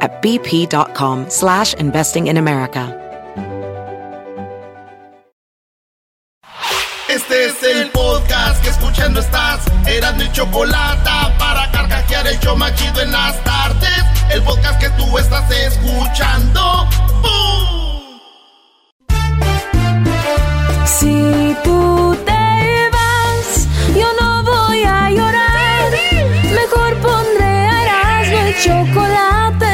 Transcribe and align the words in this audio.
at 0.00 0.22
bp.com 0.22 1.28
slash 1.28 1.74
investing 1.74 2.28
in 2.28 2.36
America. 2.36 3.00
Este 7.14 7.46
es 7.46 7.62
el 7.62 7.90
podcast 7.90 8.60
que 8.64 8.70
escuchando 8.70 9.20
estás. 9.20 9.60
Eran 9.86 10.16
mi 10.16 10.30
chocolate 10.32 11.10
para 11.38 11.70
carcajear 11.70 12.26
el 12.26 12.38
show 12.40 12.56
machido 12.56 13.02
en 13.02 13.12
las 13.12 13.42
tardes. 13.44 14.04
El 14.30 14.42
podcast 14.42 14.80
que 14.80 14.90
tú 14.90 15.16
estás 15.18 15.48
escuchando. 15.50 16.88
¡Bum! 17.22 18.20
Si 20.86 21.56
tú 21.62 22.16
te 22.24 22.90
vas, 22.90 23.68
yo 23.94 24.08
no 24.20 24.42
voy 24.42 24.82
a 24.82 25.10
llorar. 25.10 25.92
Mejor 26.52 26.96
pondré 27.00 27.68
el 28.46 28.54
chocolate, 28.60 29.73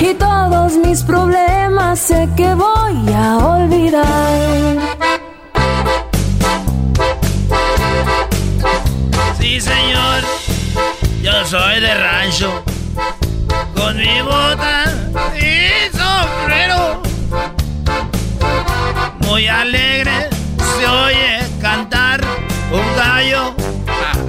y 0.00 0.14
todos 0.14 0.76
mis 0.78 1.02
problemas 1.02 1.98
sé 1.98 2.28
que 2.36 2.54
voy 2.54 3.12
a 3.12 3.36
olvidar. 3.38 4.78
Sí, 9.38 9.60
señor. 9.60 10.22
Yo 11.22 11.44
soy 11.44 11.80
de 11.80 11.94
rancho. 11.94 12.62
Con 13.74 13.96
mi 13.96 14.22
bota 14.22 14.84
y 15.36 15.94
sombrero. 15.96 17.02
Muy 19.20 19.48
alegre 19.48 20.30
se 20.78 20.86
oye 20.86 21.38
cantar 21.60 22.20
un 22.72 22.96
gallo 22.96 23.54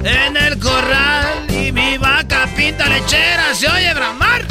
en 0.04 0.36
el 0.36 0.58
corral 0.58 1.50
y 1.50 1.72
mi 1.72 1.96
vaca 1.96 2.46
pinta 2.54 2.88
lechera 2.88 3.54
se 3.54 3.68
oye 3.68 3.94
bramar. 3.94 4.42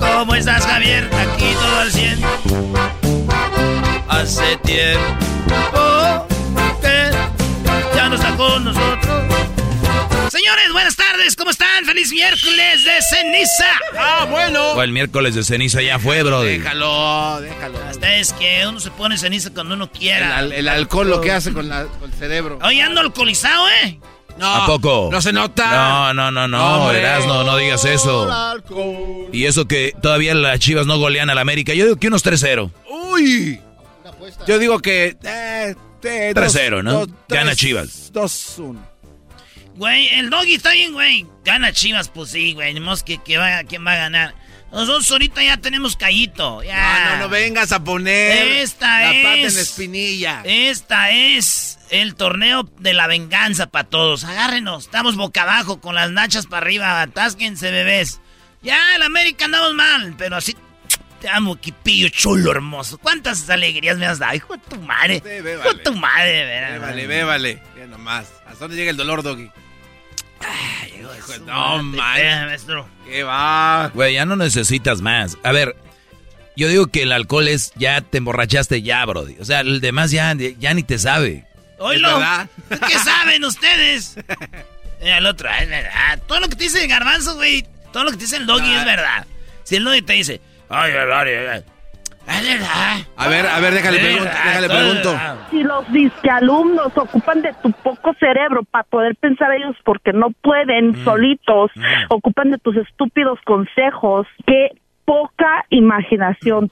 ¿Cómo 0.00 0.34
estás, 0.34 0.64
Javier? 0.66 1.08
Aquí 1.14 1.52
todo 1.54 1.78
al 1.80 1.92
100. 1.92 2.20
Hace 4.08 4.56
tiempo 4.58 6.26
que 6.80 7.10
ya 7.94 8.08
no 8.08 8.14
está 8.16 8.34
con 8.36 8.64
nosotros. 8.64 9.22
Señores, 10.30 10.72
buenas 10.72 10.96
tardes, 10.96 11.36
¿cómo 11.36 11.50
están? 11.50 11.84
¡Feliz 11.84 12.10
miércoles 12.12 12.84
de 12.84 12.92
ceniza! 13.08 13.64
Ah, 13.98 14.26
bueno. 14.28 14.72
O 14.72 14.82
el 14.82 14.92
miércoles 14.92 15.34
de 15.34 15.44
ceniza 15.44 15.80
ya 15.82 15.98
fue, 15.98 16.22
bro. 16.22 16.42
Déjalo, 16.42 17.40
déjalo. 17.40 17.78
Hasta 17.88 18.16
es 18.16 18.32
que 18.32 18.66
uno 18.66 18.80
se 18.80 18.90
pone 18.90 19.16
ceniza 19.18 19.50
cuando 19.50 19.74
uno 19.74 19.90
quiera. 19.90 20.40
el 20.40 20.68
alcohol 20.68 21.08
lo 21.08 21.20
que 21.20 21.32
hace 21.32 21.52
con, 21.52 21.68
la- 21.68 21.84
con 21.84 22.10
el 22.10 22.18
cerebro. 22.18 22.58
Hoy 22.62 22.80
ando 22.80 23.00
alcoholizado, 23.00 23.66
¿eh? 23.84 23.98
No, 24.38 24.46
¿A 24.54 24.66
poco? 24.66 25.08
No 25.10 25.20
se 25.22 25.32
nota. 25.32 26.12
No, 26.12 26.14
no, 26.14 26.30
no, 26.30 26.46
no. 26.48 26.92
Erasno, 26.92 27.42
no 27.44 27.56
digas 27.56 27.84
eso. 27.84 28.28
Y 29.32 29.44
eso 29.44 29.66
que 29.66 29.94
todavía 30.02 30.34
las 30.34 30.58
chivas 30.58 30.86
no 30.86 30.98
golean 30.98 31.30
al 31.30 31.38
América. 31.38 31.72
Yo 31.74 31.84
digo 31.84 31.96
que 31.96 32.08
unos 32.08 32.24
3-0. 32.24 32.70
Uy. 33.12 33.60
Yo 34.46 34.58
digo 34.58 34.78
que... 34.80 35.16
Eh, 35.22 35.74
eh, 36.02 36.32
dos- 36.34 36.54
3-0, 36.54 36.82
¿no? 36.82 36.92
dos- 37.06 37.08
Gana 37.28 37.54
Chivas. 37.54 38.12
2-1. 38.12 38.76
Güey, 39.76 40.08
el 40.18 40.30
doggy 40.30 40.54
está 40.54 40.70
bien, 40.72 40.92
güey. 40.92 41.26
Gana 41.44 41.72
Chivas, 41.72 42.08
pues 42.08 42.30
sí, 42.30 42.52
güey. 42.54 42.72
Ni 42.74 42.80
modo 42.80 42.96
que, 43.04 43.18
que 43.18 43.38
va, 43.38 43.62
quién 43.64 43.86
va 43.86 43.92
a 43.92 43.96
ganar. 43.96 44.34
Nosotros 44.72 45.10
ahorita 45.10 45.42
ya 45.42 45.56
tenemos 45.56 45.96
callito. 45.96 46.62
Ya. 46.62 47.04
No, 47.10 47.10
no, 47.16 47.22
no 47.22 47.28
vengas 47.28 47.72
a 47.72 47.82
poner 47.82 48.58
Esta 48.58 49.00
la 49.00 49.22
pata 49.22 49.34
es- 49.36 49.48
en 49.48 49.54
la 49.54 49.60
espinilla. 49.62 50.40
Esta 50.44 51.10
es 51.10 51.78
el 51.90 52.14
torneo 52.14 52.68
de 52.78 52.92
la 52.92 53.06
venganza 53.06 53.66
para 53.68 53.88
todos. 53.88 54.24
Agárrenos, 54.24 54.84
estamos 54.84 55.16
boca 55.16 55.42
abajo 55.42 55.80
con 55.80 55.94
las 55.94 56.10
nachas 56.10 56.46
para 56.46 56.64
arriba. 56.66 57.00
Atásquense, 57.00 57.70
bebés. 57.70 58.20
Ya, 58.62 58.96
el 58.96 59.02
América 59.02 59.44
andamos 59.44 59.72
mal, 59.74 60.14
pero 60.18 60.36
así 60.36 60.56
te 61.20 61.28
amo, 61.28 61.56
Quipillo 61.56 62.08
chulo, 62.08 62.50
hermoso. 62.50 62.98
¿Cuántas 62.98 63.48
alegrías 63.48 63.96
me 63.96 64.06
has 64.06 64.18
dado? 64.18 64.34
Hijo 64.34 64.54
de 64.56 64.62
tu 64.68 64.76
madre. 64.82 65.22
Sí, 65.24 65.30
Hijo 65.30 65.72
de 65.74 65.82
tu 65.84 65.94
madre, 65.94 66.32
de 66.32 66.44
veras. 66.44 66.72
Bébale, 66.72 67.06
bébale. 67.06 67.62
Nomás. 67.88 68.26
¿Hasta 68.46 68.58
dónde 68.64 68.76
llega 68.76 68.90
el 68.90 68.96
dolor, 68.96 69.22
Doggy? 69.22 69.48
Hijo 70.98 71.12
de 71.12 71.22
su 71.22 71.44
No. 71.44 71.80
Eh, 71.80 71.82
maestro. 71.82 72.88
¿Qué 73.06 73.22
va? 73.22 73.90
Güey, 73.94 74.14
ya 74.14 74.24
no 74.26 74.36
necesitas 74.36 75.00
más. 75.00 75.36
A 75.42 75.52
ver, 75.52 75.76
yo 76.56 76.68
digo 76.68 76.86
que 76.88 77.02
el 77.02 77.12
alcohol 77.12 77.48
es 77.48 77.72
ya 77.76 78.00
te 78.00 78.18
emborrachaste 78.18 78.82
ya, 78.82 79.04
brody. 79.04 79.36
O 79.40 79.44
sea, 79.44 79.60
el 79.60 79.80
demás 79.80 80.10
ya, 80.10 80.34
ya 80.34 80.74
ni 80.74 80.82
te 80.82 80.98
sabe. 80.98 81.44
Oílo. 81.78 82.08
¿Es 82.08 82.14
verdad? 82.14 82.48
¿Qué 82.88 82.98
saben 83.04 83.44
ustedes? 83.44 84.16
Eh, 85.00 85.16
el 85.18 85.26
otro, 85.26 85.48
es 85.50 85.68
verdad. 85.68 86.18
Todo 86.26 86.40
lo 86.40 86.48
que 86.48 86.56
te 86.56 86.64
dice 86.64 86.82
el 86.82 86.88
garbanzo, 86.88 87.34
güey. 87.36 87.66
Todo 87.92 88.04
lo 88.04 88.10
que 88.10 88.16
te 88.16 88.24
dice 88.24 88.36
el 88.36 88.46
doggy 88.46 88.74
Ah. 88.74 88.78
es 88.80 88.84
verdad. 88.84 89.26
Si 89.64 89.76
el 89.76 89.84
doggy 89.84 90.02
te 90.02 90.12
dice, 90.14 90.40
ay, 90.68 90.92
ay, 90.92 90.96
ay, 90.98 91.10
ay, 91.12 91.28
ay", 91.28 91.34
es 91.34 91.40
verdad. 91.40 91.64
A 92.28 93.28
ver, 93.28 93.46
a 93.46 93.60
ver, 93.60 93.74
déjale, 93.74 93.98
pregunto, 93.98 94.24
verdad, 94.24 94.44
déjale 94.44 94.68
pregunto. 94.68 95.20
Si 95.50 95.62
los 95.62 95.92
disquealumnos 95.92 96.96
ocupan 96.96 97.42
de 97.42 97.54
tu 97.62 97.72
poco 97.72 98.14
cerebro 98.18 98.62
para 98.64 98.84
poder 98.84 99.16
pensar 99.16 99.52
ellos 99.52 99.76
porque 99.84 100.12
no 100.12 100.30
pueden 100.42 101.04
solitos, 101.04 101.70
ocupan 102.08 102.50
de 102.50 102.58
tus 102.58 102.76
estúpidos 102.76 103.38
consejos, 103.44 104.26
qué 104.46 104.70
poca 105.04 105.64
imaginación. 105.70 106.70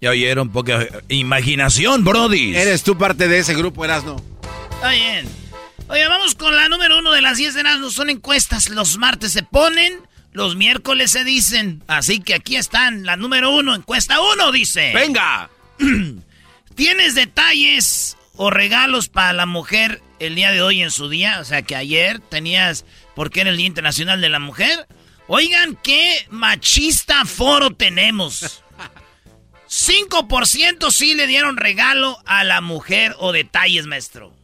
Ya 0.00 0.10
oyeron, 0.10 0.50
poca 0.50 0.86
imaginación, 1.08 2.04
brody. 2.04 2.54
Eres 2.54 2.82
tú 2.82 2.98
parte 2.98 3.28
de 3.28 3.38
ese 3.38 3.54
grupo, 3.54 3.84
Erasno. 3.84 4.16
Está 4.72 4.90
bien. 4.90 5.26
Oye, 5.88 6.06
vamos 6.08 6.34
con 6.34 6.54
la 6.54 6.68
número 6.68 6.98
uno 6.98 7.12
de 7.12 7.22
las 7.22 7.38
10 7.38 7.54
de 7.54 7.62
no 7.62 7.90
Son 7.90 8.10
encuestas. 8.10 8.68
Los 8.68 8.98
martes 8.98 9.32
se 9.32 9.42
ponen, 9.42 9.94
los 10.36 10.54
miércoles 10.54 11.12
se 11.12 11.24
dicen. 11.24 11.82
Así 11.86 12.20
que 12.20 12.34
aquí 12.34 12.56
están. 12.56 13.06
La 13.06 13.16
número 13.16 13.50
uno, 13.50 13.74
encuesta 13.74 14.20
uno, 14.20 14.52
dice. 14.52 14.92
¡Venga! 14.94 15.48
¿Tienes 16.74 17.14
detalles 17.14 18.18
o 18.34 18.50
regalos 18.50 19.08
para 19.08 19.32
la 19.32 19.46
mujer 19.46 20.02
el 20.18 20.34
día 20.34 20.52
de 20.52 20.60
hoy 20.60 20.82
en 20.82 20.90
su 20.90 21.08
día? 21.08 21.40
O 21.40 21.44
sea, 21.46 21.62
que 21.62 21.74
ayer 21.74 22.18
tenías, 22.18 22.84
porque 23.14 23.40
era 23.40 23.50
el 23.50 23.56
Día 23.56 23.66
Internacional 23.66 24.20
de 24.20 24.28
la 24.28 24.38
Mujer. 24.38 24.86
Oigan, 25.26 25.74
qué 25.82 26.26
machista 26.28 27.24
foro 27.24 27.70
tenemos. 27.70 28.62
5% 29.70 30.90
sí 30.90 31.14
le 31.14 31.26
dieron 31.26 31.56
regalo 31.56 32.18
a 32.26 32.44
la 32.44 32.60
mujer 32.60 33.16
o 33.18 33.32
detalles, 33.32 33.86
maestro. 33.86 34.35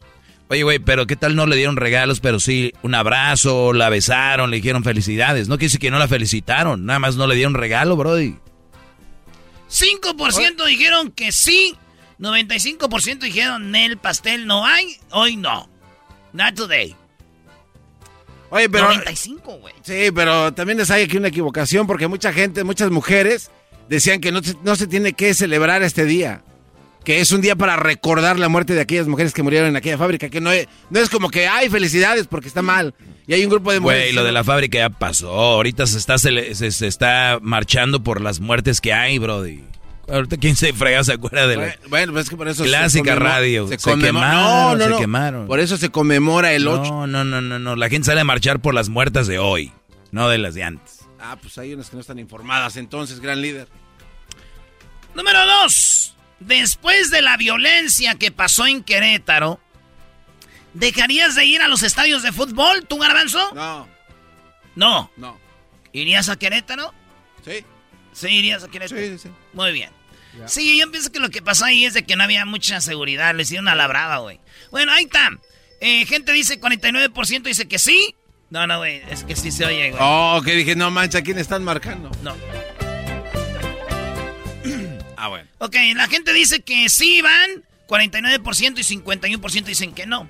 Oye, 0.49 0.63
güey, 0.63 0.79
pero 0.79 1.07
¿qué 1.07 1.15
tal 1.15 1.35
no 1.35 1.45
le 1.45 1.55
dieron 1.55 1.77
regalos, 1.77 2.19
pero 2.19 2.39
sí 2.39 2.73
un 2.83 2.95
abrazo, 2.95 3.73
la 3.73 3.89
besaron, 3.89 4.51
le 4.51 4.57
dijeron 4.57 4.83
felicidades? 4.83 5.47
No 5.47 5.55
quiere 5.55 5.67
decir 5.67 5.79
que 5.79 5.91
no 5.91 5.99
la 5.99 6.07
felicitaron, 6.07 6.85
nada 6.85 6.99
más 6.99 7.15
no 7.15 7.27
le 7.27 7.35
dieron 7.35 7.53
regalo, 7.53 7.95
brody. 7.95 8.35
5% 9.69 10.65
dijeron 10.67 11.11
que 11.11 11.31
sí, 11.31 11.75
95% 12.19 13.19
dijeron, 13.19 13.71
Nel, 13.71 13.97
pastel 13.97 14.45
no 14.45 14.65
hay, 14.65 14.97
hoy 15.11 15.35
no. 15.35 15.69
Not 16.33 16.55
today. 16.55 16.95
Oye, 18.49 18.69
pero... 18.69 18.89
95, 18.89 19.57
güey. 19.59 19.73
Sí, 19.81 20.11
pero 20.13 20.53
también 20.53 20.77
les 20.77 20.91
hay 20.91 21.03
aquí 21.03 21.17
una 21.17 21.29
equivocación 21.29 21.87
porque 21.87 22.07
mucha 22.07 22.31
gente, 22.31 22.63
muchas 22.63 22.91
mujeres 22.91 23.49
decían 23.89 24.21
que 24.21 24.31
no 24.31 24.41
no 24.63 24.75
se 24.75 24.87
tiene 24.87 25.13
que 25.13 25.33
celebrar 25.33 25.81
este 25.83 26.05
día 26.05 26.43
que 27.03 27.19
es 27.19 27.31
un 27.31 27.41
día 27.41 27.55
para 27.55 27.75
recordar 27.75 28.39
la 28.39 28.49
muerte 28.49 28.73
de 28.73 28.81
aquellas 28.81 29.07
mujeres 29.07 29.33
que 29.33 29.43
murieron 29.43 29.69
en 29.69 29.75
aquella 29.75 29.97
fábrica, 29.97 30.29
que 30.29 30.41
no 30.41 30.51
es, 30.51 30.67
no 30.89 30.99
es 30.99 31.09
como 31.09 31.29
que 31.29 31.47
hay 31.47 31.69
felicidades 31.69 32.27
porque 32.27 32.47
está 32.47 32.61
mal. 32.61 32.93
Y 33.27 33.33
hay 33.33 33.43
un 33.43 33.49
grupo 33.49 33.71
de 33.71 33.79
mujeres. 33.79 34.03
Güey, 34.05 34.13
lo 34.13 34.23
de 34.23 34.31
la 34.31 34.43
fábrica 34.43 34.77
ya 34.77 34.89
pasó. 34.89 35.29
Ahorita 35.31 35.85
se 35.87 35.97
está, 35.97 36.17
se, 36.17 36.87
está 36.87 37.39
marchando 37.41 38.03
por 38.03 38.21
las 38.21 38.39
muertes 38.39 38.81
que 38.81 38.93
hay, 38.93 39.17
Brody. 39.17 39.63
Ahorita 40.09 40.35
quién 40.35 40.57
se 40.57 40.73
frega 40.73 41.01
se 41.05 41.13
acuerda 41.13 41.47
de 41.47 41.55
la 41.55 41.75
bueno, 41.87 42.11
pues 42.11 42.25
es 42.25 42.29
que 42.29 42.35
por 42.35 42.49
eso 42.49 42.65
clásica 42.65 43.15
radio. 43.15 43.67
Se, 43.67 43.77
quemaron, 43.77 44.77
no, 44.77 44.87
no, 44.89 44.95
se 44.95 45.01
quemaron. 45.01 45.47
Por 45.47 45.61
eso 45.61 45.77
se 45.77 45.89
conmemora 45.89 46.51
el 46.51 46.67
8. 46.67 46.83
No, 46.83 47.07
no, 47.07 47.23
no, 47.23 47.39
no, 47.39 47.57
no. 47.57 47.75
La 47.77 47.87
gente 47.89 48.07
sale 48.07 48.19
a 48.19 48.25
marchar 48.25 48.59
por 48.59 48.73
las 48.73 48.89
muertas 48.89 49.27
de 49.27 49.39
hoy, 49.39 49.71
no 50.11 50.27
de 50.27 50.39
las 50.39 50.55
de 50.55 50.63
antes. 50.63 50.99
Ah, 51.21 51.37
pues 51.41 51.57
hay 51.57 51.73
unas 51.73 51.89
que 51.89 51.95
no 51.95 52.01
están 52.01 52.19
informadas 52.19 52.75
entonces, 52.75 53.21
gran 53.21 53.41
líder. 53.41 53.69
Número 55.15 55.39
2. 55.63 56.13
Después 56.45 57.09
de 57.09 57.21
la 57.21 57.37
violencia 57.37 58.15
que 58.15 58.31
pasó 58.31 58.65
en 58.67 58.83
Querétaro, 58.83 59.59
¿dejarías 60.73 61.35
de 61.35 61.45
ir 61.45 61.61
a 61.61 61.67
los 61.67 61.83
estadios 61.83 62.23
de 62.23 62.31
fútbol, 62.31 62.85
tú, 62.87 62.97
Garbanzo? 62.97 63.53
No. 63.53 63.87
No. 64.75 65.11
No. 65.15 65.39
¿Irías 65.93 66.29
a 66.29 66.37
Querétaro? 66.37 66.93
Sí. 67.45 67.63
¿Sí 68.11 68.27
irías 68.27 68.63
a 68.63 68.67
Querétaro? 68.67 68.99
Sí, 68.99 69.17
sí. 69.17 69.29
Muy 69.53 69.71
bien. 69.71 69.89
Sí, 70.47 70.79
yo 70.79 70.89
pienso 70.91 71.11
que 71.11 71.19
lo 71.19 71.29
que 71.29 71.41
pasó 71.41 71.65
ahí 71.65 71.85
es 71.85 71.93
de 71.93 72.03
que 72.03 72.15
no 72.15 72.23
había 72.23 72.45
mucha 72.45 72.81
seguridad. 72.81 73.35
Le 73.35 73.43
hicieron 73.43 73.65
una 73.65 73.75
labrada, 73.75 74.17
güey. 74.17 74.39
Bueno, 74.71 74.91
ahí 74.91 75.03
está. 75.03 75.29
Eh, 75.79 76.05
gente 76.05 76.33
dice 76.33 76.59
49% 76.59 77.43
dice 77.43 77.67
que 77.67 77.77
sí. 77.77 78.15
No, 78.49 78.65
no, 78.67 78.79
güey. 78.79 79.01
Es 79.09 79.23
que 79.23 79.35
sí 79.35 79.51
se 79.51 79.65
oye, 79.65 79.91
güey. 79.91 80.01
Oh, 80.03 80.41
que 80.43 80.55
dije, 80.55 80.75
no 80.75 80.89
mancha, 80.91 81.21
¿quién 81.21 81.37
están 81.39 81.63
marcando? 81.63 82.09
No. 82.21 82.35
Ah, 85.23 85.29
bueno. 85.29 85.47
Ok, 85.59 85.77
la 85.95 86.09
gente 86.09 86.33
dice 86.33 86.63
que 86.63 86.89
sí 86.89 87.21
van, 87.21 87.63
49% 87.87 88.77
y 88.77 88.97
51% 88.97 89.63
dicen 89.63 89.93
que 89.93 90.05
no. 90.05 90.29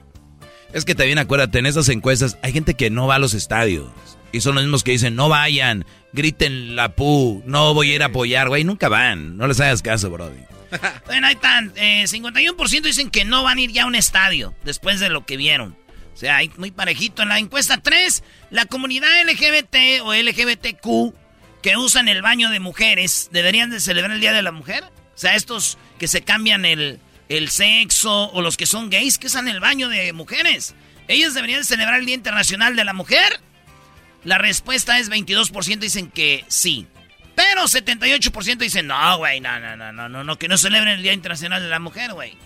Es 0.72 0.86
que 0.86 0.94
también 0.94 1.18
acuérdate, 1.18 1.58
en 1.58 1.66
esas 1.66 1.90
encuestas 1.90 2.38
hay 2.44 2.54
gente 2.54 2.76
que 2.76 2.92
no 2.92 3.08
va 3.08 3.16
a 3.16 3.20
los 3.20 3.34
estadios. 3.34 3.90
Y 4.32 4.42
son 4.42 4.54
los 4.54 4.64
mismos 4.64 4.84
que 4.84 4.92
dicen, 4.92 5.16
no 5.16 5.30
vayan, 5.30 5.84
griten 6.12 6.76
la 6.76 6.94
pu, 6.94 7.42
no 7.48 7.74
voy 7.74 7.90
a 7.90 7.96
ir 7.96 8.04
a 8.04 8.08
apoyar, 8.08 8.50
güey. 8.50 8.64
Nunca 8.66 8.88
van, 8.88 9.36
no 9.36 9.48
les 9.48 9.60
hagas 9.62 9.82
caso, 9.82 10.12
Brody. 10.12 10.42
bueno, 11.08 11.26
ahí 11.26 11.34
están. 11.34 11.74
51% 11.74 12.78
eh, 12.78 12.82
dicen 12.84 13.10
que 13.10 13.26
no 13.26 13.42
van 13.42 13.58
a 13.58 13.62
ir 13.62 13.72
ya 13.72 13.84
a 13.84 13.88
un 13.88 13.96
estadio 13.96 14.54
después 14.64 15.00
de 15.00 15.10
lo 15.10 15.26
que 15.26 15.38
vieron. 15.38 15.76
O 16.14 16.18
sea, 16.18 16.38
hay 16.38 16.52
muy 16.58 16.70
parejito. 16.70 17.24
En 17.24 17.30
la 17.30 17.40
encuesta 17.40 17.78
3, 17.78 18.24
la 18.52 18.68
comunidad 18.68 19.10
LGBT 19.28 20.04
o 20.04 20.14
LGBTQ 20.14 21.23
que 21.64 21.78
usan 21.78 22.10
el 22.10 22.22
baño 22.22 22.52
de 22.52 22.60
mujeres, 22.60 23.30
¿deberían 23.32 23.72
de 23.72 23.80
celebrar 23.80 24.12
el 24.12 24.22
Día 24.22 24.34
de 24.34 24.44
la 24.44 24.52
Mujer? 24.52 24.84
O 24.84 25.18
sea, 25.18 25.34
estos 25.34 25.80
que 25.98 26.08
se 26.08 26.22
cambian 26.22 26.66
el, 26.66 27.00
el 27.30 27.50
sexo 27.50 28.30
o 28.32 28.42
los 28.42 28.58
que 28.58 28.66
son 28.66 28.90
gays 28.90 29.18
que 29.18 29.28
usan 29.28 29.48
el 29.48 29.60
baño 29.60 29.90
de 29.90 30.14
mujeres. 30.14 30.76
¿Ellos 31.08 31.34
deberían 31.34 31.64
celebrar 31.64 32.00
el 32.00 32.06
Día 32.06 32.16
Internacional 32.16 32.76
de 32.76 32.84
la 32.84 32.94
Mujer? 32.94 33.40
La 34.24 34.38
respuesta 34.38 35.00
es 35.00 35.10
22% 35.10 35.80
dicen 35.80 36.12
que 36.12 36.46
sí. 36.50 36.88
Pero 37.36 37.64
78% 37.64 38.58
dicen, 38.58 38.88
no, 38.88 39.18
güey, 39.18 39.40
no, 39.40 39.60
no, 39.60 39.76
no, 39.76 39.92
no, 39.92 40.10
no, 40.10 40.24
no, 40.24 40.38
que 40.38 40.48
no 40.48 40.58
celebren 40.58 40.94
el 40.94 41.04
Día 41.04 41.14
Internacional 41.14 41.64
de 41.64 41.70
la 41.70 41.80
Mujer, 41.80 42.14
güey. 42.14 42.38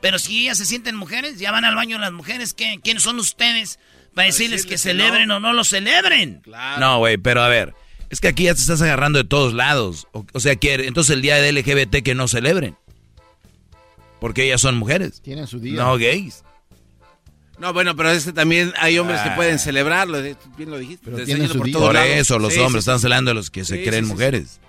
Pero 0.00 0.18
si 0.18 0.40
ellas 0.40 0.58
se 0.58 0.64
sienten 0.64 0.96
mujeres, 0.96 1.38
ya 1.38 1.52
van 1.52 1.64
al 1.64 1.74
baño 1.74 1.98
las 1.98 2.12
mujeres, 2.12 2.54
¿qué, 2.54 2.80
¿quiénes 2.82 3.02
son 3.02 3.18
ustedes 3.18 3.78
para 4.14 4.26
decirles, 4.26 4.64
que, 4.64 4.78
celebren 4.78 5.30
o 5.30 5.38
no 5.38 5.52
lo 5.52 5.64
celebren? 5.64 6.42
No, 6.78 6.98
güey, 6.98 7.16
pero 7.16 7.42
a 7.42 7.48
ver, 7.48 7.74
es 8.10 8.20
que 8.20 8.28
aquí 8.28 8.44
ya 8.44 8.54
te 8.54 8.60
estás 8.60 8.80
agarrando 8.82 9.18
de 9.18 9.24
todos 9.24 9.52
lados. 9.52 10.08
O, 10.12 10.40
sea, 10.40 10.56
que 10.56 10.74
entonces 10.74 11.14
el 11.14 11.22
día 11.22 11.36
de 11.36 11.52
LGBT 11.52 12.02
que 12.02 12.14
no 12.14 12.28
celebren. 12.28 12.76
Porque 14.20 14.44
ellas 14.44 14.60
son 14.60 14.76
mujeres. 14.76 15.20
Tienen 15.22 15.46
su 15.46 15.60
día. 15.60 15.82
No 15.82 15.96
gays. 15.96 16.42
No, 17.58 17.72
bueno, 17.72 17.96
pero 17.96 18.10
este 18.10 18.32
también 18.32 18.72
hay 18.78 18.98
hombres 18.98 19.20
que 19.20 19.30
pueden 19.30 19.58
celebrarlo, 19.58 20.22
bien 20.22 20.70
lo 20.70 20.78
dijiste. 20.78 21.10
Pero 21.10 21.54
por, 21.54 21.72
por 21.72 21.96
eso 21.96 22.38
los 22.38 22.56
hombres 22.56 22.82
están 22.82 23.00
celebrando 23.00 23.32
a 23.32 23.34
los 23.34 23.50
que 23.50 23.64
se 23.64 23.82
creen 23.82 24.06
mujeres. 24.06 24.60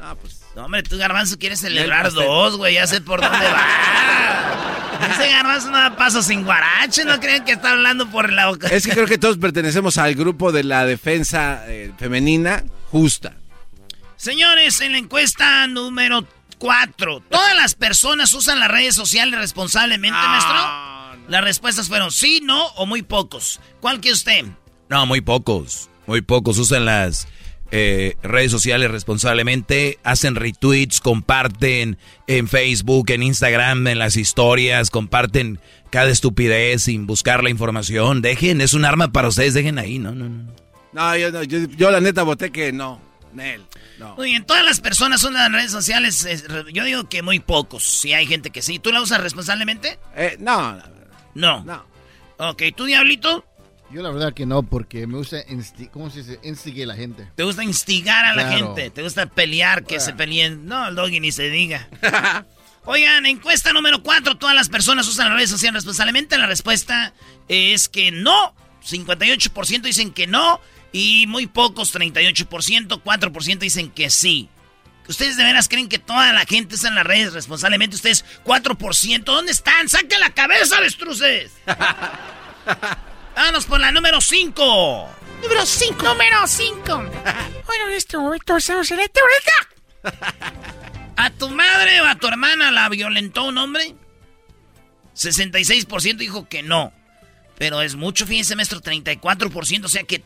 No, 0.00 0.16
pues. 0.16 0.42
No, 0.56 0.64
hombre, 0.64 0.82
tú, 0.82 0.96
Garbanzo, 0.96 1.38
quieres 1.38 1.60
celebrar 1.60 2.12
dos, 2.12 2.56
güey, 2.56 2.74
ya 2.74 2.86
sé 2.86 3.00
por 3.00 3.20
dónde 3.20 3.38
va. 3.46 4.75
Ese 5.12 5.30
Garbanzo 5.30 5.70
no 5.70 5.78
da 5.78 5.96
paso 5.96 6.22
sin 6.22 6.44
guarache, 6.44 7.04
no 7.04 7.18
creen 7.20 7.44
que 7.44 7.52
está 7.52 7.72
hablando 7.72 8.10
por 8.10 8.32
la 8.32 8.48
boca. 8.48 8.68
Es 8.68 8.86
que 8.86 8.92
creo 8.92 9.06
que 9.06 9.18
todos 9.18 9.38
pertenecemos 9.38 9.98
al 9.98 10.14
grupo 10.14 10.52
de 10.52 10.64
la 10.64 10.84
defensa 10.84 11.64
eh, 11.66 11.92
femenina 11.98 12.64
justa. 12.90 13.34
Señores, 14.16 14.80
en 14.80 14.92
la 14.92 14.98
encuesta 14.98 15.66
número 15.66 16.26
4, 16.58 17.22
¿todas 17.28 17.56
las 17.56 17.74
personas 17.74 18.32
usan 18.32 18.60
las 18.60 18.70
redes 18.70 18.94
sociales 18.94 19.38
responsablemente, 19.38 20.18
ah, 20.20 20.28
maestro? 20.28 21.28
Las 21.28 21.44
respuestas 21.44 21.88
fueron 21.88 22.10
sí, 22.10 22.40
no 22.42 22.66
o 22.76 22.86
muy 22.86 23.02
pocos. 23.02 23.60
¿Cuál 23.80 24.00
que 24.00 24.12
usted? 24.12 24.44
No, 24.88 25.06
muy 25.06 25.20
pocos. 25.20 25.90
Muy 26.06 26.22
pocos 26.22 26.58
usan 26.58 26.84
las 26.84 27.26
eh, 27.70 28.16
redes 28.22 28.50
sociales 28.50 28.90
responsablemente, 28.90 29.98
hacen 30.04 30.34
retweets, 30.34 31.00
comparten 31.00 31.98
en 32.26 32.48
Facebook, 32.48 33.10
en 33.10 33.22
Instagram, 33.22 33.86
en 33.86 33.98
las 33.98 34.16
historias, 34.16 34.90
comparten 34.90 35.60
cada 35.90 36.10
estupidez 36.10 36.82
sin 36.82 37.06
buscar 37.06 37.42
la 37.42 37.50
información. 37.50 38.22
Dejen, 38.22 38.60
es 38.60 38.74
un 38.74 38.84
arma 38.84 39.12
para 39.12 39.28
ustedes, 39.28 39.54
dejen 39.54 39.78
ahí, 39.78 39.98
no, 39.98 40.14
no, 40.14 40.28
no. 40.28 40.52
No, 40.92 41.16
yo, 41.16 41.28
yo, 41.42 41.90
la 41.90 42.00
neta 42.00 42.22
voté 42.22 42.50
que 42.50 42.72
no. 42.72 43.00
Nel, 43.34 43.62
no. 43.98 44.16
Muy 44.16 44.30
bien, 44.30 44.46
todas 44.46 44.64
las 44.64 44.80
personas 44.80 45.20
usan 45.22 45.34
las 45.34 45.52
redes 45.52 45.70
sociales, 45.70 46.26
yo 46.72 46.84
digo 46.84 47.06
que 47.08 47.20
muy 47.20 47.38
pocos, 47.38 47.84
si 47.84 48.14
hay 48.14 48.26
gente 48.26 48.48
que 48.48 48.62
sí. 48.62 48.78
¿Tú 48.78 48.92
la 48.92 49.02
usas 49.02 49.20
responsablemente? 49.20 49.98
Eh, 50.16 50.36
no. 50.40 50.78
No. 51.34 51.62
No. 51.64 51.84
Ok, 52.38 52.62
¿tú, 52.74 52.84
Diablito? 52.84 53.44
Yo 53.90 54.02
la 54.02 54.10
verdad 54.10 54.34
que 54.34 54.46
no, 54.46 54.62
porque 54.62 55.06
me 55.06 55.16
gusta, 55.16 55.38
¿cómo 55.92 56.10
se 56.10 56.22
dice? 56.22 56.40
Instigar 56.42 56.84
a 56.84 56.86
la 56.88 56.96
gente. 56.96 57.28
Te 57.36 57.44
gusta 57.44 57.62
instigar 57.62 58.24
a 58.24 58.34
la 58.34 58.48
gente, 58.50 58.90
te 58.90 59.02
gusta 59.02 59.26
pelear, 59.26 59.84
que 59.84 60.00
se 60.00 60.12
peleen. 60.12 60.66
No, 60.66 60.88
el 60.88 60.94
doggy 60.94 61.20
ni 61.20 61.30
se 61.32 61.50
diga. 61.50 61.88
Oigan, 62.84 63.26
encuesta 63.26 63.72
número 63.72 64.02
4, 64.02 64.36
todas 64.36 64.54
las 64.54 64.68
personas 64.68 65.08
usan 65.08 65.28
las 65.28 65.36
redes 65.36 65.50
sociales 65.50 65.82
responsablemente. 65.82 66.38
La 66.38 66.46
respuesta 66.46 67.12
es 67.48 67.88
que 67.88 68.10
no. 68.10 68.54
58% 68.84 69.82
dicen 69.82 70.12
que 70.12 70.26
no 70.28 70.60
y 70.92 71.26
muy 71.26 71.46
pocos, 71.46 71.94
38%, 71.94 73.02
4% 73.02 73.58
dicen 73.58 73.90
que 73.90 74.10
sí. 74.10 74.48
¿Ustedes 75.08 75.36
de 75.36 75.44
veras 75.44 75.68
creen 75.68 75.88
que 75.88 75.98
toda 75.98 76.32
la 76.32 76.44
gente 76.44 76.74
usa 76.74 76.90
las 76.90 77.06
redes 77.06 77.32
responsablemente? 77.32 77.96
Ustedes, 77.96 78.24
4%, 78.44 79.24
¿dónde 79.24 79.52
están? 79.52 79.88
¡Saquen 79.88 80.20
la 80.20 80.30
cabeza, 80.30 80.78
avestruces! 80.78 81.52
Vámonos 83.36 83.66
por 83.66 83.78
la 83.78 83.92
número 83.92 84.18
5. 84.18 85.08
Número 85.42 85.66
5. 85.66 86.02
Número 86.02 86.46
5. 86.46 86.76
bueno, 87.66 87.88
en 87.88 87.92
este 87.92 88.16
momento 88.16 88.56
estamos 88.56 88.90
en 88.90 89.00
este 89.00 89.20
¿A 91.18 91.30
tu 91.30 91.50
madre 91.50 92.00
o 92.00 92.06
a 92.06 92.14
tu 92.14 92.28
hermana 92.28 92.70
la 92.70 92.88
violentó 92.88 93.44
un 93.44 93.58
hombre? 93.58 93.94
66% 95.14 96.16
dijo 96.16 96.48
que 96.48 96.62
no. 96.62 96.94
Pero 97.58 97.82
es 97.82 97.94
mucho, 97.94 98.26
fíjense, 98.26 98.56
maestro, 98.56 98.80
34%. 98.80 99.84
O 99.84 99.88
sea 99.88 100.04
que 100.04 100.24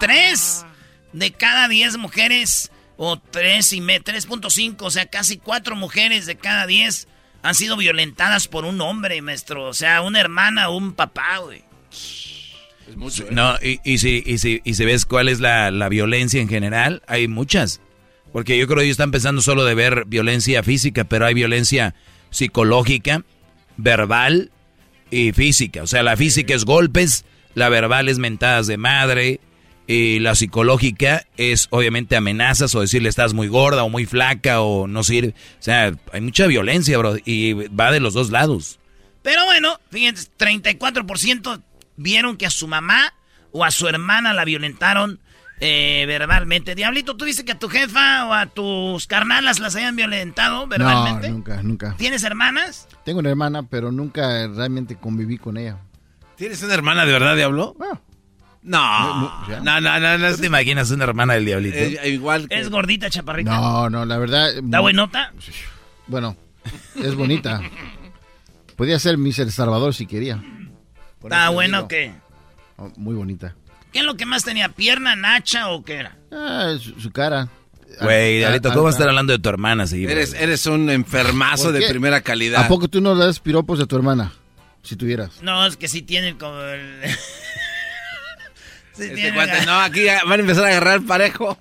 3 0.00 0.66
de 1.12 1.32
cada 1.32 1.68
10 1.68 1.96
mujeres, 1.98 2.72
o 2.96 3.20
3 3.20 3.72
y 3.72 3.80
3.5, 3.80 4.76
o 4.80 4.90
sea, 4.90 5.06
casi 5.06 5.38
4 5.38 5.76
mujeres 5.76 6.26
de 6.26 6.36
cada 6.36 6.66
10 6.66 7.06
han 7.42 7.54
sido 7.54 7.76
violentadas 7.76 8.48
por 8.48 8.64
un 8.64 8.80
hombre, 8.80 9.22
maestro. 9.22 9.66
O 9.66 9.74
sea, 9.74 10.00
una 10.00 10.18
hermana 10.18 10.70
o 10.70 10.76
un 10.76 10.94
papá, 10.94 11.38
güey. 11.38 11.67
¿Eh? 12.90 13.26
No, 13.30 13.56
y, 13.62 13.80
y, 13.84 13.98
si, 13.98 14.22
y, 14.24 14.38
si, 14.38 14.60
y 14.64 14.74
si 14.74 14.84
ves 14.84 15.04
cuál 15.04 15.28
es 15.28 15.40
la, 15.40 15.88
violencia 15.88 16.40
en 16.40 16.48
general, 16.48 17.02
hay 17.06 17.28
muchas. 17.28 17.80
Porque 18.32 18.58
yo 18.58 18.66
creo 18.66 18.78
que 18.78 18.84
ellos 18.84 18.94
están 18.94 19.10
pensando 19.10 19.40
solo 19.40 19.64
de 19.64 19.74
ver 19.74 20.04
violencia 20.06 20.62
física, 20.62 21.04
pero 21.04 21.26
hay 21.26 21.34
violencia 21.34 21.94
psicológica, 22.30 23.24
verbal 23.76 24.50
y 25.10 25.32
física. 25.32 25.82
O 25.82 25.86
sea, 25.86 26.02
la 26.02 26.16
física 26.16 26.54
es 26.54 26.64
golpes, 26.64 27.24
la 27.54 27.68
verbal 27.68 28.08
es 28.08 28.18
mentadas 28.18 28.66
de 28.66 28.76
madre, 28.76 29.40
y 29.88 30.18
la 30.18 30.34
psicológica 30.34 31.26
es 31.38 31.66
obviamente 31.70 32.14
amenazas 32.14 32.74
o 32.74 32.82
decirle 32.82 33.08
estás 33.08 33.32
muy 33.32 33.48
gorda 33.48 33.84
o 33.84 33.88
muy 33.88 34.04
flaca 34.04 34.60
o 34.60 34.86
no 34.86 35.02
sirve. 35.02 35.30
O 35.30 35.62
sea, 35.62 35.94
hay 36.12 36.20
mucha 36.20 36.46
violencia, 36.46 36.98
bro, 36.98 37.16
y 37.24 37.54
va 37.54 37.90
de 37.90 38.00
los 38.00 38.12
dos 38.12 38.30
lados. 38.30 38.78
Pero 39.22 39.44
bueno, 39.46 39.80
fíjense, 39.90 40.28
34% 40.38 41.62
vieron 41.98 42.38
que 42.38 42.46
a 42.46 42.50
su 42.50 42.66
mamá 42.66 43.12
o 43.52 43.64
a 43.64 43.70
su 43.70 43.86
hermana 43.88 44.32
la 44.32 44.44
violentaron 44.46 45.20
eh, 45.60 46.04
verbalmente. 46.06 46.74
Diablito, 46.74 47.16
¿tú 47.16 47.24
dices 47.24 47.44
que 47.44 47.52
a 47.52 47.58
tu 47.58 47.68
jefa 47.68 48.26
o 48.26 48.32
a 48.32 48.46
tus 48.46 49.06
carnalas 49.06 49.58
las 49.58 49.74
hayan 49.76 49.96
violentado 49.96 50.66
verbalmente? 50.66 51.28
No, 51.28 51.34
nunca, 51.34 51.62
nunca. 51.62 51.94
¿Tienes 51.98 52.22
hermanas? 52.22 52.88
Tengo 53.04 53.18
una 53.18 53.30
hermana, 53.30 53.64
pero 53.64 53.90
nunca 53.92 54.46
realmente 54.46 54.96
conviví 54.96 55.36
con 55.36 55.56
ella. 55.56 55.78
¿Tienes 56.36 56.62
una 56.62 56.74
hermana 56.74 57.04
de 57.04 57.12
verdad, 57.12 57.34
Diablo? 57.34 57.74
Bueno, 57.76 58.00
No. 58.62 59.42
No, 59.62 59.80
no, 59.80 59.80
no. 59.80 60.18
no, 60.18 60.30
¿Tú 60.30 60.40
te 60.40 60.46
imaginas 60.46 60.90
una 60.92 61.04
hermana 61.04 61.34
del 61.34 61.44
diablito? 61.44 61.76
Eh, 61.76 62.10
igual 62.10 62.48
que... 62.48 62.60
¿Es 62.60 62.70
gordita, 62.70 63.10
chaparrita? 63.10 63.50
no, 63.50 63.90
no, 63.90 64.04
la 64.04 64.18
verdad. 64.18 64.56
¿Está 64.56 64.78
buenota? 64.80 65.32
Bueno, 66.06 66.36
es 66.94 67.14
bonita. 67.16 67.60
Podía 68.76 69.00
ser 69.00 69.18
Miss 69.18 69.40
El 69.40 69.50
Salvador 69.50 69.92
si 69.92 70.06
quería. 70.06 70.40
Por 71.20 71.32
¿Está 71.32 71.48
bueno 71.50 71.80
o 71.80 71.88
qué? 71.88 72.12
Oh, 72.76 72.92
muy 72.96 73.14
bonita. 73.14 73.54
¿Qué 73.92 74.00
es 74.00 74.04
lo 74.04 74.16
que 74.16 74.26
más 74.26 74.44
tenía? 74.44 74.68
¿Pierna, 74.68 75.16
nacha 75.16 75.68
o 75.70 75.82
qué 75.84 75.94
era? 75.96 76.16
Ah, 76.30 76.74
su, 76.80 77.00
su 77.00 77.10
cara. 77.10 77.48
Güey, 78.00 78.34
Al- 78.34 78.38
diablito, 78.40 78.68
al- 78.68 78.74
¿cómo 78.74 78.84
vas 78.84 78.94
a 78.94 78.98
estar 78.98 79.08
hablando 79.08 79.32
de 79.32 79.38
tu 79.38 79.48
hermana? 79.48 79.86
Sí, 79.86 80.04
Eres, 80.04 80.34
eres 80.34 80.66
un 80.66 80.90
enfermazo 80.90 81.64
¿Por 81.64 81.72
de 81.72 81.88
primera 81.88 82.20
calidad. 82.20 82.64
¿A 82.64 82.68
poco 82.68 82.86
tú 82.88 83.00
no 83.00 83.14
le 83.14 83.24
das 83.24 83.40
piropos 83.40 83.80
a 83.80 83.86
tu 83.86 83.96
hermana? 83.96 84.32
Si 84.82 84.94
tuvieras. 84.94 85.42
No, 85.42 85.66
es 85.66 85.76
que 85.76 85.88
sí 85.88 86.02
tienen 86.02 86.36
como 86.38 86.60
el... 86.60 87.02
sí 88.94 89.02
Este 89.04 89.14
tienen- 89.14 89.34
cuate, 89.34 89.66
no, 89.66 89.80
aquí 89.80 90.04
van 90.06 90.32
a 90.32 90.34
empezar 90.36 90.64
a 90.64 90.68
agarrar 90.68 91.02
parejo. 91.02 91.58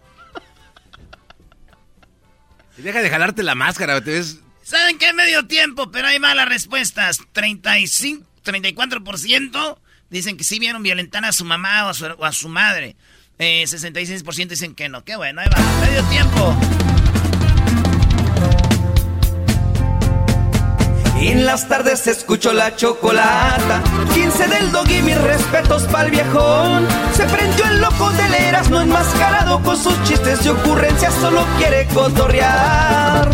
Y 2.78 2.82
deja 2.84 3.02
de 3.02 3.10
jalarte 3.10 3.42
la 3.44 3.56
máscara, 3.56 4.00
te 4.02 4.12
ves... 4.12 4.40
¿Saben 4.64 4.98
qué? 5.00 5.14
Medio 5.14 5.48
tiempo, 5.48 5.90
pero 5.92 6.10
hay 6.10 6.20
malas 6.20 6.48
respuestas. 6.50 7.20
35, 7.32 8.26
34% 8.48 9.78
dicen 10.10 10.38
que 10.38 10.44
sí 10.44 10.60
vieron 10.60 10.84
violentar 10.84 11.26
a 11.26 11.32
su 11.32 11.46
mamá 11.46 11.86
o 11.86 11.90
a 11.90 11.94
su, 11.94 12.06
o 12.06 12.26
a 12.26 12.32
su 12.32 12.50
madre. 12.50 12.96
Eh, 13.40 13.66
66% 13.68 14.48
dicen 14.48 14.74
que 14.74 14.90
no. 14.90 15.04
Qué 15.04 15.16
bueno, 15.16 15.42
ahí 15.42 15.48
va. 15.50 15.86
Medio 15.86 16.04
tiempo. 16.06 16.58
En 21.30 21.46
las 21.46 21.68
tardes 21.68 22.08
escucho 22.08 22.54
la 22.54 22.76
chocolata. 22.76 23.84
15 24.14 24.48
del 24.48 24.72
dog 24.72 24.90
y 24.90 25.02
mis 25.02 25.20
respetos 25.22 25.84
pa'l 25.84 26.10
viejón. 26.10 26.88
Se 27.14 27.26
prendió 27.26 27.66
el 27.66 27.82
loco 27.82 28.10
del 28.12 28.34
Erasmo 28.34 28.80
enmascarado 28.80 29.62
con 29.62 29.76
sus 29.78 30.02
chistes 30.04 30.46
y 30.46 30.50
ocurrencias, 30.50 31.14
solo 31.16 31.46
quiere 31.58 31.86
cotorrear. 31.88 33.30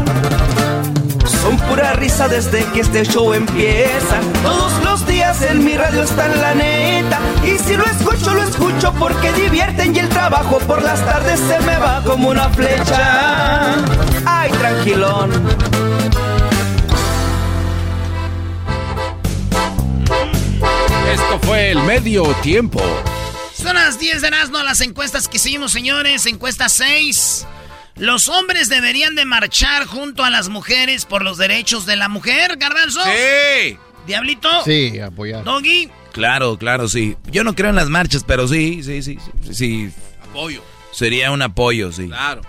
Son 1.41 1.58
pura 1.70 1.93
risa 1.93 2.27
desde 2.27 2.65
que 2.72 2.82
este 2.82 3.05
show 3.05 3.34
empieza. 3.34 4.20
Todos 4.41 4.84
los 4.84 4.93
en 5.42 5.63
mi 5.63 5.75
radio 5.75 6.04
está 6.04 6.25
en 6.25 6.42
la 6.42 6.54
neta. 6.54 7.20
Y 7.44 7.58
si 7.58 7.75
lo 7.75 7.86
escucho, 7.86 8.34
lo 8.34 8.44
escucho 8.44 8.94
porque 8.94 9.32
divierten 9.34 9.96
y 9.96 10.00
el 10.00 10.10
trabajo 10.10 10.60
por 10.60 10.82
las 10.82 11.04
tardes 11.06 11.40
se 11.40 11.60
me 11.62 11.78
va 11.78 12.04
como 12.04 12.30
una 12.30 12.50
flecha. 12.50 13.75
Ay, 14.25 14.52
tranquilón. 14.52 15.32
Esto 21.12 21.40
fue 21.44 21.72
el 21.72 21.80
medio 21.84 22.24
tiempo. 22.42 22.82
Son 23.54 23.75
las 23.75 24.00
10 24.00 24.22
de 24.22 24.32
no 24.32 24.63
las 24.63 24.82
encuestas 24.82 25.28
que 25.28 25.38
hicimos, 25.38 25.72
señores. 25.72 26.25
Encuesta 26.25 26.70
6. 26.70 27.48
Los 27.96 28.28
hombres 28.28 28.70
deberían 28.70 29.16
de 29.16 29.25
marchar 29.25 29.86
junto 29.86 30.24
a 30.24 30.30
las 30.30 30.50
mujeres 30.50 31.06
por 31.06 31.24
los 31.24 31.38
derechos 31.38 31.86
de 31.86 31.96
la 31.96 32.10
mujer, 32.10 32.58
Garbanzo. 32.58 33.02
¡Sí! 33.04 33.78
Diablito. 34.06 34.50
Sí, 34.64 35.00
apoyar. 35.00 35.44
Doggy. 35.44 35.90
Claro, 36.12 36.58
claro, 36.58 36.88
sí. 36.88 37.18
Yo 37.32 37.44
no 37.44 37.56
creo 37.56 37.70
en 37.70 37.76
las 37.76 37.90
marchas, 37.90 38.24
pero 38.26 38.48
sí, 38.48 38.84
sí, 38.84 39.02
sí, 39.02 39.18
sí. 39.44 39.54
sí. 39.54 39.92
Apoyo. 40.22 40.64
Sería 40.92 41.32
un 41.32 41.42
apoyo, 41.42 41.92
sí. 41.92 42.08
Claro. 42.08 42.42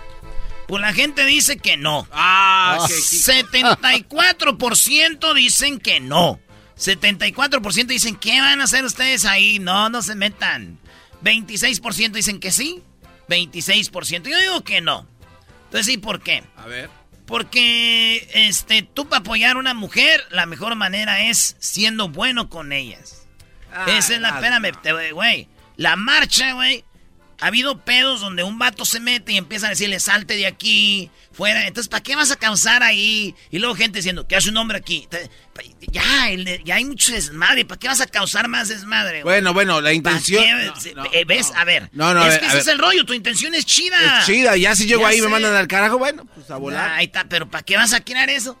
Pues 0.67 0.81
la 0.81 0.93
gente 0.93 1.25
dice 1.25 1.57
que 1.57 1.77
no. 1.77 2.07
Ah, 2.11 2.85
qué 2.87 2.93
74% 2.93 5.33
dicen 5.33 5.79
que 5.79 5.99
no. 5.99 6.39
74% 6.77 7.87
dicen, 7.87 8.15
¿qué 8.15 8.39
van 8.41 8.61
a 8.61 8.65
hacer 8.65 8.83
ustedes 8.83 9.25
ahí? 9.25 9.59
No, 9.59 9.89
no 9.89 10.01
se 10.01 10.15
metan. 10.15 10.79
26% 11.23 12.11
dicen 12.11 12.39
que 12.39 12.51
sí. 12.51 12.81
26%. 13.29 14.29
Yo 14.29 14.39
digo 14.39 14.63
que 14.63 14.81
no. 14.81 15.07
Entonces, 15.65 15.93
¿y 15.93 15.97
por 15.97 16.21
qué? 16.21 16.43
A 16.57 16.65
ver. 16.65 16.89
Porque 17.25 18.29
este, 18.33 18.83
tú 18.83 19.07
para 19.07 19.21
apoyar 19.21 19.55
a 19.55 19.59
una 19.59 19.73
mujer, 19.73 20.23
la 20.29 20.45
mejor 20.45 20.75
manera 20.75 21.21
es 21.23 21.55
siendo 21.59 22.09
bueno 22.09 22.49
con 22.49 22.71
ellas. 22.71 23.27
Esa 23.87 24.15
es 24.15 24.21
la 24.21 24.29
ah, 24.29 24.39
espérame, 24.39 25.11
güey. 25.11 25.49
La 25.75 25.95
marcha, 25.95 26.53
güey. 26.53 26.85
Ha 27.41 27.47
habido 27.47 27.83
pedos 27.83 28.21
donde 28.21 28.43
un 28.43 28.57
vato 28.57 28.85
se 28.85 28.99
mete 28.99 29.33
y 29.33 29.37
empieza 29.37 29.67
a 29.67 29.69
decirle, 29.71 29.99
salte 29.99 30.35
de 30.37 30.47
aquí, 30.47 31.11
fuera. 31.33 31.67
Entonces, 31.67 31.89
¿para 31.89 32.01
qué 32.01 32.15
vas 32.15 32.31
a 32.31 32.37
causar 32.37 32.81
ahí? 32.81 33.35
Y 33.51 33.59
luego 33.59 33.75
gente 33.75 33.99
diciendo, 33.99 34.25
¿qué 34.27 34.37
hace 34.37 34.49
un 34.49 34.57
hombre 34.57 34.77
aquí? 34.77 35.07
Ya, 35.91 36.29
el- 36.29 36.63
ya 36.63 36.75
hay 36.75 36.85
mucho 36.85 37.11
desmadre. 37.11 37.65
¿Para 37.65 37.77
qué 37.79 37.87
vas 37.87 37.99
a 38.01 38.07
causar 38.07 38.47
más 38.47 38.69
desmadre, 38.69 39.21
güey? 39.21 39.35
Bueno, 39.35 39.53
bueno, 39.53 39.81
la 39.81 39.89
¿Pa' 39.89 39.93
intención... 39.93 40.43
No, 40.95 41.03
no, 41.03 41.09
eh, 41.11 41.25
¿Ves? 41.25 41.51
A 41.55 41.65
ver. 41.65 41.89
No, 41.91 42.13
no, 42.13 42.25
es 42.25 42.39
que 42.39 42.45
ese 42.45 42.59
es 42.59 42.67
el 42.67 42.79
rollo. 42.79 43.05
Tu 43.05 43.13
intención 43.13 43.53
es 43.53 43.65
chida. 43.65 44.19
Es 44.19 44.25
chida, 44.25 44.55
ya 44.55 44.75
si 44.75 44.85
llego 44.87 45.01
Ya 45.01 45.09
ahí 45.09 45.17
y 45.17 45.21
me 45.21 45.27
mandan 45.27 45.55
al 45.55 45.67
carajo, 45.67 45.97
bueno, 45.97 46.25
pues 46.35 46.49
a 46.51 46.55
volar. 46.57 46.89
Ah, 46.91 46.95
ahí 46.97 47.05
está, 47.05 47.25
pero 47.25 47.49
¿para 47.49 47.63
qué 47.63 47.75
vas 47.75 47.93
a 47.93 47.99
crear 48.03 48.29
eso? 48.29 48.57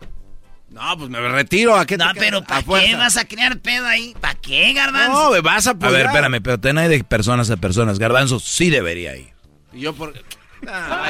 No, 0.75 0.97
pues 0.97 1.09
me 1.09 1.19
retiro. 1.29 1.77
¿A 1.77 1.85
qué 1.85 1.97
te 1.97 2.03
No, 2.03 2.11
pero 2.15 2.39
A 2.39 2.41
¿para 2.43 2.59
qué 2.59 2.65
fuerza. 2.65 2.97
vas 2.97 3.15
a 3.15 3.25
crear 3.25 3.57
pedo 3.59 3.87
ahí? 3.87 4.13
¿Para 4.19 4.35
qué, 4.35 4.73
Garbanzo? 4.73 5.13
No, 5.13 5.31
me 5.31 5.39
vas 5.39 5.65
a 5.67 5.69
A 5.69 5.73
apoyar. 5.73 5.93
ver, 5.93 6.05
espérame, 6.07 6.41
pero 6.43 6.59
ten 6.59 6.77
ahí 6.77 6.89
de 6.89 7.01
personas 7.05 7.49
a 7.49 7.55
personas. 7.55 7.97
Garbanzo 7.97 8.39
sí 8.41 8.69
debería 8.69 9.15
ir. 9.15 9.29
Y 9.73 9.79
yo 9.79 9.93
por... 9.95 10.13
Ah. 10.67 11.05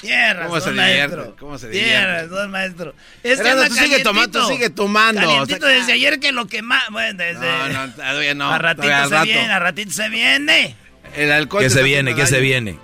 Tienes 0.00 0.36
¿Cómo 0.46 0.60
se 0.60 0.70
maestro. 0.72 1.16
divierte? 1.22 1.38
¿Cómo 1.38 1.58
se 1.58 1.68
divierte? 1.68 2.22
razón, 2.26 2.50
maestro. 2.50 2.94
Este 3.22 3.42
Erasmo, 3.48 3.50
anda 3.62 3.68
tú 3.68 3.74
sigue 3.74 4.02
calientito. 4.02 4.10
tomando, 4.10 4.40
tú 4.40 4.48
sigue 4.52 4.70
tomando. 4.70 5.20
Calientito 5.20 5.66
O 5.66 5.68
sea, 5.68 5.78
desde 5.78 5.92
ayer 5.92 6.18
que 6.18 6.32
lo 6.32 6.46
que 6.46 6.62
más... 6.62 6.82
Bueno, 6.90 7.16
desde... 7.22 7.40
No, 7.46 7.68
no, 7.86 7.92
todavía 7.92 8.34
no. 8.34 8.50
a 8.50 8.58
ratito 8.58 8.82
todavía 8.88 9.04
se 9.08 9.14
rato. 9.14 9.24
viene, 9.26 9.52
a 9.52 9.58
ratito 9.60 9.90
se 9.92 10.08
viene. 10.08 10.76
El 11.14 11.30
alcohol 11.30 11.62
¿Qué 11.62 11.68
te 11.68 11.74
se 11.74 11.82
viene? 11.84 12.14
¿Qué 12.16 12.26
se 12.26 12.40
viene? 12.40 12.78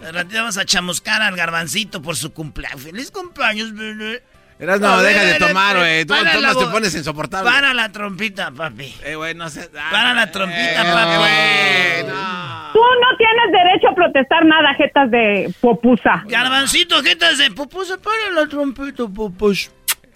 Ratito 0.00 0.38
vamos 0.38 0.58
a 0.58 0.64
chamuscar 0.64 1.22
al 1.22 1.36
garbancito 1.36 2.02
por 2.02 2.16
su 2.16 2.32
cumpleaños. 2.32 2.82
¡Feliz 2.82 3.10
cumpleaños, 3.10 3.74
bebé! 3.74 4.22
Erasmo, 4.58 4.86
A 4.86 5.02
ver, 5.02 5.12
deja 5.14 5.24
de 5.24 5.34
tomar, 5.34 5.76
güey. 5.76 6.04
Tú 6.06 6.14
tomas, 6.14 6.58
te 6.58 6.66
pones 6.66 6.94
insoportable. 6.94 7.50
Para 7.50 7.74
la 7.74 7.92
trompita, 7.92 8.50
papi. 8.50 8.94
Eh, 9.04 9.14
güey, 9.14 9.34
no 9.34 9.50
sé. 9.50 9.68
Ah, 9.78 9.88
Para 9.90 10.14
la 10.14 10.30
trompita, 10.30 10.82
eh, 10.82 10.92
papi. 10.92 11.16
güey, 11.18 12.14
no. 12.14 12.72
Tú 12.72 12.80
no 12.80 13.16
tienes 13.18 13.52
derecho 13.52 13.88
a 13.90 13.94
protestar 13.94 14.44
nada, 14.46 14.74
jetas 14.74 15.10
de 15.10 15.52
popusa. 15.60 16.22
Garbancito, 16.26 17.02
¿qué 17.02 17.16
te 17.16 17.26
hace? 17.26 17.50
Pupusa, 17.50 17.98
para 17.98 18.30
la 18.34 18.48
trompita, 18.48 19.06
pupus. 19.08 19.70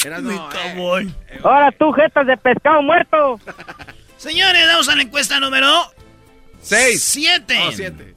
Erasmo, 0.05 0.31
Mi 0.31 0.37
eh. 0.37 1.41
Ahora 1.45 1.71
tú, 1.73 1.93
jetas 1.93 2.27
de 2.27 2.37
pescado 2.39 2.81
muerto. 2.83 3.39
Señores, 4.17 4.67
vamos 4.67 4.89
a 4.89 4.97
la 4.97 5.03
encuesta 5.03 5.39
número 5.41 5.69
Seis. 6.63 7.03
7. 7.03 7.59
No, 7.59 7.73
siete. 7.73 8.15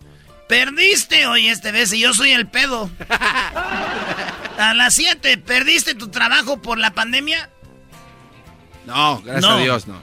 Perdiste, 0.53 1.25
oye, 1.25 1.50
este 1.50 1.72
vez 1.72 1.91
y 1.93 2.00
yo 2.00 2.13
soy 2.13 2.29
el 2.29 2.45
pedo. 2.45 2.88
A 4.60 4.75
las 4.75 4.93
7, 4.93 5.39
¿perdiste 5.39 5.95
tu 5.95 6.10
trabajo 6.10 6.62
por 6.62 6.77
la 6.77 6.91
pandemia? 6.91 7.50
No, 8.86 9.19
gracias 9.24 9.41
No. 9.41 9.57
a 9.57 9.62
Dios, 9.62 9.88
no. 9.88 10.00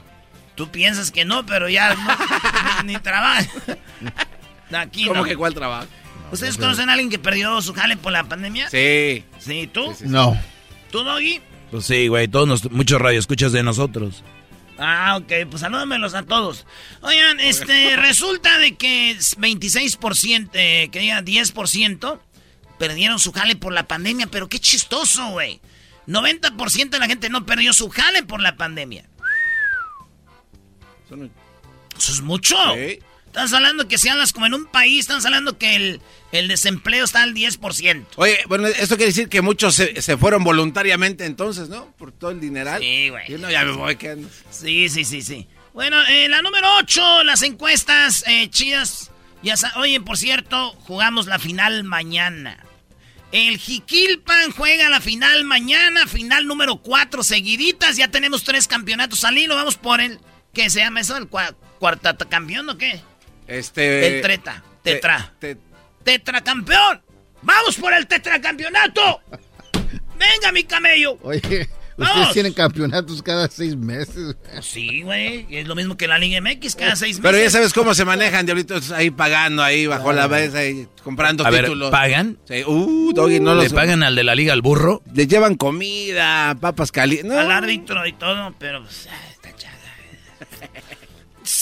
Tú 0.56 0.68
piensas 0.72 1.12
que 1.12 1.24
no, 1.24 1.46
pero 1.46 1.68
ya 1.68 1.94
no, 1.94 2.02
ni, 2.84 2.94
ni 2.94 2.98
trabajo. 2.98 3.48
Aquí 4.72 5.04
¿Cómo 5.06 5.20
no. 5.20 5.24
que 5.24 5.36
cuál 5.36 5.54
trabajo? 5.54 5.86
¿Ustedes 6.32 6.56
conocen 6.56 6.88
a 6.88 6.94
alguien 6.94 7.10
que 7.10 7.20
perdió 7.20 7.62
su 7.62 7.72
jale 7.72 7.96
por 7.96 8.10
la 8.10 8.24
pandemia? 8.24 8.68
Sí. 8.70 9.24
Sí, 9.38 9.70
¿tú? 9.72 9.94
No. 10.00 10.36
¿Tú, 10.90 11.04
Doggy? 11.04 11.40
Pues 11.70 11.86
sí, 11.86 12.08
güey, 12.08 12.26
todos 12.26 12.48
nos, 12.48 12.68
muchos 12.72 13.00
radioescuchas 13.00 13.52
de 13.52 13.62
nosotros. 13.62 14.24
Ah, 14.80 15.18
ok, 15.18 15.30
pues 15.50 15.60
salúdamelos 15.60 16.14
a 16.14 16.22
todos. 16.22 16.66
Oigan, 17.02 17.38
este, 17.38 17.96
resulta 17.96 18.58
de 18.58 18.76
que 18.76 19.14
26%, 19.16 20.50
eh, 20.54 20.88
que 20.90 20.98
diga 21.00 21.20
10%, 21.20 22.18
perdieron 22.78 23.18
su 23.18 23.30
jale 23.30 23.56
por 23.56 23.74
la 23.74 23.86
pandemia, 23.86 24.26
pero 24.28 24.48
qué 24.48 24.58
chistoso, 24.58 25.28
güey. 25.28 25.60
90% 26.06 26.88
de 26.88 26.98
la 26.98 27.06
gente 27.06 27.28
no 27.28 27.44
perdió 27.44 27.74
su 27.74 27.90
jale 27.90 28.22
por 28.22 28.40
la 28.40 28.56
pandemia. 28.56 29.04
Eso 31.96 32.12
es 32.12 32.20
mucho. 32.22 32.56
Sí. 32.74 33.00
Estás 33.30 33.52
hablando 33.52 33.86
que 33.86 33.96
si 33.96 34.08
hablas 34.08 34.32
como 34.32 34.46
en 34.46 34.54
un 34.54 34.66
país, 34.66 35.02
estás 35.02 35.24
hablando 35.24 35.56
que 35.56 35.76
el, 35.76 36.00
el 36.32 36.48
desempleo 36.48 37.04
está 37.04 37.22
al 37.22 37.32
10%. 37.32 38.06
Oye, 38.16 38.40
bueno, 38.48 38.66
esto 38.66 38.96
quiere 38.96 39.12
decir 39.12 39.28
que 39.28 39.40
muchos 39.40 39.76
se, 39.76 40.02
se 40.02 40.16
fueron 40.16 40.42
voluntariamente 40.42 41.26
entonces, 41.26 41.68
¿no? 41.68 41.92
Por 41.96 42.10
todo 42.10 42.32
el 42.32 42.40
dineral. 42.40 42.82
Sí, 42.82 43.08
güey. 43.08 43.32
Y 43.32 43.38
no, 43.38 43.48
ya 43.48 43.64
me 43.64 43.70
voy, 43.70 43.94
¿qué 43.94 44.10
andas? 44.10 44.32
Sí, 44.50 44.88
sí, 44.88 45.04
sí, 45.04 45.22
sí. 45.22 45.46
Bueno, 45.72 45.96
eh, 46.08 46.28
la 46.28 46.42
número 46.42 46.66
8, 46.78 47.22
las 47.22 47.42
encuestas 47.42 48.24
eh, 48.26 48.50
chidas. 48.50 49.12
Ya 49.44 49.54
Oye, 49.76 50.00
por 50.00 50.18
cierto, 50.18 50.72
jugamos 50.80 51.26
la 51.26 51.38
final 51.38 51.84
mañana. 51.84 52.66
El 53.30 53.58
Jiquilpan 53.58 54.50
juega 54.50 54.90
la 54.90 55.00
final 55.00 55.44
mañana, 55.44 56.08
final 56.08 56.48
número 56.48 56.78
4 56.78 57.22
seguiditas. 57.22 57.96
Ya 57.96 58.08
tenemos 58.08 58.42
tres 58.42 58.66
campeonatos 58.66 59.24
al 59.24 59.38
hilo. 59.38 59.54
Vamos 59.54 59.76
por 59.76 60.00
el 60.00 60.18
¿Qué 60.52 60.68
se 60.68 60.80
llama 60.80 61.00
eso? 61.00 61.16
¿El 61.16 61.28
cua 61.28 61.54
cuartata 61.78 62.24
campeón 62.24 62.68
o 62.68 62.76
qué? 62.76 63.00
Este. 63.50 64.16
El 64.16 64.22
treta. 64.22 64.62
Tetra. 64.82 65.34
¡Tetracampeón! 66.04 67.02
¡Vamos 67.42 67.76
por 67.76 67.92
el 67.92 68.06
tetracampeonato! 68.06 69.20
¡Venga, 70.18 70.52
mi 70.52 70.64
camello! 70.64 71.18
Oye, 71.22 71.68
ustedes 71.96 72.32
tienen 72.32 72.52
campeonatos 72.52 73.22
cada 73.22 73.48
seis 73.48 73.76
meses. 73.76 74.36
Sí, 74.62 75.02
güey. 75.02 75.46
Es 75.50 75.66
lo 75.66 75.74
mismo 75.74 75.96
que 75.96 76.06
la 76.06 76.18
Liga 76.18 76.40
MX 76.40 76.76
cada 76.76 76.96
seis 76.96 77.18
meses. 77.18 77.20
Pero 77.22 77.38
ya 77.38 77.50
sabes 77.50 77.72
cómo 77.72 77.92
se 77.94 78.04
manejan, 78.04 78.46
diablitos, 78.46 78.92
ahí 78.92 79.10
pagando, 79.10 79.62
ahí 79.62 79.86
bajo 79.86 80.12
la 80.12 80.28
mesa, 80.28 80.58
ahí 80.58 80.86
comprando 81.02 81.44
A 81.44 81.50
ver, 81.50 81.64
títulos. 81.64 81.90
¿pagan? 81.90 82.38
Sí. 82.48 82.62
Uh, 82.66 83.12
Doggy, 83.12 83.40
no 83.40 83.54
¿Le 83.54 83.64
los... 83.64 83.72
pagan 83.72 84.02
al 84.02 84.14
de 84.14 84.24
la 84.24 84.34
liga 84.34 84.52
al 84.52 84.62
burro? 84.62 85.02
Le 85.12 85.26
llevan 85.26 85.56
comida, 85.56 86.56
papas 86.60 86.92
calientes. 86.92 87.36
Al 87.36 87.50
árbitro 87.50 88.06
y 88.06 88.12
todo, 88.12 88.54
pero 88.58 88.82
pues. 88.82 89.08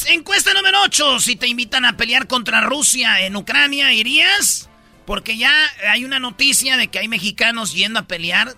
Encuesta 0.09 0.55
número 0.55 0.81
8. 0.85 1.21
Si 1.21 1.37
te 1.37 1.47
invitan 1.47 1.85
a 1.85 1.99
pelear 1.99 2.27
contra 2.27 2.63
Rusia 2.63 3.21
en 3.27 3.37
Ucrania, 3.37 3.93
¿irías? 3.93 4.71
Porque 5.05 5.37
ya 5.37 5.53
hay 5.91 6.05
una 6.05 6.19
noticia 6.19 6.79
de 6.79 6.89
que 6.89 6.99
hay 6.99 7.09
mexicanos 7.09 7.75
yendo 7.75 8.01
a 8.01 8.07
pelear 8.07 8.57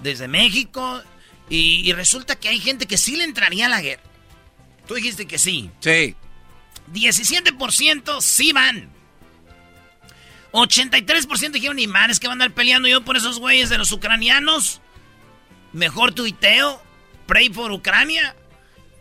desde 0.00 0.28
México 0.28 1.02
y, 1.48 1.88
y 1.88 1.92
resulta 1.92 2.36
que 2.36 2.48
hay 2.48 2.60
gente 2.60 2.86
que 2.86 2.96
sí 2.96 3.16
le 3.16 3.24
entraría 3.24 3.66
a 3.66 3.68
la 3.68 3.80
guerra. 3.80 4.02
Tú 4.86 4.94
dijiste 4.94 5.26
que 5.26 5.38
sí. 5.38 5.70
Sí. 5.80 6.14
17% 6.92 8.20
sí 8.20 8.52
van. 8.52 8.88
83% 10.52 11.50
dijeron 11.50 11.76
ni 11.76 11.88
man, 11.88 12.10
es 12.10 12.20
que 12.20 12.28
van 12.28 12.40
a 12.40 12.44
andar 12.44 12.54
peleando 12.54 12.86
yo 12.86 13.04
por 13.04 13.16
esos 13.16 13.40
güeyes 13.40 13.70
de 13.70 13.78
los 13.78 13.90
ucranianos. 13.90 14.80
Mejor 15.72 16.12
tuiteo. 16.12 16.80
Pray 17.26 17.48
for 17.48 17.72
Ucrania. 17.72 18.36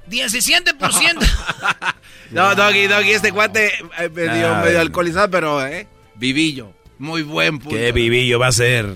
17%. 0.10 1.96
No, 2.32 2.56
Doggy, 2.56 2.88
Doggy, 2.88 3.12
este 3.12 3.34
cuate 3.34 3.74
eh, 3.98 4.08
medio, 4.10 4.56
Ay, 4.56 4.64
medio 4.64 4.80
alcoholizado, 4.80 5.30
pero, 5.30 5.66
¿eh? 5.68 5.86
Vivillo. 6.16 6.74
Muy 6.98 7.24
buen 7.24 7.60
punto. 7.60 7.76
¿Qué 7.76 7.92
vivillo 7.92 8.40
va 8.40 8.48
a 8.48 8.52
ser? 8.54 8.86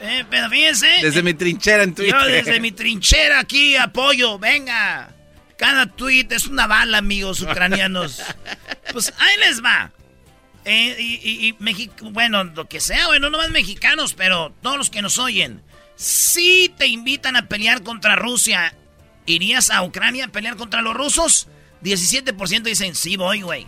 Eh, 0.00 0.24
pero 0.28 0.50
fíjense. 0.50 0.86
Desde 1.00 1.22
mi 1.22 1.32
trinchera 1.32 1.82
en 1.84 1.94
Twitter. 1.94 2.14
Yo 2.20 2.26
desde 2.26 2.60
mi 2.60 2.72
trinchera 2.72 3.40
aquí 3.40 3.76
apoyo, 3.76 4.38
venga. 4.38 5.14
Cada 5.56 5.86
tweet 5.86 6.26
es 6.30 6.46
una 6.46 6.66
bala, 6.66 6.98
amigos 6.98 7.40
ucranianos. 7.40 8.22
Pues 8.92 9.12
ahí 9.18 9.36
les 9.40 9.64
va. 9.64 9.90
Eh, 10.64 10.96
y, 10.98 11.48
y- 11.48 12.10
bueno, 12.10 12.44
lo 12.44 12.68
que 12.68 12.80
sea, 12.80 13.06
bueno, 13.06 13.30
no 13.30 13.38
más 13.38 13.50
mexicanos, 13.50 14.12
pero 14.14 14.54
todos 14.62 14.76
los 14.76 14.90
que 14.90 15.02
nos 15.02 15.18
oyen. 15.18 15.62
Si 15.96 16.72
te 16.76 16.86
invitan 16.86 17.36
a 17.36 17.48
pelear 17.48 17.82
contra 17.82 18.14
Rusia, 18.16 18.74
¿irías 19.26 19.70
a 19.70 19.82
Ucrania 19.82 20.26
a 20.26 20.28
pelear 20.28 20.56
contra 20.56 20.82
los 20.82 20.94
rusos? 20.94 21.48
17% 21.82 22.62
dicen, 22.62 22.94
sí 22.94 23.16
voy, 23.16 23.42
güey. 23.42 23.66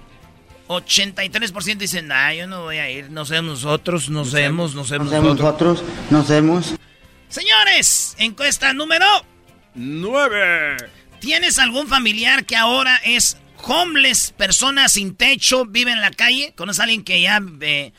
83% 0.69 1.77
dicen, 1.77 2.09
nah, 2.09 2.33
yo 2.33 2.47
no 2.47 2.63
voy 2.63 2.79
a 2.79 2.91
ir. 2.91 3.11
No 3.11 3.25
sé 3.25 3.41
nosotros, 3.43 4.11
no 4.11 4.25
sabemos, 4.25 4.75
no 4.75 4.85
sabemos 4.85 5.13
nosotros. 5.13 5.83
nos 6.11 6.29
vemos. 6.29 6.75
Señores, 7.29 8.15
encuesta 8.19 8.73
número 8.73 9.07
9. 9.75 10.77
¿Tienes 11.21 11.59
algún 11.59 11.89
familiar 11.89 12.45
que 12.45 12.57
ahora 12.57 12.97
es 13.05 13.39
homeless, 13.63 14.33
persona 14.37 14.89
sin 14.89 15.15
techo, 15.15 15.65
vive 15.67 15.93
en 15.93 16.01
la 16.01 16.11
calle? 16.11 16.55
¿Conoces 16.57 16.81
a 16.81 16.83
alguien 16.85 17.03
que 17.05 17.21
ya... 17.21 17.41
eh, 17.61 17.93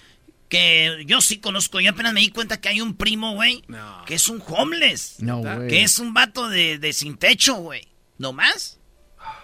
que 0.50 1.04
yo 1.06 1.22
sí 1.22 1.38
conozco, 1.38 1.80
yo 1.80 1.92
apenas 1.92 2.12
me 2.12 2.22
di 2.22 2.30
cuenta 2.30 2.60
que 2.60 2.70
hay 2.70 2.82
un 2.82 2.96
primo, 2.96 3.36
güey, 3.36 3.64
que 4.06 4.16
es 4.16 4.28
un 4.28 4.44
homeless. 4.46 5.18
No, 5.20 5.38
güey. 5.38 5.68
Que 5.70 5.84
es 5.84 6.00
un 6.00 6.14
vato 6.14 6.50
de, 6.50 6.80
de 6.80 6.92
sin 6.92 7.18
techo, 7.18 7.56
güey. 7.56 7.88
¿No 8.18 8.34
más? 8.34 8.80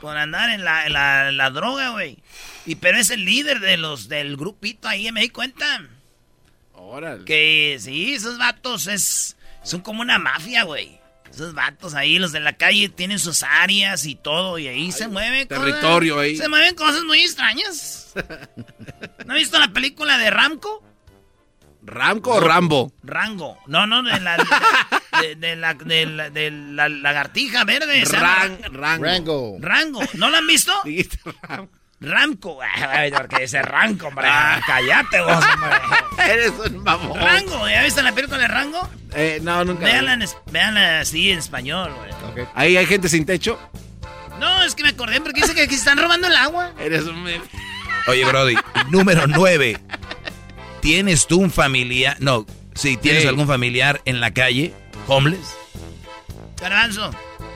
Por 0.02 0.18
andar 0.18 0.50
en 0.50 0.66
la, 0.66 0.88
en 0.88 0.94
la, 0.94 1.32
la 1.32 1.50
droga, 1.52 1.90
güey. 1.90 2.18
Y 2.66 2.76
pero 2.76 2.98
es 2.98 3.12
el 3.12 3.24
líder 3.24 3.60
de 3.60 3.78
los 3.78 4.10
del 4.10 4.36
grupito 4.36 4.88
ahí, 4.88 5.12
me 5.12 5.22
di 5.22 5.30
cuenta. 5.30 5.88
Órale. 6.74 7.24
Que 7.24 7.78
sí, 7.80 8.14
esos 8.14 8.38
vatos 8.38 8.88
es, 8.88 9.38
son 9.64 9.82
como 9.82 10.02
una 10.02 10.18
mafia, 10.20 10.64
güey. 10.64 11.00
Esos 11.30 11.54
vatos 11.54 11.94
ahí, 11.94 12.18
los 12.18 12.32
de 12.32 12.40
la 12.40 12.54
calle, 12.54 12.90
tienen 12.90 13.20
sus 13.20 13.44
áreas 13.44 14.06
y 14.06 14.16
todo, 14.16 14.58
y 14.58 14.68
ahí 14.68 14.92
se 14.92 15.08
mueven 15.08 15.48
territorio 15.48 16.16
cosas, 16.16 16.26
ahí. 16.26 16.38
Se 16.38 16.50
mueven 16.50 16.76
cosas 16.76 17.04
muy 17.04 17.20
extrañas. 17.20 18.14
¿No 19.26 19.34
has 19.34 19.40
visto 19.40 19.60
la 19.60 19.68
película 19.70 20.18
de 20.18 20.30
Ramco? 20.30 20.84
¿Ramco 21.86 22.32
o 22.36 22.40
Rambo? 22.40 22.92
Rango. 23.04 23.58
No, 23.68 23.86
no, 23.86 24.02
de 24.04 24.20
la, 24.20 24.38
de, 25.22 25.36
de 25.36 25.56
la, 25.56 25.74
de 25.76 26.06
la, 26.06 26.30
de 26.30 26.52
la 26.52 26.90
lagartija 26.90 27.64
verde. 27.64 28.04
Ran- 28.06 28.60
Rango. 28.74 29.04
Rango. 29.06 29.58
Rango. 29.60 30.02
¿No 30.16 30.30
la 30.30 30.40
han 30.40 30.48
visto? 30.48 30.74
Dijiste 30.84 31.20
Ram- 31.44 31.70
Ramco. 32.02 32.60
Ay, 32.62 33.12
porque 33.12 33.42
dice 33.42 33.62
Ranco, 33.62 34.08
hombre. 34.08 34.28
Cállate 34.68 35.22
vos, 35.22 35.44
hombre. 35.54 35.78
Eres 36.34 36.52
un 36.66 36.84
mamón. 36.84 37.20
Rango. 37.20 37.70
¿Ya 37.70 37.84
viste 37.84 38.02
la 38.04 38.12
película 38.12 38.40
de 38.40 38.48
Rango? 38.48 38.90
Eh, 39.14 39.40
no, 39.42 39.64
nunca. 39.64 39.86
Véanla, 39.86 40.14
en 40.14 40.22
es- 40.24 40.38
véanla 40.52 41.00
así 41.02 41.32
en 41.32 41.40
español, 41.40 41.94
güey. 41.94 42.46
Ahí 42.56 42.76
hay 42.78 42.86
gente 42.86 43.08
sin 43.10 43.26
techo. 43.26 43.60
No, 44.40 44.64
es 44.64 44.76
que 44.76 44.84
me 44.84 44.90
acordé 44.90 45.22
porque 45.22 45.42
dice 45.42 45.56
que 45.56 45.62
aquí 45.62 45.76
están 45.76 45.98
robando 45.98 46.28
el 46.28 46.36
agua. 46.36 46.74
Eres 46.80 47.04
un. 47.06 47.26
Oye, 48.08 48.26
Brody, 48.26 48.56
número 48.90 49.26
9. 49.28 49.80
¿Tienes 50.86 51.26
tú 51.26 51.40
un 51.40 51.50
familiar? 51.50 52.16
No, 52.20 52.46
si 52.76 52.96
tienes 52.96 53.24
Sí. 53.24 53.28
algún 53.28 53.48
familiar 53.48 54.04
en 54.06 54.20
la 54.20 54.36
calle, 54.36 54.72
homeless. 55.08 55.56
Garbanzo. 56.62 57.10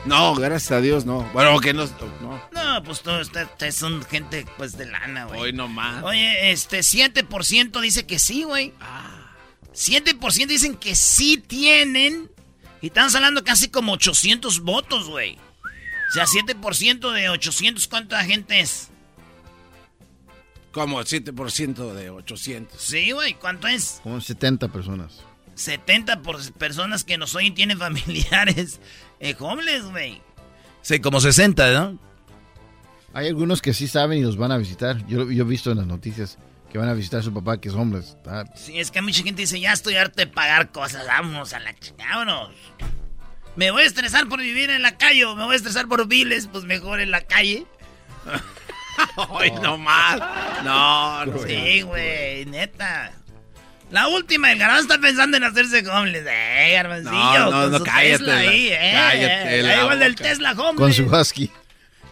No, 0.05 0.33
gracias 0.33 0.71
a 0.71 0.81
Dios, 0.81 1.05
no. 1.05 1.21
Bueno, 1.31 1.59
que 1.59 1.71
no. 1.71 1.85
No. 2.21 2.41
No, 2.51 2.83
pues 2.83 3.01
todos 3.01 3.27
ustedes 3.27 3.47
ustedes 3.51 3.75
son 3.75 4.03
gente 4.03 4.47
pues 4.57 4.75
de 4.79 4.87
lana, 4.87 5.25
güey. 5.25 5.39
Hoy 5.39 5.53
no 5.53 5.67
más. 5.67 6.03
Oye, 6.03 6.49
este 6.51 6.79
7% 6.79 7.79
dice 7.81 8.07
que 8.07 8.17
sí, 8.17 8.41
güey. 8.45 8.73
7% 9.75 10.47
dicen 10.47 10.73
que 10.75 10.95
sí 10.95 11.37
tienen. 11.37 12.31
Y 12.81 12.87
estamos 12.87 13.13
hablando 13.13 13.43
casi 13.43 13.69
como 13.69 13.91
800 13.93 14.61
votos, 14.61 15.07
güey. 15.07 15.37
O 16.09 16.13
sea, 16.13 16.25
7% 16.25 17.11
de 17.11 17.29
800, 17.29 17.87
¿cuánta 17.87 18.23
gente 18.25 18.59
es? 18.59 18.88
Como 20.71 20.99
7% 21.01 21.93
de 21.93 22.09
800. 22.11 22.79
Sí, 22.81 23.11
güey, 23.11 23.33
¿cuánto 23.33 23.67
es? 23.67 23.99
Como 24.03 24.21
70 24.21 24.67
personas. 24.69 25.21
70 25.55 26.21
por 26.21 26.39
personas 26.53 27.03
que 27.03 27.17
nos 27.17 27.35
oyen 27.35 27.53
tienen 27.53 27.77
familiares 27.79 28.79
eh, 29.19 29.35
homeless, 29.39 29.85
güey. 29.85 30.21
Sí, 30.81 30.99
como 30.99 31.19
60, 31.19 31.73
¿no? 31.73 31.99
Hay 33.13 33.27
algunos 33.27 33.61
que 33.61 33.73
sí 33.73 33.87
saben 33.87 34.19
y 34.19 34.21
los 34.21 34.37
van 34.37 34.51
a 34.51 34.57
visitar. 34.57 35.05
Yo, 35.07 35.29
yo 35.31 35.43
he 35.43 35.47
visto 35.47 35.71
en 35.71 35.77
las 35.79 35.87
noticias 35.87 36.37
que 36.71 36.77
van 36.77 36.87
a 36.87 36.93
visitar 36.93 37.21
a 37.21 37.23
su 37.23 37.33
papá 37.33 37.59
que 37.59 37.69
es 37.69 37.75
homeless. 37.75 38.09
Está- 38.09 38.45
Sí, 38.55 38.79
es 38.79 38.91
que 38.91 39.01
mucha 39.01 39.23
gente 39.23 39.41
dice, 39.41 39.59
ya 39.59 39.73
estoy 39.73 39.95
harto 39.95 40.17
de 40.17 40.27
pagar 40.27 40.71
cosas, 40.71 41.07
vámonos 41.07 41.51
a 41.53 41.59
la 41.59 41.77
chingada, 41.77 42.17
vámonos. 42.23 42.51
Me 43.55 43.71
voy 43.71 43.81
a 43.81 43.85
estresar 43.87 44.29
por 44.29 44.39
vivir 44.39 44.69
en 44.69 44.83
la 44.83 44.95
calle 44.97 45.25
o 45.25 45.35
me 45.35 45.43
voy 45.43 45.53
a 45.53 45.57
estresar 45.57 45.87
por 45.87 46.07
biles, 46.07 46.47
pues 46.47 46.63
mejor 46.63 46.99
en 47.01 47.09
la 47.11 47.21
calle. 47.21 47.65
Hoy 49.29 49.51
no 49.61 49.77
más. 49.77 50.19
No, 50.63 51.25
no. 51.25 51.43
Sí, 51.47 51.81
güey, 51.81 52.45
neta. 52.45 53.11
La 53.91 54.07
última, 54.07 54.51
el 54.51 54.59
garbanzo 54.59 54.83
está 54.83 54.99
pensando 54.99 55.37
en 55.37 55.43
hacerse 55.43 55.87
homeless. 55.89 56.23
Eh, 56.29 56.71
garbancillo, 56.73 57.11
No, 57.11 57.45
no, 57.45 57.51
con 57.63 57.71
no, 57.71 57.77
su 57.79 57.83
cállate 57.83 58.09
Tesla 58.17 58.33
la- 58.35 58.39
ahí, 58.41 58.67
eh. 58.69 58.91
cállate 58.93 59.59
eh, 59.59 59.63
la 59.63 59.81
igual 59.81 59.99
del. 59.99 60.15
Tesla 60.15 60.51
homeless. 60.51 60.75
Con 60.77 60.93
su 60.93 61.05
husky. 61.05 61.51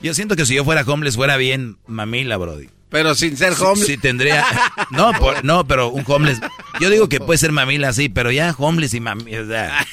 Yo 0.01 0.13
siento 0.13 0.35
que 0.35 0.45
si 0.45 0.55
yo 0.55 0.63
fuera 0.65 0.81
homeless 0.81 1.15
fuera 1.15 1.37
bien 1.37 1.77
mamila, 1.87 2.37
Brody. 2.37 2.69
Pero 2.89 3.13
sin 3.15 3.35
ser 3.37 3.53
Sí, 3.53 3.63
homeless. 3.63 3.85
Sí, 3.87 3.97
tendría. 3.97 4.45
No, 4.91 5.11
por- 5.13 5.43
no, 5.43 5.67
pero 5.67 5.89
un 5.89 6.03
homeless. 6.07 6.39
Yo 6.79 6.89
digo 6.89 7.09
que 7.09 7.19
puede 7.19 7.37
ser 7.37 7.51
mamila 7.51 7.89
así, 7.89 8.09
pero 8.09 8.31
ya 8.31 8.55
homeless 8.57 8.93
y 8.93 8.99
mamila. 8.99 9.41
o 9.41 9.45
sea, 9.47 9.85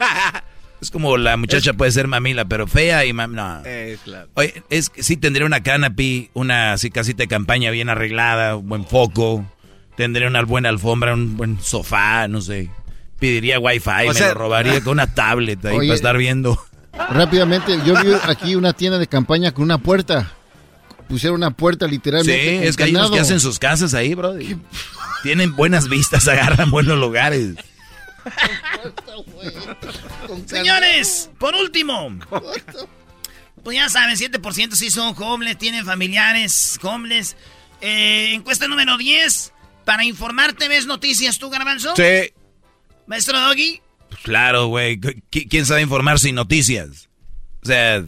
es 0.80 0.90
como 0.90 1.16
la 1.16 1.36
muchacha 1.36 1.72
puede 1.74 1.90
ser 1.92 2.06
mamila, 2.08 2.44
pero 2.46 2.66
fea 2.66 3.04
y 3.04 3.12
mamila. 3.12 3.58
No. 3.58 3.62
Eh, 3.66 3.98
claro. 4.04 4.28
Oye, 4.34 4.62
es 4.70 4.90
que 4.90 5.02
sí 5.02 5.16
tendría 5.16 5.46
una 5.46 5.62
canopy, 5.62 6.30
una 6.34 6.72
así 6.72 6.90
casita 6.90 7.22
de 7.24 7.28
campaña 7.28 7.70
bien 7.70 7.88
arreglada, 7.88 8.56
un 8.56 8.68
buen 8.68 8.84
foco. 8.86 9.44
Tendría 9.96 10.28
una 10.28 10.42
buena 10.42 10.68
alfombra, 10.70 11.12
un 11.14 11.36
buen 11.36 11.60
sofá, 11.60 12.26
no 12.28 12.40
sé. 12.40 12.70
Pediría 13.18 13.58
wifi, 13.58 13.88
O 14.06 14.08
me 14.08 14.14
sea- 14.14 14.28
lo 14.28 14.34
robaría 14.34 14.80
con 14.80 14.92
una 14.92 15.14
tablet 15.14 15.62
ahí 15.66 15.76
Oye. 15.76 15.88
para 15.88 15.96
estar 15.96 16.16
viendo. 16.16 16.58
Rápidamente, 17.10 17.78
yo 17.84 17.94
vi 18.02 18.12
aquí 18.24 18.54
una 18.54 18.72
tienda 18.72 18.98
de 18.98 19.06
campaña 19.06 19.52
con 19.52 19.64
una 19.64 19.78
puerta. 19.78 20.32
Pusieron 21.08 21.36
una 21.40 21.50
puerta 21.50 21.86
Sí, 21.86 21.92
literalmente. 21.92 22.54
con 22.56 22.64
es 22.64 22.76
que 22.76 22.84
hay 22.84 22.94
unos 22.94 23.10
que 23.10 23.20
hacen 23.20 23.40
sus 23.40 23.58
casas 23.58 23.94
ahí, 23.94 24.14
bro. 24.14 24.34
Tienen 25.22 25.54
buenas 25.56 25.88
vistas, 25.88 26.26
agarran 26.28 26.70
buenos 26.70 26.98
lugares. 26.98 27.54
Señores, 30.46 31.30
por 31.38 31.54
último. 31.54 32.18
Pues 33.62 33.76
ya 33.76 33.88
saben, 33.88 34.16
7% 34.16 34.72
sí 34.72 34.90
son 34.90 35.14
homeless, 35.18 35.58
tienen 35.58 35.84
familiares 35.84 36.78
homeless. 36.82 37.36
Eh, 37.80 38.32
encuesta 38.34 38.66
número 38.68 38.96
10. 38.96 39.52
Para 39.84 40.04
informarte, 40.04 40.68
¿ves 40.68 40.86
noticias 40.86 41.38
tú, 41.38 41.50
Garbanzo? 41.50 41.94
Sí. 41.96 42.32
Maestro 43.06 43.38
Doggy. 43.40 43.80
Pues 44.08 44.20
claro, 44.22 44.66
güey. 44.66 44.98
¿Qui- 45.00 45.48
¿Quién 45.48 45.66
sabe 45.66 45.82
informar 45.82 46.18
sin 46.18 46.34
noticias? 46.34 47.08
O 47.62 47.66
sea, 47.66 48.04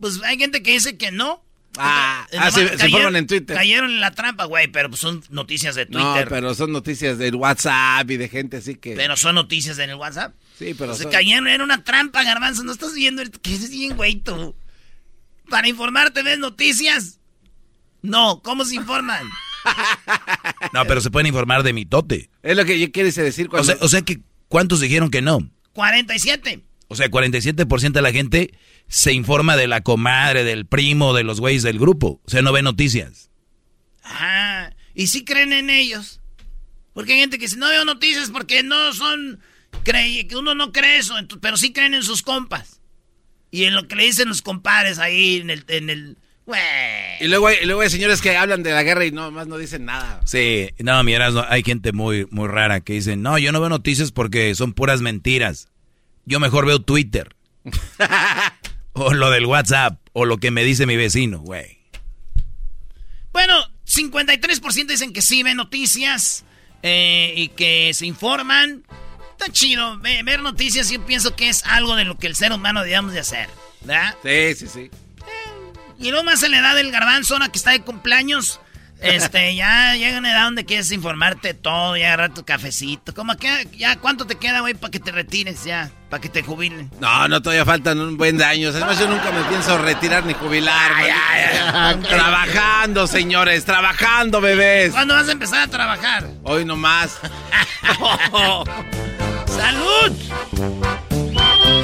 Pues 0.00 0.20
hay 0.22 0.38
gente 0.38 0.62
que 0.62 0.72
dice 0.72 0.96
que 0.96 1.10
no. 1.10 1.42
Ah, 1.78 2.26
ah, 2.38 2.50
se, 2.50 2.62
informan 2.86 3.16
en 3.16 3.26
Twitter. 3.26 3.56
Cayeron 3.56 3.90
en 3.90 4.00
la 4.00 4.10
trampa, 4.12 4.44
güey, 4.44 4.68
pero 4.68 4.88
pues 4.88 5.00
son 5.00 5.22
noticias 5.30 5.74
de 5.74 5.86
No, 5.86 6.12
Twitter. 6.12 6.28
pero 6.28 6.54
son 6.54 6.72
noticias 6.72 7.18
del 7.18 7.34
WhatsApp 7.36 8.10
y 8.10 8.16
de 8.16 8.28
gente 8.28 8.58
así 8.58 8.74
que... 8.76 8.94
Pero 8.94 9.16
son 9.16 9.34
noticias 9.34 9.78
en 9.78 9.90
el 9.90 9.96
WhatsApp. 9.96 10.34
sí, 10.58 10.74
pero 10.76 10.94
se 10.94 11.04
son- 11.04 11.12
cayeron, 11.12 11.48
era 11.48 11.62
una 11.64 11.84
trampa, 11.84 12.22
garbanzo. 12.24 12.62
No 12.64 12.72
estás 12.72 12.94
viendo 12.94 13.22
que 13.42 13.54
es 13.54 13.70
bien, 13.70 13.96
güey, 13.96 14.16
tú. 14.16 14.54
Para 15.48 15.68
informarte, 15.68 16.22
¿ves 16.22 16.38
noticias? 16.38 17.20
No, 18.02 18.40
¿cómo 18.42 18.64
se 18.64 18.76
informan? 18.76 19.26
No, 20.72 20.84
pero 20.86 21.00
se 21.00 21.10
pueden 21.10 21.26
informar 21.26 21.62
de 21.64 21.72
mitote. 21.72 22.30
Es 22.42 22.56
lo 22.56 22.64
que 22.64 22.78
yo 22.78 22.92
quieres 22.92 23.14
decir 23.16 23.48
O 23.50 23.64
sea, 23.64 23.76
o 23.80 23.88
sea 23.88 24.02
que, 24.02 24.20
¿cuántos 24.48 24.80
dijeron 24.80 25.10
que 25.10 25.22
no? 25.22 25.50
47. 25.72 26.62
O 26.88 26.94
sea, 26.94 27.08
47% 27.10 27.92
de 27.92 28.02
la 28.02 28.12
gente 28.12 28.54
se 28.88 29.12
informa 29.12 29.56
de 29.56 29.66
la 29.66 29.82
comadre, 29.82 30.44
del 30.44 30.66
primo, 30.66 31.14
de 31.14 31.24
los 31.24 31.40
güeyes 31.40 31.62
del 31.62 31.78
grupo. 31.78 32.20
O 32.24 32.30
sea, 32.30 32.42
no 32.42 32.52
ve 32.52 32.62
noticias. 32.62 33.30
Ajá. 34.02 34.74
Y 34.94 35.08
sí 35.08 35.24
creen 35.24 35.52
en 35.52 35.70
ellos. 35.70 36.20
Porque 36.92 37.12
hay 37.12 37.20
gente 37.20 37.38
que 37.38 37.46
dice, 37.46 37.56
no 37.56 37.68
veo 37.68 37.84
noticias 37.84 38.30
porque 38.30 38.62
no 38.62 38.92
son... 38.92 39.40
Cree, 39.82 40.26
que 40.26 40.36
uno 40.36 40.54
no 40.54 40.72
cree 40.72 40.98
eso, 40.98 41.14
pero 41.40 41.56
sí 41.56 41.72
creen 41.72 41.94
en 41.94 42.02
sus 42.02 42.22
compas. 42.22 42.80
Y 43.50 43.64
en 43.64 43.74
lo 43.74 43.86
que 43.86 43.96
le 43.96 44.04
dicen 44.04 44.28
los 44.28 44.42
compadres 44.42 44.98
ahí 44.98 45.40
en 45.40 45.50
el... 45.50 45.64
En 45.68 45.90
el 45.90 46.16
güey. 46.46 46.60
Y 47.20 47.26
luego, 47.26 47.48
hay, 47.48 47.58
y 47.62 47.66
luego 47.66 47.82
hay 47.82 47.90
señores 47.90 48.22
que 48.22 48.36
hablan 48.36 48.62
de 48.62 48.70
la 48.70 48.82
guerra 48.84 49.04
y 49.04 49.10
no 49.10 49.30
más 49.30 49.46
no 49.48 49.58
dicen 49.58 49.84
nada. 49.84 50.20
Sí, 50.24 50.70
no, 50.78 51.02
miras, 51.02 51.34
no, 51.34 51.44
hay 51.48 51.62
gente 51.62 51.92
muy, 51.92 52.26
muy 52.30 52.48
rara 52.48 52.80
que 52.80 52.94
dice, 52.94 53.16
no, 53.16 53.36
yo 53.36 53.52
no 53.52 53.60
veo 53.60 53.68
noticias 53.68 54.12
porque 54.12 54.54
son 54.54 54.72
puras 54.72 55.02
mentiras. 55.02 55.68
Yo 56.24 56.40
mejor 56.40 56.66
veo 56.66 56.80
Twitter. 56.80 57.34
o 58.96 59.14
lo 59.14 59.30
del 59.30 59.46
WhatsApp, 59.46 59.98
o 60.12 60.24
lo 60.24 60.38
que 60.38 60.50
me 60.50 60.64
dice 60.64 60.86
mi 60.86 60.96
vecino, 60.96 61.38
güey. 61.40 61.78
Bueno, 63.32 63.54
53% 63.86 64.86
dicen 64.86 65.12
que 65.12 65.22
sí 65.22 65.42
ven 65.42 65.56
noticias 65.58 66.44
eh, 66.82 67.32
y 67.36 67.48
que 67.48 67.92
se 67.94 68.06
informan. 68.06 68.84
Está 69.38 69.52
chido. 69.52 69.98
ve- 70.00 70.22
ver 70.22 70.40
noticias 70.42 70.88
yo 70.90 71.04
pienso 71.04 71.36
que 71.36 71.48
es 71.50 71.62
algo 71.64 71.94
de 71.96 72.04
lo 72.04 72.16
que 72.18 72.26
el 72.26 72.34
ser 72.36 72.52
humano 72.52 72.82
debemos 72.82 73.12
de 73.12 73.20
hacer. 73.20 73.48
¿Verdad? 73.82 74.14
Sí, 74.22 74.54
sí, 74.66 74.68
sí. 74.72 74.90
Y 75.98 76.10
luego 76.10 76.24
más 76.24 76.42
en 76.42 76.50
la 76.52 76.58
edad 76.58 76.74
del 76.74 76.90
garbanzo, 76.90 77.34
ahora 77.34 77.48
que 77.50 77.58
está 77.58 77.70
de 77.72 77.80
cumpleaños, 77.80 78.60
este, 79.00 79.54
ya 79.54 79.94
llega 79.94 80.18
una 80.18 80.32
edad 80.32 80.44
donde 80.44 80.64
quieres 80.64 80.90
informarte 80.90 81.54
todo, 81.54 81.96
ya 81.96 82.08
agarrar 82.08 82.34
tu 82.34 82.44
cafecito. 82.44 83.14
¿Cómo 83.14 83.36
que 83.36 83.68
ya 83.76 83.96
cuánto 83.96 84.26
te 84.26 84.36
queda, 84.36 84.60
güey, 84.60 84.74
para 84.74 84.90
que 84.90 85.00
te 85.00 85.12
retires 85.12 85.64
ya? 85.64 85.90
Para 86.08 86.20
que 86.20 86.28
te 86.28 86.42
jubilen. 86.42 86.90
No, 87.00 87.28
no, 87.28 87.42
todavía 87.42 87.64
faltan 87.64 88.00
un 88.00 88.16
buen 88.16 88.38
de 88.38 88.44
años. 88.44 88.74
Además, 88.74 88.98
yo 88.98 89.08
nunca 89.08 89.30
me 89.32 89.42
pienso 89.44 89.76
retirar 89.78 90.24
ni 90.24 90.34
jubilar. 90.34 90.92
Trabajando, 92.02 93.06
señores, 93.06 93.64
trabajando, 93.64 94.40
bebés. 94.40 94.92
¿Cuándo 94.92 95.14
vas 95.14 95.28
a 95.28 95.32
empezar 95.32 95.60
a 95.60 95.68
trabajar? 95.68 96.28
Hoy 96.44 96.64
nomás. 96.64 97.18
¡Salud! 99.46 101.05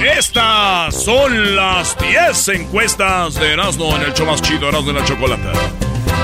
Estas 0.03 1.05
son 1.05 1.55
las 1.55 1.97
10 1.97 2.49
encuestas 2.49 3.35
de 3.35 3.53
Erasmo 3.53 3.95
en 3.95 4.03
el 4.03 4.13
show 4.13 4.27
más 4.27 4.43
chido, 4.43 4.69
Erasmo 4.69 4.93
de 4.93 5.01
la 5.01 5.05
Chocolata. 5.05 5.53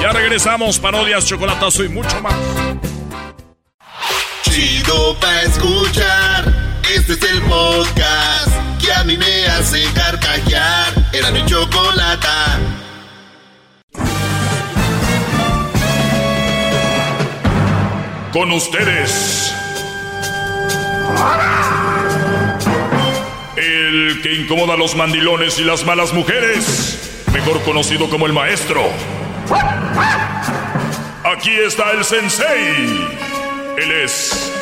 Ya 0.03 0.11
regresamos, 0.11 0.81
parodias, 0.81 1.25
chocolatazo 1.25 1.85
y 1.85 1.89
mucho 1.89 2.21
más. 2.21 2.35
Chido 4.43 5.17
pa' 5.21 5.43
escuchar. 5.43 6.53
Este 6.93 7.13
es 7.13 7.23
el 7.23 7.41
podcast 7.43 8.49
que 8.81 8.93
a 8.93 9.05
mí 9.05 9.17
me 9.17 9.47
hace 9.47 9.85
carcajear. 9.93 10.93
Era 11.13 11.31
mi 11.31 11.45
chocolata. 11.47 12.59
Con 18.33 18.51
ustedes. 18.53 19.53
El 23.87 24.21
que 24.23 24.35
incomoda 24.35 24.75
a 24.75 24.77
los 24.77 24.97
mandilones 24.97 25.59
y 25.61 25.65
las 25.65 25.85
malas 25.87 26.13
mujeres. 26.13 27.25
Mejor 27.33 27.63
conocido 27.63 28.11
como 28.11 28.27
el 28.27 28.33
maestro. 28.33 28.83
Aquí 31.25 31.51
está 31.67 31.93
el 31.93 32.05
sensei. 32.05 33.09
Él 33.77 33.93
es. 34.05 34.53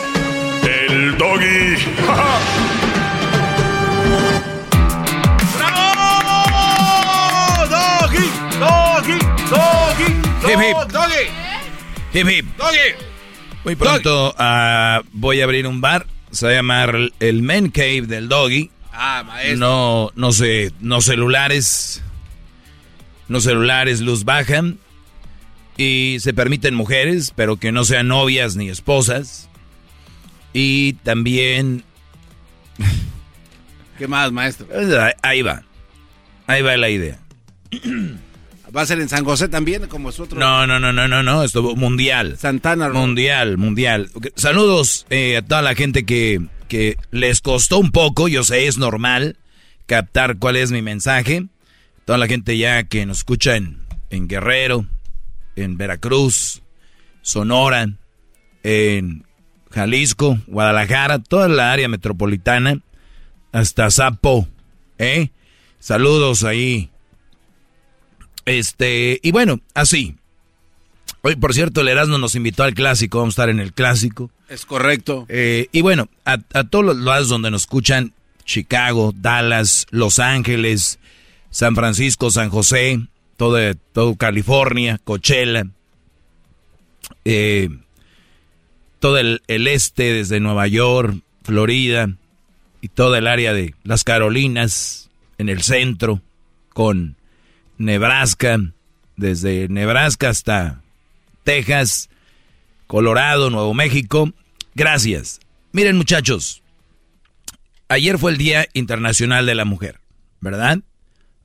El 0.65 1.17
doggy. 1.17 1.77
¡Bravo! 5.57 5.89
¡Doggy! 7.69 8.27
¡Doggy! 8.59 9.19
¡Doggy! 9.51 10.13
Hip, 10.53 10.61
hip. 10.61 10.77
¡Doggy! 10.93 11.25
Hip, 12.13 12.29
hip. 12.29 12.47
¡Doggy! 12.57 12.95
Muy 13.65 13.75
pronto 13.77 14.35
ah, 14.39 15.01
voy 15.13 15.41
a 15.41 15.45
abrir 15.45 15.67
un 15.67 15.81
bar. 15.81 16.07
Se 16.31 16.47
va 16.47 16.53
a 16.53 16.57
llamar 16.57 16.95
el- 16.95 17.13
el 17.21 17.43
Men 17.43 17.71
Cave 17.71 18.03
del 18.03 18.29
Doggy. 18.29 18.71
Ah, 18.97 19.23
maestro. 19.27 19.59
No, 19.59 20.11
no 20.15 20.33
sé, 20.33 20.73
no 20.81 21.01
celulares. 21.01 22.03
No 23.29 23.41
celulares, 23.41 24.01
luz 24.01 24.25
baja. 24.25 24.63
Y 25.77 26.17
se 26.21 26.33
permiten 26.33 26.75
mujeres, 26.75 27.33
pero 27.37 27.57
que 27.57 27.73
no 27.73 27.85
sean 27.85 28.09
novias 28.09 28.57
ni 28.57 28.69
esposas. 28.71 29.51
Y 30.53 30.95
también. 30.95 31.85
¿Qué 33.99 34.09
más, 34.09 34.33
maestro? 34.33 34.67
Ahí 35.23 35.43
va. 35.43 35.63
Ahí 36.47 36.63
va 36.63 36.77
la 36.77 36.89
idea. 36.89 37.19
¿Va 38.75 38.83
a 38.83 38.87
ser 38.87 39.01
en 39.01 39.09
San 39.09 39.25
José 39.25 39.49
también, 39.49 39.87
como 39.87 40.11
es 40.11 40.21
otro? 40.21 40.39
No, 40.39 40.67
no, 40.67 40.79
no, 40.79 40.93
no, 40.93 41.09
no, 41.09 41.23
no. 41.23 41.43
Esto 41.43 41.63
mundial. 41.77 42.37
Santana. 42.39 42.89
Mundial, 42.91 43.59
mundial. 43.59 44.11
Saludos 44.35 45.07
eh, 45.11 45.37
a 45.39 45.43
toda 45.43 45.63
la 45.63 45.75
gente 45.75 46.05
que, 46.05 46.41
que 46.69 46.97
les 47.11 47.41
costó 47.41 47.79
un 47.79 47.91
poco, 47.91 48.29
yo 48.29 48.45
sé, 48.45 48.67
es 48.67 48.79
normal 48.79 49.37
captar 49.87 50.39
cuál 50.39 50.57
es 50.57 50.73
mi 50.73 50.83
mensaje. 50.83 51.47
Toda 52.05 52.19
la 52.19 52.27
gente 52.27 52.57
ya 52.57 52.85
que 52.85 53.07
nos 53.07 53.19
escucha 53.19 53.57
en, 53.57 53.79
Guerrero, 54.29 54.87
en 55.57 55.77
Veracruz, 55.77 56.63
Sonora, 57.23 57.89
en 58.63 59.25
Jalisco, 59.71 60.39
Guadalajara, 60.47 61.19
toda 61.19 61.49
la 61.49 61.73
área 61.73 61.89
metropolitana, 61.89 62.81
hasta 63.53 63.91
Zapo, 63.91 64.49
¿eh? 64.99 65.31
Saludos 65.79 66.45
ahí. 66.45 66.91
Este, 68.45 69.21
y 69.23 69.33
bueno, 69.33 69.61
así. 69.75 70.17
Hoy, 71.27 71.35
por 71.35 71.55
cierto, 71.55 71.81
el 71.81 71.89
Erasmo 71.89 72.19
nos 72.19 72.37
invitó 72.37 72.63
al 72.63 72.73
clásico, 72.73 73.19
vamos 73.19 73.33
a 73.33 73.43
estar 73.43 73.49
en 73.49 73.59
el 73.59 73.73
clásico. 73.73 74.31
Es 74.49 74.65
correcto. 74.65 75.27
Eh, 75.29 75.67
y 75.73 75.81
bueno, 75.81 76.09
a, 76.25 76.39
a 76.55 76.63
todos 76.63 76.85
los 76.85 76.97
lados 76.99 77.29
donde 77.29 77.51
nos 77.51 77.63
escuchan, 77.63 78.13
Chicago, 78.45 79.13
Dallas, 79.13 79.89
Los 79.91 80.21
Ángeles, 80.21 81.01
San 81.51 81.75
Francisco, 81.75 82.31
San 82.31 82.49
José, 82.49 83.09
todo, 83.37 83.59
todo 83.93 84.15
California, 84.15 85.01
Coachella, 85.03 85.67
eh, 87.25 87.71
todo 89.01 89.19
el, 89.19 89.43
el 89.49 89.67
este, 89.67 90.13
desde 90.13 90.39
Nueva 90.39 90.69
York, 90.69 91.17
Florida, 91.43 92.09
y 92.81 92.87
toda 92.87 93.19
el 93.19 93.27
área 93.27 93.53
de 93.53 93.75
las 93.83 94.05
Carolinas, 94.05 95.11
en 95.39 95.49
el 95.49 95.65
centro, 95.65 96.23
con 96.73 97.17
Nebraska, 97.79 98.61
desde 99.17 99.67
Nebraska 99.69 100.29
hasta 100.29 100.83
Texas, 101.47 102.11
Colorado, 102.89 103.51
Nuevo 103.51 103.73
México. 103.73 104.33
Gracias. 104.75 105.39
Miren 105.71 105.97
muchachos, 105.97 106.65
ayer 107.89 108.19
fue 108.19 108.33
el 108.33 108.37
Día 108.37 108.67
Internacional 108.75 109.47
de 109.47 109.55
la 109.55 109.65
Mujer, 109.65 110.01
¿verdad? 110.41 110.81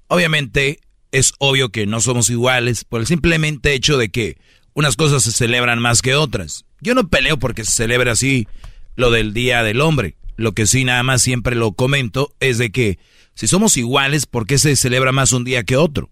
Obviamente 0.07 0.79
es 1.11 1.33
obvio 1.37 1.69
que 1.69 1.85
no 1.85 2.01
somos 2.01 2.31
iguales 2.31 2.83
por 2.83 3.01
el 3.01 3.07
simplemente 3.07 3.73
hecho 3.73 3.97
de 3.99 4.09
que 4.09 4.37
unas 4.73 4.95
cosas 4.95 5.21
se 5.23 5.31
celebran 5.31 5.77
más 5.79 6.01
que 6.01 6.15
otras. 6.15 6.65
Yo 6.79 6.95
no 6.95 7.07
peleo 7.07 7.37
porque 7.37 7.63
se 7.63 7.71
celebre 7.71 8.09
así 8.09 8.47
lo 8.95 9.11
del 9.11 9.35
Día 9.35 9.61
del 9.61 9.81
Hombre. 9.81 10.15
Lo 10.35 10.53
que 10.53 10.65
sí 10.65 10.83
nada 10.83 11.03
más 11.03 11.21
siempre 11.21 11.55
lo 11.55 11.73
comento 11.73 12.33
es 12.39 12.57
de 12.57 12.71
que 12.71 12.97
si 13.35 13.47
somos 13.47 13.77
iguales, 13.77 14.25
¿por 14.25 14.47
qué 14.47 14.57
se 14.57 14.75
celebra 14.75 15.11
más 15.11 15.31
un 15.31 15.43
día 15.43 15.63
que 15.63 15.77
otro? 15.77 16.09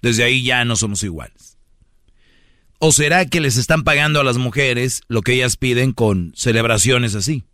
Desde 0.00 0.22
ahí 0.22 0.44
ya 0.44 0.64
no 0.64 0.76
somos 0.76 1.02
iguales. 1.02 1.49
¿O 2.82 2.92
será 2.92 3.26
que 3.26 3.40
les 3.40 3.58
están 3.58 3.84
pagando 3.84 4.20
a 4.20 4.24
las 4.24 4.38
mujeres 4.38 5.02
lo 5.06 5.20
que 5.20 5.34
ellas 5.34 5.58
piden 5.58 5.92
con 5.92 6.32
celebraciones 6.34 7.14
así? 7.14 7.44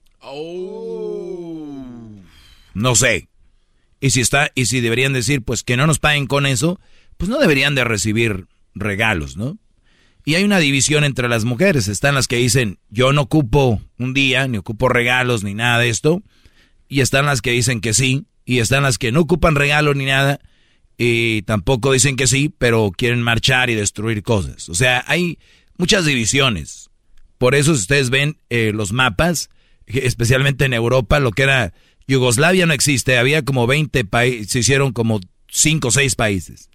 No 2.75 2.95
sé. 2.95 3.29
Y 4.01 4.11
si 4.11 4.21
está, 4.21 4.53
y 4.55 4.67
si 4.67 4.81
deberían 4.81 5.13
decir, 5.13 5.43
pues 5.43 5.65
que 5.65 5.77
no 5.77 5.89
nos 5.89 5.99
paguen 5.99 6.29
con 6.29 6.47
eso, 6.47 6.79
pues 7.17 7.29
no 7.29 7.39
deberían 7.39 7.75
de 7.75 7.83
recibir 7.83 8.47
regalos, 8.77 9.37
¿no? 9.37 9.59
Y 10.25 10.37
hay 10.37 10.45
una 10.45 10.61
división 10.61 11.03
entre 11.03 11.29
las 11.29 11.45
mujeres. 11.45 11.89
Están 11.89 12.15
las 12.15 12.29
que 12.29 12.37
dicen, 12.37 12.79
yo 12.89 13.13
no 13.13 13.23
ocupo 13.23 13.83
un 13.99 14.15
día, 14.15 14.47
ni 14.47 14.59
ocupo 14.59 14.89
regalos, 14.89 15.43
ni 15.43 15.55
nada 15.55 15.81
de 15.81 15.89
esto. 15.89 16.23
Y 16.89 17.01
están 17.01 17.27
las 17.27 17.43
que 17.43 17.51
dicen 17.51 17.81
que 17.81 17.95
sí. 17.95 18.27
Y 18.45 18.61
están 18.61 18.85
las 18.85 18.97
que 18.97 19.11
no 19.11 19.23
ocupan 19.23 19.57
regalos 19.57 19.97
ni 19.97 20.05
nada. 20.05 20.39
Y 20.99 21.43
tampoco 21.43 21.93
dicen 21.93 22.17
que 22.17 22.27
sí, 22.27 22.53
pero 22.57 22.91
quieren 22.97 23.23
marchar 23.23 23.71
y 23.71 23.75
destruir 23.75 24.23
cosas. 24.23 24.69
O 24.69 24.75
sea, 24.75 25.05
hay 25.07 25.39
muchas 25.77 26.05
divisiones. 26.07 26.91
Por 27.39 27.55
eso 27.55 27.75
si 27.75 27.81
ustedes 27.81 28.11
ven 28.11 28.39
eh, 28.49 28.73
los 28.75 28.93
mapas, 28.93 29.51
especialmente 29.87 30.65
en 30.65 30.73
Europa, 30.73 31.21
lo 31.21 31.33
que 31.33 31.43
era 31.43 31.75
Yugoslavia 32.07 32.67
no 32.67 32.73
existe, 32.73 33.19
había 33.19 33.45
como 33.45 33.67
20 33.67 34.05
países, 34.05 34.51
se 34.51 34.61
hicieron 34.61 34.93
como 34.93 35.21
5 35.49 35.89
o 35.89 35.91
6 35.91 36.15
países, 36.15 36.71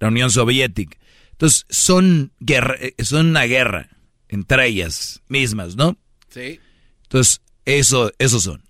la 0.00 0.08
Unión 0.08 0.30
Soviética. 0.30 0.96
Entonces, 1.32 1.66
son, 1.68 2.32
guerra, 2.40 2.76
eh, 2.80 2.94
son 3.04 3.28
una 3.28 3.44
guerra 3.44 3.90
entre 4.28 4.66
ellas 4.66 5.22
mismas, 5.28 5.76
¿no? 5.76 5.96
Sí. 6.28 6.60
Entonces, 7.02 7.40
eso, 7.64 8.12
eso 8.18 8.40
son. 8.40 8.62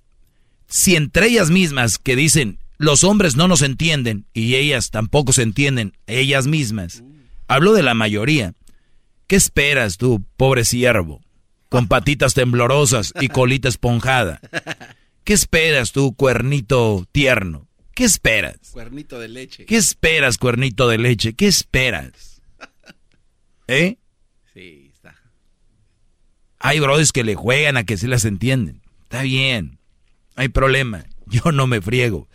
Si 0.68 0.96
entre 0.96 1.26
ellas 1.26 1.50
mismas 1.50 1.98
que 1.98 2.14
dicen, 2.14 2.58
los 2.78 3.02
hombres 3.04 3.36
no 3.36 3.48
nos 3.48 3.62
entienden 3.62 4.26
y 4.32 4.54
ellas 4.54 4.90
tampoco 4.90 5.32
se 5.32 5.42
entienden, 5.42 5.92
ellas 6.06 6.46
mismas, 6.46 7.02
hablo 7.48 7.72
de 7.72 7.82
la 7.82 7.94
mayoría. 7.94 8.54
¿Qué 9.26 9.36
esperas 9.36 9.98
tú, 9.98 10.24
pobre 10.36 10.64
siervo, 10.64 11.20
con 11.68 11.88
patitas 11.88 12.34
temblorosas 12.34 13.12
y 13.20 13.28
colita 13.28 13.68
esponjada? 13.68 14.40
¿Qué 15.24 15.34
esperas 15.34 15.92
tú, 15.92 16.14
cuernito 16.14 17.06
tierno? 17.12 17.68
¿Qué 17.94 18.04
esperas? 18.04 18.56
Cuernito 18.70 19.18
de 19.18 19.28
leche. 19.28 19.66
¿Qué 19.66 19.76
esperas, 19.76 20.38
cuernito 20.38 20.88
de 20.88 20.98
leche? 20.98 21.34
¿Qué 21.34 21.48
esperas? 21.48 22.40
¿Eh? 23.66 23.98
Sí, 24.54 24.92
está. 24.94 25.16
Hay 26.60 26.78
brothers 26.78 27.10
que 27.10 27.24
le 27.24 27.34
juegan 27.34 27.76
a 27.76 27.84
que 27.84 27.96
se 27.96 28.06
las 28.06 28.24
entienden. 28.24 28.82
Está 29.02 29.22
bien. 29.22 29.80
Hay 30.36 30.48
problema. 30.48 31.06
Yo 31.26 31.50
no 31.50 31.66
me 31.66 31.80
friego. 31.82 32.28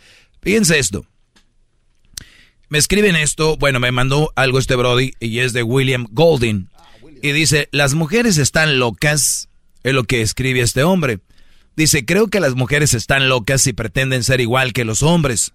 Fíjense 0.43 0.79
esto. 0.79 1.06
Me 2.69 2.77
escriben 2.77 3.15
esto, 3.15 3.56
bueno, 3.58 3.79
me 3.79 3.91
mandó 3.91 4.32
algo 4.36 4.60
este 4.60 4.75
Brody 4.75 5.12
y 5.19 5.39
es 5.39 5.53
de 5.53 5.63
William 5.63 6.08
Golding. 6.12 6.69
Y 7.21 7.32
dice, 7.32 7.69
las 7.71 7.93
mujeres 7.93 8.38
están 8.38 8.79
locas, 8.79 9.47
es 9.84 9.93
lo 9.93 10.03
que 10.03 10.21
escribe 10.21 10.62
este 10.62 10.84
hombre. 10.84 11.19
Dice, 11.75 12.06
creo 12.06 12.27
que 12.27 12.39
las 12.39 12.56
mujeres 12.56 12.93
están 12.93 13.29
locas 13.29 13.65
y 13.67 13.73
pretenden 13.73 14.23
ser 14.23 14.41
igual 14.41 14.73
que 14.73 14.86
los 14.86 15.03
hombres. 15.03 15.53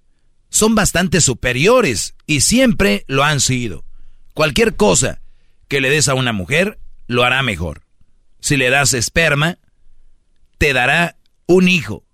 Son 0.49 0.75
bastante 0.75 1.21
superiores 1.21 2.15
y 2.27 2.41
siempre 2.41 3.05
lo 3.07 3.25
han 3.25 3.41
sido. 3.41 3.85
Cualquier 4.33 4.77
cosa 4.77 5.21
que 5.69 5.81
le 5.81 5.91
des 5.91 6.09
a 6.09 6.15
una 6.15 6.33
mujer, 6.33 6.79
lo 7.07 7.25
hará 7.25 7.43
mejor. 7.43 7.83
Si 8.41 8.57
le 8.57 8.71
das 8.71 8.95
esperma, 8.95 9.59
te 10.57 10.73
dará 10.73 11.17
un 11.47 11.69
hijo. 11.69 12.05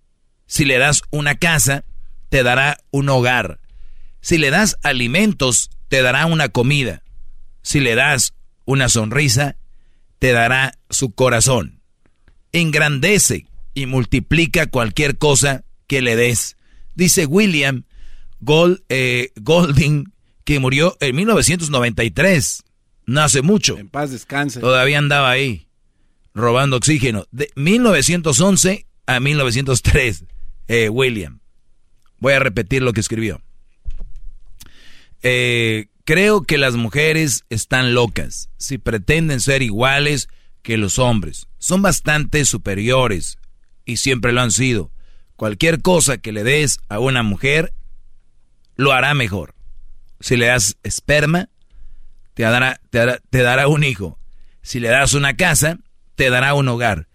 Si 0.46 0.64
le 0.64 0.78
das 0.78 1.02
una 1.10 1.36
casa, 1.36 1.84
te 2.34 2.42
dará 2.42 2.78
un 2.90 3.08
hogar. 3.10 3.60
Si 4.20 4.38
le 4.38 4.50
das 4.50 4.76
alimentos, 4.82 5.70
te 5.86 6.02
dará 6.02 6.26
una 6.26 6.48
comida. 6.48 7.04
Si 7.62 7.78
le 7.78 7.94
das 7.94 8.34
una 8.64 8.88
sonrisa, 8.88 9.56
te 10.18 10.32
dará 10.32 10.76
su 10.90 11.12
corazón. 11.12 11.80
Engrandece 12.50 13.46
y 13.72 13.86
multiplica 13.86 14.66
cualquier 14.66 15.16
cosa 15.16 15.62
que 15.86 16.02
le 16.02 16.16
des. 16.16 16.56
Dice 16.96 17.26
William 17.26 17.84
Gold, 18.40 18.82
eh, 18.88 19.30
Golding, 19.36 20.12
que 20.42 20.58
murió 20.58 20.96
en 20.98 21.14
1993 21.14 22.64
no 23.06 23.20
hace 23.20 23.42
mucho. 23.42 23.78
En 23.78 23.88
paz 23.90 24.10
descanse. 24.10 24.58
Todavía 24.58 24.98
andaba 24.98 25.30
ahí, 25.30 25.68
robando 26.34 26.78
oxígeno. 26.78 27.26
De 27.30 27.48
1911 27.54 28.88
a 29.06 29.20
1903, 29.20 30.24
eh, 30.66 30.88
William. 30.88 31.43
Voy 32.24 32.32
a 32.32 32.38
repetir 32.38 32.80
lo 32.80 32.94
que 32.94 33.02
escribió. 33.02 33.42
Eh, 35.20 35.88
creo 36.06 36.42
que 36.42 36.56
las 36.56 36.74
mujeres 36.74 37.44
están 37.50 37.92
locas 37.92 38.48
si 38.56 38.78
pretenden 38.78 39.42
ser 39.42 39.60
iguales 39.60 40.30
que 40.62 40.78
los 40.78 40.98
hombres. 40.98 41.48
Son 41.58 41.82
bastante 41.82 42.46
superiores 42.46 43.36
y 43.84 43.98
siempre 43.98 44.32
lo 44.32 44.40
han 44.40 44.52
sido. 44.52 44.90
Cualquier 45.36 45.82
cosa 45.82 46.16
que 46.16 46.32
le 46.32 46.44
des 46.44 46.78
a 46.88 46.98
una 46.98 47.22
mujer, 47.22 47.74
lo 48.74 48.94
hará 48.94 49.12
mejor. 49.12 49.54
Si 50.18 50.38
le 50.38 50.46
das 50.46 50.78
esperma, 50.82 51.50
te 52.32 52.44
dará, 52.44 52.80
te 52.88 53.42
dará, 53.42 53.68
un 53.68 53.84
hijo. 53.84 54.18
Si 54.62 54.80
le 54.80 54.88
das 54.88 55.12
una 55.12 55.36
casa, 55.36 55.76
te 56.14 56.30
dará 56.30 56.54
un 56.54 56.68
hogar. 56.68 57.06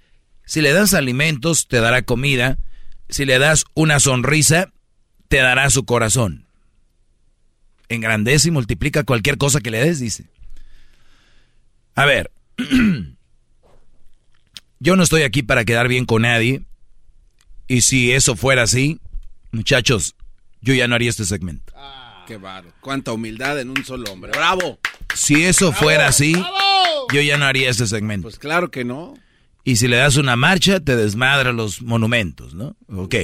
Si 0.46 0.62
le 0.62 0.72
das 0.72 0.94
alimentos, 0.94 1.68
te 1.68 1.80
dará 1.80 2.04
comida. 2.04 2.60
Si 3.10 3.26
le 3.26 3.40
das 3.40 3.66
una 3.74 4.00
sonrisa, 4.00 4.72
te 5.30 5.38
dará 5.38 5.70
su 5.70 5.86
corazón. 5.86 6.46
Engrandece 7.88 8.50
y 8.50 8.52
multiplica 8.52 9.04
cualquier 9.04 9.38
cosa 9.38 9.62
que 9.62 9.72
le 9.72 9.80
des, 9.80 10.00
dice. 10.00 10.26
A 11.96 12.06
ver, 12.06 12.32
yo 14.80 14.96
no 14.96 15.04
estoy 15.04 15.22
aquí 15.22 15.44
para 15.44 15.64
quedar 15.64 15.88
bien 15.88 16.06
con 16.06 16.24
nadie. 16.24 16.64
Y 17.68 17.82
si 17.82 18.12
eso 18.12 18.36
fuera 18.36 18.64
así, 18.64 19.00
muchachos, 19.52 20.16
yo 20.62 20.74
ya 20.74 20.88
no 20.88 20.96
haría 20.96 21.10
este 21.10 21.26
segmento. 21.26 21.74
Qué 22.28 22.38
barro. 22.38 22.72
Cuánta 22.82 23.12
humildad 23.12 23.60
en 23.60 23.70
un 23.70 23.86
solo 23.86 24.12
hombre. 24.12 24.32
¡Bravo! 24.32 24.80
Si 25.16 25.46
eso 25.46 25.72
fuera 25.72 26.08
así, 26.08 26.34
yo 27.14 27.22
ya 27.22 27.38
no 27.38 27.46
haría 27.46 27.70
este 27.70 27.88
segmento. 27.88 28.26
Pues 28.26 28.40
claro 28.40 28.72
que 28.72 28.84
no. 28.84 29.16
Y 29.64 29.76
si 29.76 29.88
le 29.88 29.98
das 29.98 30.16
una 30.16 30.36
marcha, 30.36 30.80
te 30.80 30.96
desmadra 30.96 31.52
los 31.52 31.82
monumentos, 31.82 32.54
¿no? 32.54 32.76
Ok. 32.88 33.16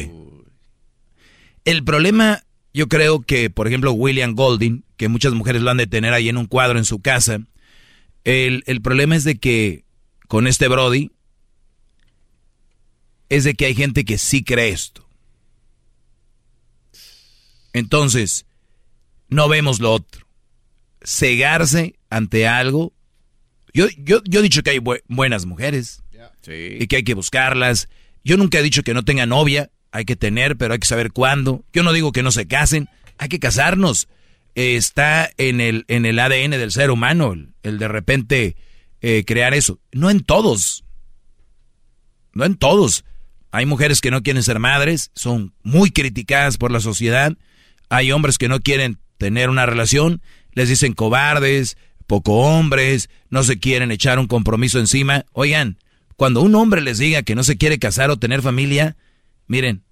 El 1.66 1.84
problema, 1.84 2.44
yo 2.74 2.88
creo 2.88 3.22
que, 3.22 3.50
por 3.50 3.68
ejemplo, 3.68 3.92
William 3.92 4.36
Golding, 4.36 4.84
que 4.98 5.10
muchas 5.10 5.34
mujeres 5.34 5.62
lo 5.62 5.72
han 5.72 5.78
de 5.78 5.88
tener 5.88 6.14
ahí 6.14 6.30
en 6.30 6.38
un 6.38 6.46
cuadro 6.46 6.78
en 6.78 6.86
su 6.86 7.02
casa, 7.02 7.40
el, 8.24 8.64
el 8.68 8.82
problema 8.82 9.16
es 9.16 9.24
de 9.24 9.38
que 9.38 9.84
con 10.28 10.48
este 10.48 10.68
Brody, 10.68 11.12
es 13.30 13.44
de 13.44 13.56
que 13.56 13.66
hay 13.66 13.76
gente 13.76 14.06
que 14.06 14.18
sí 14.18 14.44
cree 14.44 14.70
esto. 14.70 15.08
Entonces, 17.74 18.46
no 19.28 19.50
vemos 19.50 19.80
lo 19.80 19.92
otro. 19.92 20.26
Cegarse 21.04 21.96
ante 22.10 22.48
algo. 22.48 22.94
Yo, 23.74 23.88
yo, 23.98 24.22
yo 24.24 24.40
he 24.40 24.44
dicho 24.44 24.64
que 24.64 24.72
hay 24.72 24.80
buenas 24.80 25.46
mujeres 25.46 26.04
y 26.48 26.88
que 26.88 26.98
hay 26.98 27.04
que 27.04 27.14
buscarlas. 27.14 27.90
Yo 28.24 28.38
nunca 28.38 28.60
he 28.60 28.64
dicho 28.64 28.84
que 28.84 28.94
no 28.94 29.04
tenga 29.04 29.26
novia. 29.26 29.72
Hay 29.96 30.04
que 30.04 30.18
tener, 30.18 30.58
pero 30.58 30.74
hay 30.74 30.80
que 30.80 30.88
saber 30.88 31.14
cuándo. 31.14 31.64
Yo 31.72 31.82
no 31.82 31.94
digo 31.94 32.12
que 32.12 32.22
no 32.22 32.32
se 32.32 32.48
casen. 32.48 32.90
Hay 33.18 33.30
que 33.30 33.40
casarnos. 33.40 34.10
está 34.54 35.30
en 35.38 35.62
el, 35.62 35.86
en 35.88 36.06
el 36.06 36.20
ADN 36.20 36.52
del 36.52 36.74
ser 36.74 36.92
humano 36.92 37.34
el, 37.64 37.80
de 37.80 37.88
repente 37.88 38.58
eh, 39.00 39.24
crear 39.26 39.54
eso. 39.54 39.80
No 39.94 40.10
en 40.10 40.20
todos. 40.20 40.84
No 42.34 42.44
en 42.44 42.58
todos. 42.58 43.06
Hay 43.52 43.66
mujeres 43.66 44.02
que 44.02 44.12
no 44.12 44.22
quieren 44.22 44.44
ser 44.44 44.60
madres, 44.60 45.12
son 45.16 45.54
muy 45.64 45.92
criticadas 45.92 46.58
por 46.58 46.72
la 46.72 46.82
sociedad. 46.82 47.32
Hay 47.88 48.12
hombres 48.12 48.38
que 48.38 48.50
no 48.50 48.60
quieren 48.60 49.00
tener 49.18 49.50
una 49.50 49.66
relación, 49.66 50.22
les 50.52 50.68
dicen 50.68 50.92
cobardes, 50.92 51.78
poco 52.06 52.34
hombres, 52.34 53.10
no 53.30 53.44
se 53.44 53.60
quieren 53.60 53.92
echar 53.92 54.20
un 54.20 54.28
compromiso 54.28 54.78
encima. 54.78 55.24
Oigan, 55.32 55.78
cuando 56.18 56.42
un 56.42 56.54
hombre 56.56 56.82
les 56.82 56.98
diga 56.98 57.24
que 57.24 57.36
no 57.36 57.46
se 57.46 57.56
quiere 57.56 57.80
casar 57.80 58.12
o 58.12 58.18
tener 58.18 58.42
familia, 58.42 58.98
miren, 59.48 59.85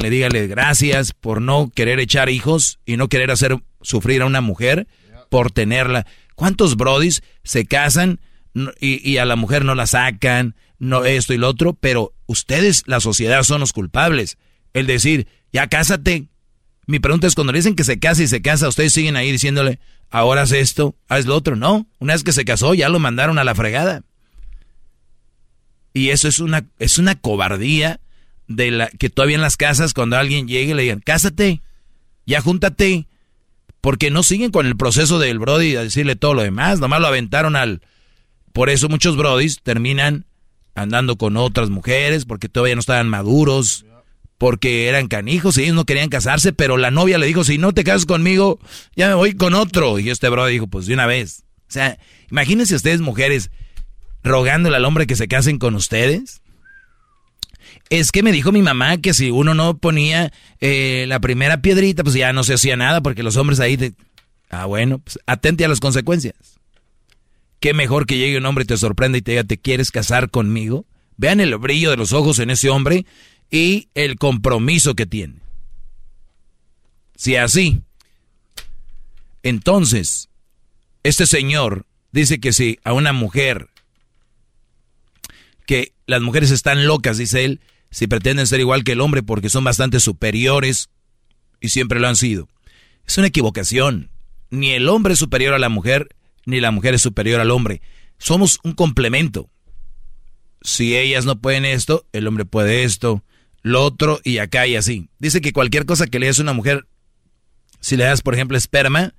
le 0.00 0.10
díganle 0.10 0.46
gracias 0.46 1.12
por 1.12 1.40
no 1.40 1.70
querer 1.74 2.00
echar 2.00 2.28
hijos 2.28 2.78
y 2.86 2.96
no 2.96 3.08
querer 3.08 3.30
hacer 3.30 3.56
sufrir 3.82 4.22
a 4.22 4.26
una 4.26 4.40
mujer 4.40 4.86
por 5.28 5.50
tenerla. 5.50 6.06
¿Cuántos 6.34 6.76
brodis 6.76 7.22
se 7.44 7.66
casan 7.66 8.20
y, 8.80 9.08
y, 9.08 9.18
a 9.18 9.24
la 9.24 9.36
mujer 9.36 9.64
no 9.64 9.74
la 9.74 9.86
sacan, 9.86 10.54
no 10.78 11.04
esto 11.04 11.34
y 11.34 11.38
lo 11.38 11.48
otro? 11.48 11.74
Pero 11.74 12.14
ustedes, 12.26 12.82
la 12.86 13.00
sociedad, 13.00 13.42
son 13.42 13.60
los 13.60 13.72
culpables. 13.72 14.38
El 14.72 14.86
decir, 14.86 15.28
ya 15.52 15.68
cásate, 15.68 16.28
mi 16.86 17.00
pregunta 17.00 17.26
es, 17.26 17.34
cuando 17.34 17.52
le 17.52 17.58
dicen 17.58 17.74
que 17.74 17.84
se 17.84 17.98
casa 17.98 18.22
y 18.22 18.28
se 18.28 18.42
casa, 18.42 18.68
ustedes 18.68 18.92
siguen 18.92 19.16
ahí 19.16 19.32
diciéndole, 19.32 19.80
ahora 20.10 20.42
haz 20.42 20.52
esto, 20.52 20.94
haz 21.08 21.26
lo 21.26 21.34
otro. 21.34 21.56
No, 21.56 21.86
una 21.98 22.12
vez 22.12 22.22
que 22.22 22.32
se 22.32 22.44
casó 22.44 22.74
ya 22.74 22.88
lo 22.88 22.98
mandaron 22.98 23.38
a 23.38 23.44
la 23.44 23.54
fregada. 23.54 24.02
Y 25.92 26.10
eso 26.10 26.28
es 26.28 26.40
una, 26.40 26.66
es 26.78 26.98
una 26.98 27.14
cobardía 27.14 28.00
de 28.48 28.70
la 28.70 28.88
que 28.88 29.10
todavía 29.10 29.36
en 29.36 29.42
las 29.42 29.56
casas 29.56 29.94
cuando 29.94 30.16
alguien 30.16 30.48
llegue 30.48 30.74
le 30.74 30.82
digan, 30.82 31.00
cásate, 31.00 31.62
ya 32.26 32.40
júntate. 32.40 33.06
Porque 33.80 34.10
no 34.10 34.22
siguen 34.22 34.50
con 34.50 34.66
el 34.66 34.76
proceso 34.76 35.18
del 35.18 35.38
Brody 35.38 35.76
a 35.76 35.82
decirle 35.82 36.16
todo 36.16 36.34
lo 36.34 36.42
demás, 36.42 36.80
nomás 36.80 37.00
lo 37.00 37.06
aventaron 37.06 37.54
al... 37.54 37.82
Por 38.52 38.70
eso 38.70 38.88
muchos 38.88 39.16
Brodis 39.16 39.60
terminan 39.62 40.24
andando 40.74 41.16
con 41.16 41.36
otras 41.36 41.70
mujeres 41.70 42.24
porque 42.24 42.48
todavía 42.48 42.74
no 42.74 42.80
estaban 42.80 43.08
maduros 43.08 43.84
porque 44.38 44.88
eran 44.88 45.08
canijos 45.08 45.56
y 45.56 45.62
ellos 45.62 45.74
no 45.74 45.84
querían 45.84 46.08
casarse, 46.08 46.52
pero 46.52 46.76
la 46.76 46.90
novia 46.90 47.18
le 47.18 47.26
dijo, 47.26 47.44
si 47.44 47.58
no 47.58 47.72
te 47.72 47.84
casas 47.84 48.06
conmigo, 48.06 48.58
ya 48.94 49.08
me 49.08 49.14
voy 49.14 49.34
con 49.34 49.54
otro. 49.54 49.98
Y 49.98 50.10
este 50.10 50.28
bro 50.28 50.46
dijo, 50.46 50.66
pues 50.66 50.86
de 50.86 50.94
una 50.94 51.06
vez. 51.06 51.44
O 51.68 51.72
sea, 51.72 51.98
imagínense 52.30 52.74
ustedes 52.74 53.00
mujeres 53.00 53.50
rogándole 54.22 54.76
al 54.76 54.84
hombre 54.84 55.06
que 55.06 55.16
se 55.16 55.28
casen 55.28 55.58
con 55.58 55.74
ustedes. 55.74 56.42
Es 57.88 58.10
que 58.10 58.22
me 58.22 58.32
dijo 58.32 58.50
mi 58.52 58.62
mamá 58.62 58.98
que 58.98 59.14
si 59.14 59.30
uno 59.30 59.54
no 59.54 59.78
ponía 59.78 60.32
eh, 60.60 61.04
la 61.08 61.20
primera 61.20 61.62
piedrita, 61.62 62.02
pues 62.02 62.16
ya 62.16 62.32
no 62.32 62.42
se 62.42 62.54
hacía 62.54 62.76
nada 62.76 63.00
porque 63.00 63.22
los 63.22 63.36
hombres 63.36 63.60
ahí... 63.60 63.76
Te... 63.76 63.92
Ah, 64.50 64.66
bueno, 64.66 64.98
pues 64.98 65.18
atente 65.26 65.64
a 65.64 65.68
las 65.68 65.80
consecuencias. 65.80 66.34
Qué 67.60 67.74
mejor 67.74 68.06
que 68.06 68.18
llegue 68.18 68.38
un 68.38 68.46
hombre 68.46 68.64
y 68.64 68.66
te 68.66 68.76
sorprenda 68.76 69.18
y 69.18 69.22
te 69.22 69.32
diga, 69.32 69.44
¿te 69.44 69.58
quieres 69.58 69.90
casar 69.90 70.30
conmigo? 70.30 70.84
Vean 71.16 71.40
el 71.40 71.56
brillo 71.56 71.90
de 71.90 71.96
los 71.96 72.12
ojos 72.12 72.38
en 72.38 72.50
ese 72.50 72.70
hombre 72.70 73.06
y 73.50 73.88
el 73.94 74.16
compromiso 74.16 74.94
que 74.94 75.06
tiene. 75.06 75.36
Si 77.16 77.36
así, 77.36 77.82
entonces, 79.42 80.28
este 81.02 81.24
señor 81.24 81.86
dice 82.12 82.40
que 82.40 82.52
si 82.52 82.78
a 82.84 82.92
una 82.92 83.12
mujer, 83.12 83.68
que 85.66 85.92
las 86.06 86.20
mujeres 86.20 86.50
están 86.50 86.86
locas, 86.86 87.16
dice 87.16 87.44
él, 87.44 87.60
si 87.90 88.06
pretenden 88.06 88.46
ser 88.46 88.60
igual 88.60 88.84
que 88.84 88.92
el 88.92 89.00
hombre 89.00 89.22
porque 89.22 89.50
son 89.50 89.64
bastante 89.64 90.00
superiores 90.00 90.90
y 91.60 91.68
siempre 91.68 92.00
lo 92.00 92.08
han 92.08 92.16
sido. 92.16 92.48
Es 93.06 93.18
una 93.18 93.28
equivocación. 93.28 94.10
Ni 94.50 94.72
el 94.72 94.88
hombre 94.88 95.14
es 95.14 95.18
superior 95.18 95.54
a 95.54 95.58
la 95.58 95.68
mujer, 95.68 96.08
ni 96.44 96.60
la 96.60 96.70
mujer 96.70 96.94
es 96.94 97.02
superior 97.02 97.40
al 97.40 97.50
hombre. 97.50 97.82
Somos 98.18 98.58
un 98.62 98.72
complemento. 98.72 99.50
Si 100.62 100.96
ellas 100.96 101.24
no 101.24 101.40
pueden 101.40 101.64
esto, 101.64 102.06
el 102.12 102.26
hombre 102.26 102.44
puede 102.44 102.84
esto, 102.84 103.22
lo 103.62 103.84
otro 103.84 104.20
y 104.24 104.38
acá 104.38 104.66
y 104.66 104.76
así. 104.76 105.08
Dice 105.18 105.40
que 105.40 105.52
cualquier 105.52 105.86
cosa 105.86 106.06
que 106.06 106.18
le 106.18 106.26
des 106.26 106.38
a 106.38 106.42
una 106.42 106.52
mujer, 106.52 106.86
si 107.80 107.96
le 107.96 108.04
das, 108.04 108.22
por 108.22 108.34
ejemplo, 108.34 108.56
esperma, 108.56 109.14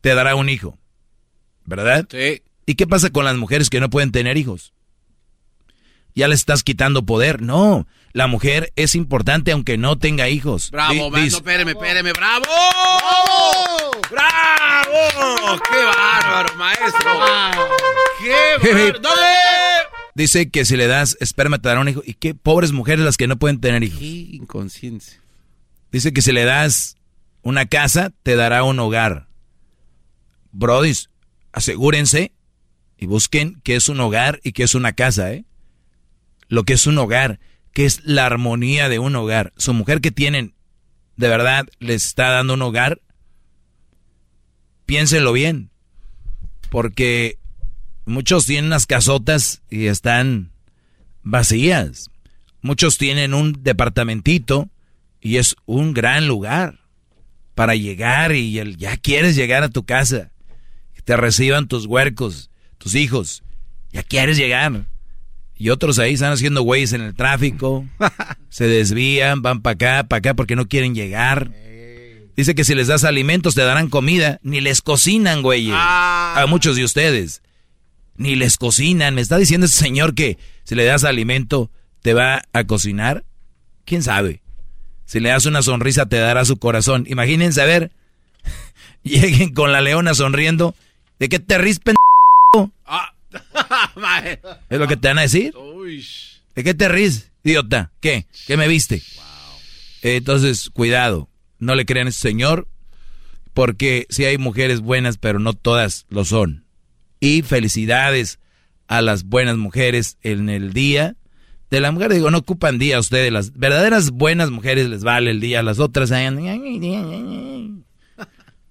te 0.00 0.14
dará 0.14 0.34
un 0.34 0.48
hijo. 0.48 0.78
¿Verdad? 1.64 2.06
Sí. 2.10 2.42
¿Y 2.66 2.74
qué 2.74 2.86
pasa 2.86 3.10
con 3.10 3.24
las 3.24 3.36
mujeres 3.36 3.70
que 3.70 3.80
no 3.80 3.90
pueden 3.90 4.12
tener 4.12 4.36
hijos? 4.36 4.72
Ya 6.16 6.28
le 6.28 6.34
estás 6.34 6.62
quitando 6.64 7.04
poder. 7.04 7.42
No, 7.42 7.86
la 8.12 8.26
mujer 8.26 8.72
es 8.74 8.94
importante 8.94 9.52
aunque 9.52 9.76
no 9.76 9.98
tenga 9.98 10.30
hijos. 10.30 10.70
Bravo, 10.70 11.10
Di- 11.14 11.26
espéreme, 11.26 11.72
espéreme, 11.72 12.12
bravo. 12.14 12.44
¡Bravo! 14.10 15.60
¡Qué 15.70 15.84
bárbaro, 15.84 16.56
maestro! 16.56 17.10
¡Qué 18.18 18.72
bárbaro! 18.72 18.92
¿Dónde? 19.00 19.20
Dice 20.14 20.48
que 20.50 20.64
si 20.64 20.76
le 20.76 20.86
das 20.86 21.18
esperma 21.20 21.58
te 21.58 21.68
dará 21.68 21.80
un 21.80 21.88
hijo. 21.90 22.02
¿Y 22.04 22.14
qué 22.14 22.34
pobres 22.34 22.72
mujeres 22.72 23.04
las 23.04 23.18
que 23.18 23.26
no 23.26 23.36
pueden 23.36 23.60
tener 23.60 23.82
hijos? 23.84 23.98
¡Qué 23.98 24.06
inconsciencia! 24.06 25.20
Dice 25.92 26.14
que 26.14 26.22
si 26.22 26.32
le 26.32 26.44
das 26.44 26.96
una 27.42 27.66
casa, 27.66 28.10
te 28.22 28.36
dará 28.36 28.64
un 28.64 28.78
hogar. 28.78 29.26
Brodis, 30.50 31.10
asegúrense 31.52 32.32
y 32.96 33.04
busquen 33.04 33.60
qué 33.62 33.76
es 33.76 33.90
un 33.90 34.00
hogar 34.00 34.40
y 34.42 34.52
qué 34.52 34.62
es 34.62 34.74
una 34.74 34.94
casa, 34.94 35.30
¿eh? 35.32 35.44
Lo 36.48 36.64
que 36.64 36.74
es 36.74 36.86
un 36.86 36.98
hogar, 36.98 37.40
que 37.72 37.84
es 37.86 38.04
la 38.04 38.26
armonía 38.26 38.88
de 38.88 38.98
un 38.98 39.16
hogar. 39.16 39.52
Su 39.56 39.74
mujer 39.74 40.00
que 40.00 40.10
tienen, 40.10 40.54
de 41.16 41.28
verdad, 41.28 41.66
les 41.78 42.06
está 42.06 42.30
dando 42.30 42.54
un 42.54 42.62
hogar. 42.62 43.00
Piénsenlo 44.86 45.32
bien, 45.32 45.70
porque 46.70 47.38
muchos 48.04 48.46
tienen 48.46 48.66
unas 48.66 48.86
casotas 48.86 49.62
y 49.68 49.86
están 49.86 50.52
vacías. 51.22 52.10
Muchos 52.62 52.96
tienen 52.98 53.34
un 53.34 53.62
departamentito 53.64 54.68
y 55.20 55.38
es 55.38 55.56
un 55.66 55.92
gran 55.92 56.28
lugar 56.28 56.78
para 57.56 57.74
llegar 57.74 58.34
y 58.34 58.58
el- 58.58 58.76
ya 58.76 58.96
quieres 58.96 59.34
llegar 59.34 59.64
a 59.64 59.68
tu 59.68 59.84
casa. 59.84 60.30
Que 60.94 61.02
te 61.02 61.16
reciban 61.16 61.66
tus 61.68 61.86
huercos, 61.86 62.50
tus 62.78 62.94
hijos. 62.94 63.42
Ya 63.92 64.02
quieres 64.04 64.36
llegar. 64.36 64.86
Y 65.58 65.70
otros 65.70 65.98
ahí 65.98 66.14
están 66.14 66.32
haciendo 66.32 66.62
güeyes 66.62 66.92
en 66.92 67.00
el 67.00 67.14
tráfico. 67.14 67.86
se 68.50 68.66
desvían, 68.66 69.42
van 69.42 69.62
para 69.62 69.74
acá, 69.74 70.08
para 70.08 70.18
acá 70.18 70.34
porque 70.34 70.56
no 70.56 70.68
quieren 70.68 70.94
llegar. 70.94 71.50
Dice 72.36 72.54
que 72.54 72.64
si 72.64 72.74
les 72.74 72.88
das 72.88 73.04
alimentos 73.04 73.54
te 73.54 73.62
darán 73.62 73.88
comida. 73.88 74.38
Ni 74.42 74.60
les 74.60 74.82
cocinan, 74.82 75.42
güeyes. 75.42 75.74
A 75.74 76.44
muchos 76.48 76.76
de 76.76 76.84
ustedes. 76.84 77.42
Ni 78.16 78.36
les 78.36 78.58
cocinan. 78.58 79.14
¿Me 79.14 79.22
está 79.22 79.38
diciendo 79.38 79.66
ese 79.66 79.78
señor 79.78 80.14
que 80.14 80.38
si 80.64 80.74
le 80.74 80.84
das 80.84 81.04
alimento 81.04 81.70
te 82.02 82.12
va 82.12 82.42
a 82.52 82.64
cocinar? 82.64 83.24
¿Quién 83.86 84.02
sabe? 84.02 84.42
Si 85.06 85.20
le 85.20 85.30
das 85.30 85.46
una 85.46 85.62
sonrisa 85.62 86.06
te 86.06 86.16
dará 86.16 86.44
su 86.44 86.58
corazón. 86.58 87.04
Imagínense, 87.08 87.62
a 87.62 87.64
ver, 87.64 87.92
lleguen 89.02 89.54
con 89.54 89.72
la 89.72 89.80
leona 89.80 90.12
sonriendo. 90.12 90.74
¿De 91.18 91.30
qué 91.30 91.38
te 91.38 91.56
ríes, 91.56 91.78
pendejo? 91.78 92.72
Mae. 92.86 93.15
¿Es 94.68 94.78
lo 94.78 94.86
que 94.86 94.96
te 94.96 95.08
van 95.08 95.18
a 95.18 95.22
decir? 95.22 95.54
¿De 96.54 96.64
qué 96.64 96.74
te 96.74 96.88
ríes, 96.88 97.32
idiota? 97.44 97.92
¿Qué? 98.00 98.26
¿Qué 98.46 98.56
me 98.56 98.68
viste? 98.68 99.02
Entonces, 100.02 100.70
cuidado. 100.70 101.28
No 101.58 101.74
le 101.74 101.86
crean 101.86 102.06
a 102.06 102.10
ese 102.10 102.20
señor. 102.20 102.68
Porque 103.54 104.06
sí 104.10 104.24
hay 104.24 104.36
mujeres 104.36 104.80
buenas, 104.80 105.16
pero 105.18 105.38
no 105.38 105.54
todas 105.54 106.06
lo 106.08 106.24
son. 106.24 106.66
Y 107.20 107.42
felicidades 107.42 108.38
a 108.86 109.00
las 109.00 109.24
buenas 109.24 109.56
mujeres 109.56 110.18
en 110.22 110.48
el 110.48 110.72
día 110.72 111.16
de 111.70 111.80
la 111.80 111.90
mujer. 111.90 112.12
Digo, 112.12 112.30
no 112.30 112.38
ocupan 112.38 112.78
día 112.78 112.98
ustedes. 112.98 113.32
Las 113.32 113.52
verdaderas 113.54 114.10
buenas 114.10 114.50
mujeres 114.50 114.88
les 114.88 115.02
vale 115.04 115.30
el 115.30 115.40
día. 115.40 115.62
Las 115.62 115.78
otras... 115.78 116.10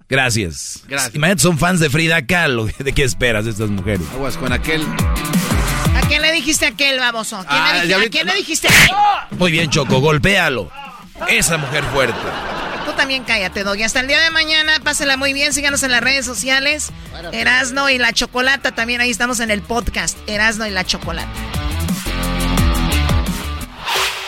Gracias. 0.10 0.82
Gracias. 0.88 1.16
Imagínate, 1.16 1.42
son 1.42 1.58
fans 1.58 1.80
de 1.80 1.90
Frida 1.90 2.26
Kahlo. 2.26 2.66
¿De 2.80 2.94
qué 2.94 3.04
esperas 3.04 3.46
de 3.46 3.52
estas 3.52 3.70
mujeres? 3.70 4.02
Aguas 4.14 4.38
con 4.38 4.52
aquel. 4.54 4.84
¿A 5.96 6.08
quién 6.08 6.22
le 6.22 6.32
dijiste 6.32 6.66
aquel, 6.66 7.00
baboso? 7.00 7.38
¿A 7.38 7.46
quién, 7.46 7.62
Ah, 7.62 7.84
le, 7.84 7.96
dij- 7.98 8.06
¿a 8.06 8.10
quién 8.10 8.28
no. 8.28 8.34
le 8.34 8.40
dijiste 8.40 8.68
aquel? 8.68 9.38
Muy 9.40 9.52
bien, 9.52 9.70
Choco, 9.70 10.00
golpéalo. 10.00 10.70
Esa 11.30 11.58
mujer 11.58 11.84
fuerte. 11.86 12.20
Tú 12.86 12.92
también 12.92 13.24
cállate, 13.24 13.64
Doggy. 13.64 13.84
Hasta 13.84 14.02
el 14.02 14.08
día 14.08 14.20
de 14.22 14.30
mañana, 14.30 14.80
pásela 14.84 15.18
muy 15.18 15.34
bien. 15.34 15.54
Síganos 15.54 15.82
en 15.84 15.92
las 15.92 16.02
redes 16.02 16.26
sociales. 16.26 16.92
Erasno 17.32 17.90
y 17.90 17.98
la 17.98 18.14
Chocolata. 18.14 18.74
También 18.74 19.02
ahí 19.02 19.10
estamos 19.10 19.40
en 19.40 19.50
el 19.50 19.62
podcast. 19.62 20.18
Erasno 20.28 20.68
y 20.68 20.72
la 20.72 20.84
Chocolata. 20.84 21.28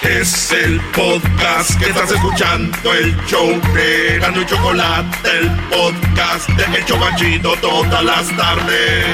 Es 0.10 0.54
el 0.54 0.80
podcast 0.96 1.78
que 1.78 1.90
estás 1.90 2.10
escuchando, 2.10 2.94
el 2.94 3.14
show 3.26 3.60
de 3.74 4.16
Erasmo 4.16 4.42
y 4.42 4.46
Chocolate, 4.46 5.30
el 5.38 5.52
podcast 5.70 6.50
de 6.52 6.78
El 6.78 6.86
Chobachito 6.86 7.54
todas 7.60 8.04
las 8.06 8.38
tardes. 8.38 9.06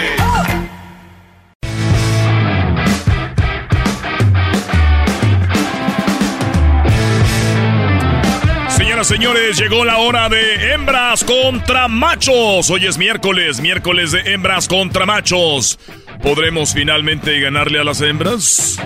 Señoras, 8.69 9.08
señores, 9.08 9.58
llegó 9.58 9.86
la 9.86 9.97
hora 9.97 10.29
de 10.29 10.73
hembras 10.73 11.23
contra 11.23 11.88
machos. 11.88 12.69
Hoy 12.69 12.86
es 12.86 12.99
miércoles, 12.99 13.62
miércoles 13.62 14.12
de 14.12 14.34
hembras 14.34 14.67
contra 14.67 15.08
machos. 15.08 15.79
¿Podremos 16.21 16.73
finalmente 16.73 17.39
ganarle 17.39 17.79
a 17.79 17.84
las 17.84 17.99
hembras? 18.01 18.77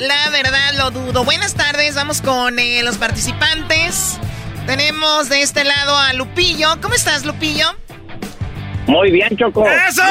La 0.00 0.30
verdad, 0.30 0.72
lo 0.78 0.90
dudo. 0.90 1.24
Buenas 1.24 1.52
tardes. 1.52 1.94
Vamos 1.94 2.22
con 2.22 2.58
eh, 2.58 2.82
los 2.82 2.96
participantes. 2.96 4.18
Tenemos 4.66 5.28
de 5.28 5.42
este 5.42 5.62
lado 5.62 5.94
a 5.94 6.14
Lupillo. 6.14 6.80
¿Cómo 6.80 6.94
estás, 6.94 7.26
Lupillo? 7.26 7.66
Muy 8.86 9.10
bien, 9.10 9.36
Choco. 9.36 9.62
¡Eso! 9.66 10.02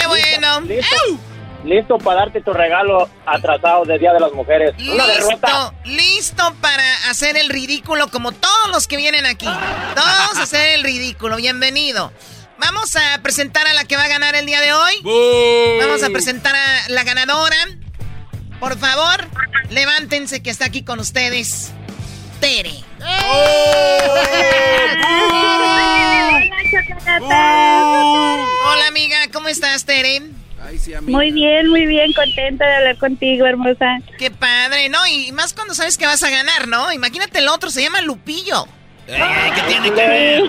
Qué 0.00 0.06
bueno. 0.08 0.60
Listo, 0.62 0.96
listo 1.64 1.98
para 1.98 2.22
darte 2.22 2.40
tu 2.40 2.52
regalo 2.52 3.08
atrasado 3.26 3.84
de 3.84 3.96
Día 4.00 4.12
de 4.12 4.18
las 4.18 4.32
Mujeres. 4.32 4.72
Una 4.92 5.06
derrota. 5.06 5.72
Listo, 5.84 6.02
listo 6.02 6.54
para 6.60 7.10
hacer 7.10 7.36
el 7.36 7.48
ridículo 7.48 8.08
como 8.08 8.32
todos 8.32 8.68
los 8.72 8.88
que 8.88 8.96
vienen 8.96 9.24
aquí. 9.24 9.46
Todos 9.94 10.38
hacer 10.42 10.74
el 10.74 10.82
ridículo. 10.82 11.36
Bienvenido. 11.36 12.12
Vamos 12.58 12.96
a 12.96 13.22
presentar 13.22 13.68
a 13.68 13.72
la 13.72 13.84
que 13.84 13.96
va 13.96 14.02
a 14.02 14.08
ganar 14.08 14.34
el 14.34 14.46
día 14.46 14.60
de 14.60 14.72
hoy. 14.72 15.78
Vamos 15.80 16.02
a 16.02 16.10
presentar 16.10 16.56
a 16.56 16.88
la 16.88 17.04
ganadora. 17.04 17.56
Por 18.62 18.78
favor, 18.78 19.26
levántense 19.70 20.40
que 20.40 20.48
está 20.48 20.66
aquí 20.66 20.84
con 20.84 21.00
ustedes. 21.00 21.72
Tere. 22.38 22.70
Hola 28.64 28.86
amiga, 28.86 29.16
¿cómo 29.32 29.48
estás, 29.48 29.84
Tere? 29.84 30.22
Ay, 30.64 30.78
sí, 30.78 30.94
amiga. 30.94 31.18
Muy 31.18 31.32
bien, 31.32 31.70
muy 31.70 31.86
bien, 31.86 32.12
contenta 32.12 32.64
de 32.64 32.76
hablar 32.76 32.98
contigo, 32.98 33.46
hermosa. 33.46 33.98
Qué 34.16 34.30
padre, 34.30 34.88
¿no? 34.88 35.04
Y 35.08 35.32
más 35.32 35.54
cuando 35.54 35.74
sabes 35.74 35.98
que 35.98 36.06
vas 36.06 36.22
a 36.22 36.30
ganar, 36.30 36.68
¿no? 36.68 36.92
Imagínate 36.92 37.40
el 37.40 37.48
otro, 37.48 37.68
se 37.68 37.82
llama 37.82 38.00
Lupillo. 38.00 38.68
Eh, 39.08 39.20
¿Qué 39.56 39.62
tiene 39.62 39.92
que 39.92 40.06
ver? 40.06 40.42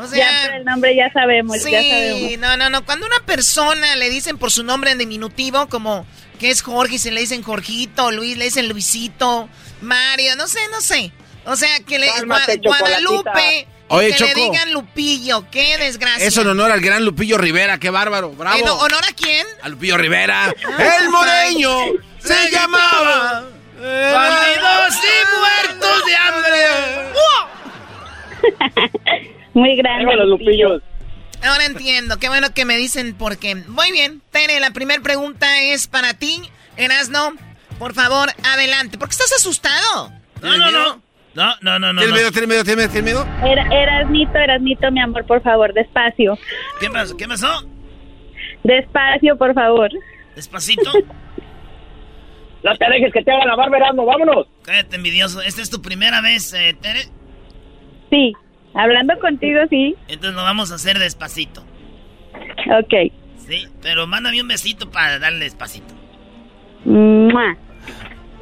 O 0.00 0.02
ya 0.02 0.08
sea, 0.08 0.46
por 0.46 0.54
el 0.56 0.64
nombre 0.64 0.96
ya 0.96 1.12
sabemos, 1.12 1.60
sí, 1.60 1.70
ya 1.70 1.82
sabemos. 1.82 2.38
no, 2.38 2.56
no, 2.56 2.70
no. 2.70 2.84
Cuando 2.84 3.06
una 3.06 3.18
persona 3.26 3.96
le 3.96 4.10
dicen 4.10 4.38
por 4.38 4.50
su 4.50 4.62
nombre 4.62 4.92
en 4.92 4.98
diminutivo, 4.98 5.68
como 5.68 6.06
que 6.38 6.50
es 6.50 6.62
Jorge, 6.62 6.94
y 6.96 6.98
se 6.98 7.10
le 7.10 7.20
dicen 7.20 7.42
Jorgito, 7.42 8.10
Luis, 8.10 8.36
le 8.36 8.44
dicen 8.46 8.68
Luisito, 8.68 9.48
Mario, 9.80 10.36
no 10.36 10.46
sé, 10.48 10.60
no 10.70 10.80
sé. 10.80 11.12
O 11.44 11.56
sea, 11.56 11.80
que 11.86 11.98
le 11.98 12.08
Cálmate, 12.08 12.60
Gua- 12.60 12.78
Guadalupe, 12.78 13.66
Oye, 13.88 14.08
que 14.10 14.16
Choco. 14.16 14.32
le 14.36 14.42
digan 14.44 14.72
Lupillo, 14.72 15.44
qué 15.50 15.78
desgracia. 15.78 16.26
Eso 16.26 16.42
en 16.42 16.48
honor 16.48 16.70
al 16.70 16.80
gran 16.80 17.04
Lupillo 17.04 17.38
Rivera, 17.38 17.78
qué 17.78 17.88
bárbaro, 17.90 18.30
bravo. 18.32 18.58
¿En 18.58 18.68
honor 18.68 19.02
a 19.08 19.12
quién? 19.14 19.46
A 19.62 19.68
Lupillo 19.70 19.96
Rivera. 19.96 20.46
Ah, 20.46 20.96
el 21.00 21.08
moreño 21.08 21.70
se 22.18 22.50
llamaba. 22.50 23.44
Bandidos 23.80 24.94
y 25.04 25.70
muertos 25.70 26.04
de 26.04 26.16
hambre. 26.16 26.66
Muy 29.54 29.76
grande. 29.76 30.16
Lupillos. 30.26 30.82
Ahora 31.44 31.66
entiendo, 31.66 32.18
qué 32.18 32.28
bueno 32.28 32.48
que 32.54 32.64
me 32.64 32.76
dicen 32.76 33.14
por 33.14 33.38
qué. 33.38 33.54
Muy 33.54 33.92
bien, 33.92 34.20
Tere, 34.32 34.60
la 34.60 34.72
primera 34.72 35.02
pregunta 35.02 35.60
es 35.62 35.86
para 35.86 36.14
ti, 36.14 36.42
Erasno. 36.76 37.34
Por 37.78 37.94
favor, 37.94 38.28
adelante. 38.44 38.98
¿Por 38.98 39.08
qué 39.08 39.12
estás 39.12 39.32
asustado? 39.32 40.12
No, 40.42 40.56
no, 40.56 40.70
no. 40.70 41.02
No, 41.34 41.54
no, 41.60 41.78
no, 41.78 41.92
no. 41.92 42.00
¿Tienes 42.00 42.08
no. 42.10 42.16
miedo, 42.16 42.32
tienes 42.32 42.48
miedo, 42.48 42.64
tienes 42.64 43.02
miedo? 43.04 43.26
Era, 43.44 43.62
Erasnito, 43.70 44.36
Erasnito, 44.36 44.90
mi 44.90 45.00
amor, 45.00 45.24
por 45.26 45.40
favor, 45.42 45.72
despacio. 45.72 46.36
¿Qué 46.80 46.90
pasó? 46.90 47.16
¿Qué 47.16 47.28
pasó? 47.28 47.64
Despacio, 48.64 49.36
por 49.36 49.54
favor. 49.54 49.90
Despacito. 50.34 50.90
No 52.64 52.74
te 52.74 52.90
dejes 52.90 53.12
que 53.12 53.22
te 53.22 53.30
hagan 53.30 53.46
la 53.46 53.54
barba, 53.54 53.76
Erasmo, 53.76 54.04
vámonos. 54.04 54.48
Cállate, 54.64 54.96
envidioso. 54.96 55.40
Esta 55.40 55.62
es 55.62 55.70
tu 55.70 55.80
primera 55.80 56.20
vez, 56.20 56.52
eh, 56.54 56.76
Tere. 56.80 57.02
Sí, 58.10 58.32
hablando 58.78 59.18
contigo, 59.18 59.60
sí. 59.68 59.94
Entonces 60.08 60.34
lo 60.34 60.42
vamos 60.42 60.70
a 60.72 60.76
hacer 60.76 60.98
despacito. 60.98 61.62
Ok. 62.80 63.12
Sí, 63.46 63.66
pero 63.82 64.06
mándame 64.06 64.40
un 64.42 64.48
besito 64.48 64.90
para 64.90 65.18
darle 65.18 65.44
despacito. 65.44 65.94
Mua. 66.84 67.56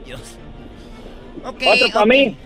Dios. 0.05 0.39
Ok, 1.45 1.63
Otro 1.67 1.89
para 1.93 2.07
mí. 2.07 2.37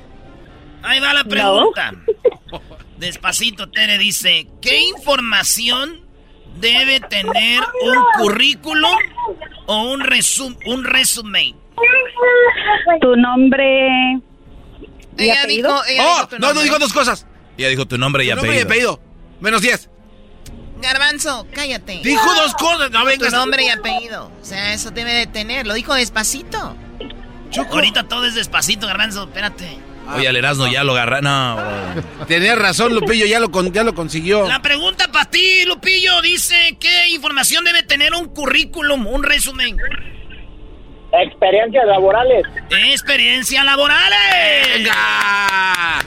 Ahí 0.82 1.00
va 1.00 1.12
la 1.14 1.24
pregunta. 1.24 1.92
Despacito, 2.98 3.70
Tere 3.70 3.96
dice, 3.96 4.46
¿qué 4.60 4.78
información 4.82 6.00
debe 6.60 7.00
tener 7.00 7.60
un 7.82 7.96
currículum 8.22 8.96
o 9.66 9.84
un, 9.92 10.00
resum 10.00 10.54
un 10.66 10.84
resumen? 10.84 11.56
Tu 13.00 13.16
nombre. 13.16 14.20
¿Y 15.16 15.24
Ella 15.24 15.42
apellido? 15.44 15.68
dijo, 15.72 15.84
ella 15.88 16.02
¡Oh! 16.04 16.14
dijo 16.16 16.28
tu 16.28 16.38
No, 16.40 16.52
no 16.52 16.60
dijo 16.60 16.78
dos 16.78 16.92
cosas. 16.92 17.26
Ya 17.60 17.68
dijo 17.68 17.86
tu 17.86 17.98
nombre 17.98 18.24
y 18.24 18.28
Tu 18.30 18.36
nombre 18.36 18.56
y 18.56 18.60
apellido. 18.60 18.92
apellido. 18.94 19.10
Menos 19.40 19.62
10. 19.62 19.88
Garbanzo, 20.80 21.46
cállate. 21.54 22.00
Dijo 22.02 22.34
dos 22.34 22.54
cosas. 22.54 22.90
No 22.90 23.00
Tu 23.00 23.06
vengas. 23.06 23.32
nombre 23.32 23.64
y 23.64 23.68
apellido. 23.68 24.32
O 24.40 24.44
sea, 24.44 24.72
eso 24.72 24.90
debe 24.90 25.12
de 25.12 25.26
tener. 25.26 25.66
Lo 25.66 25.74
dijo 25.74 25.94
despacito. 25.94 26.74
Ahorita 27.70 28.04
todo 28.08 28.24
es 28.26 28.34
despacito, 28.34 28.86
garbanzo, 28.86 29.24
espérate. 29.24 29.78
Oye, 30.16 30.26
al 30.26 30.36
Erasmo 30.36 30.66
ya 30.68 30.82
lo 30.84 30.92
agarra. 30.92 31.20
No. 31.20 31.56
Tenías 32.26 32.58
razón, 32.58 32.94
Lupillo, 32.94 33.26
ya 33.26 33.38
lo, 33.40 33.50
con- 33.50 33.72
ya 33.72 33.82
lo 33.84 33.94
consiguió. 33.94 34.48
La 34.48 34.62
pregunta 34.62 35.08
para 35.12 35.26
ti, 35.30 35.64
Lupillo, 35.66 36.20
dice, 36.22 36.76
¿qué 36.80 37.08
información 37.10 37.64
debe 37.64 37.82
tener 37.82 38.14
un 38.14 38.28
currículum, 38.28 39.06
un 39.06 39.22
resumen? 39.22 39.76
Experiencias 41.12 41.84
laborales. 41.86 42.42
¡Experiencia 42.70 43.62
laborales! 43.64 44.68
¡Venga! 44.78 46.00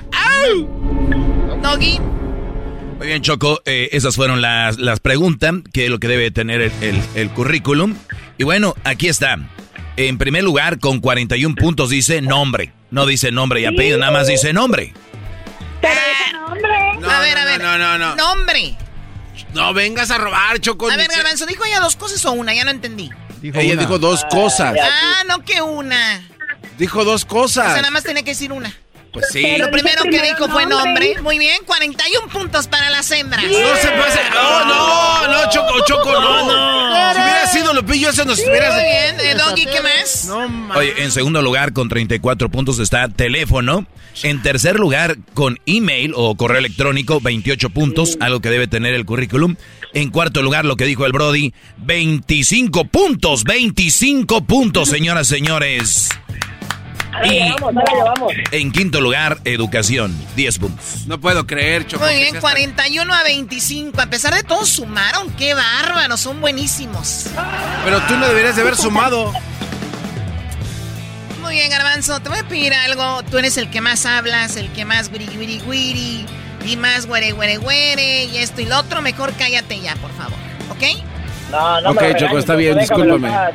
Doggy. 1.64 2.00
Muy 2.98 3.08
bien, 3.08 3.22
Choco. 3.22 3.62
eh, 3.66 3.90
esas 3.94 4.16
fueron 4.16 4.42
las, 4.42 4.78
las 4.78 5.00
preguntas, 5.00 5.54
que 5.74 5.86
es 5.86 5.90
lo 5.92 6.00
que 6.00 6.08
debe 6.08 6.30
tener 6.32 6.62
el, 6.62 6.72
el- 6.82 7.02
el 7.16 7.30
currículum. 7.32 7.96
Y 8.38 8.44
bueno, 8.44 8.76
aquí 8.84 9.08
está. 9.08 9.38
En 9.98 10.18
primer 10.18 10.44
lugar, 10.44 10.80
con 10.80 11.00
41 11.00 11.56
puntos 11.56 11.90
dice 11.90 12.22
nombre. 12.22 12.74
No 12.92 13.06
dice 13.06 13.32
nombre 13.32 13.62
y 13.62 13.66
apellido, 13.66 13.98
nada 13.98 14.12
más 14.12 14.28
dice 14.28 14.54
nombre. 14.54 14.94
Pero 15.82 16.00
nombre. 16.48 16.70
No, 17.00 17.10
a 17.10 17.20
ver, 17.20 17.36
no, 17.36 17.42
a 17.42 17.46
ver. 17.46 17.62
No, 17.62 17.78
no, 17.78 17.98
no. 17.98 18.16
Nombre. 18.16 18.78
No 19.54 19.74
vengas 19.74 20.12
a 20.12 20.18
robar, 20.18 20.60
Choco. 20.60 20.90
A 20.90 20.96
ver, 20.98 21.08
Garbanzo, 21.10 21.46
¿dijo 21.46 21.66
ella 21.66 21.80
dos 21.80 21.96
cosas 21.96 22.24
o 22.26 22.32
una? 22.34 22.54
Ya 22.54 22.64
no 22.66 22.72
entendí. 22.72 23.10
Ella 23.42 23.74
una. 23.74 23.82
dijo 23.82 24.00
dos 24.00 24.24
cosas. 24.30 24.76
Ah, 24.82 25.24
no 25.28 25.44
que 25.44 25.62
una. 25.62 26.22
Dijo 26.78 27.04
dos 27.04 27.24
O 27.24 27.28
cosas. 27.28 27.66
sea, 27.74 27.78
nada 27.78 27.92
más 27.92 28.04
tenía 28.04 28.24
que 28.24 28.32
decir 28.32 28.52
una. 28.52 28.74
Pues 29.14 29.28
sí. 29.32 29.42
Pero 29.44 29.66
Lo 29.68 29.72
primero 29.72 30.04
que 30.04 30.22
dijo 30.22 30.50
fue 30.50 30.66
nombre. 30.66 31.10
nombre. 31.14 31.22
Muy 31.22 31.38
bien, 31.38 31.62
41 31.66 32.28
puntos 32.30 32.68
para 32.68 32.90
las 32.90 33.10
hembras. 33.12 33.44
No 33.44 33.50
se 33.52 33.88
pase. 33.90 34.20
No, 34.34 34.66
no, 34.66 35.28
no, 35.28 35.50
Choco, 35.52 35.86
Choco, 35.86 36.12
no. 36.12 36.48
no. 36.48 37.14
Si 37.14 37.20
hubiera 37.22 37.48
sido 37.48 37.74
Lupillo, 37.76 38.10
eso 38.10 38.26
nos 38.26 38.40
hubiera. 38.40 38.72
Muy 38.74 38.82
bien, 38.84 39.20
eh, 39.20 39.36
Doggy, 39.36 39.66
¿qué 39.68 39.82
más? 39.82 40.26
No, 40.26 40.50
ma- 40.50 40.78
Oye, 40.78 40.94
en 41.04 41.12
segundo 41.12 41.42
lugar, 41.44 41.74
con 41.74 41.90
34 41.90 42.50
puntos 42.50 42.80
está 42.80 43.08
teléfono. 43.08 43.86
En 44.24 44.42
tercer 44.42 44.80
lugar, 44.80 45.18
con 45.34 45.60
email 45.68 46.14
o 46.16 46.36
correo 46.36 46.58
electrónico, 46.60 47.20
28 47.22 47.70
puntos, 47.70 48.18
algo 48.20 48.42
que 48.42 48.50
debe 48.50 48.68
tener 48.68 48.94
el 48.96 49.06
currículum. 49.06 49.56
En 49.94 50.10
cuarto 50.10 50.42
lugar, 50.42 50.66
lo 50.66 50.76
que 50.76 50.86
dijo 50.86 51.06
el 51.06 51.12
Brody, 51.12 51.54
25 51.78 52.86
puntos, 52.86 53.44
25 53.44 54.44
puntos, 54.46 54.90
señoras 54.90 55.28
y 55.32 55.36
señores. 55.36 56.10
Y 57.26 57.30
llevamos, 57.30 57.74
ahí 57.78 57.96
llevamos. 57.96 58.34
en 58.52 58.72
quinto 58.72 59.00
lugar, 59.02 59.38
educación, 59.46 60.16
10 60.36 60.60
puntos. 60.60 60.86
No 61.08 61.20
puedo 61.20 61.46
creer, 61.46 61.86
Choco. 61.88 62.04
Muy 62.06 62.16
bien, 62.16 62.32
seas 62.32 62.42
41 62.42 63.14
a 63.14 63.24
25. 63.24 64.02
A 64.02 64.06
pesar 64.08 64.34
de 64.34 64.44
todo, 64.44 64.66
sumaron. 64.66 65.30
¡Qué 65.34 65.54
bárbaros! 65.54 66.20
Son 66.20 66.42
buenísimos. 66.42 67.28
Pero 67.86 68.02
tú 68.08 68.16
no 68.18 68.28
deberías 68.28 68.56
de 68.56 68.62
haber 68.64 68.76
sumado. 68.76 69.32
Muy 71.42 71.56
bien, 71.56 71.70
Garbanzo. 71.70 72.20
Te 72.22 72.30
voy 72.30 72.40
a 72.40 72.44
pedir 72.48 72.74
algo. 72.74 73.22
Tú 73.24 73.38
eres 73.38 73.58
el 73.58 73.70
que 73.70 73.82
más 73.82 74.06
hablas, 74.06 74.56
el 74.56 74.70
que 74.72 74.86
más 74.86 75.12
wiri 75.12 75.28
wiri 75.38 75.62
wiri 75.68 76.26
y 76.66 76.78
más 76.78 77.06
güere 77.06 77.34
güere 77.34 77.58
güere 77.58 78.26
y 78.26 78.38
esto 78.38 78.62
y 78.62 78.66
lo 78.66 78.78
otro. 78.80 79.02
Mejor 79.02 79.34
cállate 79.38 79.80
ya, 79.82 79.96
por 79.98 80.12
favor. 80.14 80.34
¿Ok? 80.72 80.84
No, 81.52 81.82
no 81.82 81.90
Ok, 81.92 82.02
me 82.02 82.08
Choco, 82.14 82.20
regañes, 82.20 82.40
está 82.40 82.56
bien, 82.56 82.78
discúlpame. 82.80 83.30
paz. 83.30 83.52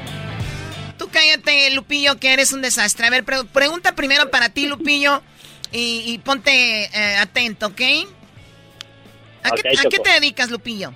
Tú 0.99 1.09
cállate, 1.09 1.71
Lupillo, 1.71 2.19
que 2.19 2.33
eres 2.33 2.53
un 2.53 2.61
desastre. 2.61 3.07
A 3.07 3.11
ver, 3.11 3.25
pre- 3.25 3.45
pregunta 3.45 3.95
primero 3.95 4.31
para 4.31 4.49
ti, 4.51 4.67
Lupillo, 4.67 5.23
y, 5.73 6.03
y 6.07 6.19
ponte 6.19 6.85
eh, 6.85 7.17
atento, 7.17 7.67
¿ok? 7.69 7.81
¿A, 9.45 9.51
qué, 9.53 9.61
Ok, 9.71 9.79
a 9.79 9.89
qué 9.89 9.99
te 10.01 10.11
dedicas, 10.11 10.51
Lupillo? 10.51 10.93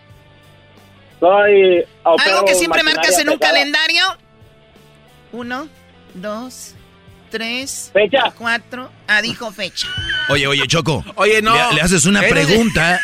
Soy 1.21 1.85
Algo 2.05 2.45
que 2.45 2.55
siempre 2.57 2.83
marcas 2.83 3.17
en 3.19 3.29
un 3.31 3.39
pesada. 3.39 3.55
calendario. 3.55 4.05
Uno, 5.31 5.69
dos, 6.15 6.75
tres, 7.31 7.91
Fecha. 7.93 8.33
cuatro. 8.37 8.91
Ah, 9.07 9.23
dijo 9.23 9.51
fecha. 9.53 9.87
Oye, 10.29 10.47
oye, 10.47 10.67
Choco. 10.67 11.05
Oye, 11.15 11.41
no. 11.41 11.55
Le, 11.71 11.77
le 11.77 11.81
haces 11.81 12.05
una 12.07 12.21
pregunta 12.23 13.01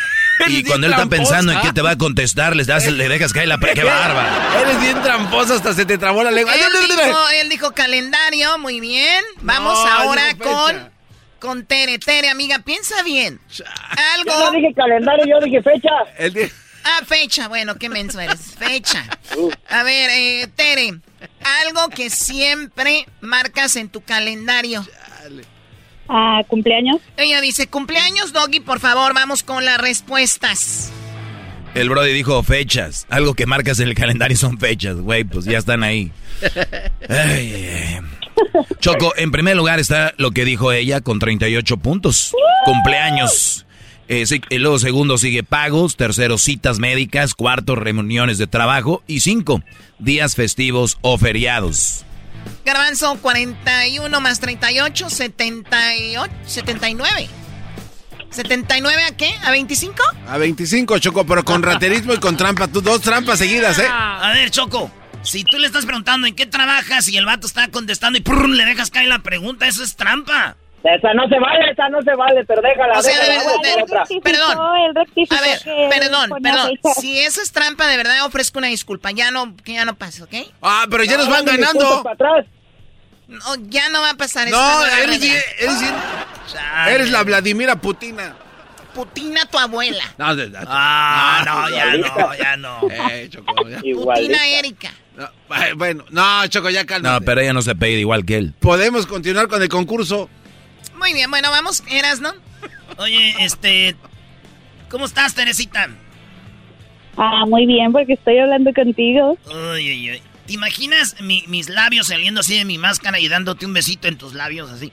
y 0.47 0.63
cuando 0.63 0.87
él 0.87 0.93
está 0.93 1.05
pensando 1.07 1.51
en 1.51 1.57
tramposa. 1.57 1.61
qué 1.67 1.73
te 1.73 1.81
va 1.81 1.91
a 1.91 1.97
contestar, 1.97 2.55
le, 2.55 2.63
das- 2.63 2.87
le 2.91 3.09
dejas 3.09 3.33
caer 3.33 3.47
la... 3.47 3.57
pre- 3.57 3.73
¡Qué 3.73 3.83
bárbara! 3.83 4.61
Eres 4.61 4.79
bien 4.81 5.01
tramposo, 5.01 5.55
hasta 5.55 5.73
se 5.73 5.85
te 5.85 5.97
trabó 5.97 6.23
la 6.23 6.31
lengua. 6.31 6.53
Él 6.55 6.61
dijo, 6.87 7.29
él 7.41 7.49
dijo 7.49 7.71
calendario, 7.73 8.57
muy 8.57 8.79
bien. 8.79 9.23
Vamos 9.41 9.73
No, 9.83 9.91
ahora 9.91 10.23
con, 10.37 10.91
con 11.39 11.65
Tere. 11.65 11.99
Tere, 11.99 12.29
amiga, 12.29 12.59
piensa 12.59 13.01
bien. 13.03 13.39
Algo. 14.15 14.31
Yo 14.31 14.45
no 14.45 14.51
dije 14.51 14.73
calendario, 14.75 15.25
yo 15.27 15.45
dije 15.45 15.61
fecha. 15.61 15.89
Él 16.17 16.51
Ah, 16.83 17.01
fecha. 17.05 17.49
Bueno, 17.49 17.75
qué 17.75 17.89
menso 17.89 18.19
eres. 18.21 18.39
Fecha. 18.57 19.03
Uh. 19.35 19.51
A 19.69 19.83
ver, 19.83 20.09
eh, 20.11 20.47
Tere. 20.55 20.99
Algo 21.65 21.89
que 21.89 22.09
siempre 22.09 23.05
marcas 23.19 23.75
en 23.75 23.89
tu 23.89 24.01
calendario. 24.01 24.85
Ah, 26.09 26.41
cumpleaños. 26.47 26.97
Ella 27.17 27.39
dice, 27.39 27.67
cumpleaños, 27.67 28.33
Doggy, 28.33 28.59
por 28.59 28.79
favor, 28.79 29.13
vamos 29.13 29.43
con 29.43 29.63
las 29.63 29.77
respuestas. 29.77 30.91
El 31.75 31.89
Brody 31.89 32.11
dijo 32.13 32.41
fechas. 32.41 33.05
Algo 33.09 33.35
que 33.35 33.45
marcas 33.45 33.79
en 33.79 33.89
el 33.89 33.95
calendario 33.95 34.35
son 34.35 34.57
fechas, 34.57 34.97
güey, 34.97 35.23
pues 35.23 35.45
ya 35.45 35.59
están 35.59 35.83
ahí. 35.83 36.11
Ay, 37.09 37.53
ay, 37.53 37.65
ay. 37.65 37.99
Choco, 38.79 39.13
en 39.17 39.31
primer 39.31 39.55
lugar 39.57 39.79
está 39.79 40.13
lo 40.17 40.31
que 40.31 40.45
dijo 40.45 40.71
ella 40.71 41.01
con 41.01 41.19
38 41.19 41.77
puntos. 41.77 42.33
Cumpleaños. 42.65 43.65
Eh, 44.07 44.25
sí, 44.25 44.41
y 44.49 44.57
luego 44.57 44.79
segundo 44.79 45.17
sigue 45.17 45.43
pagos, 45.43 45.95
tercero 45.95 46.37
citas 46.37 46.79
médicas, 46.79 47.35
cuarto 47.35 47.75
reuniones 47.75 48.37
de 48.37 48.47
trabajo 48.47 49.03
y 49.05 49.19
cinco 49.19 49.61
días 49.99 50.35
festivos 50.35 50.97
o 51.01 51.17
feriados. 51.17 52.05
Garbanzo, 52.65 53.17
41 53.21 54.21
más 54.21 54.39
38, 54.39 55.09
78, 55.09 56.33
79. 56.45 57.29
¿79 58.31 59.07
a 59.07 59.17
qué? 59.17 59.33
¿A 59.43 59.51
25? 59.51 60.03
A 60.27 60.37
25, 60.37 60.99
Choco, 60.99 61.25
pero 61.25 61.43
con 61.43 61.63
raterismo 61.63 62.13
y 62.13 62.19
con 62.19 62.37
trampa. 62.37 62.67
Tú 62.67 62.81
dos 62.81 63.01
trampas 63.01 63.39
seguidas, 63.39 63.79
¿eh? 63.79 63.87
A 63.89 64.31
ver, 64.33 64.51
Choco, 64.51 64.91
si 65.23 65.43
tú 65.43 65.57
le 65.57 65.67
estás 65.67 65.85
preguntando 65.85 66.27
en 66.27 66.35
qué 66.35 66.45
trabajas 66.45 67.07
y 67.09 67.17
el 67.17 67.25
vato 67.25 67.47
está 67.47 67.67
contestando 67.69 68.17
y 68.19 68.21
prrr, 68.21 68.49
le 68.49 68.65
dejas 68.65 68.91
caer 68.91 69.07
la 69.07 69.19
pregunta, 69.19 69.67
eso 69.67 69.83
es 69.83 69.95
trampa. 69.95 70.55
Esa 70.83 71.13
no 71.13 71.27
se 71.27 71.37
vale, 71.39 71.71
esa 71.71 71.89
no 71.89 72.01
se 72.01 72.15
vale, 72.15 72.45
pero 72.45 72.61
déjala, 72.61 72.99
O 72.99 73.01
sea, 73.01 73.19
déjala, 73.19 73.51
de- 73.61 73.69
de- 73.75 73.83
otra. 73.83 74.03
Perdón. 74.23 74.57
A 74.57 75.41
ver, 75.41 75.59
que 75.63 75.89
perdón, 75.89 76.29
perdón. 76.41 76.71
Si 76.99 77.19
eso 77.19 77.41
es 77.41 77.51
trampa, 77.51 77.85
de 77.87 77.97
verdad 77.97 78.25
ofrezco 78.25 78.59
una 78.59 78.67
disculpa. 78.67 79.11
Ya 79.11 79.29
no, 79.31 79.55
que 79.57 79.73
ya 79.73 79.83
no 79.85 79.95
pase, 79.95 80.23
¿ok? 80.23 80.33
Ah, 80.61 80.85
pero 80.89 81.03
ya 81.03 81.17
nos 81.17 81.25
No, 81.27 81.31
van 81.33 81.45
no 81.45 81.51
ganando. 81.51 81.79
disculpes 81.79 82.03
para 82.03 82.13
atrás. 82.13 82.45
No, 83.27 83.55
ya 83.67 83.89
no 83.89 84.01
va 84.01 84.11
a 84.11 84.13
pasar 84.15 84.47
esta 84.47 84.57
No, 84.57 84.85
eres, 84.85 85.03
eres, 85.03 85.19
bien- 85.81 85.95
eres 86.87 87.11
la 87.11 87.23
Vladimira 87.23 87.75
Putina. 87.75 88.35
Putina 88.93 89.45
tu 89.45 89.57
abuela. 89.59 90.03
No, 90.17 90.35
de- 90.35 90.51
Ah, 90.65 91.43
no, 91.45 91.69
ya 91.69 91.95
no, 91.97 92.35
ya 92.35 92.57
no. 92.57 92.79
Eh, 92.89 93.29
Choco, 93.29 93.67
ya. 93.69 93.79
Putina 94.03 94.47
Erika. 94.47 94.91
No, 95.15 95.29
ay, 95.49 95.73
bueno, 95.73 96.05
no, 96.09 96.47
Choco, 96.47 96.69
ya 96.69 96.85
calma. 96.85 97.11
No, 97.13 97.21
pero 97.21 97.41
ella 97.41 97.53
no 97.53 97.61
se 97.61 97.75
pide 97.75 97.99
igual 97.99 98.25
que 98.25 98.37
él. 98.37 98.53
Podemos 98.59 99.05
continuar 99.05 99.47
con 99.47 99.61
el 99.61 99.69
concurso. 99.69 100.29
Muy 100.97 101.13
bien, 101.13 101.29
bueno, 101.29 101.49
vamos, 101.51 101.83
eras, 101.89 102.19
¿no? 102.19 102.31
Oye, 102.97 103.35
este. 103.39 103.95
¿Cómo 104.89 105.05
estás, 105.05 105.35
Teresita? 105.35 105.87
Ah, 107.17 107.45
muy 107.47 107.65
bien, 107.65 107.91
porque 107.91 108.13
estoy 108.13 108.39
hablando 108.39 108.73
contigo. 108.73 109.37
Uy, 109.45 109.91
uy, 109.91 110.11
uy. 110.11 110.21
¿Te 110.47 110.53
imaginas 110.53 111.19
mi- 111.21 111.43
mis 111.47 111.69
labios 111.69 112.07
saliendo 112.07 112.39
así 112.41 112.57
de 112.57 112.65
mi 112.65 112.77
máscara 112.77 113.19
y 113.19 113.27
dándote 113.27 113.65
un 113.65 113.73
besito 113.73 114.07
en 114.07 114.17
tus 114.17 114.33
labios 114.33 114.69
así? 114.71 114.91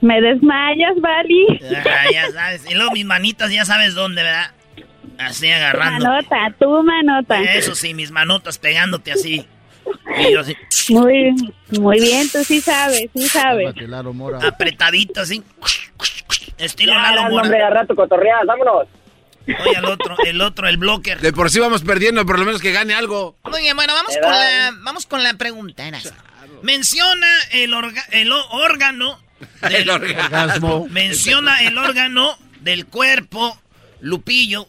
¿Me 0.00 0.20
desmayas, 0.20 0.94
Bali? 1.00 1.60
Ah, 1.84 2.04
ya 2.12 2.30
sabes. 2.30 2.70
Y 2.70 2.74
luego 2.74 2.92
mis 2.92 3.04
manitas, 3.04 3.50
ya 3.50 3.64
sabes 3.64 3.94
dónde, 3.94 4.22
¿verdad? 4.22 4.52
Así 5.18 5.50
agarrando. 5.50 6.04
Manota, 6.04 6.54
tu 6.60 6.82
manota. 6.84 7.42
Eso 7.42 7.74
sí, 7.74 7.94
mis 7.94 8.12
manotas 8.12 8.58
pegándote 8.58 9.10
así. 9.10 9.44
Y 10.20 10.32
yo 10.32 10.40
así, 10.40 10.56
Muy, 10.90 11.34
muy 11.78 12.00
bien, 12.00 12.28
tú 12.30 12.42
sí 12.44 12.60
sabes, 12.60 13.08
sí 13.14 13.28
sabes. 13.28 13.74
Lalo 13.88 14.12
Mora. 14.12 14.38
apretadito 14.46 15.20
así. 15.20 15.42
Estilo 16.56 16.92
Ya, 16.94 17.12
Lalo 17.12 17.36
hombre, 17.36 17.50
Mora. 17.50 17.66
al 17.68 17.74
rato 17.74 17.94
cotorreas, 17.94 18.40
vámonos. 18.46 18.86
Oye, 19.46 19.78
el 19.78 19.84
otro, 19.86 20.16
el 20.26 20.40
otro, 20.42 20.68
el 20.68 20.76
blocker. 20.76 21.20
De 21.20 21.32
por 21.32 21.50
sí 21.50 21.58
vamos 21.60 21.82
perdiendo, 21.82 22.26
por 22.26 22.38
lo 22.38 22.44
menos 22.44 22.60
que 22.60 22.72
gane 22.72 22.92
algo. 22.94 23.36
Muy 23.50 23.62
bien, 23.62 23.76
bueno, 23.76 23.94
vamos 23.94 24.14
con 24.20 24.30
la, 24.30 24.72
vamos 24.82 25.06
con 25.06 25.22
la 25.22 25.34
pregunta. 25.34 25.84
Menciona 26.62 27.28
el, 27.52 27.72
orga- 27.72 28.04
el 28.10 28.30
órgano. 28.32 29.18
del- 29.62 29.74
El 29.76 29.90
orgasmo. 29.90 30.86
Menciona 30.90 31.62
el 31.62 31.78
órgano 31.78 32.36
del 32.60 32.86
cuerpo, 32.86 33.58
Lupillo. 34.00 34.68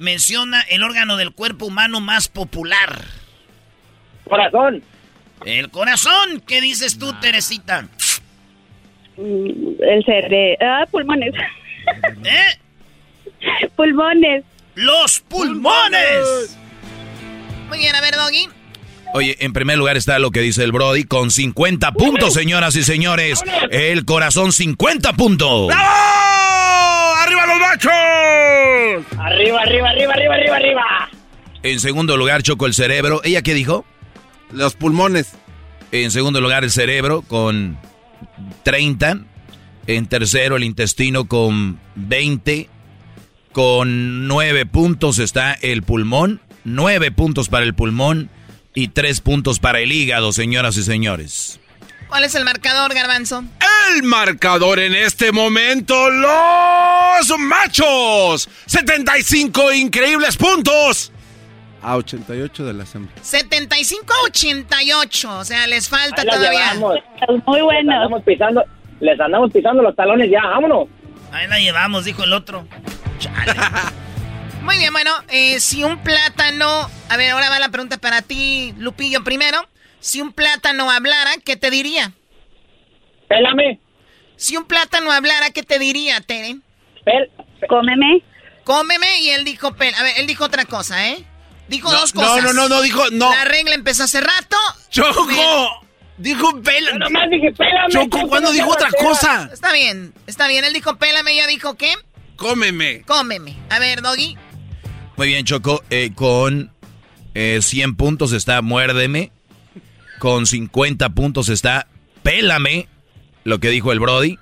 Menciona 0.00 0.60
el 0.62 0.82
órgano 0.84 1.16
del 1.16 1.32
cuerpo 1.32 1.66
humano 1.66 2.00
más 2.00 2.28
popular. 2.28 3.02
Corazón. 4.32 4.82
El 5.44 5.68
corazón. 5.70 6.42
¿Qué 6.46 6.62
dices 6.62 6.98
tú, 6.98 7.12
Teresita? 7.20 7.82
Mm, 9.18 9.82
El 9.82 10.04
cerebro. 10.06 10.56
Ah, 10.62 10.86
pulmones. 10.90 11.34
¿Eh? 12.24 13.66
Pulmones. 13.76 14.44
¡Los 14.74 15.20
pulmones! 15.20 16.56
Muy 17.68 17.76
bien, 17.78 17.94
a 17.94 18.00
ver, 18.00 18.14
Doggy. 18.14 18.48
Oye, 19.12 19.36
en 19.40 19.52
primer 19.52 19.76
lugar 19.76 19.98
está 19.98 20.18
lo 20.18 20.30
que 20.30 20.40
dice 20.40 20.64
el 20.64 20.72
Brody 20.72 21.04
con 21.04 21.30
50 21.30 21.92
puntos, 21.92 22.32
señoras 22.32 22.74
y 22.76 22.82
señores. 22.84 23.42
El 23.70 24.06
corazón 24.06 24.52
50 24.52 25.12
puntos. 25.12 25.66
¡Bravo! 25.66 27.14
¡Arriba 27.16 27.46
los 27.46 27.58
machos! 27.58 29.18
Arriba, 29.18 29.60
arriba, 29.60 29.90
arriba, 29.90 30.12
arriba, 30.14 30.34
arriba, 30.34 30.56
arriba. 30.56 31.10
En 31.62 31.80
segundo 31.80 32.16
lugar, 32.16 32.42
Choco 32.42 32.64
el 32.66 32.72
cerebro. 32.72 33.20
¿Ella 33.24 33.42
qué 33.42 33.52
dijo? 33.52 33.84
Los 34.52 34.74
pulmones. 34.74 35.32
En 35.90 36.10
segundo 36.10 36.40
lugar, 36.40 36.64
el 36.64 36.70
cerebro 36.70 37.22
con 37.22 37.78
30. 38.62 39.20
En 39.86 40.06
tercero, 40.06 40.56
el 40.56 40.64
intestino 40.64 41.26
con 41.26 41.78
20. 41.96 42.68
Con 43.52 44.28
9 44.28 44.66
puntos 44.66 45.18
está 45.18 45.52
el 45.54 45.82
pulmón. 45.82 46.40
9 46.64 47.10
puntos 47.10 47.48
para 47.48 47.64
el 47.64 47.74
pulmón 47.74 48.30
y 48.74 48.88
3 48.88 49.20
puntos 49.20 49.58
para 49.58 49.80
el 49.80 49.92
hígado, 49.92 50.32
señoras 50.32 50.76
y 50.76 50.82
señores. 50.82 51.60
¿Cuál 52.08 52.24
es 52.24 52.34
el 52.34 52.44
marcador, 52.44 52.94
Garbanzo? 52.94 53.42
El 53.90 54.02
marcador 54.02 54.78
en 54.78 54.94
este 54.94 55.32
momento, 55.32 56.10
los 56.10 57.38
machos. 57.38 58.48
75 58.66 59.72
increíbles 59.72 60.36
puntos. 60.36 61.10
A 61.82 61.96
88 61.96 62.64
de 62.64 62.72
la 62.74 62.84
hembras. 62.94 63.18
75 63.26 64.06
a 64.14 64.24
88. 64.26 65.38
O 65.38 65.44
sea, 65.44 65.66
les 65.66 65.88
falta 65.88 66.22
todavía. 66.24 66.50
llevamos. 66.74 66.98
Muy 67.46 67.56
Les 67.58 67.64
bueno. 67.64 67.92
andamos 67.92 68.22
pisando, 68.22 68.64
les 69.00 69.18
andamos 69.20 69.50
pisando 69.52 69.82
los 69.82 69.94
talones 69.96 70.30
ya, 70.30 70.42
vámonos. 70.46 70.88
Ahí 71.32 71.48
la 71.48 71.58
llevamos, 71.58 72.04
dijo 72.04 72.24
el 72.24 72.32
otro. 72.32 72.66
Chale. 73.18 73.52
Muy 74.62 74.76
bien, 74.78 74.92
bueno, 74.92 75.10
eh, 75.28 75.58
si 75.58 75.82
un 75.82 75.98
plátano... 75.98 76.88
A 77.08 77.16
ver, 77.16 77.30
ahora 77.30 77.50
va 77.50 77.58
la 77.58 77.70
pregunta 77.70 77.98
para 77.98 78.22
ti, 78.22 78.72
Lupillo, 78.78 79.24
primero. 79.24 79.58
Si 79.98 80.20
un 80.20 80.32
plátano 80.32 80.88
hablara, 80.88 81.32
¿qué 81.44 81.56
te 81.56 81.68
diría? 81.70 82.12
Pélame. 83.28 83.80
Si 84.36 84.56
un 84.56 84.64
plátano 84.64 85.10
hablara, 85.10 85.50
¿qué 85.50 85.62
te 85.64 85.78
diría, 85.80 86.20
Tere? 86.20 86.56
Pel, 87.04 87.28
Cómeme. 87.68 88.22
Cómeme 88.64 89.20
y 89.22 89.30
él 89.30 89.44
dijo... 89.44 89.70
pel- 89.72 89.94
A 89.98 90.02
ver, 90.04 90.14
él 90.18 90.26
dijo 90.28 90.44
otra 90.44 90.64
cosa, 90.64 91.08
¿eh? 91.08 91.24
Dijo 91.72 91.90
No, 91.90 92.00
dos 92.00 92.14
no, 92.14 92.20
cosas. 92.22 92.44
no, 92.44 92.52
no, 92.52 92.68
no, 92.68 92.82
dijo- 92.82 93.10
no. 93.10 93.30
La 93.34 93.44
regla 93.44 93.74
empezó 93.74 94.04
hace 94.04 94.20
rato. 94.20 94.56
¡Choco! 94.90 95.26
Dijo 96.18 96.52
Yo 96.54 96.62
pela. 96.62 96.92
nomás 96.98 97.28
dije, 97.30 97.50
pélame. 97.52 97.88
Choco, 97.92 98.28
¿cuándo 98.28 98.50
no 98.50 98.54
dijo 98.54 98.70
otra 98.70 98.90
cosa? 98.90 99.48
Está 99.52 99.72
bien, 99.72 100.12
está 100.26 100.46
bien. 100.46 100.64
Él 100.64 100.72
dijo 100.74 100.96
pélame, 100.96 101.32
ella 101.32 101.46
dijo 101.46 101.74
¿qué? 101.76 101.94
Cómeme. 102.36 103.02
Cómeme. 103.06 103.56
A 103.70 103.78
ver, 103.78 104.02
Doggy. 104.02 104.36
Muy 105.16 105.26
bien, 105.28 105.44
Choco. 105.44 105.82
eh, 105.90 106.12
con 106.14 106.70
eh, 107.34 107.58
100 107.62 107.96
puntos 107.96 108.32
está 108.32 108.60
Muérdeme. 108.62 109.32
Con 110.18 110.46
50 110.46 111.08
puntos 111.08 111.48
está 111.48 111.88
Pélame, 112.22 112.86
lo 113.44 113.58
que 113.58 113.70
dijo 113.70 113.90
el 113.90 113.98
Brody. 113.98 114.38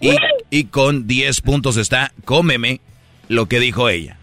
Y, 0.00 0.14
y 0.50 0.64
con 0.66 1.06
10 1.06 1.40
puntos 1.42 1.76
está 1.76 2.12
Cómeme, 2.24 2.80
lo 3.28 3.46
que 3.46 3.58
dijo 3.60 3.88
ella. 3.88 4.18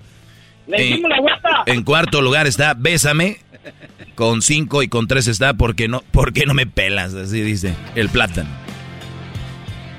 Le 0.67 0.77
Eh, 0.77 0.85
hicimos 0.85 1.09
la 1.09 1.19
vuelta. 1.21 1.63
En 1.65 1.83
cuarto 1.83 2.21
lugar 2.21 2.47
está 2.47 2.73
Bésame. 2.73 3.39
Con 4.15 4.41
5 4.41 4.83
y 4.83 4.89
con 4.89 5.07
3 5.07 5.27
está 5.27 5.53
porque 5.55 5.87
no, 5.87 6.03
porque 6.11 6.45
no 6.45 6.53
me 6.53 6.67
pelas, 6.67 7.13
así 7.15 7.41
dice 7.41 7.73
el 7.95 8.09
plátano. 8.09 8.49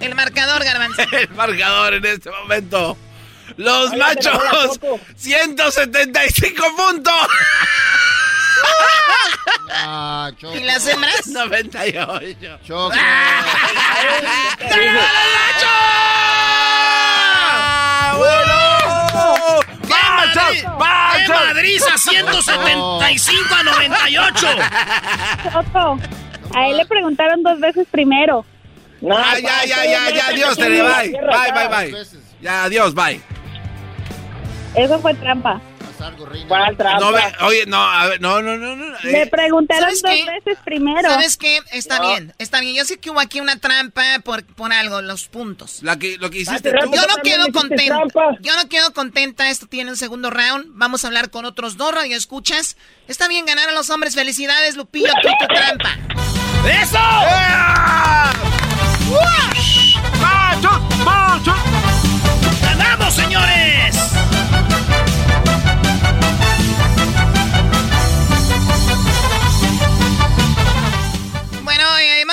El 0.01 0.15
marcador, 0.15 0.63
Garbanzo. 0.63 1.03
El 1.13 1.31
marcador 1.31 1.95
en 1.95 2.05
este 2.07 2.31
momento. 2.31 2.97
Los 3.57 3.97
machos. 3.97 4.39
pegó 4.39 4.45
la 4.45 4.69
Choco. 4.69 5.01
175 5.17 6.65
puntos. 6.77 7.15
Ah. 9.71 10.31
¿Y 10.55 10.61
las 10.61 10.87
hembras? 10.87 11.27
98. 11.27 12.59
Choco. 12.67 12.91
¡Qué 14.59 14.77
Madrid! 20.35 20.65
¡Qué 21.27 21.33
madriza! 21.33 21.99
175 21.99 23.55
a 23.55 23.63
98. 23.63 24.47
Choco. 25.53 25.99
A 26.55 26.69
él 26.69 26.77
le 26.77 26.87
preguntaron 26.87 27.43
dos 27.43 27.59
veces 27.61 27.87
primero. 27.91 28.45
No, 29.01 29.17
Ah, 29.17 29.39
ya, 29.39 29.65
ya, 29.67 29.85
ya, 29.85 30.11
ya, 30.11 30.27
adiós, 30.29 30.57
Tere, 30.57 30.83
bye. 30.83 31.11
Bye, 31.11 31.53
bye, 31.53 31.69
bye. 31.69 32.05
Ya, 32.41 32.65
adiós, 32.65 32.95
bye. 32.95 33.21
Eso 34.75 34.99
fue 35.01 35.15
trampa. 35.15 35.61
¿Cuál 36.49 36.77
trampa? 36.77 37.01
No, 37.01 37.13
ve- 37.13 37.33
oye, 37.43 37.67
no, 37.67 37.77
a 37.83 38.07
ver, 38.07 38.21
no, 38.21 38.43
no, 38.43 38.57
no, 38.57 38.77
no. 38.77 38.85
Le 39.05 39.23
eh, 39.23 39.27
preguntaron 39.27 39.85
¿sabes 39.97 40.03
dos 40.03 40.11
qué? 40.13 40.25
veces 40.31 40.59
primero. 40.65 41.09
¿Sabes 41.11 41.37
qué? 41.37 41.61
Está 41.73 41.99
No. 41.99 42.09
bien, 42.09 42.35
está 42.39 42.61
bien. 42.61 42.75
Yo 42.75 42.85
sé 42.85 42.99
que 42.99 43.11
hubo 43.11 43.21
aquí 43.21 43.41
una 43.41 43.59
trampa 43.59 44.03
por, 44.25 44.45
por 44.45 44.73
algo, 44.73 45.01
los 45.03 45.27
puntos. 45.29 45.83
la 45.83 45.99
que, 45.99 46.17
lo 46.19 46.31
que 46.31 46.39
hiciste 46.41 46.71
tú. 46.73 46.91
Yo 46.95 47.03
no 47.07 47.17
quedo 47.23 47.47
contenta. 47.53 47.85
trampa. 47.97 48.37
Yo 48.41 48.55
no 48.57 48.69
quedo 48.69 48.93
contenta. 48.93 49.49
Esto 49.51 49.67
tiene 49.67 49.91
un 49.91 49.97
segundo 49.97 50.31
round. 50.31 50.67
Vamos 50.71 51.05
a 51.05 51.09
hablar 51.09 51.31
con 51.31 51.45
otros 51.45 51.77
dos 51.77 51.95
radioescuchas. 51.95 52.77
Está 53.09 53.29
bien 53.29 53.47
ganar 53.47 53.69
a 53.69 53.73
los 53.73 53.91
hombres. 53.91 54.15
Felicidades, 54.15 54.77
Lupillo, 54.77 55.13
tú 55.23 55.29
tu 55.41 55.47
trampa. 55.55 55.97
¡Eso! 56.83 56.99
¡Machos! 60.21 60.81
¡Machos! 61.05 61.55
¡Ganamos, 62.63 63.15
señores! 63.15 63.97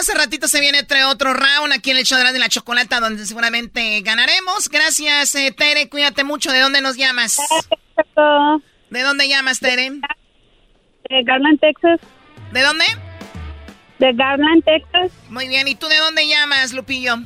Más 0.01 0.09
a 0.09 0.15
ratito 0.15 0.47
se 0.47 0.59
viene 0.59 0.79
entre 0.79 1.03
otro 1.03 1.31
round 1.31 1.73
aquí 1.73 1.91
en 1.91 1.97
el 1.97 2.05
show 2.05 2.17
de 2.17 2.39
la, 2.39 2.49
chocolata 2.49 2.99
donde 2.99 3.23
seguramente 3.23 4.01
ganaremos. 4.01 4.67
Gracias, 4.67 5.35
eh, 5.35 5.53
Tere. 5.55 5.89
Cuídate 5.89 6.23
mucho. 6.23 6.51
¿De 6.51 6.59
dónde 6.59 6.81
nos 6.81 6.97
llamas? 6.97 7.37
¿De 8.89 9.01
dónde 9.03 9.27
llamas, 9.27 9.59
Tere? 9.59 9.91
De 9.91 11.23
Garland, 11.23 11.59
Texas. 11.59 11.99
¿De 12.51 12.61
dónde? 12.61 12.85
De 13.99 14.11
Garland, 14.13 14.63
Texas. 14.63 15.11
Muy 15.29 15.47
bien. 15.47 15.67
¿Y 15.67 15.75
tú 15.75 15.87
de 15.87 15.97
dónde 15.97 16.27
llamas, 16.27 16.73
Lupillo? 16.73 17.17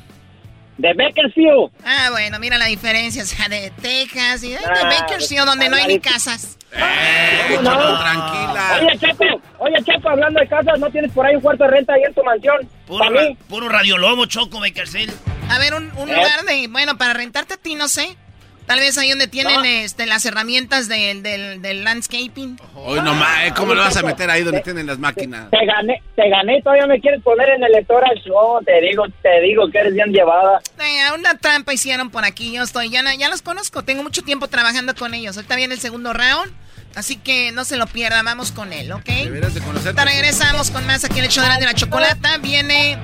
De 0.77 0.93
Bakersfield. 0.93 1.71
Ah, 1.85 2.09
bueno, 2.11 2.37
mira 2.39 2.57
la 2.57 2.65
diferencia. 2.65 3.23
O 3.23 3.25
sea, 3.25 3.47
de 3.47 3.71
Texas 3.81 4.43
y 4.43 4.49
de, 4.49 4.57
de 4.57 4.65
Ah, 4.65 4.89
Bakersfield, 4.99 5.45
donde 5.45 5.69
no 5.69 5.77
hay 5.77 5.87
ni 5.87 5.99
casas. 5.99 6.57
Eh, 6.73 7.57
No. 7.61 7.71
Choco, 7.71 7.99
tranquila. 7.99 8.79
Oye, 8.81 8.99
Checo, 8.99 9.41
oye, 9.59 9.75
Checo, 9.85 10.09
hablando 10.09 10.39
de 10.41 10.47
casas, 10.47 10.77
¿no 10.79 10.89
tienes 10.91 11.11
por 11.13 11.25
ahí 11.25 11.35
un 11.35 11.41
cuarto 11.41 11.63
de 11.63 11.69
renta 11.69 11.93
ahí 11.93 12.01
en 12.05 12.13
tu 12.13 12.21
mansión? 12.23 12.57
Puro, 12.85 12.99
¿Para 12.99 13.11
ra- 13.21 13.29
mí? 13.29 13.37
puro 13.47 13.69
radiolobo, 13.69 14.25
Choco 14.25 14.59
Bakersfield. 14.59 15.13
A 15.49 15.59
ver, 15.59 15.73
un, 15.75 15.89
un 15.97 16.09
¿Eh? 16.09 16.13
lugar 16.15 16.41
de, 16.45 16.67
bueno, 16.69 16.97
para 16.97 17.13
rentarte 17.13 17.53
a 17.53 17.57
ti, 17.57 17.75
no 17.75 17.87
sé. 17.87 18.17
Tal 18.65 18.79
vez 18.79 18.97
ahí 18.97 19.09
donde 19.09 19.27
tienen 19.27 19.63
este, 19.63 20.07
las 20.07 20.25
herramientas 20.25 20.87
del, 20.87 21.21
del, 21.21 21.61
del 21.61 21.83
landscaping. 21.83 22.59
Hoy 22.73 22.99
nomás, 23.01 23.45
¿eh? 23.45 23.53
¿cómo 23.55 23.75
le 23.75 23.81
vas 23.81 23.95
a 23.95 24.01
meter 24.01 24.29
ahí 24.29 24.43
donde 24.43 24.61
tienen 24.61 24.87
las 24.87 24.97
máquinas? 24.97 25.49
Te 25.51 25.65
gané, 25.65 26.01
te 26.15 26.29
gané, 26.29 26.61
todavía 26.63 26.87
me 26.87 26.99
quieres 26.99 27.21
poner 27.21 27.47
en 27.49 27.63
el 27.63 27.71
electoral 27.71 28.19
show. 28.25 28.63
Te 28.65 28.81
digo, 28.81 29.05
te 29.21 29.41
digo 29.41 29.69
que 29.69 29.77
eres 29.77 29.93
bien 29.93 30.11
llevada. 30.11 30.61
Eh, 30.79 31.13
una 31.17 31.37
trampa 31.37 31.73
hicieron 31.73 32.09
por 32.09 32.25
aquí, 32.25 32.53
yo 32.53 32.63
estoy, 32.63 32.89
ya, 32.89 33.03
ya 33.15 33.29
los 33.29 33.41
conozco, 33.43 33.83
tengo 33.83 34.01
mucho 34.01 34.23
tiempo 34.23 34.47
trabajando 34.47 34.95
con 34.95 35.13
ellos. 35.13 35.37
Ahorita 35.37 35.55
viene 35.55 35.75
el 35.75 35.79
segundo 35.79 36.13
round, 36.13 36.51
así 36.95 37.17
que 37.17 37.51
no 37.51 37.65
se 37.65 37.77
lo 37.77 37.87
pierdan, 37.87 38.25
vamos 38.25 38.51
con 38.51 38.73
él, 38.73 38.91
¿ok? 38.91 39.05
Deberías 39.05 39.53
de 39.53 39.61
conocerte. 39.61 40.03
Regresamos 40.03 40.71
con 40.71 40.85
más 40.87 41.03
aquí 41.03 41.19
en 41.19 41.25
el 41.25 41.31
show 41.31 41.43
de 41.43 41.49
la, 41.49 41.57
de 41.57 41.65
la 41.65 41.73
chocolata. 41.73 42.37
Viene 42.37 42.97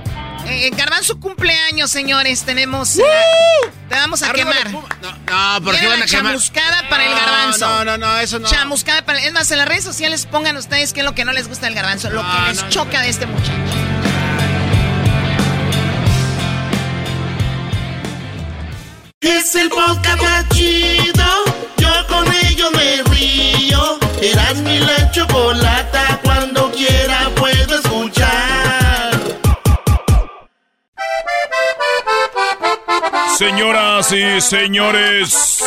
eh, 0.47 0.69
Garbanzo 0.75 1.19
cumpleaños, 1.19 1.91
señores. 1.91 2.43
Tenemos. 2.43 2.97
eh, 2.97 3.03
te 3.89 3.95
vamos 3.95 4.23
a 4.23 4.29
Arriba 4.29 4.51
quemar. 4.53 4.71
No, 4.71 5.11
no, 5.11 5.63
¿por 5.63 5.73
qué 5.75 5.81
Viene 5.81 5.87
van 5.89 5.99
la 5.99 6.05
a 6.05 6.07
quemar? 6.07 6.25
chamuscada 6.31 6.89
para 6.89 7.05
el 7.05 7.13
garbanzo. 7.15 7.67
no, 7.67 7.85
no, 7.85 7.97
no, 7.97 8.17
eso 8.19 8.39
no. 8.39 8.47
Chamuscada 8.47 9.03
para 9.05 9.19
Es 9.23 9.33
más, 9.33 9.51
en 9.51 9.57
las 9.59 9.67
redes 9.67 9.83
sociales 9.83 10.25
pongan 10.25 10.57
ustedes 10.57 10.93
qué 10.93 11.01
es 11.01 11.05
lo 11.05 11.13
que 11.13 11.25
no 11.25 11.33
les 11.33 11.47
gusta 11.47 11.65
del 11.67 11.75
garbanzo, 11.75 12.09
lo 12.09 12.21
que 12.21 12.49
les 12.49 12.69
choca 12.69 13.01
de 13.01 13.09
este 13.09 13.25
muchacho. 13.25 13.51
Es 19.21 19.53
el 19.55 19.69
podcast 19.69 20.51
chido. 20.53 21.20
La 24.97 25.09
chocolata. 25.11 26.19
Cuando 26.23 26.69
quiera 26.71 27.29
puedo 27.35 27.75
escuchar. 27.75 29.11
Señoras 33.37 34.11
y 34.11 34.41
señores, 34.41 35.63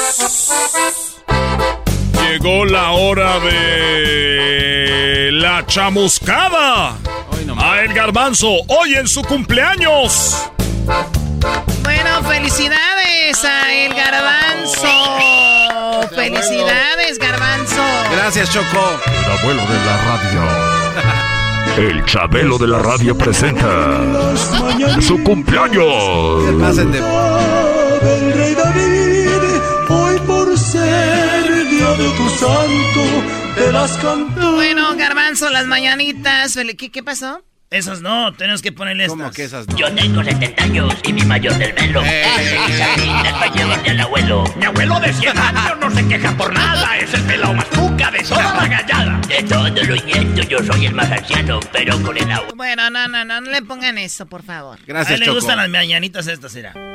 llegó 2.23 2.65
la 2.67 2.91
hora 2.93 3.41
de 3.41 5.31
la 5.33 5.65
chamuscada. 5.67 6.97
A 7.59 7.81
el 7.81 7.95
garbanzo, 7.95 8.49
hoy 8.69 8.95
en 8.95 9.09
su 9.09 9.23
cumpleaños. 9.23 10.51
Bueno, 11.83 12.23
felicidades 12.29 13.45
a 13.45 13.73
el 13.73 13.95
garbanzo. 13.95 15.54
Felicidades, 16.15 17.19
garbanzo. 17.19 17.83
Gracias, 18.13 18.51
Choco. 18.51 19.01
El 19.07 19.33
abuelo 19.39 19.63
de 19.63 19.85
la 19.85 19.97
radio. 20.05 20.75
El 21.77 22.05
Chabelo 22.05 22.57
de 22.57 22.69
la 22.69 22.79
radio 22.79 23.19
presenta 23.19 24.01
su 25.01 25.23
cumpleaños. 25.25 26.45
Pasen 26.61 26.93
de... 26.93 27.01
del 27.01 28.33
rey 28.33 28.55
David, 28.55 29.61
hoy 29.89 30.19
por 30.21 30.57
ser 30.57 31.69
día 31.69 31.91
de 31.91 32.11
tu 32.17 32.29
santo, 32.31 33.03
te 33.57 33.73
las 33.73 33.93
canto. 33.97 34.53
Bueno, 34.53 34.95
garbanzo, 34.97 35.51
las 35.51 35.67
mañanitas. 35.67 36.57
¿Qué, 36.79 36.91
qué 36.91 37.03
pasó? 37.03 37.43
Esas 37.75 38.03
no, 38.03 38.33
tenemos 38.33 38.63
que 38.63 38.71
ponerle 38.71 39.07
estas. 39.07 39.19
¿Cómo 39.19 39.33
que 39.33 39.43
esas 39.43 39.67
Yo 39.75 39.93
tengo 39.93 40.23
70 40.23 40.63
años 40.63 40.95
y 41.09 41.13
mi 41.13 41.23
mayor 41.23 41.55
del 41.59 41.73
velo. 41.73 42.03
Amigas 42.03 43.33
para 43.33 43.53
llevarme 43.53 43.91
al 43.91 44.01
abuelo. 44.01 44.45
Mi 44.57 44.65
abuelo 44.67 45.01
de 45.01 45.13
100 45.13 45.37
años 45.37 45.79
no 45.81 45.91
se 45.91 46.07
queja 46.07 46.37
por 46.37 46.55
nada. 46.55 46.97
Es 46.99 47.13
el 47.13 47.23
pelado 47.23 47.53
más 47.53 47.65
cuca 47.65 48.13
de 48.13 48.23
toda 48.23 48.55
la 48.55 48.69
gallada. 48.69 49.21
De 49.27 49.43
todos 49.43 49.89
los 49.89 50.05
nietos 50.05 50.49
yo 50.49 50.63
soy 50.63 50.87
el 50.87 50.95
más 50.95 51.11
anciano, 51.11 51.59
pero 51.73 52.01
con 52.01 52.17
el 52.17 52.31
agua. 52.31 52.53
Bueno, 52.55 52.89
no, 52.91 53.09
no, 53.09 53.25
no, 53.25 53.41
no 53.41 53.51
le 53.51 53.63
pongan 53.63 53.99
eso, 53.99 54.27
por 54.27 54.45
favor. 54.45 54.79
a 54.95 55.03
él 55.13 55.19
le 55.19 55.31
gustan 55.31 55.57
las 55.57 55.69
mañanitas 55.69 56.29
estas, 56.29 56.53
será. 56.53 56.94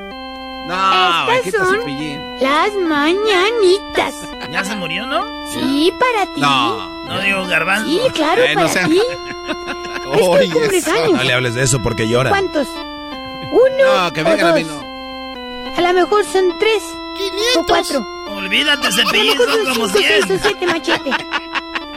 No, 0.70 1.32
Estas 1.32 1.67
son 1.67 1.80
las 2.39 2.74
mañanitas. 2.76 4.13
¿Ya 4.51 4.63
se 4.63 4.76
murió, 4.76 5.05
no? 5.07 5.26
Sí, 5.51 5.91
para 5.99 6.32
ti. 6.34 6.41
No, 6.41 7.05
no 7.05 7.20
digo 7.22 7.45
garbanzo. 7.47 7.88
Sí, 7.89 7.99
claro, 8.13 8.43
Eh, 8.43 8.53
no 8.55 8.61
para 8.61 8.74
sea- 8.74 8.88
ti. 8.88 9.01
Oye, 10.22 10.45
Es 10.78 10.86
que 10.86 10.91
años. 10.91 11.11
No 11.13 11.24
le 11.24 11.34
hables 11.34 11.55
de 11.55 11.63
eso 11.63 11.82
porque 11.82 12.07
llora. 12.07 12.30
¿Cuántos? 12.30 12.67
¿Uno 13.51 14.03
No, 14.03 14.13
que 14.13 14.22
o 14.22 14.26
vengan 14.26 14.45
a 14.45 14.49
dos? 14.51 14.55
mí, 14.59 14.63
no. 14.65 15.76
A 15.78 15.82
lo 15.82 15.93
mejor 15.93 16.24
son 16.26 16.57
tres 16.59 16.84
o 17.57 17.63
cuatro. 17.65 18.05
Olvídate, 18.36 18.88
A 18.88 18.89
lo 18.91 18.95
cepillín, 18.95 19.38
mejor 19.38 19.45
son 19.49 19.65
son 19.65 19.74
como 19.74 19.88
cinco, 19.88 19.99
seis 20.07 20.26
100. 20.26 20.38
o 20.38 20.41
siete 20.43 20.67
machete. 20.67 21.11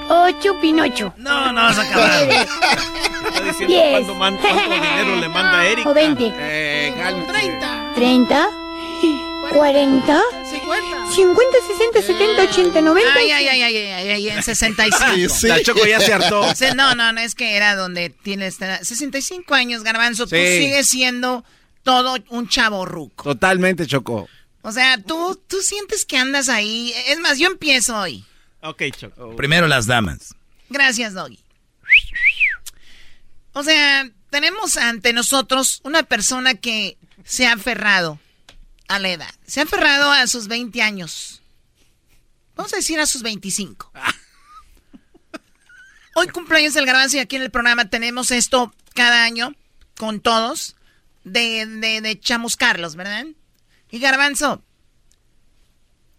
Ocho, 0.08 0.60
Pinocho. 0.60 1.12
No, 1.18 1.52
no 1.52 1.62
vas 1.62 1.78
a 1.78 1.82
acabar. 1.82 2.22
Está 2.22 3.40
diciendo 3.44 3.66
Diez. 3.74 3.90
cuánto, 3.92 4.14
man- 4.14 4.36
cuánto 4.38 4.62
dinero 4.74 5.16
le 5.16 5.28
manda 5.28 5.58
a 5.60 5.66
Erika. 5.66 5.90
O 5.90 5.94
veinte. 5.94 6.32
Eh, 6.36 6.94
Treinta. 7.28 7.92
Treinta. 7.94 8.48
Cuarenta. 9.52 10.20
Cincuenta. 10.50 11.12
Cincuenta, 11.14 11.56
sesenta, 11.66 12.02
setenta, 12.02 12.42
ochenta, 12.44 12.80
noventa. 12.80 13.12
Ay, 13.16 13.30
ay, 13.30 13.48
ay, 13.48 13.62
ay, 13.62 13.76
ay, 13.76 14.08
ay, 14.10 14.28
en 14.30 14.42
65. 14.42 14.96
Ay, 15.04 15.28
sí. 15.28 15.46
La 15.48 15.62
Choco 15.62 15.84
ya 15.86 16.00
se 16.00 16.12
hartó. 16.12 16.42
No, 16.74 16.94
no, 16.94 17.12
no, 17.12 17.20
es 17.20 17.34
que 17.34 17.56
era 17.56 17.76
donde 17.76 18.10
tienes 18.10 18.56
65 18.56 19.54
años, 19.54 19.82
Garbanzo. 19.82 20.24
Tú 20.26 20.36
Sí. 20.36 20.58
sigues 20.58 20.88
siendo 20.88 21.44
todo 21.82 22.16
un 22.30 22.48
chavo 22.48 22.86
ruco. 22.86 23.24
Totalmente, 23.24 23.86
Choco. 23.86 24.28
O 24.62 24.72
sea, 24.72 24.96
tú, 25.02 25.40
tú 25.48 25.60
sientes 25.60 26.04
que 26.06 26.16
andas 26.16 26.48
ahí. 26.48 26.94
Es 27.08 27.18
más, 27.20 27.38
yo 27.38 27.48
empiezo 27.48 27.96
hoy. 27.98 28.24
Ok, 28.62 28.82
Choco. 28.96 29.36
Primero 29.36 29.66
las 29.68 29.86
damas. 29.86 30.34
Gracias, 30.70 31.12
Doggy. 31.14 31.38
O 33.52 33.62
sea, 33.62 34.08
tenemos 34.30 34.76
ante 34.78 35.12
nosotros 35.12 35.80
una 35.84 36.02
persona 36.04 36.54
que 36.54 36.96
se 37.24 37.46
ha 37.46 37.52
aferrado 37.52 38.18
a 38.92 38.98
la 38.98 39.08
edad. 39.10 39.34
Se 39.46 39.60
ha 39.60 39.64
aferrado 39.64 40.10
a 40.10 40.26
sus 40.26 40.48
20 40.48 40.82
años. 40.82 41.40
Vamos 42.54 42.72
a 42.74 42.76
decir 42.76 43.00
a 43.00 43.06
sus 43.06 43.22
25. 43.22 43.90
Hoy 46.14 46.28
cumpleaños 46.28 46.74
del 46.74 46.84
garbanzo 46.84 47.16
y 47.16 47.20
aquí 47.20 47.36
en 47.36 47.42
el 47.42 47.50
programa 47.50 47.88
tenemos 47.88 48.30
esto 48.30 48.74
cada 48.94 49.24
año 49.24 49.54
con 49.96 50.20
todos 50.20 50.76
de, 51.24 51.64
de, 51.64 52.02
de 52.02 52.20
chamuscarlos, 52.20 52.94
¿verdad? 52.94 53.24
Y 53.90 53.98
garbanzo, 53.98 54.62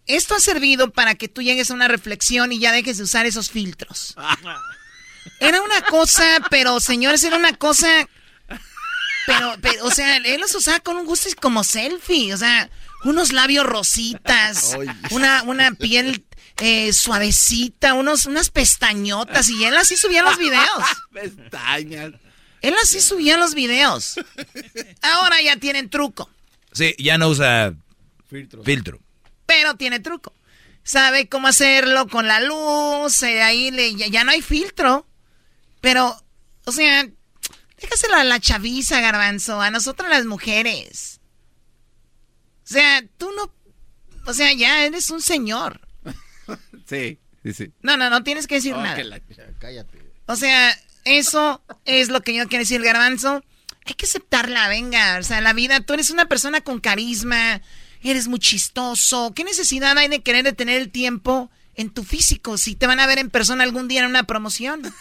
esto 0.06 0.34
ha 0.34 0.40
servido 0.40 0.92
para 0.92 1.14
que 1.14 1.28
tú 1.28 1.42
llegues 1.42 1.70
a 1.70 1.74
una 1.74 1.86
reflexión 1.86 2.50
y 2.50 2.58
ya 2.58 2.72
dejes 2.72 2.96
de 2.96 3.04
usar 3.04 3.24
esos 3.24 3.50
filtros. 3.50 4.16
Era 5.38 5.62
una 5.62 5.80
cosa, 5.82 6.24
pero 6.50 6.80
señores, 6.80 7.22
era 7.22 7.36
una 7.36 7.54
cosa. 7.54 8.08
Pero, 9.26 9.54
pero, 9.60 9.84
o 9.84 9.90
sea, 9.90 10.16
él 10.16 10.40
los 10.40 10.54
usaba 10.54 10.80
con 10.80 10.96
un 10.96 11.06
gusto 11.06 11.28
como 11.40 11.64
selfie. 11.64 12.32
O 12.34 12.36
sea, 12.36 12.70
unos 13.04 13.32
labios 13.32 13.66
rositas, 13.66 14.76
una, 15.10 15.42
una 15.44 15.72
piel 15.72 16.24
eh, 16.58 16.92
suavecita, 16.92 17.94
unos, 17.94 18.26
unas 18.26 18.50
pestañotas. 18.50 19.48
Y 19.48 19.64
él 19.64 19.76
así 19.76 19.96
subía 19.96 20.22
los 20.22 20.38
videos. 20.38 20.84
Pestañas. 21.12 22.12
Él 22.60 22.74
así 22.82 23.00
subía 23.00 23.36
los 23.36 23.54
videos. 23.54 24.14
Ahora 25.02 25.40
ya 25.42 25.56
tienen 25.56 25.90
truco, 25.90 26.30
Sí, 26.72 26.94
ya 26.98 27.18
no 27.18 27.28
usa 27.28 27.74
filtro. 28.64 28.98
pero 29.46 29.74
tiene 29.76 30.00
truco. 30.00 30.32
Sabe 30.82 31.28
cómo 31.28 31.48
hacerlo 31.48 32.08
con 32.08 32.26
la 32.26 32.40
luz, 32.40 33.22
eh, 33.22 33.42
ahí 33.42 33.70
le, 33.70 33.94
ya, 33.94 34.06
ya 34.08 34.24
no 34.24 34.32
hay 34.32 34.42
filtro. 34.42 35.06
Pero, 35.80 36.16
o 36.64 36.72
sea, 36.72 37.06
déjaselo 37.84 38.16
a 38.16 38.24
la 38.24 38.40
chaviza, 38.40 39.00
garbanzo, 39.00 39.60
a 39.60 39.70
nosotras 39.70 40.10
las 40.10 40.24
mujeres. 40.26 41.20
O 42.64 42.66
sea, 42.72 43.04
tú 43.18 43.30
no, 43.36 43.52
o 44.26 44.32
sea, 44.34 44.52
ya 44.52 44.84
eres 44.84 45.10
un 45.10 45.20
señor. 45.22 45.80
Sí, 46.86 47.18
sí, 47.42 47.52
sí. 47.54 47.72
No, 47.80 47.96
no, 47.96 48.10
no 48.10 48.22
tienes 48.22 48.46
que 48.46 48.56
decir 48.56 48.74
Oh, 48.74 48.82
nada. 48.82 48.94
que 48.96 49.04
la- 49.04 49.20
Cállate. 49.58 49.98
O 50.26 50.36
sea, 50.36 50.78
eso 51.06 51.62
es 51.86 52.08
lo 52.10 52.20
que 52.22 52.34
yo 52.34 52.46
quiero 52.48 52.62
decir, 52.62 52.82
garbanzo. 52.82 53.42
Hay 53.86 53.94
que 53.94 54.04
aceptarla, 54.04 54.68
venga. 54.68 55.16
O 55.18 55.22
sea, 55.22 55.40
la 55.40 55.54
vida, 55.54 55.80
tú 55.80 55.94
eres 55.94 56.10
una 56.10 56.26
persona 56.26 56.60
con 56.60 56.80
carisma, 56.80 57.62
eres 58.02 58.28
muy 58.28 58.38
chistoso. 58.38 59.32
¿Qué 59.34 59.44
necesidad 59.44 59.96
hay 59.96 60.08
de 60.08 60.22
querer 60.22 60.44
detener 60.44 60.78
el 60.80 60.90
tiempo 60.90 61.50
en 61.74 61.88
tu 61.90 62.04
físico 62.04 62.58
si 62.58 62.76
te 62.76 62.86
van 62.86 63.00
a 63.00 63.06
ver 63.06 63.18
en 63.18 63.30
persona 63.30 63.64
algún 63.64 63.88
día 63.88 64.00
en 64.00 64.06
una 64.10 64.24
promoción? 64.24 64.82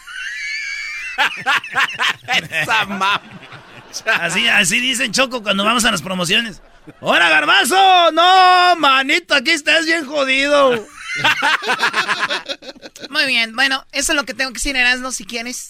Esa 2.28 2.86
mam- 2.86 3.22
Así, 4.20 4.48
así 4.48 4.80
dicen 4.80 5.12
Choco 5.12 5.44
cuando 5.44 5.64
vamos 5.64 5.86
a 5.86 5.92
las 5.92 6.02
promociones. 6.02 6.62
¡Hola, 7.00 7.30
garbanzo! 7.30 8.12
No, 8.12 8.76
manito, 8.78 9.36
aquí 9.36 9.52
estás 9.52 9.86
bien 9.86 10.06
jodido. 10.06 10.86
Muy 13.10 13.26
bien, 13.28 13.56
bueno, 13.56 13.86
eso 13.92 14.12
es 14.14 14.16
lo 14.16 14.26
que 14.26 14.34
tengo 14.34 14.50
que 14.52 14.56
decir, 14.56 14.76
Erasmo, 14.76 15.12
si 15.12 15.26
quieres. 15.26 15.70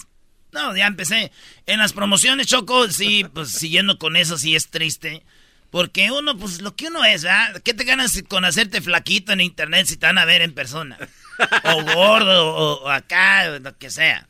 No, 0.54 0.76
ya 0.76 0.88
empecé. 0.88 1.32
En 1.66 1.80
las 1.80 1.94
promociones, 1.94 2.48
Choco, 2.48 2.90
sí, 2.90 3.26
pues 3.34 3.52
siguiendo 3.52 3.98
con 3.98 4.16
eso, 4.16 4.38
sí 4.38 4.56
es 4.56 4.70
triste. 4.70 5.24
Porque 5.70 6.12
uno, 6.12 6.38
pues 6.38 6.62
lo 6.62 6.76
que 6.76 6.88
uno 6.88 7.04
es, 7.04 7.24
¿verdad? 7.24 7.62
¿Qué 7.64 7.74
te 7.74 7.84
ganas 7.84 8.24
con 8.30 8.46
hacerte 8.46 8.80
flaquito 8.82 9.32
en 9.34 9.42
internet 9.42 9.88
si 9.88 9.98
te 9.98 10.06
van 10.06 10.20
a 10.20 10.26
ver 10.26 10.44
en 10.44 10.54
persona? 10.54 10.98
o 11.64 11.84
gordo, 11.84 12.56
o, 12.56 12.90
acá, 12.90 13.48
lo 13.60 13.78
que 13.78 13.90
sea. 13.90 14.28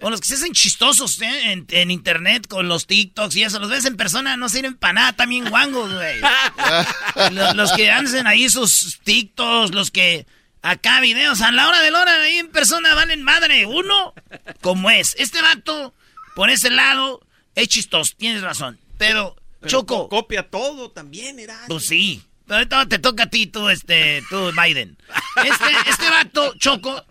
O 0.00 0.10
los 0.10 0.20
que 0.20 0.28
se 0.28 0.34
hacen 0.34 0.52
chistosos 0.52 1.20
¿eh? 1.20 1.52
en, 1.52 1.66
en, 1.70 1.90
internet 1.90 2.46
con 2.46 2.68
los 2.68 2.86
TikToks 2.86 3.36
y 3.36 3.42
eso. 3.42 3.58
Los 3.58 3.70
ves 3.70 3.84
en 3.84 3.96
persona, 3.96 4.36
no 4.36 4.48
sirven 4.48 4.76
para 4.76 4.92
nada, 4.94 5.12
también 5.12 5.48
guangos, 5.48 5.92
güey. 5.92 6.20
los, 7.32 7.54
los, 7.54 7.72
que 7.72 7.90
hacen 7.90 8.26
ahí 8.26 8.48
sus 8.48 9.00
TikToks, 9.04 9.74
los 9.74 9.90
que 9.90 10.26
acá 10.62 11.00
videos 11.00 11.40
a 11.40 11.52
la 11.52 11.68
hora 11.68 11.80
de 11.80 11.90
la 11.90 12.00
hora 12.00 12.22
ahí 12.22 12.38
en 12.38 12.50
persona 12.50 12.94
valen 12.94 13.22
madre. 13.22 13.66
Uno, 13.66 14.14
como 14.60 14.90
es. 14.90 15.14
Este 15.18 15.40
vato, 15.42 15.94
por 16.34 16.50
ese 16.50 16.70
lado, 16.70 17.20
es 17.54 17.68
chistoso, 17.68 18.14
tienes 18.16 18.42
razón. 18.42 18.78
Pero, 18.98 19.36
Choco. 19.66 20.08
Copia 20.08 20.48
todo 20.48 20.90
también, 20.90 21.38
era. 21.38 21.58
Pues 21.68 21.86
sí. 21.86 22.22
Ahorita 22.48 22.86
te 22.86 22.98
toca 22.98 23.24
a 23.24 23.30
ti, 23.30 23.46
tú, 23.46 23.68
este, 23.68 24.22
tú, 24.30 24.50
Biden. 24.52 24.96
Este, 25.36 25.90
este 25.90 26.10
vato, 26.10 26.54
Choco, 26.58 27.04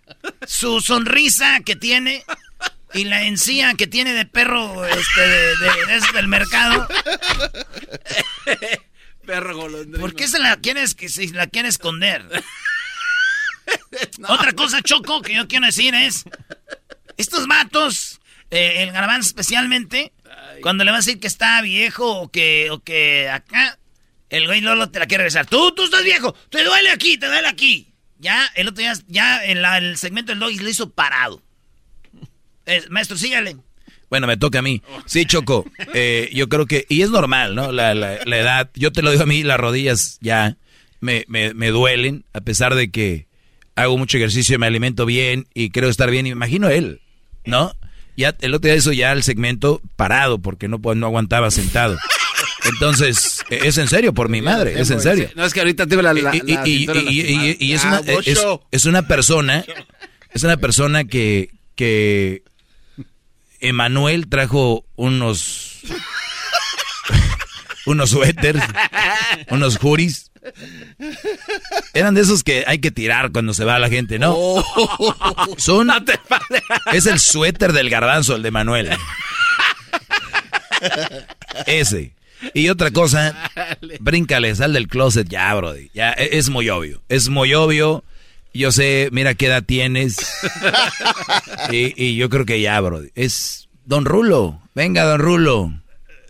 su 0.45 0.81
sonrisa 0.81 1.59
que 1.65 1.75
tiene 1.75 2.23
y 2.93 3.03
la 3.03 3.23
encía 3.23 3.73
que 3.75 3.87
tiene 3.87 4.13
de 4.13 4.25
perro, 4.25 4.85
este, 4.85 5.21
de, 5.21 5.55
de, 5.55 6.01
del 6.13 6.27
mercado. 6.27 6.87
perro 9.25 9.55
golondrino. 9.55 9.99
¿Por 9.99 10.15
qué 10.15 10.27
se 10.27 10.39
la 10.39 10.57
quieres, 10.57 10.95
que 10.95 11.09
se 11.09 11.27
la 11.27 11.47
quiere 11.47 11.69
esconder? 11.69 12.25
Otra 14.27 14.53
cosa, 14.53 14.81
Choco, 14.81 15.21
que 15.21 15.35
yo 15.35 15.47
quiero 15.47 15.65
decir 15.65 15.93
es, 15.93 16.23
estos 17.17 17.47
vatos, 17.47 18.21
eh, 18.49 18.83
el 18.83 18.91
garbanzo 18.91 19.27
especialmente, 19.27 20.13
cuando 20.61 20.83
le 20.83 20.91
va 20.91 20.97
a 20.97 21.01
decir 21.01 21.19
que 21.19 21.27
está 21.27 21.61
viejo 21.61 22.21
o 22.21 22.31
que, 22.31 22.69
o 22.71 22.79
que 22.79 23.29
acá 23.29 23.77
el 24.29 24.45
güey 24.45 24.61
Lolo 24.61 24.89
te 24.89 24.99
la 24.99 25.07
quiere 25.07 25.23
regresar. 25.23 25.45
Tú, 25.45 25.71
tú 25.73 25.83
estás 25.83 26.03
viejo. 26.03 26.35
Te 26.49 26.63
duele 26.63 26.89
aquí, 26.89 27.17
te 27.17 27.27
duele 27.27 27.47
aquí. 27.47 27.93
Ya, 28.19 28.45
el 28.55 28.67
otro 28.67 28.81
día, 28.81 28.93
ya 29.07 29.43
en 29.45 29.57
el 29.57 29.97
segmento 29.97 30.31
del 30.31 30.39
doggy 30.39 30.59
le 30.59 30.71
hizo 30.71 30.89
parado. 30.89 31.41
maestro, 32.89 33.17
sígale. 33.17 33.57
Bueno, 34.09 34.27
me 34.27 34.37
toca 34.37 34.59
a 34.59 34.61
mí. 34.61 34.81
Sí, 35.05 35.25
Choco. 35.25 35.65
Eh, 35.93 36.29
yo 36.33 36.47
creo 36.49 36.65
que, 36.65 36.85
y 36.89 37.01
es 37.01 37.09
normal, 37.09 37.55
¿no? 37.55 37.71
La, 37.71 37.93
la, 37.93 38.15
edad. 38.15 38.69
Yo 38.75 38.91
te 38.91 39.01
lo 39.01 39.11
digo 39.11 39.23
a 39.23 39.27
mí, 39.27 39.43
las 39.43 39.59
rodillas 39.59 40.17
ya 40.21 40.57
me, 40.99 41.25
me, 41.27 41.53
me, 41.53 41.69
duelen, 41.69 42.25
a 42.33 42.41
pesar 42.41 42.75
de 42.75 42.89
que 42.89 43.27
hago 43.75 43.97
mucho 43.97 44.17
ejercicio, 44.17 44.57
me 44.59 44.67
alimento 44.67 45.05
bien 45.05 45.47
y 45.53 45.69
creo 45.69 45.89
estar 45.89 46.09
bien. 46.09 46.27
Imagino 46.27 46.69
él, 46.69 47.01
¿no? 47.45 47.73
Ya 48.15 48.35
el 48.41 48.53
otro 48.53 48.69
día 48.69 48.77
hizo 48.77 48.91
ya 48.93 49.11
el 49.11 49.23
segmento 49.23 49.81
parado 49.95 50.39
porque 50.39 50.67
no, 50.67 50.79
no 50.95 51.05
aguantaba 51.05 51.51
sentado. 51.51 51.97
Entonces, 52.65 53.43
es 53.49 53.77
en 53.77 53.87
serio, 53.87 54.13
por 54.13 54.29
mi 54.29 54.41
madre, 54.41 54.79
es 54.79 54.89
en 54.89 55.01
serio. 55.01 55.29
No, 55.35 55.45
es 55.45 55.53
que 55.53 55.59
ahorita 55.59 55.87
tengo 55.87 56.01
la, 56.01 56.13
la, 56.13 56.35
y, 56.35 57.73
es, 57.73 57.83
una, 57.83 58.01
es, 58.71 58.85
una 58.85 59.07
persona, 59.07 59.63
es 60.33 60.43
una 60.43 60.57
persona 60.57 61.05
que, 61.05 61.51
que 61.75 62.43
Emanuel 63.59 64.27
trajo 64.27 64.85
unos, 64.95 65.81
unos 67.85 68.09
suéteres, 68.09 68.63
unos 69.49 69.77
juris. 69.77 70.31
Eran 71.93 72.13
de 72.15 72.21
esos 72.21 72.43
que 72.43 72.63
hay 72.67 72.79
que 72.79 72.91
tirar 72.91 73.31
cuando 73.31 73.53
se 73.53 73.65
va 73.65 73.79
la 73.79 73.89
gente, 73.89 74.17
¿no? 74.17 74.33
Oh. 74.35 75.55
Son, 75.57 75.89
es 76.93 77.05
el 77.05 77.19
suéter 77.19 77.73
del 77.73 77.89
garbanzo, 77.89 78.35
el 78.35 78.43
de 78.43 78.51
Manuel. 78.51 78.97
Ese. 81.65 82.16
Y 82.53 82.69
otra 82.69 82.91
cosa, 82.91 83.51
bríncale, 83.99 84.55
sal 84.55 84.73
del 84.73 84.87
closet 84.87 85.27
ya, 85.27 85.53
brody. 85.55 85.89
Ya, 85.93 86.11
e, 86.13 86.37
es 86.37 86.49
muy 86.49 86.69
obvio. 86.69 87.01
Es 87.09 87.29
muy 87.29 87.53
obvio. 87.53 88.03
Yo 88.53 88.71
sé, 88.71 89.09
mira 89.11 89.35
qué 89.35 89.47
edad 89.47 89.63
tienes. 89.63 90.17
y, 91.71 92.15
yo 92.15 92.29
creo 92.29 92.45
que 92.45 92.61
ya, 92.61 92.79
brody. 92.79 93.09
Es 93.15 93.69
Don 93.85 94.05
Rulo. 94.05 94.61
Venga, 94.73 95.03
Don 95.03 95.19
Rulo. 95.19 95.73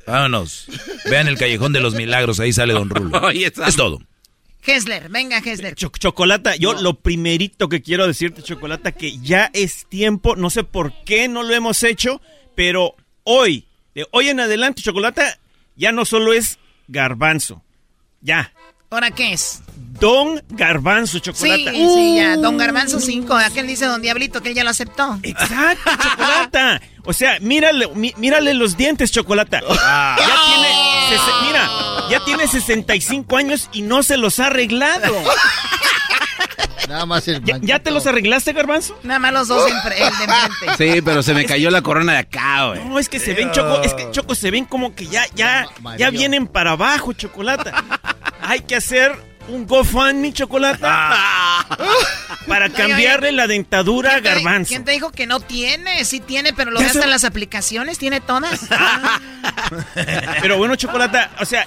Vámonos. 0.05 0.67
Vean 1.09 1.27
el 1.27 1.37
Callejón 1.37 1.73
de 1.73 1.81
los 1.81 1.93
Milagros, 1.93 2.39
ahí 2.39 2.53
sale 2.53 2.73
Don 2.73 2.89
Rulo. 2.89 3.29
es 3.29 3.75
todo. 3.75 3.99
Hesler, 4.67 5.09
venga 5.09 5.37
Hesler. 5.37 5.75
Chocolata, 5.75 6.55
yo 6.55 6.73
lo 6.73 6.95
primerito 6.95 7.69
que 7.69 7.81
quiero 7.81 8.05
decirte, 8.05 8.41
Chocolata, 8.41 8.91
que 8.91 9.17
ya 9.19 9.49
es 9.53 9.85
tiempo, 9.87 10.35
no 10.35 10.49
sé 10.49 10.63
por 10.63 10.93
qué 11.05 11.27
no 11.27 11.43
lo 11.43 11.53
hemos 11.53 11.83
hecho, 11.83 12.21
pero 12.55 12.95
hoy, 13.23 13.65
de 13.95 14.05
hoy 14.11 14.29
en 14.29 14.41
adelante, 14.41 14.81
Chocolata, 14.81 15.39
ya 15.78 15.91
no 15.91 16.03
solo 16.05 16.34
es 16.34 16.59
garbanzo. 16.88 17.63
Ya. 18.21 18.51
¿Ahora 18.89 19.11
qué 19.11 19.34
es? 19.34 19.61
Don 19.99 20.41
Garbanzo, 20.49 21.19
Chocolata. 21.19 21.71
Sí, 21.71 21.89
sí, 21.93 22.15
ya. 22.17 22.38
Don 22.38 22.57
Garbanzo 22.57 22.99
5. 22.99 23.34
Aquel 23.34 23.67
dice 23.67 23.86
Don 23.86 24.01
Diablito 24.01 24.41
que 24.41 24.49
él 24.49 24.55
ya 24.55 24.63
lo 24.63 24.69
aceptó. 24.69 25.19
Exacto, 25.23 25.91
Chocolata. 26.01 26.82
O 27.03 27.13
sea, 27.13 27.39
mírale, 27.39 27.88
mírale 28.17 28.53
los 28.53 28.78
dientes, 28.78 29.11
Chocolata. 29.11 29.61
Ah. 29.69 30.15
Ya 31.09 31.15
tiene, 31.15 31.47
mira, 31.47 31.69
ya 32.09 32.25
tiene 32.25 32.47
65 32.47 33.38
años 33.38 33.69
y 33.71 33.82
no 33.82 34.03
se 34.03 34.17
los 34.17 34.39
ha 34.39 34.47
arreglado. 34.47 35.13
Nada 36.87 37.05
más 37.05 37.27
el 37.27 37.43
¿Ya, 37.43 37.79
te 37.79 37.91
los 37.91 38.07
arreglaste, 38.07 38.53
Garbanzo? 38.53 38.97
Nada 39.03 39.19
más 39.19 39.33
los 39.33 39.47
dos 39.47 39.65
de 39.65 39.71
enfrente. 39.71 40.07
Sí, 40.77 41.01
pero 41.01 41.23
se 41.23 41.33
me 41.33 41.45
cayó 41.45 41.69
la 41.69 41.81
corona 41.81 42.13
de 42.13 42.19
acá, 42.19 42.67
güey. 42.67 42.85
No, 42.85 42.99
es 42.99 43.09
que 43.09 43.19
se 43.19 43.33
ven, 43.33 43.51
Choco, 43.51 43.81
es 43.83 43.93
que 43.93 44.09
Choco 44.11 44.35
se 44.35 44.51
ven 44.51 44.65
como 44.65 44.95
que 44.95 45.07
ya, 45.07 45.25
ya, 45.35 45.67
ya 45.97 46.09
vienen 46.09 46.47
para 46.47 46.71
abajo, 46.71 47.13
Chocolata. 47.13 47.83
Hay 48.41 48.61
que 48.61 48.75
hacer 48.75 49.13
un 49.49 49.65
GoFundMe, 49.65 50.33
Chocolata. 50.33 50.87
Ah. 50.89 51.65
Para 52.47 52.69
cambiarle 52.69 53.31
la 53.31 53.47
dentadura 53.47 54.15
a 54.15 54.19
Garbanzo. 54.19 54.69
¿Quién 54.69 54.83
te 54.83 54.91
dijo 54.91 55.11
que 55.11 55.25
no 55.25 55.39
tiene? 55.39 56.03
Sí 56.05 56.19
tiene, 56.19 56.53
pero 56.53 56.71
lo 56.71 56.79
gasta 56.79 57.03
en 57.03 57.09
las 57.09 57.23
aplicaciones, 57.23 57.97
tiene 57.97 58.21
todas. 58.21 58.67
Pero 60.41 60.57
bueno, 60.57 60.75
Chocolata, 60.75 61.31
o 61.39 61.45
sea, 61.45 61.65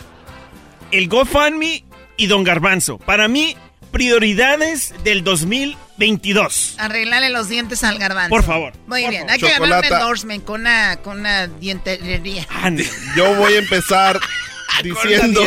el 0.91 1.09
GoFundMe 1.09 1.85
y 2.17 2.27
Don 2.27 2.45
Garbanzo. 2.45 2.99
Para 2.99 3.29
mí, 3.29 3.57
prioridades 3.91 4.95
del 5.05 5.25
2022. 5.25 6.77
Arreglarle 6.79 7.31
los 7.31 7.49
dientes 7.49 7.85
al 7.85 7.99
garbanzo. 7.99 8.31
Por 8.31 8.45
favor. 8.45 8.73
Muy 8.87 9.07
bien. 9.09 9.29
Hay 9.29 9.39
que 9.39 9.51
ganar 9.51 9.85
un 9.85 9.93
endorsement 9.93 10.45
con 10.45 10.63
una, 10.63 10.97
con 10.97 11.21
una 11.21 11.47
dientería. 11.47 12.47
Yo 13.17 13.35
voy 13.35 13.55
a 13.55 13.59
empezar 13.59 14.21
diciendo. 14.83 15.43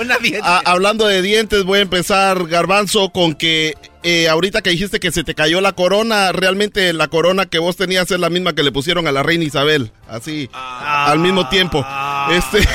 una 0.00 0.16
hablando 0.64 1.06
de 1.06 1.22
dientes, 1.22 1.64
voy 1.64 1.80
a 1.80 1.82
empezar, 1.82 2.46
Garbanzo, 2.46 3.10
con 3.10 3.34
que 3.34 3.74
eh, 4.02 4.28
ahorita 4.28 4.62
que 4.62 4.70
dijiste 4.70 5.00
que 5.00 5.12
se 5.12 5.24
te 5.24 5.34
cayó 5.34 5.60
la 5.60 5.72
corona, 5.72 6.32
realmente 6.32 6.92
la 6.92 7.08
corona 7.08 7.46
que 7.46 7.58
vos 7.58 7.76
tenías 7.76 8.10
es 8.10 8.18
la 8.18 8.30
misma 8.30 8.54
que 8.54 8.62
le 8.62 8.72
pusieron 8.72 9.06
a 9.06 9.12
la 9.12 9.22
reina 9.22 9.44
Isabel. 9.44 9.92
Así, 10.08 10.50
al 10.52 11.18
mismo 11.18 11.48
tiempo. 11.48 11.86
Este. 12.30 12.68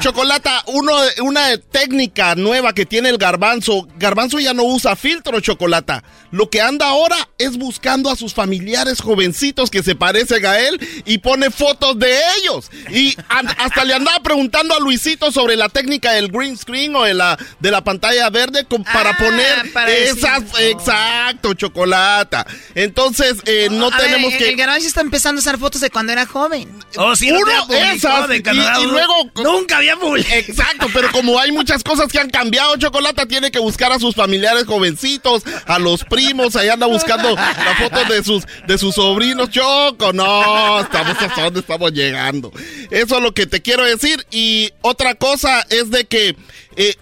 Chocolata, 0.00 0.62
uno, 0.66 0.92
una 1.22 1.56
técnica 1.58 2.34
nueva 2.34 2.72
que 2.72 2.86
tiene 2.86 3.08
el 3.08 3.18
garbanzo. 3.18 3.88
Garbanzo 3.96 4.38
ya 4.38 4.54
no 4.54 4.64
usa 4.64 4.96
filtro, 4.96 5.40
Chocolata. 5.40 6.02
Lo 6.30 6.48
que 6.48 6.60
anda 6.60 6.86
ahora 6.86 7.16
es 7.38 7.58
buscando 7.58 8.10
a 8.10 8.16
sus 8.16 8.34
familiares 8.34 9.00
jovencitos 9.00 9.70
que 9.70 9.82
se 9.82 9.94
parecen 9.94 10.46
a 10.46 10.58
él 10.58 10.80
y 11.04 11.18
pone 11.18 11.50
fotos 11.50 11.98
de 11.98 12.18
ellos. 12.38 12.70
Y 12.90 13.16
hasta 13.28 13.84
le 13.84 13.94
andaba 13.94 14.20
preguntando 14.20 14.74
a 14.74 14.80
Luisito 14.80 15.30
sobre 15.30 15.56
la 15.56 15.68
técnica 15.68 16.12
del 16.12 16.28
green 16.28 16.56
screen 16.56 16.96
o 16.96 17.04
de 17.04 17.14
la, 17.14 17.38
de 17.60 17.70
la 17.70 17.84
pantalla 17.84 18.30
verde 18.30 18.66
para 18.92 19.10
ah, 19.10 19.16
poner 19.18 19.72
esas. 19.88 20.42
Exacto, 20.58 21.54
Chocolata. 21.54 22.46
Entonces, 22.74 23.36
eh, 23.44 23.68
no 23.70 23.90
tenemos 23.90 24.32
que. 24.34 24.48
El 24.48 24.56
garbanzo 24.56 24.86
está 24.86 25.00
empezando 25.00 25.38
a 25.38 25.42
usar 25.42 25.58
fotos 25.58 25.80
de 25.80 25.90
cuando 25.90 26.12
era 26.12 26.26
joven. 26.26 26.68
Oh, 26.96 27.14
sí, 27.14 27.30
Uno, 27.30 27.52
esas. 27.70 28.28
De 28.28 28.36
y 28.36 28.81
luego... 28.86 29.14
Nunca 29.42 29.78
había 29.78 29.96
Exacto, 30.32 30.88
pero 30.92 31.10
como 31.12 31.38
hay 31.38 31.52
muchas 31.52 31.82
cosas 31.82 32.08
que 32.10 32.18
han 32.18 32.30
cambiado, 32.30 32.76
Chocolata 32.76 33.26
tiene 33.26 33.50
que 33.50 33.58
buscar 33.58 33.92
a 33.92 33.98
sus 33.98 34.14
familiares 34.14 34.64
jovencitos, 34.66 35.42
a 35.66 35.78
los 35.78 36.04
primos, 36.04 36.56
ahí 36.56 36.68
anda 36.68 36.86
buscando 36.86 37.34
la 37.34 37.76
foto 37.78 38.12
de 38.12 38.24
sus, 38.24 38.44
de 38.66 38.78
sus 38.78 38.94
sobrinos. 38.94 39.50
Choco, 39.50 40.12
no, 40.12 40.80
estamos 40.80 41.16
hasta 41.20 41.44
dónde 41.44 41.60
estamos 41.60 41.92
llegando. 41.92 42.52
Eso 42.90 43.16
es 43.16 43.22
lo 43.22 43.32
que 43.32 43.46
te 43.46 43.62
quiero 43.62 43.84
decir. 43.84 44.26
Y 44.30 44.70
otra 44.82 45.14
cosa 45.14 45.66
es 45.70 45.90
de 45.90 46.04
que... 46.06 46.36
Eh, 46.76 46.96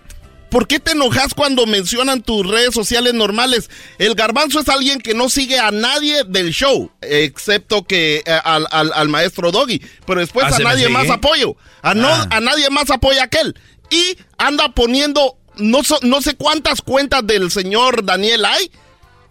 ¿Por 0.51 0.67
qué 0.67 0.81
te 0.81 0.93
enojas 0.93 1.33
cuando 1.35 1.65
mencionan 1.67 2.23
tus 2.23 2.47
redes 2.47 2.75
sociales 2.75 3.15
normales? 3.15 3.71
El 3.99 4.15
garbanzo 4.15 4.61
es 4.61 4.69
alguien 4.69 5.01
que 5.01 5.15
no 5.15 5.29
sigue 5.29 5.59
a 5.59 5.71
nadie 5.71 6.25
del 6.25 6.53
show, 6.53 6.91
excepto 7.01 7.85
que 7.85 8.23
eh, 8.27 8.41
al, 8.45 9.09
maestro 9.09 9.53
Doggy. 9.53 9.81
Pero 10.07 10.21
después 10.21 10.47
ah, 10.51 10.57
a 10.57 10.59
nadie 10.59 10.89
más 10.89 11.09
apoyo. 11.09 11.57
A, 11.83 11.95
no, 11.95 12.09
ah. 12.09 12.27
a 12.31 12.41
nadie 12.41 12.69
más 12.71 12.91
apoya 12.91 13.25
aquel. 13.25 13.57
Y 13.91 14.19
anda 14.39 14.69
poniendo 14.73 15.37
no, 15.57 15.81
no 16.03 16.23
sé 16.23 16.35
cuántas 16.35 16.83
cuentas 16.83 17.27
del 17.27 17.51
señor 17.51 18.05
Daniel 18.05 18.45
hay. 18.45 18.71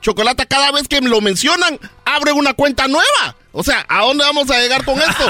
Chocolata, 0.01 0.45
cada 0.45 0.71
vez 0.71 0.87
que 0.87 1.01
lo 1.01 1.19
mencionan, 1.19 1.77
abre 2.05 2.31
una 2.31 2.53
cuenta 2.53 2.87
nueva. 2.87 3.35
O 3.51 3.63
sea, 3.63 3.85
¿a 3.89 4.03
dónde 4.03 4.23
vamos 4.23 4.49
a 4.49 4.59
llegar 4.59 4.85
con 4.85 4.97
esto? 4.99 5.25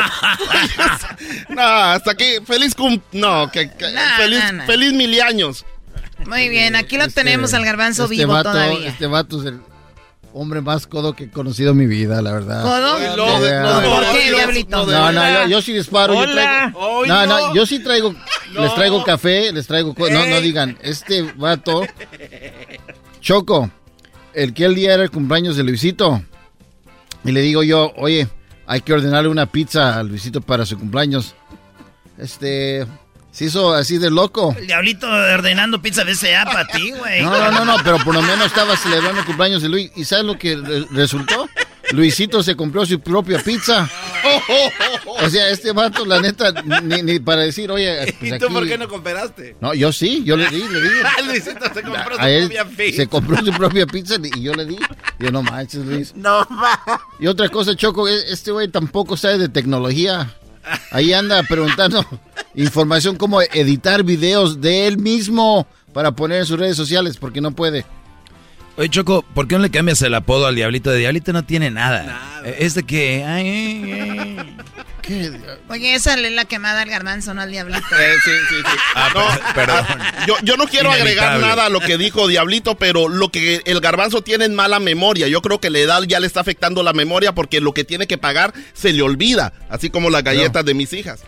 no, 1.49 1.61
hasta 1.61 2.11
aquí, 2.11 2.35
feliz 2.45 2.75
cum... 2.75 2.99
No, 3.11 3.49
que, 3.51 3.71
feliz, 4.17 4.43
feliz 4.67 4.93
mil 4.93 5.19
años. 5.21 5.65
Muy 6.27 6.49
bien, 6.49 6.75
aquí 6.75 6.97
lo 6.97 7.03
Este- 7.05 7.23
tenemos 7.23 7.53
al 7.53 7.65
garbanzo 7.65 8.03
este 8.03 8.15
vivo 8.15 8.33
vato- 8.33 8.51
todavía. 8.51 8.87
Este 8.87 9.07
vato 9.07 9.39
es 9.41 9.47
el 9.47 9.59
hombre 10.33 10.61
más 10.61 10.85
codo 10.85 11.13
que 11.13 11.23
he 11.25 11.29
conocido 11.31 11.71
en 11.71 11.77
mi 11.77 11.87
vida, 11.87 12.21
la 12.21 12.33
verdad. 12.33 12.61
¿Codo? 12.61 12.99
No, 13.17 13.41
de- 13.41 13.59
no, 13.59 13.89
¿por 13.95 14.11
qué, 14.11 14.31
diablito? 14.31 14.85
No, 14.85 15.11
no, 15.11 15.41
yo, 15.43 15.47
yo 15.49 15.61
sí 15.61 15.73
disparo. 15.73 16.13
Yo 16.13 16.31
traigo, 16.31 17.05
no, 17.07 17.25
no, 17.25 17.55
yo 17.55 17.65
sí 17.65 17.79
traigo, 17.79 18.13
les 18.53 18.75
traigo 18.75 19.03
café, 19.03 19.51
les 19.51 19.65
traigo... 19.65 19.95
No, 19.97 20.25
no 20.27 20.41
digan, 20.41 20.77
este 20.81 21.23
vato... 21.35 21.83
Choco, 23.21 23.69
el 24.33 24.53
que 24.53 24.65
el 24.65 24.75
día 24.75 24.93
era 24.93 25.03
el 25.03 25.11
cumpleaños 25.11 25.57
de 25.57 25.63
Luisito. 25.63 26.21
Y 27.25 27.31
le 27.31 27.41
digo 27.41 27.63
yo, 27.63 27.91
oye, 27.97 28.27
hay 28.65 28.81
que 28.81 28.93
ordenarle 28.93 29.29
una 29.29 29.45
pizza 29.47 29.97
a 29.99 30.03
Luisito 30.03 30.41
para 30.41 30.65
su 30.65 30.77
cumpleaños. 30.77 31.35
Este... 32.17 32.85
Se 33.31 33.45
hizo 33.45 33.73
así 33.73 33.97
de 33.99 34.09
loco. 34.09 34.55
El 34.57 34.67
diablito 34.67 35.07
ordenando 35.07 35.81
pizza 35.81 36.03
BCA 36.03 36.45
para 36.45 36.65
ti, 36.67 36.91
güey. 36.91 37.21
No, 37.23 37.29
no, 37.37 37.51
no, 37.51 37.65
no, 37.65 37.75
pero 37.83 37.97
por 37.99 38.13
lo 38.15 38.21
menos 38.21 38.47
estaba 38.47 38.75
celebrando 38.75 39.19
el 39.21 39.25
cumpleaños 39.25 39.61
de 39.61 39.69
Luis. 39.69 39.91
¿Y 39.95 40.03
sabes 40.05 40.25
lo 40.25 40.37
que 40.37 40.55
re- 40.57 40.85
resultó? 40.91 41.47
Luisito 41.91 42.43
se 42.43 42.55
compró 42.55 42.85
su 42.85 42.99
propia 42.99 43.39
pizza. 43.39 43.89
O 45.23 45.29
sea, 45.29 45.49
este 45.49 45.71
vato, 45.71 46.05
la 46.05 46.19
neta, 46.21 46.51
ni, 46.83 47.01
ni 47.01 47.19
para 47.19 47.41
decir, 47.41 47.71
oye, 47.71 48.15
pues 48.19 48.33
¿Y 48.33 48.37
tú 48.37 48.45
aquí- 48.45 48.53
por 48.53 48.67
qué 48.67 48.77
no 48.77 48.87
cooperaste? 48.87 49.55
No, 49.59 49.73
yo 49.73 49.91
sí, 49.91 50.23
yo 50.23 50.37
le 50.37 50.47
di, 50.49 50.59
le 50.59 50.81
di. 50.81 50.89
Luisito 51.27 51.65
se 51.73 51.81
compró 51.81 52.15
su 52.15 52.17
propia 52.19 52.65
pizza. 52.65 52.95
se 52.97 53.07
compró 53.07 53.37
su 53.45 53.51
propia 53.53 53.87
pizza 53.87 54.15
y 54.35 54.41
yo 54.41 54.53
le 54.53 54.65
di. 54.65 54.77
Yo 55.19 55.31
no 55.31 55.41
manches, 55.41 55.83
Luis. 55.85 56.13
No 56.15 56.45
más. 56.49 56.79
Y 57.19 57.27
otra 57.27 57.49
cosa, 57.49 57.75
Choco, 57.75 58.07
e- 58.07 58.31
este 58.31 58.51
güey 58.51 58.67
tampoco 58.67 59.17
sabe 59.17 59.37
de 59.39 59.49
tecnología. 59.49 60.35
Ahí 60.91 61.13
anda 61.13 61.41
preguntando 61.43 62.05
información 62.55 63.15
como 63.15 63.41
editar 63.41 64.03
videos 64.03 64.61
de 64.61 64.87
él 64.87 64.97
mismo 64.97 65.67
para 65.93 66.11
poner 66.11 66.39
en 66.39 66.45
sus 66.45 66.59
redes 66.59 66.77
sociales 66.77 67.17
porque 67.17 67.41
no 67.41 67.51
puede. 67.51 67.85
Oye, 68.77 68.89
Choco, 68.89 69.23
¿por 69.33 69.47
qué 69.47 69.55
no 69.55 69.61
le 69.61 69.71
cambias 69.71 70.01
el 70.01 70.13
apodo 70.15 70.45
al 70.47 70.55
diablito? 70.55 70.89
De 70.89 70.99
diablito 70.99 71.33
no 71.33 71.43
tiene 71.43 71.69
nada. 71.69 72.41
Eh, 72.45 72.57
Es 72.59 72.75
de 72.75 72.83
que... 72.83 73.23
ay, 73.25 73.47
ay, 73.49 74.37
ay. 74.39 74.57
Oye, 75.69 75.95
esa 75.95 76.13
es 76.15 76.31
la 76.31 76.45
quemada 76.45 76.81
al 76.81 76.89
garbanzo, 76.89 77.33
no 77.33 77.41
al 77.41 77.51
diablito. 77.51 77.79
Eh, 77.99 78.13
sí, 78.23 78.31
sí, 78.49 78.55
sí. 78.55 78.77
Ah, 78.95 79.09
No, 79.13 79.53
perdón. 79.53 79.85
Yo, 80.27 80.35
yo 80.43 80.57
no 80.57 80.67
quiero 80.67 80.91
agregar 80.91 81.39
nada 81.39 81.65
a 81.65 81.69
lo 81.69 81.79
que 81.79 81.97
dijo 81.97 82.27
Diablito, 82.27 82.75
pero 82.75 83.07
lo 83.09 83.29
que 83.29 83.61
el 83.65 83.79
garbanzo 83.81 84.21
tiene 84.21 84.45
en 84.45 84.55
mala 84.55 84.79
memoria. 84.79 85.27
Yo 85.27 85.41
creo 85.41 85.59
que 85.59 85.69
la 85.69 85.79
edad 85.79 86.01
ya 86.07 86.19
le 86.19 86.27
está 86.27 86.41
afectando 86.41 86.83
la 86.83 86.93
memoria 86.93 87.33
porque 87.33 87.59
lo 87.61 87.73
que 87.73 87.83
tiene 87.83 88.07
que 88.07 88.17
pagar 88.17 88.53
se 88.73 88.93
le 88.93 89.01
olvida. 89.01 89.53
Así 89.69 89.89
como 89.89 90.09
las 90.09 90.23
galletas 90.23 90.63
de 90.65 90.73
mis 90.73 90.91
hijas. 90.93 91.21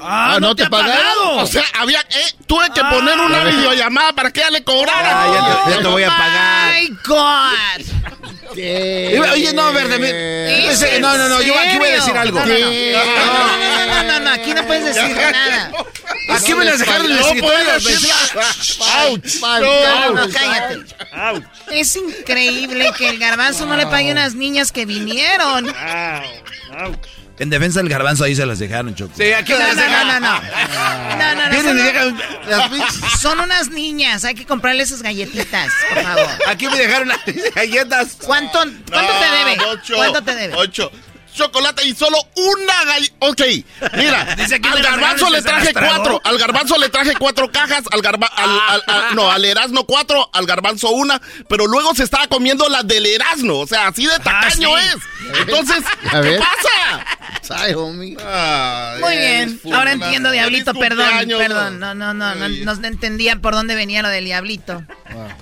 Ah, 0.00 0.38
¿no 0.40 0.54
te 0.54 0.64
ha 0.64 0.70
pagaron? 0.70 1.38
O 1.38 1.46
sea, 1.46 1.62
había, 1.78 2.00
eh, 2.00 2.32
tuve 2.46 2.66
que 2.74 2.80
poner 2.82 3.18
una 3.18 3.44
videollamada 3.44 4.12
para 4.12 4.30
que 4.30 4.40
ella 4.40 4.50
le 4.50 4.64
cobrara. 4.64 5.22
Ah, 5.24 5.32
ya 5.32 5.64
te- 5.64 5.70
ya 5.76 5.82
te 5.82 5.88
voy 5.88 6.02
a 6.02 6.08
pagar. 6.08 6.72
¡My 6.80 6.88
God! 7.06 8.43
Oye, 8.52 9.52
no, 9.54 9.72
Verde, 9.72 9.98
me- 9.98 10.66
¿Es 10.68 10.82
ese- 10.82 11.00
no, 11.00 11.16
no, 11.16 11.28
no, 11.28 11.42
yo 11.42 11.58
aquí 11.58 11.78
voy 11.78 11.88
a 11.88 11.92
decir 11.94 12.16
algo. 12.16 12.38
No, 12.40 12.46
no, 12.46 12.54
no, 12.56 13.86
no, 13.86 14.02
no, 14.04 14.20
no, 14.20 14.30
aquí 14.30 14.54
no 14.54 14.66
puedes 14.66 14.84
decir 14.94 15.16
nada. 15.16 15.72
Aquí 16.30 16.54
me 16.54 16.64
las 16.64 16.78
dejaron 16.78 17.06
en 17.06 17.12
el 17.12 17.18
escritorio. 17.20 17.66
no, 20.14 20.28
cállate. 20.30 20.84
Es 21.72 21.96
increíble 21.96 22.90
que 22.96 23.08
el 23.10 23.18
garbanzo 23.18 23.66
no 23.66 23.76
le 23.76 23.86
pague 23.86 24.08
a 24.10 24.12
unas 24.12 24.34
niñas 24.34 24.72
que 24.72 24.84
vinieron. 24.86 25.66
En 27.38 27.50
defensa 27.50 27.80
del 27.80 27.88
garbanzo 27.88 28.24
ahí 28.24 28.36
se 28.36 28.46
las 28.46 28.58
dejaron, 28.60 28.94
Choco. 28.94 29.12
Sí, 29.16 29.32
aquí 29.32 29.52
No, 29.52 29.58
me 29.58 29.64
las 29.64 29.76
no, 29.76 29.82
no, 29.82 29.88
dejaron. 29.88 30.08
no, 30.08 30.20
no. 30.20 30.40
No, 31.16 32.14
no, 32.14 32.18
las 32.48 32.94
Son 33.20 33.40
unas 33.40 33.68
niñas, 33.70 34.24
hay 34.24 34.34
que 34.34 34.46
comprarle 34.46 34.82
esas 34.84 35.02
galletitas, 35.02 35.72
por 35.92 36.02
favor. 36.02 36.28
Aquí 36.46 36.68
me 36.68 36.76
dejaron 36.78 37.08
las 37.08 37.18
galletas. 37.54 38.16
¿Cuánto, 38.24 38.58
cuánto 38.58 39.12
te 39.18 39.36
debe? 39.36 39.64
Ocho, 39.66 39.94
¿Cuánto 39.96 40.22
te 40.22 40.34
debe? 40.36 40.54
Ocho. 40.56 40.92
Chocolate 41.34 41.84
y 41.86 41.94
solo 41.94 42.16
una 42.36 42.84
galleta. 42.84 43.14
Ok, 43.20 43.40
mira, 43.96 44.34
Dice 44.38 44.54
aquí 44.56 44.68
al 44.68 44.82
garbanzo 44.82 45.28
le 45.30 45.42
traje 45.42 45.72
cuatro. 45.72 46.20
Al 46.24 46.38
garbanzo 46.38 46.78
le 46.78 46.88
traje 46.88 47.14
cuatro 47.18 47.50
cajas. 47.50 47.82
Al 47.90 48.00
garba, 48.02 48.26
al, 48.28 48.50
al- 48.68 48.82
al- 48.86 49.14
no, 49.16 49.30
al 49.30 49.44
Erasno 49.44 49.84
cuatro. 49.84 50.30
Al 50.32 50.46
garbanzo 50.46 50.90
una. 50.90 51.20
Pero 51.48 51.66
luego 51.66 51.94
se 51.94 52.04
estaba 52.04 52.26
comiendo 52.28 52.68
las 52.68 52.86
del 52.86 53.04
Erasno. 53.06 53.58
O 53.58 53.66
sea, 53.66 53.88
así 53.88 54.06
de 54.06 54.16
tacaño 54.18 54.68
sí. 54.78 54.84
es. 54.86 55.38
Entonces, 55.40 55.82
A 56.12 56.20
¿qué 56.20 56.38
pasa? 56.38 57.62
Ay, 57.62 57.74
homie. 57.74 58.16
Ay, 58.24 59.00
Muy 59.00 59.16
bien, 59.16 59.60
ahora 59.74 59.92
entiendo, 59.92 60.30
Diablito, 60.30 60.72
perdón, 60.74 61.06
cumpleaños. 61.08 61.38
perdón, 61.40 61.80
no, 61.80 61.94
no, 61.94 62.14
no, 62.14 62.34
no, 62.34 62.48
no 62.48 62.86
entendía 62.86 63.36
por 63.36 63.54
dónde 63.54 63.74
venía 63.74 64.02
lo 64.02 64.08
del 64.08 64.24
Diablito. 64.24 64.84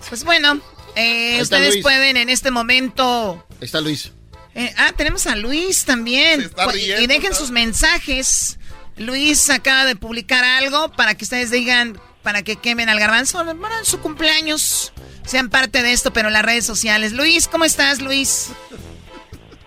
Pues 0.08 0.24
bueno, 0.24 0.60
eh, 0.96 1.38
ustedes 1.42 1.74
Luis. 1.74 1.82
pueden 1.82 2.16
en 2.16 2.28
este 2.28 2.50
momento... 2.50 3.46
Ahí 3.60 3.66
está 3.66 3.80
Luis. 3.80 4.12
Eh, 4.54 4.72
ah, 4.78 4.92
tenemos 4.96 5.26
a 5.26 5.36
Luis 5.36 5.84
también. 5.84 6.40
Se 6.40 6.46
está 6.46 6.66
Pu- 6.66 6.72
riendo, 6.72 7.02
y 7.02 7.06
dejen 7.06 7.34
sus 7.34 7.50
mensajes. 7.50 8.58
Luis 8.96 9.48
acaba 9.50 9.84
de 9.84 9.96
publicar 9.96 10.44
algo 10.44 10.90
para 10.92 11.14
que 11.14 11.24
ustedes 11.24 11.50
digan, 11.50 11.98
para 12.22 12.42
que 12.42 12.56
quemen 12.56 12.88
al 12.88 12.98
garbanzo. 13.00 13.44
Bueno, 13.44 13.78
en 13.78 13.84
su 13.84 14.00
cumpleaños 14.00 14.92
sean 15.24 15.48
parte 15.50 15.82
de 15.82 15.92
esto, 15.92 16.12
pero 16.12 16.28
en 16.28 16.34
las 16.34 16.44
redes 16.44 16.66
sociales. 16.66 17.12
Luis, 17.12 17.48
¿cómo 17.48 17.64
estás, 17.64 18.00
Luis? 18.02 18.52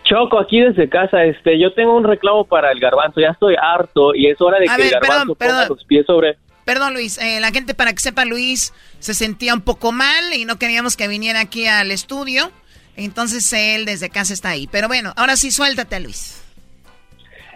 Choco, 0.03 0.39
aquí 0.39 0.59
desde 0.59 0.87
casa, 0.87 1.23
este, 1.23 1.59
yo 1.59 1.73
tengo 1.73 1.97
un 1.97 2.03
reclamo 2.03 2.45
para 2.45 2.71
el 2.71 2.79
garbanzo, 2.79 3.19
ya 3.19 3.29
estoy 3.29 3.55
harto 3.59 4.13
y 4.13 4.27
es 4.27 4.39
hora 4.39 4.59
de 4.59 4.69
A 4.69 4.75
que 4.75 4.83
ver, 4.83 4.93
el 4.93 4.99
garbanzo 4.99 5.35
perdón, 5.35 5.35
ponga 5.35 5.61
perdón. 5.61 5.77
los 5.77 5.85
pies 5.85 6.05
sobre... 6.05 6.37
Perdón, 6.63 6.93
Luis, 6.93 7.17
eh, 7.17 7.39
la 7.39 7.51
gente 7.51 7.73
para 7.73 7.91
que 7.91 7.99
sepa, 7.99 8.23
Luis 8.25 8.71
se 8.99 9.15
sentía 9.15 9.53
un 9.55 9.61
poco 9.61 9.91
mal 9.91 10.33
y 10.33 10.45
no 10.45 10.57
queríamos 10.59 10.95
que 10.95 11.07
viniera 11.07 11.39
aquí 11.39 11.65
al 11.65 11.89
estudio. 11.91 12.51
Entonces 12.95 13.51
él 13.53 13.85
desde 13.85 14.09
casa 14.09 14.33
está 14.33 14.49
ahí. 14.49 14.67
Pero 14.71 14.87
bueno, 14.87 15.13
ahora 15.15 15.35
sí, 15.35 15.51
suéltate, 15.51 15.99
Luis. 15.99 16.41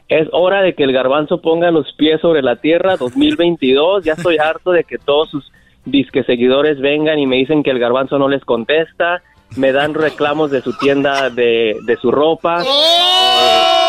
Es 0.08 0.28
hora 0.32 0.62
de 0.62 0.74
que 0.74 0.84
el 0.84 0.92
garbanzo 0.92 1.42
ponga 1.42 1.72
los 1.72 1.92
pies 1.94 2.20
sobre 2.22 2.42
la 2.42 2.56
tierra 2.56 2.98
2022, 2.98 4.04
ya 4.04 4.14
estoy 4.14 4.38
harto 4.38 4.72
de 4.72 4.84
que 4.84 4.98
todos 4.98 5.30
sus 5.30 5.52
disque 5.86 6.24
seguidores 6.24 6.80
vengan 6.80 7.20
y 7.20 7.28
me 7.28 7.36
dicen 7.36 7.62
que 7.62 7.70
el 7.70 7.78
garbanzo 7.78 8.18
no 8.18 8.28
les 8.28 8.44
contesta, 8.44 9.22
me 9.56 9.72
dan 9.72 9.94
reclamos 9.94 10.50
de 10.50 10.62
su 10.62 10.76
tienda 10.78 11.30
de, 11.30 11.78
de 11.86 11.98
su 11.98 12.12
ropa. 12.12 12.64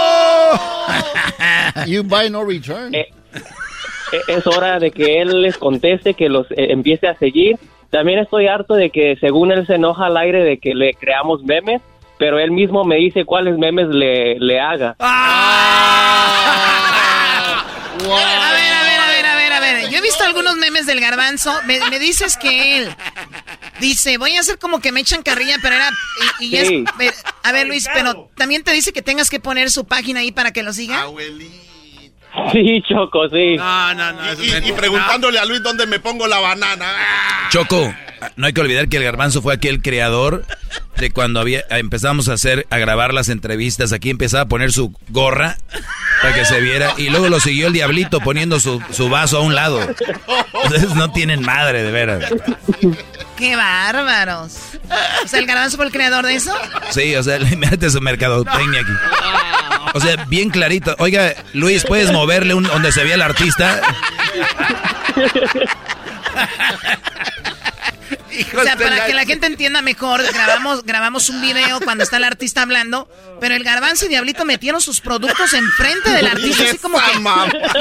You 1.87 2.03
buy 2.03 2.31
no 2.31 2.45
return. 2.45 2.95
Eh, 2.95 3.09
eh, 4.13 4.21
es 4.29 4.47
hora 4.47 4.79
de 4.79 4.91
que 4.91 5.21
él 5.21 5.43
les 5.43 5.57
conteste, 5.57 6.15
que 6.15 6.29
los 6.29 6.51
eh, 6.51 6.71
empiece 6.71 7.09
a 7.09 7.17
seguir. 7.17 7.57
También 7.91 8.19
estoy 8.21 8.47
harto 8.47 8.75
de 8.75 8.91
que 8.91 9.17
según 9.21 9.51
él 9.53 9.67
se 9.67 9.75
enoja 9.75 10.07
al 10.07 10.17
aire 10.17 10.43
de 10.45 10.59
que 10.59 10.75
le 10.75 10.95
creamos 10.95 11.43
memes, 11.43 11.83
pero 12.19 12.39
él 12.39 12.51
mismo 12.53 12.85
me 12.85 12.97
dice 12.97 13.25
cuáles 13.25 13.57
memes 13.59 13.89
le, 13.89 14.39
le 14.39 14.61
haga. 14.61 14.97
A 18.03 18.07
ver, 18.13 18.73
a 18.73 18.83
ver, 18.83 19.01
a 19.01 19.07
ver, 19.07 19.27
a 19.27 19.37
ver, 19.37 19.53
a 19.53 19.61
ver. 19.61 19.91
Yo 19.91 19.99
he 19.99 20.01
visto 20.01 20.25
algunos 20.25 20.57
memes 20.57 20.87
del 20.87 21.01
garbanzo. 21.01 21.53
Me, 21.67 21.79
me 21.91 21.99
dices 21.99 22.37
que 22.37 22.79
él 22.79 22.89
dice, 23.81 24.17
voy 24.19 24.37
a 24.37 24.41
hacer 24.41 24.59
como 24.59 24.81
que 24.81 24.91
me 24.93 25.01
echan 25.01 25.23
carrilla, 25.23 25.57
pero 25.63 25.77
era... 25.77 25.91
Y, 26.41 26.47
y 26.47 26.51
ya 26.51 26.63
es- 26.63 26.69
Sí. 26.69 26.85
pe- 26.99 27.13
a 27.43 27.53
ver, 27.53 27.67
Luis, 27.67 27.87
pero 27.93 28.31
también 28.37 28.63
te 28.65 28.73
dice 28.73 28.93
que 28.93 29.03
tengas 29.03 29.29
que 29.31 29.39
poner 29.41 29.71
su 29.71 29.85
página 29.85 30.21
ahí 30.21 30.33
para 30.33 30.53
que 30.53 30.63
lo 30.63 30.73
siga. 30.73 31.03
Sí, 32.53 32.83
Choco, 32.89 33.29
sí. 33.29 33.57
No, 33.57 33.95
no, 33.95 34.13
no. 34.13 34.23
Y, 34.43 34.73
preguntándole 34.73 35.39
a 35.39 35.45
Luis 35.45 35.63
dónde 35.63 35.87
me 35.87 36.01
pongo 36.01 36.27
la 36.27 36.41
banana. 36.41 36.87
Choco, 37.51 37.95
no 38.37 38.47
hay 38.47 38.53
que 38.53 38.61
olvidar 38.61 38.89
que 38.89 38.97
el 38.99 39.05
garbanzo 39.05 39.43
fue 39.43 39.55
aquel 39.55 39.83
creador 39.83 40.45
de 40.97 41.11
cuando 41.11 41.41
había 41.41 41.65
empezamos 41.71 42.29
a 42.29 42.35
hacer, 42.35 42.67
a 42.71 42.79
grabar 42.79 43.15
las 43.15 43.29
entrevistas. 43.29 43.93
Aquí 43.93 44.11
empezaba 44.11 44.45
a 44.45 44.49
poner 44.49 44.73
su 44.73 44.95
gorra 45.09 45.57
para 46.23 46.35
que 46.35 46.45
se 46.45 46.61
viera. 46.61 46.95
Y 46.97 47.11
luego 47.11 47.29
lo 47.29 47.41
siguió 47.41 47.69
el 47.69 47.73
diablito 47.73 48.21
poniendo 48.21 48.61
su, 48.61 48.83
su 48.91 49.09
vaso 49.09 49.39
a 49.39 49.41
un 49.41 49.55
lado. 49.55 49.81
Ustedes 50.65 50.95
no 50.95 51.11
tienen 51.13 51.43
madre, 51.43 51.83
de 51.83 51.91
veras. 51.91 52.25
¡Qué 53.37 53.57
bárbaros! 53.57 54.59
O 55.25 55.29
sea, 55.29 55.39
¿el 55.39 55.47
garbanzo 55.47 55.77
fue 55.77 55.87
el 55.87 55.93
creador 55.93 56.27
de 56.27 56.35
eso? 56.35 56.53
Sí, 56.91 57.15
o 57.17 57.23
sea, 57.23 57.39
le 57.39 57.57
mete 57.57 57.89
su 57.91 58.01
mercadotecnia 58.01 58.81
aquí. 58.81 58.93
O 59.95 60.01
sea, 60.01 60.25
bien 60.27 60.51
clarito. 60.51 60.95
Oiga, 60.99 61.35
Luis, 61.53 61.85
¿puedes 61.85 62.13
moverle 62.13 62.55
un, 62.55 62.65
donde 62.65 62.93
se 62.93 63.05
vea 63.05 63.15
el 63.15 63.23
artista? 63.23 63.81
O 68.57 68.63
sea, 68.63 68.77
para 68.77 69.07
que 69.07 69.15
la 69.15 69.25
gente 69.25 69.47
entienda 69.47 69.83
mejor, 69.83 70.23
grabamos, 70.33 70.85
grabamos 70.85 71.29
un 71.29 71.41
video 71.41 71.81
cuando 71.81 72.05
está 72.05 72.17
el 72.17 72.25
artista 72.25 72.63
hablando, 72.63 73.09
pero 73.41 73.55
el 73.55 73.65
garbanzo 73.65 74.07
y 74.07 74.09
Diablito 74.09 74.45
metieron 74.45 74.81
sus 74.81 75.01
productos 75.01 75.53
enfrente 75.53 76.11
del 76.11 76.27
artista, 76.27 76.65
así 76.65 76.79
como 76.79 76.99
que... 76.99 77.23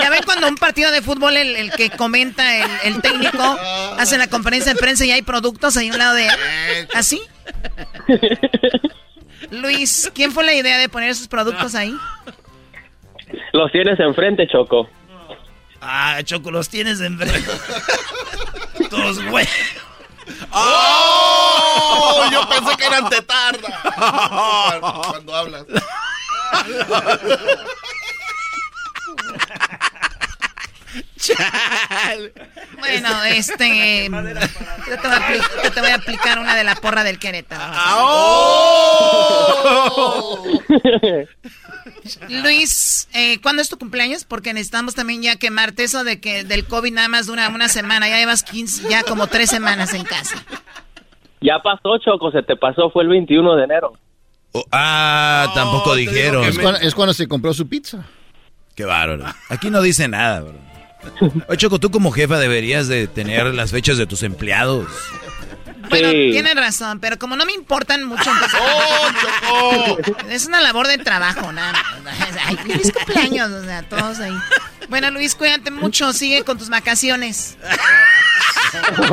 Ya 0.01 0.09
ven 0.09 0.23
cuando 0.25 0.47
un 0.47 0.55
partido 0.55 0.91
de 0.91 1.01
fútbol, 1.01 1.37
el, 1.37 1.55
el 1.55 1.71
que 1.71 1.89
comenta, 1.89 2.55
el, 2.55 2.69
el 2.83 3.01
técnico, 3.01 3.57
hace 3.97 4.17
la 4.17 4.27
conferencia 4.27 4.73
de 4.73 4.79
prensa 4.79 5.05
y 5.05 5.11
hay 5.11 5.21
productos 5.21 5.77
ahí 5.77 5.89
a 5.89 5.93
un 5.93 5.97
lado 5.97 6.15
de 6.15 6.27
él. 6.27 6.87
¿Así? 6.93 7.21
Luis, 9.51 10.11
¿quién 10.13 10.31
fue 10.31 10.43
la 10.43 10.53
idea 10.53 10.77
de 10.77 10.89
poner 10.89 11.09
esos 11.09 11.27
productos 11.27 11.75
ahí? 11.75 11.95
Los 13.53 13.71
tienes 13.71 13.99
enfrente, 13.99 14.47
Choco. 14.47 14.89
Ah, 15.81 16.19
Choco, 16.23 16.51
los 16.51 16.69
tienes 16.69 17.01
en 17.01 17.17
frente. 17.17 17.49
tus 18.89 19.25
güey. 19.25 19.47
¡Oh! 20.51 22.29
Yo 22.31 22.47
pensé 22.47 22.77
que 22.77 22.85
eran 22.85 23.09
tetarda. 23.09 23.81
Cuando 25.09 25.35
hablas. 25.35 25.65
Bueno, 32.79 33.23
este. 33.25 34.09
Yo 34.09 34.97
te, 34.99 35.07
voy 35.07 35.17
a 35.17 35.63
yo 35.63 35.71
te 35.71 35.81
voy 35.81 35.89
a 35.89 35.95
aplicar 35.95 36.39
una 36.39 36.55
de 36.55 36.63
la 36.63 36.75
porra 36.75 37.03
del 37.03 37.19
Querétaro. 37.19 37.61
¡Oh! 37.97 39.03
Luis, 42.29 43.07
eh, 43.13 43.39
¿cuándo 43.41 43.61
es 43.61 43.69
tu 43.69 43.77
cumpleaños? 43.77 44.23
Porque 44.23 44.53
necesitamos 44.53 44.95
también 44.95 45.21
ya 45.21 45.35
quemarte 45.35 45.83
eso 45.83 46.03
de 46.03 46.19
que 46.19 46.43
del 46.43 46.65
COVID 46.65 46.93
nada 46.93 47.07
más 47.09 47.27
dura 47.27 47.49
una 47.49 47.67
semana. 47.67 48.07
Ya 48.07 48.17
llevas 48.17 48.43
15, 48.43 48.89
ya 48.89 49.03
como 49.03 49.27
tres 49.27 49.49
semanas 49.49 49.93
en 49.93 50.03
casa. 50.03 50.43
Ya 51.41 51.59
pasó, 51.59 51.97
Choco, 51.99 52.31
se 52.31 52.43
te 52.43 52.55
pasó, 52.55 52.89
fue 52.91 53.03
el 53.03 53.09
21 53.09 53.55
de 53.55 53.63
enero. 53.63 53.93
Oh, 54.51 54.65
ah, 54.71 55.51
tampoco 55.53 55.95
dijeron. 55.95 56.43
Es 56.43 56.57
cuando, 56.57 56.79
es 56.79 56.95
cuando 56.95 57.13
se 57.13 57.27
compró 57.27 57.53
su 57.53 57.67
pizza. 57.67 58.05
Qué 58.75 58.85
bárbaro. 58.85 59.25
Aquí 59.49 59.69
no 59.69 59.81
dice 59.81 60.07
nada, 60.07 60.41
bro. 60.41 60.68
Oye, 61.47 61.57
Choco, 61.57 61.79
tú 61.79 61.91
como 61.91 62.11
jefa 62.11 62.37
deberías 62.39 62.87
de 62.87 63.07
tener 63.07 63.53
las 63.53 63.71
fechas 63.71 63.97
de 63.97 64.05
tus 64.05 64.23
empleados. 64.23 64.87
Bueno, 65.89 66.11
tienes 66.11 66.53
razón, 66.55 66.99
pero 66.99 67.17
como 67.17 67.35
no 67.35 67.45
me 67.45 67.53
importan 67.53 68.03
mucho, 68.03 68.29
entonces- 68.31 70.15
es 70.29 70.45
una 70.45 70.61
labor 70.61 70.87
de 70.87 70.99
trabajo, 70.99 71.51
nada 71.51 71.71
más. 72.03 72.15
Ay, 72.45 72.57
feliz 72.57 72.91
cumpleaños, 72.91 73.49
o 73.49 73.63
sea, 73.63 73.81
todos 73.83 74.19
ahí. 74.19 74.37
Bueno, 74.89 75.09
Luis, 75.09 75.33
cuídate 75.35 75.71
mucho, 75.71 76.13
sigue 76.13 76.43
con 76.43 76.57
tus 76.59 76.69
vacaciones. 76.69 77.57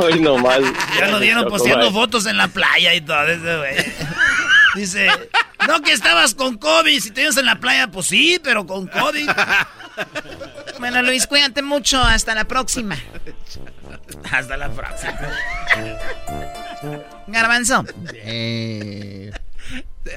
Ay, 0.03 0.19
no 0.19 0.37
mal. 0.37 0.63
Ya 0.99 1.07
lo 1.07 1.19
vieron 1.19 1.43
Choco, 1.43 1.55
posteando 1.57 1.91
fotos 1.91 2.25
en 2.27 2.37
la 2.37 2.47
playa 2.47 2.93
y 2.93 3.01
todo 3.01 3.23
eso, 3.27 3.57
güey. 3.59 3.75
Dice, 4.75 5.09
no 5.67 5.81
que 5.81 5.93
estabas 5.93 6.35
con 6.35 6.57
COVID, 6.57 6.99
si 6.99 7.09
te 7.11 7.23
ibas 7.23 7.37
en 7.37 7.45
la 7.47 7.59
playa, 7.59 7.87
pues 7.87 8.05
sí, 8.07 8.39
pero 8.43 8.67
con 8.67 8.87
COVID. 8.87 9.29
Bueno, 10.89 11.01
Luis, 11.03 11.27
cuídate 11.27 11.61
mucho, 11.61 12.01
hasta 12.01 12.33
la 12.33 12.45
próxima. 12.45 12.97
Hasta 14.31 14.55
la 14.55 14.69
próxima. 14.71 15.19
Garbanzo, 17.27 17.85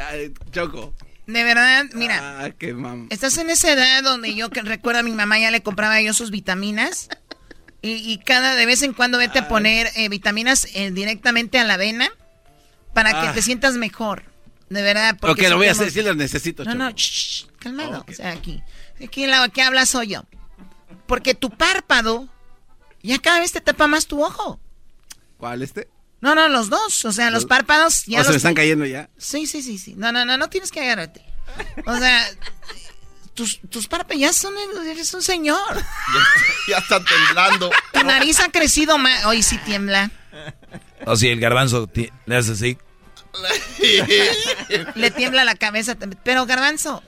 Ay, 0.08 0.32
Choco. 0.52 0.94
de 1.26 1.42
verdad, 1.44 1.86
mira, 1.94 2.44
Ah, 2.44 2.50
qué 2.56 2.76
estás 3.10 3.36
en 3.38 3.50
esa 3.50 3.72
edad 3.72 4.02
donde 4.04 4.32
yo 4.34 4.50
que 4.50 4.62
recuerdo 4.62 5.00
a 5.00 5.02
mi 5.02 5.10
mamá 5.10 5.38
ya 5.40 5.50
le 5.50 5.62
compraba 5.62 6.00
yo 6.00 6.14
sus 6.14 6.30
vitaminas. 6.30 7.08
Y, 7.82 7.92
y 8.12 8.18
cada 8.18 8.54
de 8.54 8.66
vez 8.66 8.82
en 8.82 8.92
cuando 8.92 9.16
vete 9.18 9.38
a 9.40 9.48
poner 9.48 9.88
eh, 9.96 10.08
vitaminas 10.08 10.68
eh, 10.74 10.90
directamente 10.92 11.58
a 11.58 11.64
la 11.64 11.74
avena 11.74 12.10
para 12.94 13.10
que 13.10 13.28
Ah. 13.28 13.32
te 13.32 13.42
sientas 13.42 13.74
mejor. 13.74 14.22
De 14.68 14.82
verdad. 14.82 15.16
Ok, 15.22 15.40
lo 15.48 15.56
voy 15.56 15.66
a 15.66 15.72
hacer, 15.72 15.90
sí 15.90 16.00
lo 16.02 16.14
necesito, 16.14 16.62
No, 16.62 16.70
Choco. 16.72 16.84
no, 16.84 16.90
shh, 16.90 17.46
calmado. 17.58 18.04
O 18.08 18.12
sea, 18.12 18.30
aquí. 18.30 18.62
Aquí 19.04 19.26
la 19.26 19.48
que 19.48 19.62
habla 19.62 19.84
soy 19.86 20.08
yo. 20.08 20.24
Porque 21.10 21.34
tu 21.34 21.50
párpado 21.50 22.28
ya 23.02 23.18
cada 23.18 23.40
vez 23.40 23.50
te 23.50 23.60
tapa 23.60 23.88
más 23.88 24.06
tu 24.06 24.22
ojo. 24.24 24.60
¿Cuál 25.38 25.60
este? 25.62 25.88
No, 26.20 26.36
no, 26.36 26.48
los 26.48 26.70
dos. 26.70 27.04
O 27.04 27.10
sea, 27.10 27.26
los 27.30 27.42
Los- 27.42 27.48
párpados 27.48 28.04
ya 28.06 28.20
o 28.20 28.22
se 28.22 28.28
los- 28.28 28.34
me 28.34 28.36
están 28.36 28.54
cayendo 28.54 28.86
ya. 28.86 29.10
Sí, 29.18 29.46
sí, 29.48 29.60
sí, 29.60 29.76
sí. 29.76 29.94
No, 29.96 30.12
no, 30.12 30.24
no, 30.24 30.36
no 30.38 30.48
tienes 30.48 30.70
que 30.70 30.80
agarrarte. 30.80 31.20
O 31.84 31.96
sea, 31.96 32.24
tus, 33.34 33.58
tus 33.70 33.88
párpados 33.88 34.20
ya 34.20 34.32
son, 34.32 34.54
eres 34.86 35.12
un 35.12 35.22
señor. 35.22 35.82
Ya 36.68 36.78
está 36.78 37.02
temblando. 37.04 37.70
Tu 37.92 38.04
nariz 38.04 38.38
ha 38.38 38.48
crecido 38.52 38.96
más. 38.96 39.24
Hoy 39.24 39.42
sí 39.42 39.58
tiembla. 39.58 40.12
O 41.06 41.16
si 41.16 41.26
el 41.28 41.40
garbanzo 41.40 41.90
le 42.26 42.36
hace 42.36 42.52
así. 42.52 42.78
Le 44.94 45.10
tiembla 45.10 45.44
la 45.44 45.54
cabeza. 45.54 45.94
también. 45.96 46.20
Pero 46.24 46.46
Garbanzo, 46.46 47.02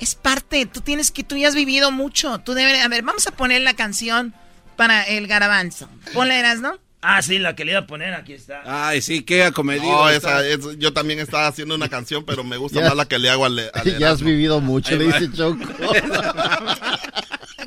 es 0.00 0.14
parte. 0.14 0.66
Tú 0.66 0.80
tienes 0.80 1.10
que, 1.10 1.22
tú 1.24 1.36
ya 1.36 1.48
has 1.48 1.54
vivido 1.54 1.90
mucho. 1.90 2.38
Tú 2.38 2.54
debes, 2.54 2.82
a 2.84 2.88
ver, 2.88 3.02
vamos 3.02 3.26
a 3.26 3.30
poner 3.32 3.62
la 3.62 3.74
canción 3.74 4.34
para 4.76 5.02
el 5.02 5.26
Garbanzo. 5.26 5.88
Ponle, 6.14 6.42
¿no? 6.56 6.78
Ah, 7.00 7.22
sí, 7.22 7.38
la 7.38 7.54
que 7.54 7.64
le 7.64 7.72
iba 7.72 7.80
a 7.82 7.86
poner, 7.86 8.12
aquí 8.14 8.32
está. 8.32 8.62
Ay, 8.66 9.00
sí, 9.02 9.22
qué 9.22 9.44
acomedido. 9.44 9.84
No, 9.90 10.08
esa, 10.10 10.44
es- 10.44 10.78
yo 10.78 10.92
también 10.92 11.20
estaba 11.20 11.46
haciendo 11.46 11.76
una 11.76 11.88
canción, 11.88 12.24
pero 12.24 12.42
me 12.42 12.56
gusta 12.56 12.80
Ya. 12.80 12.86
más 12.88 12.96
la 12.96 13.04
que 13.06 13.20
le 13.20 13.30
hago 13.30 13.44
al, 13.44 13.58
al 13.72 13.98
Ya 13.98 14.10
has 14.10 14.20
vivido 14.22 14.60
mucho, 14.60 14.90
Ahí 14.94 14.98
le 14.98 15.04
dice 15.06 15.30
Choco. 15.32 15.58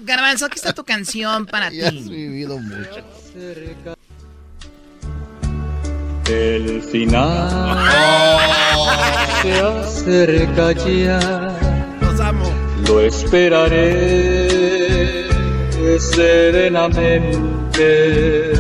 Garbanzo, 0.02 0.46
aquí 0.48 0.56
está 0.56 0.74
tu 0.74 0.84
canción 0.84 1.46
para 1.46 1.72
Ya 1.72 1.88
has 1.88 1.94
ti. 1.94 2.10
vivido 2.10 2.58
mucho. 2.58 3.06
El 6.30 6.82
final 6.84 7.78
se 9.42 9.62
acerca 9.62 10.72
ya. 10.74 11.71
Lo 12.88 13.02
esperaré 13.02 14.48
serenamente. 16.00 18.54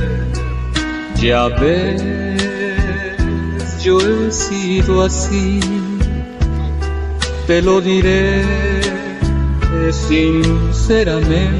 Ya 1.15 1.47
ves, 1.47 2.01
yo 3.83 3.99
he 3.99 4.31
sido 4.31 5.03
así. 5.03 5.59
Te 7.47 7.61
lo 7.61 7.81
diré 7.81 8.43
sinceramente. 9.91 11.51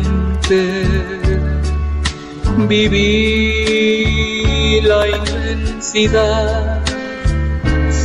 Viví 2.68 4.82
la 4.82 5.08
inmensidad 5.08 6.81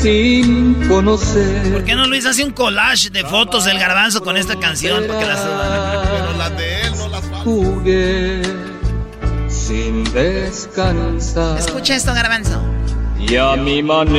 sin 0.02 0.74
conocer. 0.88 1.72
¿Por 1.72 1.84
qué 1.84 1.94
no 1.94 2.06
Luis 2.06 2.26
hace 2.26 2.44
un 2.44 2.50
collage 2.52 3.10
de 3.10 3.24
fotos 3.24 3.64
del 3.64 3.78
garbanzo 3.78 4.22
con 4.22 4.36
esta 4.36 4.58
canción? 4.58 5.06
Para 5.06 5.18
que 5.20 5.26
la 5.26 5.36
suban. 5.36 6.08
Pero 6.10 6.32
las 6.38 6.56
de 6.56 6.80
él 6.82 6.92
no 6.98 7.08
las 7.08 7.24
Jugué 7.44 8.42
sin 9.48 10.02
descansar 10.12 11.58
Escucha 11.58 11.94
esto, 11.94 12.12
Garbanzo. 12.14 12.60
y 13.20 13.36
a 13.36 13.54
mi 13.56 13.82
manera. 13.82 14.16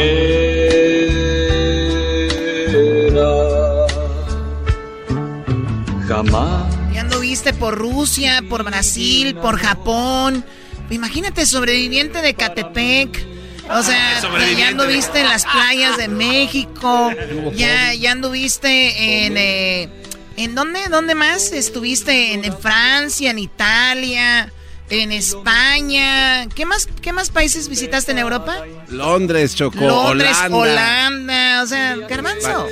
Jamás 6.07 6.65
Ya 6.93 7.01
anduviste 7.01 7.53
por 7.53 7.77
Rusia, 7.77 8.41
por 8.49 8.63
Brasil, 8.63 9.35
por 9.35 9.57
Japón. 9.59 10.43
Imagínate, 10.89 11.45
sobreviviente 11.45 12.21
de 12.21 12.33
Catepec. 12.33 13.36
O 13.69 13.83
sea, 13.83 14.21
ya 14.57 14.69
anduviste 14.69 15.19
en 15.19 15.27
las 15.27 15.45
playas 15.45 15.97
de 15.97 16.07
México. 16.07 17.11
Ya, 17.53 17.93
ya 17.93 18.11
anduviste 18.11 19.25
en... 19.25 19.37
eh, 19.37 19.89
¿En 20.37 20.53
dónde? 20.53 20.79
¿Dónde 20.89 21.15
más? 21.15 21.51
Estuviste 21.51 22.33
en, 22.33 22.45
en 22.45 22.55
Francia, 22.59 23.31
en 23.31 23.39
Italia, 23.39 24.53
en 24.89 25.11
España. 25.11 26.47
¿Qué 26.53 26.63
más, 26.65 26.87
¿Qué 27.01 27.11
más 27.11 27.31
países 27.31 27.67
visitaste 27.67 28.11
en 28.11 28.19
Europa? 28.19 28.55
Londres, 28.87 29.55
Choco. 29.55 29.79
Londres, 29.79 30.37
Holanda. 30.49 30.57
Holanda. 30.57 31.63
O 31.63 31.65
sea, 31.65 31.95
Garbanzo. 32.07 32.67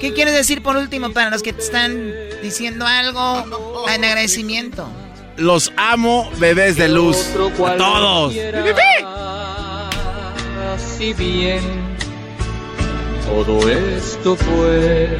¿Qué 0.00 0.12
quieres 0.14 0.32
decir 0.34 0.62
por 0.62 0.76
último 0.76 1.12
para 1.12 1.30
los 1.30 1.42
que 1.42 1.52
te 1.52 1.60
están 1.60 2.12
diciendo 2.40 2.86
algo 2.86 3.44
en 3.88 4.04
agradecimiento? 4.04 4.88
Los 5.36 5.72
amo, 5.76 6.30
bebés 6.38 6.76
de 6.76 6.88
luz. 6.88 7.16
A 7.66 7.76
todos. 7.76 8.32
Si 10.78 11.12
bien 11.12 11.60
todo 13.26 13.68
esto 13.68 14.36
fue 14.36 15.18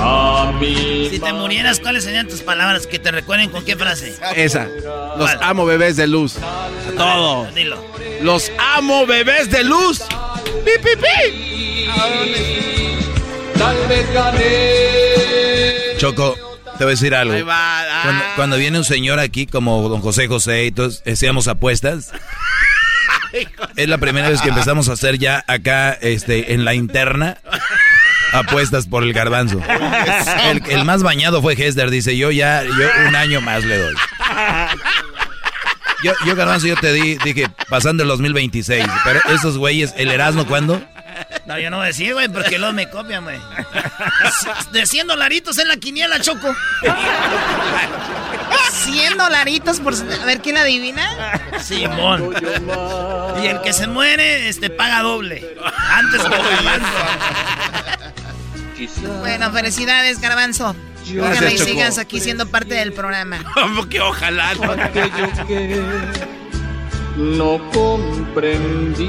a 0.00 0.52
mí. 0.60 1.08
Si 1.10 1.18
te 1.18 1.32
murieras, 1.32 1.80
¿cuáles 1.80 2.04
serían 2.04 2.28
tus 2.28 2.42
palabras 2.42 2.86
que 2.86 2.98
te 2.98 3.10
recuerden 3.10 3.50
con 3.50 3.64
qué 3.64 3.76
frase? 3.76 4.14
Esa. 4.36 4.68
Los 5.16 5.30
amo, 5.40 5.66
bebés 5.66 5.96
de 5.96 6.06
luz. 6.06 6.36
A 6.38 6.68
todos. 6.96 7.54
Dilo. 7.54 7.82
Los 8.22 8.50
amo, 8.76 9.06
bebés 9.06 9.50
de 9.50 9.64
luz. 9.64 10.02
¡Pi, 10.64 10.72
pi, 10.82 10.90
pi! 10.96 11.86
Tal 13.58 13.76
vez 13.88 14.12
gané. 14.12 15.96
Choco, 15.98 16.36
te 16.78 16.84
voy 16.84 16.92
a 16.92 16.94
decir 16.94 17.14
algo. 17.14 17.34
Ah. 17.50 18.00
Cuando, 18.04 18.24
cuando 18.36 18.56
viene 18.56 18.78
un 18.78 18.84
señor 18.84 19.18
aquí 19.18 19.46
como 19.46 19.88
don 19.88 20.00
José 20.00 20.28
José 20.28 20.66
y 20.66 20.72
todos 20.72 21.02
hacíamos 21.06 21.48
apuestas. 21.48 22.12
Es 23.76 23.88
la 23.88 23.98
primera 23.98 24.28
vez 24.28 24.40
que 24.40 24.48
empezamos 24.48 24.88
a 24.88 24.92
hacer 24.92 25.18
ya 25.18 25.44
acá 25.46 25.92
este, 25.92 26.54
en 26.54 26.64
la 26.64 26.74
interna 26.74 27.38
apuestas 28.32 28.86
por 28.86 29.02
el 29.02 29.12
garbanzo. 29.12 29.60
El, 30.68 30.84
más 30.84 31.02
bañado 31.02 31.42
fue 31.42 31.54
Hester, 31.54 31.90
dice 31.90 32.16
yo 32.16 32.30
ya, 32.30 32.62
yo 32.64 32.88
un 33.06 33.16
año 33.16 33.40
más 33.40 33.64
le 33.64 33.78
doy. 33.78 33.94
Yo, 36.02 36.36
garbanzo, 36.36 36.68
yo 36.68 36.76
te 36.76 36.92
di, 36.92 37.18
dije, 37.24 37.48
pasando 37.68 38.04
el 38.04 38.08
2026, 38.08 38.84
pero 39.04 39.20
esos 39.34 39.58
güeyes, 39.58 39.94
¿el 39.96 40.10
Erasmo 40.12 40.46
cuándo? 40.46 40.80
No, 41.46 41.58
yo 41.58 41.70
no 41.70 41.78
voy 41.78 41.88
a 41.88 42.12
güey, 42.12 42.28
porque 42.28 42.58
luego 42.58 42.72
me 42.72 42.88
copian, 42.88 43.24
güey. 43.24 43.38
De 44.72 44.86
100 44.86 45.08
dolaritos 45.08 45.58
en 45.58 45.68
la 45.68 45.76
quiniela, 45.76 46.20
Choco. 46.20 46.54
100 48.70 49.18
dolaritos 49.18 49.80
por... 49.80 49.94
A 49.94 50.24
ver, 50.24 50.40
¿quién 50.40 50.56
adivina? 50.56 51.08
Simón. 51.60 52.34
Y 53.42 53.46
el 53.46 53.60
que 53.62 53.72
se 53.72 53.86
muere, 53.86 54.48
este, 54.48 54.70
paga 54.70 55.02
doble. 55.02 55.56
Antes 55.90 56.22
que 58.76 58.88
Bueno, 59.20 59.52
felicidades, 59.52 60.20
Garbanzo. 60.20 60.74
Ojalá 61.20 61.50
y 61.50 61.58
sigas 61.58 61.98
aquí 61.98 62.20
siendo 62.20 62.46
parte 62.48 62.74
del 62.74 62.92
programa. 62.92 63.38
Como 63.54 63.88
que 63.88 64.00
ojalá. 64.00 64.52
No 67.16 67.58
comprendía 67.72 69.08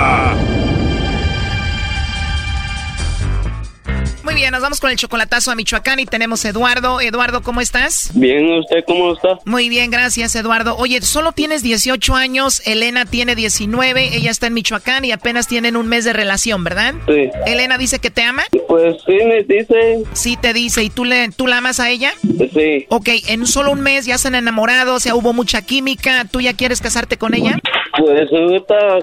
Muy 4.31 4.39
bien, 4.39 4.53
nos 4.53 4.61
vamos 4.61 4.79
con 4.79 4.89
el 4.89 4.95
chocolatazo 4.95 5.51
a 5.51 5.55
Michoacán 5.55 5.99
y 5.99 6.05
tenemos 6.05 6.45
a 6.45 6.49
Eduardo. 6.49 7.01
Eduardo, 7.01 7.41
¿cómo 7.41 7.59
estás? 7.59 8.11
Bien, 8.13 8.49
¿usted 8.49 8.85
cómo 8.87 9.13
está? 9.13 9.39
Muy 9.43 9.67
bien, 9.67 9.91
gracias, 9.91 10.33
Eduardo. 10.35 10.77
Oye, 10.77 11.01
solo 11.01 11.33
tienes 11.33 11.63
18 11.63 12.15
años, 12.15 12.61
Elena 12.65 13.03
tiene 13.03 13.35
19, 13.35 14.15
ella 14.15 14.31
está 14.31 14.47
en 14.47 14.53
Michoacán 14.53 15.03
y 15.03 15.11
apenas 15.11 15.49
tienen 15.49 15.75
un 15.75 15.89
mes 15.89 16.05
de 16.05 16.13
relación, 16.13 16.63
¿verdad? 16.63 16.93
Sí. 17.09 17.29
¿Elena 17.45 17.77
dice 17.77 17.99
que 17.99 18.09
te 18.09 18.23
ama? 18.23 18.43
Pues 18.69 18.95
sí, 19.05 19.17
me 19.25 19.43
dice. 19.43 20.03
Sí, 20.13 20.37
te 20.37 20.53
dice. 20.53 20.81
¿Y 20.81 20.89
tú, 20.89 21.03
le, 21.03 21.27
tú 21.31 21.45
la 21.45 21.57
amas 21.57 21.81
a 21.81 21.89
ella? 21.89 22.13
Sí. 22.21 22.85
Ok, 22.87 23.09
en 23.27 23.45
solo 23.45 23.73
un 23.73 23.81
mes 23.81 24.05
ya 24.05 24.17
se 24.17 24.29
han 24.29 24.35
enamorado, 24.35 24.95
o 24.95 24.99
sea, 25.01 25.13
hubo 25.13 25.33
mucha 25.33 25.61
química. 25.61 26.23
¿Tú 26.31 26.39
ya 26.39 26.53
quieres 26.53 26.79
casarte 26.79 27.17
con 27.17 27.33
ella? 27.33 27.59
Pues 27.97 28.31
ahorita 28.31 28.99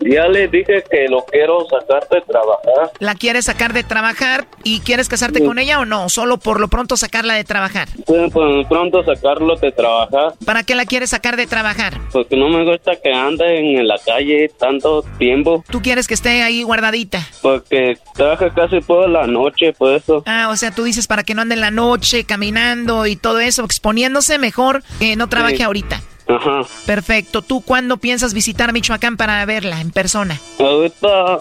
ya 0.00 0.28
le 0.28 0.48
dije 0.48 0.82
que 0.90 1.06
lo 1.08 1.24
quiero 1.26 1.66
sacar 1.68 2.08
de 2.08 2.20
trabajar. 2.22 2.92
¿La 2.98 3.14
quieres 3.14 3.44
sacar 3.44 3.72
de 3.72 3.84
trabajar 3.84 4.46
y 4.64 4.80
quieres 4.80 5.08
casarte 5.08 5.44
con 5.44 5.58
ella 5.58 5.78
o 5.80 5.84
no? 5.84 6.08
Solo 6.08 6.38
por 6.38 6.60
lo 6.60 6.68
pronto 6.68 6.96
sacarla 6.96 7.34
de 7.34 7.44
trabajar. 7.44 7.88
Pues 8.06 8.32
por 8.32 8.46
lo 8.46 8.68
pronto 8.68 9.04
sacarlo 9.04 9.56
de 9.56 9.72
trabajar. 9.72 10.34
¿Para 10.44 10.64
qué 10.64 10.74
la 10.74 10.86
quieres 10.86 11.10
sacar 11.10 11.36
de 11.36 11.46
trabajar? 11.46 11.98
Porque 12.12 12.36
no 12.36 12.48
me 12.48 12.64
gusta 12.64 12.96
que 12.96 13.12
ande 13.12 13.58
en 13.58 13.86
la 13.86 13.98
calle 13.98 14.50
tanto 14.58 15.02
tiempo. 15.18 15.64
¿Tú 15.70 15.80
quieres 15.80 16.08
que 16.08 16.14
esté 16.14 16.42
ahí 16.42 16.62
guardadita? 16.62 17.20
Porque 17.42 17.96
trabaja 18.14 18.52
casi 18.52 18.80
toda 18.80 19.06
la 19.08 19.26
noche, 19.26 19.72
por 19.72 19.94
eso. 19.94 20.22
Ah, 20.26 20.48
o 20.50 20.56
sea, 20.56 20.72
tú 20.72 20.84
dices 20.84 21.06
para 21.06 21.22
que 21.22 21.34
no 21.34 21.42
ande 21.42 21.54
en 21.54 21.60
la 21.60 21.70
noche 21.70 22.24
caminando 22.24 23.06
y 23.06 23.16
todo 23.16 23.40
eso, 23.40 23.64
exponiéndose 23.64 24.38
mejor 24.38 24.82
que 24.98 25.16
no 25.16 25.28
trabaje 25.28 25.62
ahorita. 25.62 26.00
Ajá. 26.30 26.62
Perfecto. 26.86 27.42
¿Tú 27.42 27.60
cuándo 27.60 27.96
piensas 27.96 28.34
visitar 28.34 28.72
Michoacán 28.72 29.16
para 29.16 29.44
verla 29.46 29.80
en 29.80 29.90
persona? 29.90 30.38
Ahorita 30.58 31.40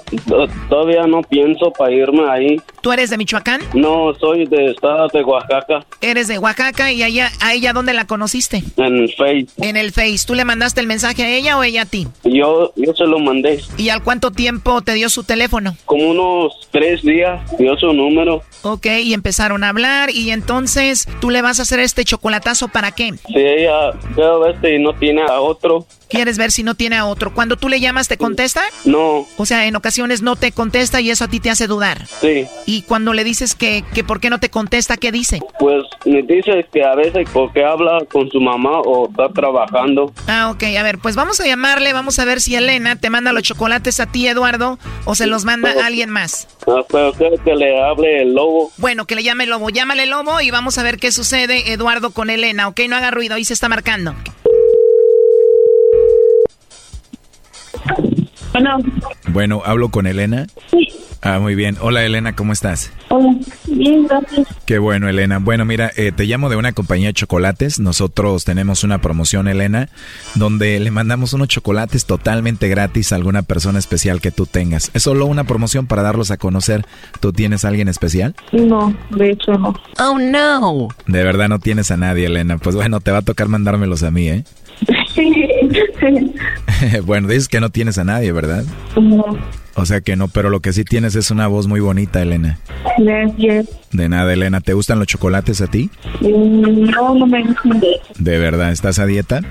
todavía 0.70 1.06
no 1.08 1.22
pienso 1.22 1.72
para 1.72 1.92
irme 1.92 2.30
ahí. 2.30 2.62
¿Tú 2.82 2.92
eres 2.92 3.10
de 3.10 3.18
Michoacán? 3.18 3.62
No, 3.74 4.14
soy 4.20 4.46
de 4.46 4.72
estado 4.72 5.08
de 5.10 5.24
Oaxaca. 5.24 5.86
Eres 6.02 6.28
de 6.28 6.40
Oaxaca 6.40 6.92
y 6.92 7.04
allá, 7.04 7.32
a 7.42 7.54
ella 7.54 7.74
dónde 7.74 7.94
la 7.94 8.06
conociste? 8.06 8.64
En 8.78 8.96
el 8.98 9.14
Face. 9.14 9.48
En 9.58 9.78
el 9.78 9.92
Face. 9.92 10.26
¿Tú 10.26 10.34
le 10.34 10.46
mandaste 10.46 10.80
el 10.82 10.88
mensaje 10.88 11.24
a 11.24 11.30
ella 11.30 11.58
o 11.58 11.64
ella 11.64 11.84
a 11.84 11.86
ti? 11.86 12.08
Yo, 12.24 12.72
yo 12.76 12.94
se 12.94 13.06
lo 13.06 13.20
mandé. 13.20 13.60
¿Y 13.78 13.90
al 13.90 14.04
cuánto 14.04 14.32
tiempo 14.32 14.82
te 14.82 14.94
dio 14.94 15.10
su 15.10 15.24
teléfono? 15.24 15.76
Como 15.86 16.10
unos 16.10 16.54
tres 16.72 17.02
días 17.02 17.42
dio 17.58 17.78
su 17.78 17.94
número. 17.94 18.44
Ok, 18.62 18.88
y 19.04 19.14
empezaron 19.14 19.64
a 19.64 19.70
hablar 19.70 20.10
y 20.10 20.32
entonces 20.32 21.08
tú 21.20 21.30
le 21.30 21.42
vas 21.42 21.60
a 21.60 21.64
hacer 21.64 21.80
este 21.80 22.04
chocolatazo 22.04 22.68
para 22.70 22.92
qué? 22.92 23.12
Sí, 23.28 23.36
ella 23.36 23.92
veo 24.16 24.46
este 24.48 24.79
si 24.80 24.84
no 24.84 24.94
tiene 24.94 25.22
a 25.24 25.42
otro. 25.42 25.86
¿Quieres 26.10 26.38
ver 26.40 26.52
si 26.52 26.64
no 26.64 26.74
tiene 26.74 26.96
a 26.96 27.06
otro? 27.06 27.34
Cuando 27.34 27.56
tú 27.56 27.70
le 27.70 27.80
llamas, 27.80 28.08
¿te 28.08 28.18
contesta? 28.18 28.64
No. 28.86 29.28
O 29.38 29.46
sea, 29.46 29.68
en 29.68 29.76
ocasiones 29.76 30.24
no 30.24 30.36
te 30.36 30.52
contesta 30.52 31.02
y 31.02 31.12
eso 31.12 31.26
a 31.26 31.28
ti 31.28 31.40
te 31.40 31.52
hace 31.52 31.68
dudar. 31.68 32.08
Sí. 32.08 32.48
Y 32.66 32.82
cuando 32.84 33.14
le 33.14 33.24
dices 33.24 33.54
que, 33.54 33.84
que 33.94 34.04
por 34.04 34.20
qué 34.20 34.32
no 34.32 34.40
te 34.40 34.50
contesta, 34.50 34.98
¿qué 34.98 35.12
dice? 35.12 35.40
Pues 35.60 35.84
me 36.06 36.24
dice 36.24 36.66
que 36.74 36.84
a 36.84 36.96
veces 36.96 37.28
porque 37.32 37.64
habla 37.64 38.00
con 38.12 38.28
su 38.32 38.42
mamá 38.42 38.80
o 38.80 39.08
está 39.08 39.30
trabajando. 39.30 40.12
Ah, 40.28 40.50
ok. 40.50 40.64
A 40.80 40.84
ver, 40.84 40.98
pues 40.98 41.16
vamos 41.16 41.40
a 41.42 41.46
llamarle, 41.46 41.94
vamos 41.94 42.18
a 42.18 42.26
ver 42.26 42.42
si 42.42 42.56
Elena 42.56 42.96
te 42.96 43.12
manda 43.12 43.32
los 43.32 43.44
chocolates 43.44 44.00
a 44.00 44.08
ti, 44.08 44.28
Eduardo, 44.28 44.80
o 45.06 45.14
se 45.14 45.28
los 45.28 45.46
manda 45.46 45.72
a 45.72 45.86
alguien 45.86 46.10
más. 46.10 46.48
Ah, 46.66 46.82
pero 46.90 47.14
que 47.14 47.56
le 47.56 47.84
hable 47.84 48.24
el 48.24 48.34
lobo. 48.34 48.72
Bueno, 48.78 49.06
que 49.06 49.16
le 49.16 49.24
llame 49.24 49.44
el 49.44 49.52
lobo. 49.52 49.70
Llámale 49.70 50.04
el 50.04 50.10
lobo 50.10 50.42
y 50.42 50.50
vamos 50.50 50.80
a 50.80 50.84
ver 50.84 50.98
qué 50.98 51.12
sucede, 51.12 51.72
Eduardo, 51.72 52.10
con 52.12 52.32
Elena. 52.32 52.68
Ok, 52.68 52.82
no 52.90 52.96
haga 52.96 53.12
ruido, 53.12 53.36
ahí 53.36 53.46
se 53.46 53.54
está 53.54 53.70
marcando. 53.70 54.16
Bueno. 58.54 58.78
Bueno, 59.28 59.62
¿hablo 59.66 59.90
con 59.90 60.08
Elena? 60.08 60.48
Sí. 60.72 60.88
Ah, 61.22 61.38
muy 61.40 61.54
bien. 61.54 61.76
Hola 61.82 62.06
Elena, 62.06 62.34
¿cómo 62.34 62.54
estás? 62.54 62.94
Hola, 63.10 63.36
bien, 63.68 64.08
gracias. 64.08 64.48
Qué 64.66 64.80
bueno, 64.80 65.10
Elena. 65.10 65.40
Bueno, 65.40 65.66
mira, 65.66 65.92
eh, 65.98 66.14
te 66.16 66.24
llamo 66.24 66.50
de 66.50 66.56
una 66.56 66.72
compañía 66.72 67.08
de 67.08 67.14
chocolates. 67.14 67.80
Nosotros 67.80 68.46
tenemos 68.46 68.86
una 68.86 69.00
promoción, 69.00 69.50
Elena, 69.50 69.90
donde 70.36 70.80
le 70.80 70.92
mandamos 70.92 71.34
unos 71.34 71.50
chocolates 71.50 72.06
totalmente 72.06 72.70
gratis 72.70 73.12
a 73.12 73.18
alguna 73.18 73.42
persona 73.42 73.80
especial 73.80 74.22
que 74.22 74.32
tú 74.32 74.46
tengas. 74.46 74.92
Es 74.94 75.04
solo 75.04 75.26
una 75.26 75.44
promoción 75.44 75.88
para 75.88 76.04
darlos 76.04 76.32
a 76.32 76.38
conocer. 76.38 76.86
¿Tú 77.20 77.34
tienes 77.34 77.66
a 77.66 77.68
alguien 77.68 77.90
especial? 77.90 78.34
No, 78.54 78.96
de 79.10 79.32
hecho 79.32 79.52
no. 79.54 79.74
Oh, 80.00 80.18
no. 80.18 80.88
De 81.06 81.24
verdad 81.24 81.50
no 81.50 81.60
tienes 81.60 81.92
a 81.92 81.98
nadie, 81.98 82.28
Elena. 82.28 82.58
Pues 82.58 82.78
bueno, 82.78 83.02
te 83.02 83.12
va 83.12 83.18
a 83.20 83.24
tocar 83.24 83.50
mandármelos 83.50 84.04
a 84.04 84.12
mí, 84.12 84.30
¿eh? 84.30 84.46
bueno, 87.06 87.28
dices 87.28 87.48
que 87.48 87.60
no 87.60 87.70
tienes 87.70 87.98
a 87.98 88.04
nadie, 88.04 88.32
¿verdad? 88.32 88.64
No. 89.00 89.38
O 89.80 89.86
sea 89.86 90.02
que 90.02 90.16
no, 90.16 90.28
pero 90.28 90.50
lo 90.50 90.60
que 90.60 90.74
sí 90.74 90.84
tienes 90.84 91.16
es 91.16 91.32
una 91.32 91.48
voz 91.48 91.68
muy 91.68 91.80
bonita, 91.80 92.22
Elena. 92.22 92.60
Gracias. 92.98 93.68
De 93.92 94.10
nada, 94.10 94.34
Elena. 94.34 94.60
¿Te 94.62 94.74
gustan 94.74 95.00
los 95.00 95.08
chocolates 95.08 95.62
a 95.62 95.68
ti? 95.68 95.90
Mm, 96.22 96.90
No, 96.92 97.16
no 97.16 97.26
me 97.26 97.44
gustan 97.44 97.80
de 97.80 97.92
eso. 97.94 98.14
¿De 98.20 98.38
verdad? 98.38 98.72
¿Estás 98.72 99.00
a 99.00 99.06
dieta? 99.06 99.42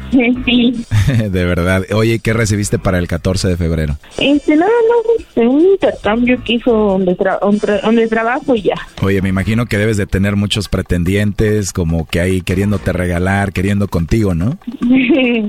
Sí. 0.45 0.85
de 1.31 1.45
verdad. 1.45 1.85
Oye, 1.95 2.19
¿qué 2.19 2.35
recibiste 2.35 2.79
para 2.79 2.99
el 2.99 3.09
14 3.09 3.49
de 3.49 3.57
febrero? 3.57 3.97
Este, 4.19 4.55
nada 4.55 4.71
más 4.71 5.19
este, 5.27 5.47
un 5.49 5.61
intercambio 5.63 6.39
que 6.45 6.53
hizo 6.55 6.71
donde, 6.73 7.17
tra- 7.17 7.41
donde, 7.41 7.81
donde 7.81 8.07
trabajo 8.07 8.55
y 8.55 8.63
ya. 8.63 8.75
Oye, 9.03 9.23
me 9.23 9.31
imagino 9.31 9.65
que 9.67 9.79
debes 9.79 9.97
de 9.97 10.07
tener 10.07 10.37
muchos 10.37 10.69
pretendientes, 10.69 11.73
como 11.73 12.07
que 12.07 12.21
ahí 12.21 12.43
queriéndote 12.43 12.93
regalar, 12.93 13.53
queriendo 13.53 13.89
contigo, 13.89 14.35
¿no? 14.35 14.59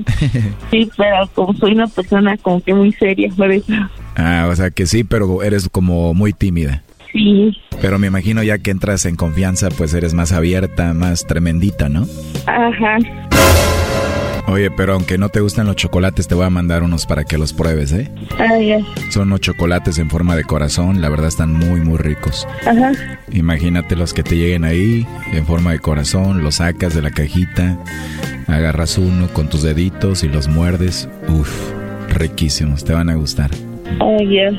sí, 0.70 0.90
pero 0.96 1.28
como 1.34 1.54
soy 1.54 1.72
una 1.72 1.86
persona 1.86 2.36
como 2.38 2.62
que 2.62 2.74
muy 2.74 2.92
seria, 2.92 3.28
por 3.36 3.50
eso. 3.52 3.72
Ah, 4.22 4.48
o 4.50 4.54
sea 4.54 4.70
que 4.70 4.86
sí, 4.86 5.02
pero 5.02 5.42
eres 5.42 5.68
como 5.70 6.12
muy 6.12 6.34
tímida. 6.34 6.82
Sí. 7.12 7.56
Pero 7.80 7.98
me 7.98 8.06
imagino 8.06 8.42
ya 8.42 8.58
que 8.58 8.70
entras 8.70 9.06
en 9.06 9.16
confianza, 9.16 9.70
pues 9.70 9.94
eres 9.94 10.12
más 10.12 10.32
abierta, 10.32 10.92
más 10.92 11.26
tremendita, 11.26 11.88
¿no? 11.88 12.06
Ajá. 12.46 12.98
Oye, 14.46 14.70
pero 14.70 14.94
aunque 14.94 15.16
no 15.16 15.30
te 15.30 15.40
gustan 15.40 15.66
los 15.66 15.76
chocolates, 15.76 16.28
te 16.28 16.34
voy 16.34 16.44
a 16.44 16.50
mandar 16.50 16.82
unos 16.82 17.06
para 17.06 17.24
que 17.24 17.38
los 17.38 17.54
pruebes, 17.54 17.92
¿eh? 17.92 18.10
Ah, 18.38 18.58
ya. 18.58 18.78
Son 19.10 19.28
unos 19.28 19.40
chocolates 19.40 19.98
en 19.98 20.10
forma 20.10 20.36
de 20.36 20.44
corazón, 20.44 21.00
la 21.00 21.08
verdad 21.08 21.28
están 21.28 21.54
muy, 21.54 21.80
muy 21.80 21.96
ricos. 21.96 22.46
Ajá. 22.66 22.92
Imagínate 23.32 23.96
los 23.96 24.12
que 24.12 24.22
te 24.22 24.36
lleguen 24.36 24.64
ahí 24.64 25.06
en 25.32 25.46
forma 25.46 25.72
de 25.72 25.78
corazón, 25.78 26.42
los 26.42 26.56
sacas 26.56 26.94
de 26.94 27.00
la 27.00 27.10
cajita, 27.10 27.78
agarras 28.48 28.98
uno 28.98 29.28
con 29.28 29.48
tus 29.48 29.62
deditos 29.62 30.24
y 30.24 30.28
los 30.28 30.46
muerdes. 30.48 31.08
Uf, 31.28 31.50
riquísimos, 32.10 32.84
te 32.84 32.92
van 32.92 33.08
a 33.08 33.14
gustar. 33.14 33.50
Ah, 33.98 34.16
ya. 34.22 34.50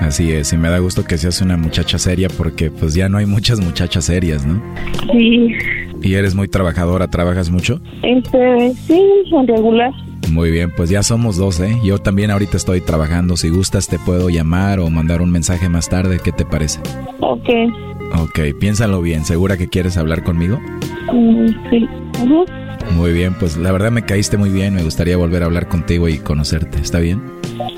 Así 0.00 0.32
es, 0.32 0.52
y 0.52 0.56
me 0.56 0.70
da 0.70 0.78
gusto 0.78 1.04
que 1.04 1.18
seas 1.18 1.42
una 1.42 1.56
muchacha 1.58 1.98
seria 1.98 2.28
porque 2.28 2.70
pues 2.70 2.94
ya 2.94 3.08
no 3.08 3.18
hay 3.18 3.26
muchas 3.26 3.60
muchachas 3.60 4.06
serias, 4.06 4.46
¿no? 4.46 4.62
Sí. 5.12 5.54
Y 6.02 6.14
eres 6.14 6.34
muy 6.34 6.48
trabajadora, 6.48 7.08
¿trabajas 7.08 7.50
mucho? 7.50 7.80
Este, 8.02 8.72
sí, 8.86 9.02
en 9.30 9.46
regular. 9.46 9.92
Muy 10.30 10.50
bien, 10.50 10.72
pues 10.74 10.88
ya 10.88 11.02
somos 11.02 11.36
dos, 11.36 11.60
¿eh? 11.60 11.76
Yo 11.84 11.98
también 11.98 12.30
ahorita 12.30 12.56
estoy 12.56 12.80
trabajando. 12.80 13.36
Si 13.36 13.48
gustas 13.48 13.88
te 13.88 13.98
puedo 13.98 14.30
llamar 14.30 14.78
o 14.80 14.88
mandar 14.88 15.22
un 15.22 15.30
mensaje 15.30 15.68
más 15.68 15.88
tarde. 15.88 16.20
¿Qué 16.22 16.30
te 16.32 16.44
parece? 16.44 16.78
Ok. 17.20 17.48
Ok, 18.20 18.38
piénsalo 18.58 19.02
bien. 19.02 19.24
¿Segura 19.24 19.56
que 19.56 19.68
quieres 19.68 19.96
hablar 19.96 20.22
conmigo? 20.22 20.60
Mm, 21.12 21.46
sí. 21.70 21.88
Muy 22.94 23.12
bien, 23.12 23.34
pues 23.38 23.56
la 23.56 23.72
verdad 23.72 23.90
me 23.90 24.02
caíste 24.02 24.36
muy 24.36 24.50
bien. 24.50 24.74
Me 24.74 24.82
gustaría 24.82 25.16
volver 25.16 25.42
a 25.42 25.46
hablar 25.46 25.68
contigo 25.68 26.08
y 26.08 26.18
conocerte. 26.18 26.78
¿Está 26.80 26.98
bien? 27.00 27.20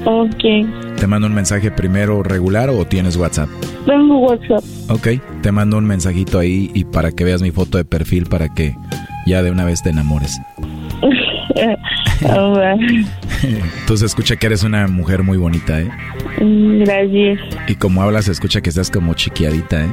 Ok. 0.04 0.96
¿Te 0.98 1.06
mando 1.06 1.26
un 1.26 1.34
mensaje 1.34 1.70
primero 1.70 2.22
regular 2.22 2.70
o 2.70 2.84
tienes 2.84 3.16
WhatsApp? 3.16 3.48
Tengo 3.86 4.18
WhatsApp. 4.18 4.62
Ok, 4.88 5.08
te 5.42 5.52
mando 5.52 5.78
un 5.78 5.84
mensajito 5.84 6.38
ahí 6.38 6.70
y 6.74 6.84
para 6.84 7.12
que 7.12 7.24
veas 7.24 7.42
mi 7.42 7.50
foto 7.50 7.78
de 7.78 7.84
perfil 7.84 8.26
para 8.26 8.52
que 8.54 8.76
ya 9.26 9.42
de 9.42 9.50
una 9.50 9.64
vez 9.64 9.82
te 9.82 9.90
enamores. 9.90 10.40
Se 13.94 14.06
escucha 14.06 14.36
que 14.36 14.46
eres 14.46 14.62
una 14.64 14.88
mujer 14.88 15.22
muy 15.22 15.36
bonita, 15.36 15.80
¿eh? 15.80 15.88
Mm, 16.40 16.82
Gracias. 16.84 17.38
Y 17.68 17.74
como 17.76 18.02
hablas 18.02 18.24
se 18.24 18.32
escucha 18.32 18.60
que 18.60 18.70
estás 18.70 18.90
como 18.90 19.14
chiquiadita, 19.14 19.84
¿eh? 19.84 19.88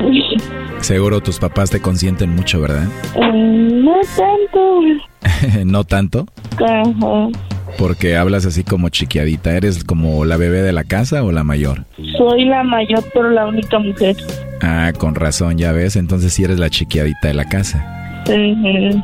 Seguro 0.80 1.20
tus 1.20 1.38
papás 1.38 1.70
te 1.70 1.80
consienten 1.80 2.34
mucho, 2.36 2.60
¿verdad? 2.60 2.86
Mm, 3.16 3.84
No 3.84 3.94
tanto. 4.16 4.80
no 5.64 5.84
tanto, 5.84 6.26
Ajá. 6.58 7.28
Porque 7.78 8.16
hablas 8.16 8.44
así 8.44 8.64
como 8.64 8.88
chiquiadita. 8.88 9.56
¿Eres 9.56 9.84
como 9.84 10.24
la 10.24 10.36
bebé 10.36 10.62
de 10.62 10.72
la 10.72 10.84
casa 10.84 11.22
o 11.22 11.32
la 11.32 11.44
mayor? 11.44 11.84
Soy 12.18 12.44
la 12.44 12.64
mayor, 12.64 13.02
pero 13.14 13.30
la 13.30 13.46
única 13.46 13.78
mujer. 13.78 14.16
Ah, 14.60 14.92
con 14.98 15.14
razón, 15.14 15.56
ya 15.56 15.72
ves. 15.72 15.96
Entonces 15.96 16.34
sí 16.34 16.44
eres 16.44 16.58
la 16.58 16.68
chiquiadita 16.68 17.28
de 17.28 17.34
la 17.34 17.44
casa. 17.44 18.22
Ujú. 18.26 19.00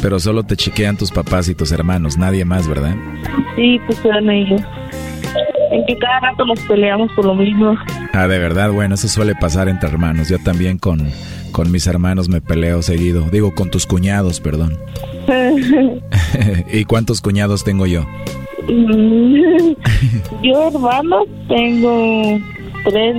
Pero 0.00 0.20
solo 0.20 0.44
te 0.44 0.56
chiquean 0.56 0.96
tus 0.96 1.10
papás 1.10 1.48
y 1.48 1.54
tus 1.54 1.72
hermanos, 1.72 2.16
nadie 2.16 2.44
más, 2.44 2.68
¿verdad? 2.68 2.94
Sí, 3.56 3.80
pues 3.86 3.98
son 3.98 4.30
ellos. 4.30 4.60
En 5.74 5.84
que 5.86 5.96
cada 5.98 6.20
rato 6.20 6.44
nos 6.46 6.60
peleamos 6.60 7.10
por 7.16 7.24
lo 7.24 7.34
mismo. 7.34 7.76
Ah, 8.12 8.28
de 8.28 8.38
verdad, 8.38 8.70
bueno, 8.70 8.94
eso 8.94 9.08
suele 9.08 9.34
pasar 9.34 9.68
entre 9.68 9.88
hermanos. 9.88 10.28
Yo 10.28 10.38
también 10.38 10.78
con, 10.78 11.10
con 11.50 11.72
mis 11.72 11.88
hermanos 11.88 12.28
me 12.28 12.40
peleo 12.40 12.80
seguido. 12.80 13.22
Digo, 13.32 13.56
con 13.56 13.70
tus 13.70 13.84
cuñados, 13.84 14.38
perdón. 14.40 14.78
¿Y 16.72 16.84
cuántos 16.84 17.20
cuñados 17.20 17.64
tengo 17.64 17.86
yo? 17.86 18.06
Mm, 18.68 19.74
Yo, 20.44 20.68
hermanos, 20.68 21.26
tengo 21.48 22.38
tres, 22.84 23.16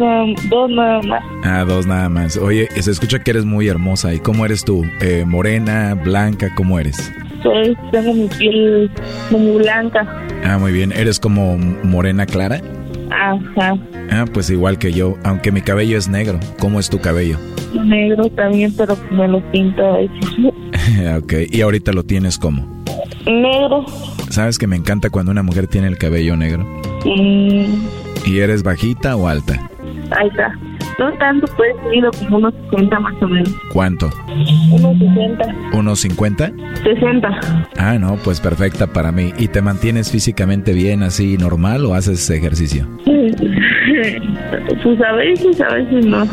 dos 0.49 0.69
nada 0.69 1.01
más. 1.01 1.23
Ah, 1.43 1.65
dos 1.67 1.85
nada 1.85 2.07
más. 2.07 2.37
Oye, 2.37 2.69
se 2.79 2.89
escucha 2.89 3.19
que 3.19 3.31
eres 3.31 3.43
muy 3.43 3.67
hermosa. 3.67 4.13
¿Y 4.13 4.19
cómo 4.19 4.45
eres 4.45 4.63
tú? 4.63 4.85
Eh, 5.01 5.25
¿Morena, 5.27 5.93
blanca? 5.93 6.53
¿Cómo 6.55 6.79
eres? 6.79 7.11
Soy, 7.45 7.77
tengo 7.91 8.11
mi 8.11 8.27
piel 8.27 8.89
muy 9.29 9.57
blanca. 9.57 10.03
Ah, 10.43 10.57
muy 10.57 10.71
bien. 10.71 10.91
¿Eres 10.91 11.19
como 11.19 11.59
morena 11.83 12.25
clara? 12.25 12.59
Ajá. 13.11 13.77
Ah, 14.09 14.25
pues 14.33 14.49
igual 14.49 14.79
que 14.79 14.91
yo, 14.91 15.15
aunque 15.23 15.51
mi 15.51 15.61
cabello 15.61 15.95
es 15.95 16.07
negro. 16.07 16.39
¿Cómo 16.59 16.79
es 16.79 16.89
tu 16.89 16.99
cabello? 16.99 17.37
Negro 17.85 18.29
también, 18.29 18.73
pero 18.75 18.97
me 19.11 19.27
lo 19.27 19.39
pinto 19.51 19.85
a 19.85 19.97
veces. 19.97 21.17
ok, 21.23 21.33
y 21.51 21.61
ahorita 21.61 21.91
lo 21.93 22.01
tienes 22.01 22.39
como. 22.39 22.83
Negro. 23.27 23.85
¿Sabes 24.31 24.57
que 24.57 24.65
me 24.65 24.75
encanta 24.75 25.11
cuando 25.11 25.31
una 25.31 25.43
mujer 25.43 25.67
tiene 25.67 25.85
el 25.87 25.99
cabello 25.99 26.35
negro? 26.35 26.65
Mm, 27.05 27.85
¿Y 28.25 28.39
eres 28.39 28.63
bajita 28.63 29.15
o 29.15 29.27
alta? 29.27 29.69
está. 30.09 30.51
No 30.97 31.11
tanto, 31.17 31.45
pues, 31.57 31.75
mido 31.91 32.09
como 32.11 32.37
unos 32.37 32.53
60 32.71 32.99
más 32.99 33.13
o 33.21 33.27
menos. 33.27 33.53
¿Cuánto? 33.73 34.09
Unos 34.71 34.97
60. 34.97 35.55
¿Unos 35.73 35.99
50? 35.99 36.51
60. 36.83 37.39
Ah, 37.77 37.97
no, 37.99 38.15
pues 38.23 38.39
perfecta 38.39 38.87
para 38.87 39.11
mí. 39.11 39.33
¿Y 39.37 39.49
te 39.49 39.61
mantienes 39.61 40.11
físicamente 40.11 40.73
bien 40.73 41.03
así 41.03 41.37
normal 41.37 41.85
o 41.85 41.93
haces 41.95 42.29
ejercicio? 42.29 42.87
Pues 44.83 45.01
a 45.01 45.13
veces, 45.13 45.61
a 45.61 45.73
veces 45.73 46.05
no. 46.05 46.27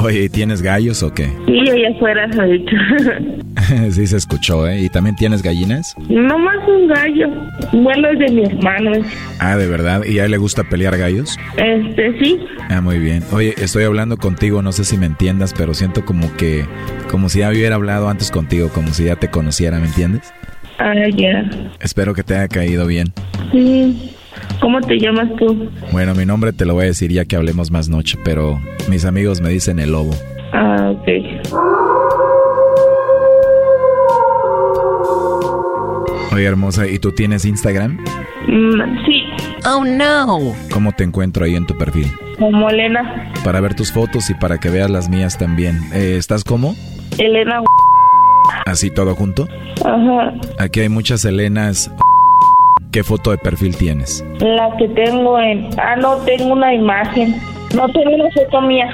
Oye, 0.00 0.24
¿y 0.24 0.28
tienes 0.28 0.62
gallos 0.62 1.02
o 1.02 1.12
qué? 1.12 1.26
Sí, 1.46 1.70
allá 1.70 1.90
afuera, 1.96 2.28
sí 3.90 4.06
se 4.06 4.16
escuchó, 4.16 4.68
¿eh? 4.68 4.82
¿Y 4.82 4.88
también 4.88 5.16
tienes 5.16 5.42
gallinas? 5.42 5.94
No 6.08 6.38
más 6.38 6.56
un 6.68 6.86
gallo. 6.88 7.28
Bueno, 7.72 8.08
es 8.08 8.18
de 8.18 8.28
mi 8.28 8.44
hermano. 8.44 8.92
Ah, 9.40 9.56
¿de 9.56 9.66
verdad? 9.66 10.04
¿Y 10.04 10.20
a 10.20 10.24
él 10.24 10.30
le 10.30 10.36
gusta 10.36 10.64
pelear 10.64 10.96
gallos? 10.96 11.36
Este, 11.56 12.18
sí. 12.20 12.38
Ah, 12.70 12.80
muy 12.80 12.98
bien. 12.98 13.24
Oye, 13.32 13.54
estoy 13.58 13.84
hablando 13.84 14.16
contigo, 14.16 14.62
no 14.62 14.72
sé 14.72 14.84
si 14.84 14.96
me 14.96 15.06
entiendas, 15.06 15.52
pero 15.56 15.74
siento 15.74 16.04
como 16.04 16.34
que, 16.36 16.64
como 17.10 17.28
si 17.28 17.40
ya 17.40 17.50
hubiera 17.50 17.74
hablado 17.74 18.08
antes 18.08 18.30
contigo, 18.30 18.68
como 18.68 18.88
si 18.92 19.04
ya 19.04 19.16
te 19.16 19.28
conociera, 19.28 19.78
¿me 19.78 19.86
entiendes? 19.86 20.32
Ah, 20.78 20.94
ya. 21.16 21.50
Espero 21.80 22.14
que 22.14 22.22
te 22.22 22.36
haya 22.36 22.48
caído 22.48 22.86
bien. 22.86 23.08
Sí. 23.50 24.14
¿Cómo 24.60 24.80
te 24.80 24.98
llamas 24.98 25.28
tú? 25.36 25.70
Bueno, 25.92 26.14
mi 26.14 26.26
nombre 26.26 26.52
te 26.52 26.64
lo 26.64 26.74
voy 26.74 26.84
a 26.84 26.86
decir 26.88 27.12
ya 27.12 27.24
que 27.24 27.36
hablemos 27.36 27.70
más 27.70 27.88
noche, 27.88 28.18
pero 28.24 28.60
mis 28.88 29.04
amigos 29.04 29.40
me 29.40 29.50
dicen 29.50 29.78
el 29.78 29.92
lobo. 29.92 30.14
Ah, 30.52 30.92
ok. 30.92 31.08
Oye, 36.32 36.44
hermosa, 36.44 36.86
¿y 36.86 36.98
tú 36.98 37.12
tienes 37.12 37.44
Instagram? 37.44 37.98
Mm, 38.46 39.06
sí. 39.06 39.24
Oh, 39.66 39.84
no. 39.84 40.54
¿Cómo 40.72 40.92
te 40.92 41.04
encuentro 41.04 41.44
ahí 41.44 41.54
en 41.54 41.66
tu 41.66 41.76
perfil? 41.76 42.06
Como 42.38 42.68
Elena. 42.70 43.32
Para 43.44 43.60
ver 43.60 43.74
tus 43.74 43.92
fotos 43.92 44.30
y 44.30 44.34
para 44.34 44.58
que 44.58 44.70
veas 44.70 44.90
las 44.90 45.08
mías 45.08 45.38
también. 45.38 45.80
Eh, 45.92 46.16
¿Estás 46.16 46.44
como? 46.44 46.74
Elena. 47.18 47.62
¿Así 48.66 48.90
todo 48.90 49.14
junto? 49.14 49.48
Ajá. 49.84 50.32
Aquí 50.58 50.80
hay 50.80 50.88
muchas 50.88 51.24
Elenas. 51.24 51.90
¿Qué 52.98 53.04
foto 53.04 53.30
de 53.30 53.38
perfil 53.38 53.76
tienes? 53.76 54.24
La 54.40 54.76
que 54.76 54.88
tengo 54.88 55.38
en... 55.38 55.68
Ah, 55.78 55.94
no, 55.94 56.16
tengo 56.24 56.52
una 56.52 56.74
imagen. 56.74 57.36
No 57.72 57.86
tengo 57.90 58.12
una 58.12 58.28
foto 58.32 58.60
mía. 58.62 58.88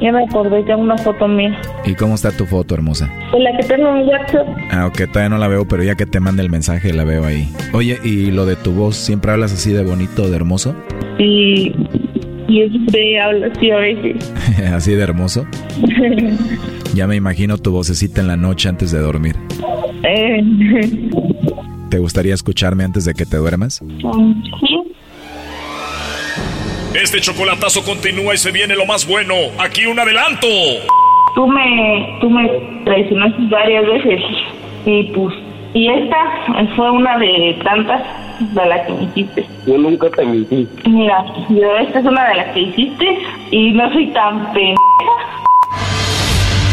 Ya 0.00 0.12
me 0.12 0.24
acordé, 0.24 0.62
tengo 0.62 0.80
una 0.80 0.96
foto 0.96 1.28
mía. 1.28 1.60
¿Y 1.84 1.94
cómo 1.94 2.14
está 2.14 2.32
tu 2.32 2.46
foto, 2.46 2.74
hermosa? 2.74 3.12
Pues 3.30 3.42
la 3.42 3.54
que 3.58 3.64
tengo 3.64 3.94
en 3.94 4.08
WhatsApp. 4.08 4.46
Ah, 4.70 4.86
ok, 4.86 5.02
todavía 5.12 5.28
no 5.28 5.36
la 5.36 5.48
veo, 5.48 5.68
pero 5.68 5.82
ya 5.82 5.94
que 5.94 6.06
te 6.06 6.20
mande 6.20 6.42
el 6.42 6.48
mensaje 6.48 6.94
la 6.94 7.04
veo 7.04 7.26
ahí. 7.26 7.50
Oye, 7.74 7.98
¿y 8.02 8.30
lo 8.30 8.46
de 8.46 8.56
tu 8.56 8.72
voz? 8.72 8.96
¿Siempre 8.96 9.30
hablas 9.30 9.52
así 9.52 9.74
de 9.74 9.84
bonito, 9.84 10.30
de 10.30 10.36
hermoso? 10.36 10.74
Y... 11.18 11.74
Y 12.48 12.62
es 12.62 12.72
de 12.86 13.20
habla 13.20 13.48
así 13.54 13.70
a 13.70 13.76
veces. 13.76 14.32
¿Así 14.72 14.94
de 14.94 15.02
hermoso? 15.02 15.46
Ya 16.94 17.06
me 17.06 17.14
imagino 17.14 17.56
tu 17.56 17.70
vocecita 17.70 18.20
en 18.20 18.26
la 18.26 18.36
noche 18.36 18.68
antes 18.68 18.90
de 18.90 18.98
dormir. 18.98 19.36
Eh, 20.02 20.42
¿Te 21.90 21.98
gustaría 21.98 22.34
escucharme 22.34 22.84
antes 22.84 23.04
de 23.04 23.14
que 23.14 23.26
te 23.26 23.36
duermas? 23.36 23.82
sí. 24.60 24.82
Este 26.94 27.20
chocolatazo 27.20 27.84
continúa 27.84 28.34
y 28.34 28.38
se 28.38 28.52
viene 28.52 28.76
lo 28.76 28.86
más 28.86 29.06
bueno. 29.06 29.34
Aquí 29.58 29.86
un 29.86 29.98
adelanto. 29.98 30.46
Tú 31.34 31.46
me, 31.48 32.18
tú 32.20 32.30
me 32.30 32.48
traicionaste 32.84 33.42
varias 33.48 33.86
veces 33.86 34.20
y 34.86 35.02
pues 35.12 35.34
y 35.74 35.88
esta 35.88 36.16
fue 36.74 36.90
una 36.90 37.16
de 37.18 37.56
tantas 37.62 38.02
de 38.54 38.66
las 38.66 38.86
que 38.86 38.92
me 38.92 39.02
hiciste. 39.04 39.46
Yo 39.66 39.78
nunca 39.78 40.10
te 40.10 40.24
mentí. 40.24 40.68
Mira, 40.86 41.24
yo 41.48 41.76
esta 41.76 42.00
es 42.00 42.06
una 42.06 42.28
de 42.28 42.34
las 42.36 42.46
que 42.54 42.60
hiciste 42.60 43.18
y 43.50 43.72
no 43.72 43.92
soy 43.92 44.06
tan 44.08 44.52
pendeja. 44.52 44.76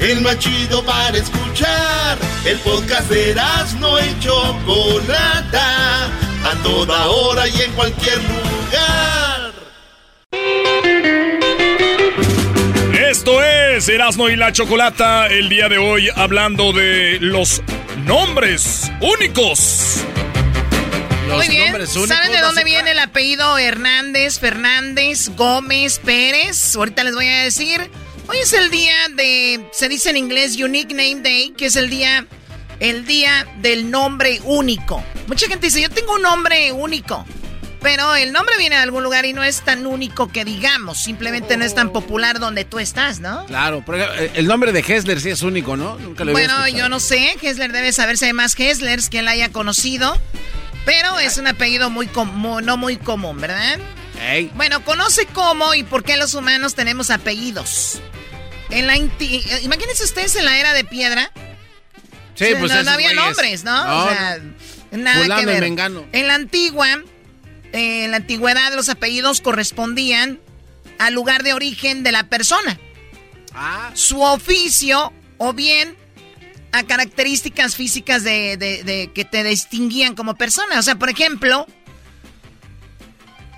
El 0.00 0.20
más 0.20 0.38
chido 0.38 0.84
para 0.84 1.16
escuchar. 1.16 2.18
El 2.44 2.58
podcast 2.58 3.10
de 3.10 3.34
no 3.80 3.98
y 3.98 4.20
Chocolata. 4.20 6.06
A 6.44 6.54
toda 6.62 7.06
hora 7.08 7.48
y 7.48 7.62
en 7.62 7.72
cualquier 7.72 8.18
lugar. 8.18 9.52
Esto 13.10 13.42
es 13.42 13.88
Erasno 13.88 14.28
y 14.30 14.36
la 14.36 14.52
Chocolata. 14.52 15.26
El 15.26 15.48
día 15.48 15.68
de 15.68 15.78
hoy 15.78 16.08
hablando 16.14 16.72
de 16.72 17.18
los 17.20 17.60
nombres 18.04 18.90
únicos. 19.00 20.04
Muy 21.28 21.48
bien. 21.48 21.74
¿Saben 21.86 22.32
de 22.32 22.40
dónde 22.40 22.64
viene 22.64 22.92
el 22.92 22.98
apellido 23.00 23.58
Hernández, 23.58 24.38
Fernández, 24.38 25.30
Gómez, 25.36 25.98
Pérez? 25.98 26.76
Ahorita 26.76 27.02
les 27.02 27.14
voy 27.14 27.26
a 27.26 27.42
decir. 27.42 27.90
Hoy 28.30 28.36
es 28.42 28.52
el 28.52 28.70
día 28.70 28.94
de, 29.14 29.70
se 29.72 29.88
dice 29.88 30.10
en 30.10 30.18
inglés 30.18 30.56
Unique 30.56 30.94
Name 30.94 31.22
Day, 31.22 31.54
que 31.56 31.66
es 31.66 31.76
el 31.76 31.88
día, 31.88 32.26
el 32.78 33.06
día 33.06 33.46
del 33.62 33.90
nombre 33.90 34.42
único. 34.44 35.02
Mucha 35.26 35.48
gente 35.48 35.68
dice, 35.68 35.80
yo 35.80 35.88
tengo 35.88 36.14
un 36.14 36.22
nombre 36.22 36.70
único. 36.72 37.24
Pero 37.80 38.16
el 38.16 38.32
nombre 38.32 38.56
viene 38.58 38.76
de 38.76 38.82
algún 38.82 39.02
lugar 39.02 39.24
y 39.24 39.32
no 39.32 39.42
es 39.42 39.62
tan 39.62 39.86
único 39.86 40.28
que 40.28 40.44
digamos. 40.44 40.98
Simplemente 40.98 41.56
no 41.56 41.64
es 41.64 41.74
tan 41.74 41.90
popular 41.90 42.38
donde 42.38 42.66
tú 42.66 42.78
estás, 42.78 43.20
¿no? 43.20 43.46
Claro, 43.46 43.82
pero 43.86 44.02
eh, 44.02 44.32
el 44.34 44.46
nombre 44.46 44.72
de 44.72 44.80
Hessler 44.80 45.20
sí 45.20 45.30
es 45.30 45.42
único, 45.42 45.76
¿no? 45.76 45.96
Nunca 45.98 46.24
lo 46.24 46.32
Bueno, 46.32 46.68
yo 46.68 46.88
no 46.90 47.00
sé. 47.00 47.36
Hessler 47.40 47.72
debe 47.72 47.92
saber 47.92 48.18
si 48.18 48.26
hay 48.26 48.32
más 48.34 48.58
Hesslers 48.58 49.08
que 49.08 49.20
él 49.20 49.28
haya 49.28 49.50
conocido. 49.52 50.18
Pero 50.84 51.18
es 51.18 51.38
un 51.38 51.46
apellido 51.46 51.88
muy 51.88 52.08
común, 52.08 52.64
no 52.66 52.76
muy 52.76 52.96
común, 52.96 53.40
¿verdad? 53.40 53.78
Ey. 54.20 54.50
Bueno, 54.54 54.84
conoce 54.84 55.26
cómo 55.26 55.74
y 55.74 55.82
por 55.82 56.02
qué 56.02 56.16
los 56.16 56.34
humanos 56.34 56.74
tenemos 56.74 57.10
apellidos. 57.10 58.00
En 58.70 58.86
la 58.86 58.96
eh, 58.96 59.60
imagínense 59.62 60.04
ustedes 60.04 60.36
en 60.36 60.44
la 60.44 60.58
era 60.58 60.72
de 60.74 60.84
piedra. 60.84 61.30
Sí, 62.34 62.44
O 62.44 62.46
sea, 62.48 62.58
pues 62.60 62.84
no, 62.84 62.90
había 62.90 63.12
nombres, 63.14 63.64
¿no? 63.64 63.84
No, 63.86 64.04
o 64.04 64.08
sea, 64.10 64.38
nada 64.92 65.22
fulano 65.22 65.40
que 65.40 65.46
ver. 65.46 65.60
mengano. 65.62 66.04
En 66.12 66.26
la 66.28 66.34
antigua, 66.34 66.88
eh, 67.72 68.04
en 68.04 68.10
la 68.12 68.18
antigüedad, 68.18 68.72
los 68.74 68.88
apellidos 68.88 69.40
correspondían 69.40 70.38
al 70.98 71.14
lugar 71.14 71.42
de 71.42 71.52
origen 71.54 72.02
de 72.02 72.12
la 72.12 72.28
persona. 72.28 72.78
Ah. 73.54 73.90
Su 73.94 74.20
oficio 74.22 75.12
o 75.38 75.52
bien 75.52 75.96
a 76.72 76.82
características 76.84 77.74
físicas 77.74 78.22
de, 78.22 78.56
de- 78.56 78.84
de- 78.84 79.10
que 79.14 79.24
te 79.24 79.42
distinguían 79.42 80.14
como 80.14 80.34
persona. 80.36 80.78
O 80.78 80.82
sea, 80.82 80.96
por 80.96 81.08
ejemplo, 81.08 81.66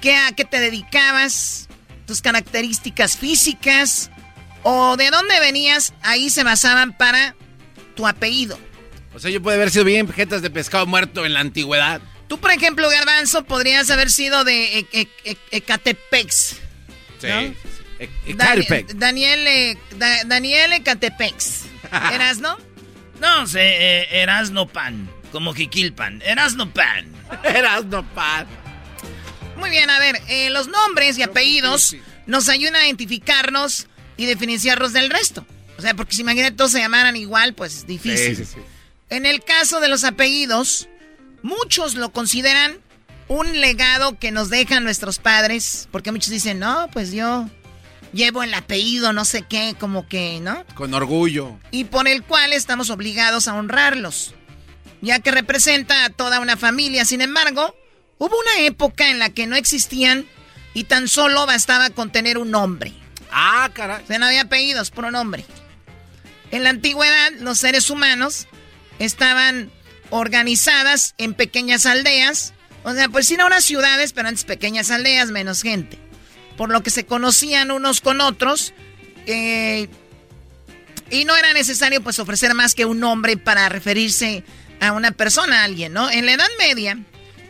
¿qué, 0.00 0.16
¿a 0.16 0.32
qué 0.32 0.44
te 0.44 0.60
dedicabas? 0.60 1.68
Tus 2.06 2.22
características 2.22 3.16
físicas 3.16 4.10
o 4.62 4.96
de 4.96 5.10
dónde 5.10 5.38
venías, 5.40 5.92
ahí 6.02 6.30
se 6.30 6.44
basaban 6.44 6.96
para 6.96 7.34
tu 7.96 8.06
apellido. 8.06 8.58
O 9.14 9.18
sea, 9.18 9.30
yo 9.30 9.42
puede 9.42 9.56
haber 9.56 9.70
sido 9.70 9.84
bien 9.84 10.10
jetas 10.12 10.42
de 10.42 10.50
pescado 10.50 10.86
muerto 10.86 11.26
en 11.26 11.34
la 11.34 11.40
antigüedad. 11.40 12.00
Tú, 12.28 12.38
por 12.38 12.52
ejemplo, 12.52 12.88
Garbanzo, 12.88 13.44
podrías 13.44 13.90
haber 13.90 14.08
sido 14.10 14.44
de 14.44 14.78
E- 14.78 14.86
E- 14.92 15.08
E- 15.24 15.36
Ecatepex. 15.50 16.56
Sí. 17.20 17.26
E- 17.26 17.54
Ecatepec. 18.26 18.92
Daniel, 18.94 19.46
eh, 19.46 19.78
Da- 19.96 20.24
Daniel 20.24 20.72
Ecatepex. 20.74 21.62
¿Eras, 22.12 22.38
no? 22.38 22.56
No 23.20 23.46
sé, 23.46 23.60
eh, 23.62 24.22
Erasno 24.22 24.68
Pan. 24.68 25.10
Como 25.32 25.52
Jiquilpan. 25.54 26.22
Erasno 26.24 26.72
Pan. 26.72 27.12
Erasno 27.44 28.04
Pan. 28.14 28.46
Muy 29.56 29.68
bien, 29.70 29.90
a 29.90 29.98
ver, 29.98 30.20
eh, 30.28 30.50
los 30.50 30.68
nombres 30.68 31.18
y 31.18 31.22
apellidos 31.22 31.96
nos 32.26 32.48
ayudan 32.48 32.76
a 32.76 32.86
identificarnos 32.86 33.88
y 34.20 34.26
diferenciarnos 34.26 34.92
del 34.92 35.08
resto. 35.08 35.46
O 35.78 35.82
sea, 35.82 35.94
porque 35.94 36.14
si 36.14 36.20
imagínate 36.20 36.54
todos 36.54 36.72
se 36.72 36.78
llamaran 36.78 37.16
igual, 37.16 37.54
pues 37.54 37.74
es 37.78 37.86
difícil. 37.86 38.36
Sí, 38.36 38.44
sí, 38.44 38.52
sí. 38.54 38.60
En 39.08 39.24
el 39.24 39.42
caso 39.42 39.80
de 39.80 39.88
los 39.88 40.04
apellidos, 40.04 40.88
muchos 41.42 41.94
lo 41.94 42.12
consideran 42.12 42.78
un 43.28 43.60
legado 43.60 44.18
que 44.18 44.30
nos 44.30 44.50
dejan 44.50 44.84
nuestros 44.84 45.18
padres, 45.18 45.88
porque 45.90 46.12
muchos 46.12 46.28
dicen, 46.28 46.58
no, 46.58 46.90
pues 46.92 47.12
yo 47.12 47.48
llevo 48.12 48.42
el 48.42 48.52
apellido, 48.52 49.14
no 49.14 49.24
sé 49.24 49.42
qué, 49.48 49.74
como 49.78 50.06
que, 50.06 50.38
¿no? 50.40 50.66
Con 50.74 50.92
orgullo. 50.92 51.58
y 51.70 51.84
por 51.84 52.06
el 52.06 52.22
cual 52.22 52.52
estamos 52.52 52.90
obligados 52.90 53.48
a 53.48 53.54
honrarlos, 53.54 54.34
ya 55.00 55.20
que 55.20 55.30
representa 55.30 56.04
a 56.04 56.10
toda 56.10 56.40
una 56.40 56.58
familia. 56.58 57.06
Sin 57.06 57.22
embargo, 57.22 57.74
hubo 58.18 58.36
una 58.38 58.66
época 58.66 59.08
en 59.08 59.18
la 59.18 59.30
que 59.30 59.46
no 59.46 59.56
existían 59.56 60.26
y 60.74 60.84
tan 60.84 61.08
solo 61.08 61.46
bastaba 61.46 61.88
con 61.88 62.12
tener 62.12 62.36
un 62.36 62.50
nombre. 62.50 62.92
Ah, 63.32 63.70
caray. 63.72 64.02
O 64.02 64.06
sea, 64.06 64.18
no 64.18 64.26
había 64.26 64.42
apellidos, 64.42 64.90
puro 64.90 65.10
nombre. 65.10 65.44
En 66.50 66.64
la 66.64 66.70
antigüedad, 66.70 67.32
los 67.40 67.58
seres 67.58 67.90
humanos 67.90 68.46
estaban 68.98 69.70
organizadas 70.10 71.14
en 71.18 71.34
pequeñas 71.34 71.86
aldeas. 71.86 72.52
O 72.82 72.92
sea, 72.92 73.08
pues 73.08 73.26
sí, 73.26 73.34
unas 73.34 73.64
ciudades, 73.64 74.12
pero 74.12 74.28
antes 74.28 74.44
pequeñas 74.44 74.90
aldeas, 74.90 75.30
menos 75.30 75.62
gente. 75.62 75.98
Por 76.56 76.70
lo 76.70 76.82
que 76.82 76.90
se 76.90 77.06
conocían 77.06 77.70
unos 77.70 78.00
con 78.00 78.20
otros. 78.20 78.72
eh, 79.26 79.88
y 81.10 81.24
no 81.24 81.36
era 81.36 81.52
necesario, 81.52 82.02
pues, 82.02 82.20
ofrecer 82.20 82.54
más 82.54 82.74
que 82.74 82.84
un 82.84 83.00
nombre 83.00 83.36
para 83.36 83.68
referirse 83.68 84.44
a 84.80 84.92
una 84.92 85.10
persona, 85.10 85.62
a 85.62 85.64
alguien, 85.64 85.92
¿no? 85.92 86.08
En 86.10 86.24
la 86.24 86.32
Edad 86.32 86.48
Media 86.58 86.98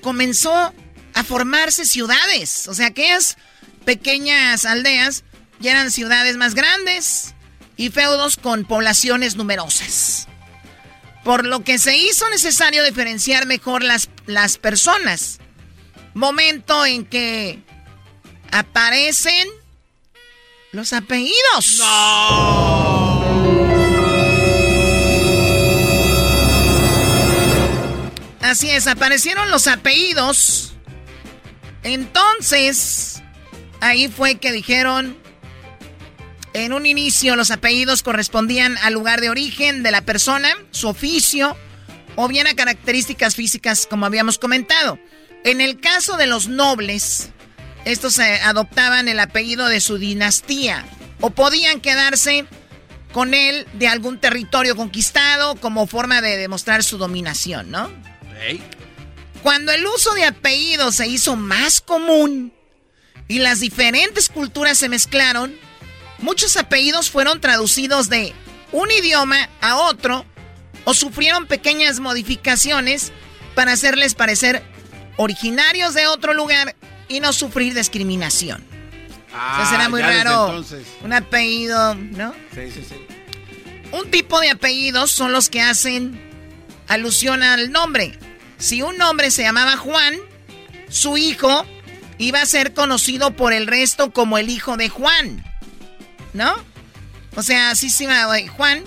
comenzó 0.00 0.72
a 1.14 1.24
formarse 1.24 1.84
ciudades. 1.84 2.68
O 2.68 2.74
sea, 2.74 2.86
aquellas 2.86 3.36
pequeñas 3.84 4.64
aldeas 4.64 5.24
ya 5.60 5.72
eran 5.72 5.90
ciudades 5.90 6.36
más 6.36 6.54
grandes 6.54 7.34
y 7.76 7.90
feudos 7.90 8.36
con 8.36 8.64
poblaciones 8.64 9.36
numerosas. 9.36 10.26
Por 11.22 11.44
lo 11.46 11.62
que 11.62 11.78
se 11.78 11.96
hizo 11.96 12.28
necesario 12.30 12.82
diferenciar 12.82 13.46
mejor 13.46 13.82
las, 13.82 14.08
las 14.26 14.56
personas. 14.56 15.38
Momento 16.14 16.84
en 16.86 17.04
que 17.04 17.62
aparecen 18.50 19.48
los 20.72 20.92
apellidos. 20.92 21.82
Así 28.40 28.70
es, 28.70 28.86
aparecieron 28.86 29.50
los 29.50 29.66
apellidos. 29.66 30.72
Entonces, 31.82 33.22
ahí 33.80 34.08
fue 34.08 34.36
que 34.36 34.52
dijeron, 34.52 35.16
en 36.52 36.72
un 36.72 36.86
inicio 36.86 37.36
los 37.36 37.50
apellidos 37.50 38.02
correspondían 38.02 38.76
al 38.78 38.94
lugar 38.94 39.20
de 39.20 39.30
origen 39.30 39.82
de 39.82 39.90
la 39.90 40.02
persona, 40.02 40.56
su 40.70 40.88
oficio 40.88 41.56
o 42.16 42.28
bien 42.28 42.46
a 42.46 42.54
características 42.54 43.36
físicas 43.36 43.86
como 43.88 44.06
habíamos 44.06 44.38
comentado. 44.38 44.98
En 45.44 45.60
el 45.60 45.80
caso 45.80 46.16
de 46.16 46.26
los 46.26 46.48
nobles, 46.48 47.30
estos 47.84 48.18
eh, 48.18 48.40
adoptaban 48.44 49.08
el 49.08 49.20
apellido 49.20 49.68
de 49.68 49.80
su 49.80 49.98
dinastía 49.98 50.84
o 51.20 51.30
podían 51.30 51.80
quedarse 51.80 52.46
con 53.12 53.34
él 53.34 53.66
de 53.74 53.88
algún 53.88 54.18
territorio 54.20 54.76
conquistado 54.76 55.56
como 55.56 55.86
forma 55.86 56.20
de 56.20 56.36
demostrar 56.36 56.84
su 56.84 56.98
dominación, 56.98 57.70
¿no? 57.70 57.90
Cuando 59.42 59.72
el 59.72 59.86
uso 59.86 60.12
de 60.14 60.24
apellidos 60.24 60.96
se 60.96 61.08
hizo 61.08 61.36
más 61.36 61.80
común 61.80 62.52
y 63.28 63.38
las 63.38 63.60
diferentes 63.60 64.28
culturas 64.28 64.78
se 64.78 64.88
mezclaron, 64.88 65.54
muchos 66.22 66.56
apellidos 66.56 67.10
fueron 67.10 67.40
traducidos 67.40 68.08
de 68.08 68.34
un 68.72 68.90
idioma 68.90 69.48
a 69.60 69.76
otro 69.76 70.24
o 70.84 70.94
sufrieron 70.94 71.46
pequeñas 71.46 72.00
modificaciones 72.00 73.12
para 73.54 73.72
hacerles 73.72 74.14
parecer 74.14 74.62
originarios 75.16 75.94
de 75.94 76.06
otro 76.06 76.34
lugar 76.34 76.76
y 77.08 77.20
no 77.20 77.32
sufrir 77.32 77.74
discriminación. 77.74 78.64
Ah, 79.32 79.66
será 79.70 79.88
muy 79.88 80.02
raro 80.02 80.64
un 81.02 81.12
apellido, 81.12 81.94
¿no? 81.94 82.34
Sí, 82.54 82.70
sí, 82.72 82.84
sí. 82.88 82.94
Un 83.92 84.10
tipo 84.10 84.40
de 84.40 84.50
apellidos 84.50 85.10
son 85.10 85.32
los 85.32 85.50
que 85.50 85.60
hacen 85.60 86.20
alusión 86.88 87.42
al 87.42 87.70
nombre. 87.70 88.18
Si 88.58 88.82
un 88.82 88.96
nombre 88.96 89.30
se 89.30 89.42
llamaba 89.42 89.76
Juan, 89.76 90.14
su 90.88 91.16
hijo 91.16 91.64
iba 92.18 92.40
a 92.40 92.46
ser 92.46 92.74
conocido 92.74 93.34
por 93.34 93.52
el 93.52 93.66
resto 93.66 94.12
como 94.12 94.38
el 94.38 94.50
hijo 94.50 94.76
de 94.76 94.88
Juan. 94.88 95.44
¿No? 96.32 96.54
O 97.36 97.42
sea, 97.42 97.70
así 97.70 97.90
se 97.90 98.06
llama 98.06 98.26
Juan, 98.56 98.84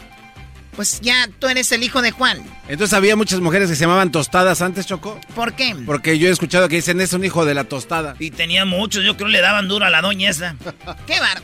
pues 0.75 1.01
ya 1.01 1.29
tú 1.39 1.47
eres 1.47 1.71
el 1.71 1.83
hijo 1.83 2.01
de 2.01 2.11
Juan. 2.11 2.43
Entonces 2.67 2.93
había 2.93 3.15
muchas 3.15 3.39
mujeres 3.39 3.69
que 3.69 3.75
se 3.75 3.81
llamaban 3.81 4.11
tostadas 4.11 4.61
antes, 4.61 4.85
Choco. 4.85 5.19
¿Por 5.35 5.53
qué? 5.53 5.75
Porque 5.85 6.17
yo 6.17 6.27
he 6.27 6.31
escuchado 6.31 6.67
que 6.67 6.77
dicen 6.77 6.99
es 7.01 7.13
un 7.13 7.23
hijo 7.23 7.45
de 7.45 7.53
la 7.53 7.65
tostada. 7.65 8.15
Y 8.19 8.31
tenía 8.31 8.65
muchos, 8.65 9.03
yo 9.03 9.15
creo 9.15 9.29
le 9.29 9.41
daban 9.41 9.67
duro 9.67 9.85
a 9.85 9.89
la 9.89 10.01
doña 10.01 10.29
esa. 10.29 10.55
¡Qué 11.07 11.19
bar! 11.19 11.41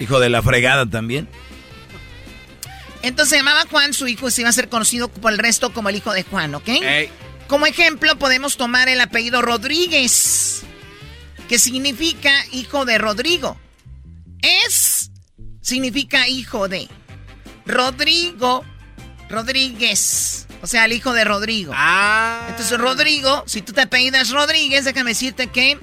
Hijo 0.00 0.20
de 0.20 0.28
la 0.28 0.42
fregada 0.42 0.86
también. 0.86 1.28
Entonces 3.02 3.30
se 3.30 3.36
llamaba 3.36 3.64
Juan, 3.70 3.92
su 3.94 4.06
hijo 4.08 4.30
se 4.30 4.42
iba 4.42 4.50
a 4.50 4.52
ser 4.52 4.68
conocido 4.68 5.08
por 5.08 5.32
el 5.32 5.38
resto 5.38 5.72
como 5.72 5.88
el 5.88 5.96
hijo 5.96 6.12
de 6.12 6.24
Juan, 6.24 6.54
¿ok? 6.54 6.68
Como 7.48 7.66
ejemplo 7.66 8.18
podemos 8.18 8.56
tomar 8.56 8.88
el 8.88 9.00
apellido 9.00 9.42
Rodríguez 9.42 10.62
que 11.48 11.58
significa 11.58 12.30
hijo 12.52 12.84
de 12.84 12.98
Rodrigo. 12.98 13.58
Es 14.42 15.10
significa 15.62 16.28
hijo 16.28 16.68
de 16.68 16.88
Rodrigo 17.66 18.64
Rodríguez. 19.28 20.46
O 20.62 20.66
sea, 20.66 20.84
el 20.84 20.92
hijo 20.92 21.12
de 21.12 21.24
Rodrigo. 21.24 21.72
Ah. 21.74 22.46
Entonces, 22.50 22.78
Rodrigo, 22.78 23.44
si 23.46 23.62
tú 23.62 23.72
te 23.72 23.82
apellidas 23.82 24.30
Rodríguez, 24.30 24.84
déjame 24.84 25.10
decirte 25.10 25.48
que 25.48 25.78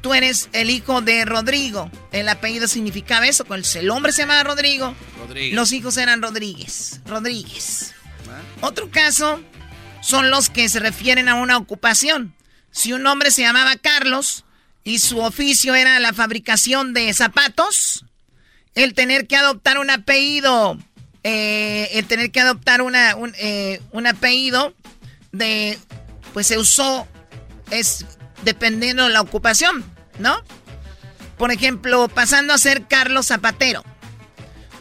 tú 0.00 0.14
eres 0.14 0.48
el 0.52 0.70
hijo 0.70 1.00
de 1.00 1.24
Rodrigo. 1.24 1.90
El 2.12 2.28
apellido 2.28 2.68
significaba 2.68 3.26
eso. 3.26 3.44
El 3.74 3.90
hombre 3.90 4.12
se 4.12 4.22
llamaba 4.22 4.44
Rodrigo. 4.44 4.94
Rodríguez. 5.18 5.54
Los 5.54 5.72
hijos 5.72 5.96
eran 5.96 6.22
Rodríguez. 6.22 7.00
Rodríguez. 7.06 7.94
Ah. 8.28 8.66
Otro 8.66 8.90
caso 8.90 9.40
son 10.02 10.30
los 10.30 10.50
que 10.50 10.68
se 10.68 10.80
refieren 10.80 11.30
a 11.30 11.34
una 11.34 11.56
ocupación. 11.56 12.34
Si 12.70 12.92
un 12.92 13.06
hombre 13.06 13.30
se 13.30 13.42
llamaba 13.42 13.76
Carlos, 13.76 14.44
y 14.84 14.98
su 14.98 15.20
oficio 15.20 15.74
era 15.74 16.00
la 16.00 16.12
fabricación 16.12 16.92
de 16.92 17.12
zapatos, 17.14 18.04
el 18.74 18.94
tener 18.94 19.26
que 19.26 19.36
adoptar 19.36 19.78
un 19.78 19.90
apellido, 19.90 20.78
eh, 21.22 21.88
el 21.92 22.06
tener 22.06 22.30
que 22.30 22.40
adoptar 22.40 22.82
una, 22.82 23.14
eh, 23.38 23.80
un, 23.92 24.06
apellido 24.06 24.74
de, 25.30 25.78
pues 26.32 26.48
se 26.48 26.58
usó, 26.58 27.06
es 27.70 28.04
dependiendo 28.42 29.04
de 29.04 29.10
la 29.10 29.20
ocupación, 29.20 29.84
¿no? 30.18 30.42
Por 31.38 31.52
ejemplo, 31.52 32.08
pasando 32.08 32.52
a 32.52 32.58
ser 32.58 32.86
Carlos 32.86 33.26
Zapatero. 33.26 33.84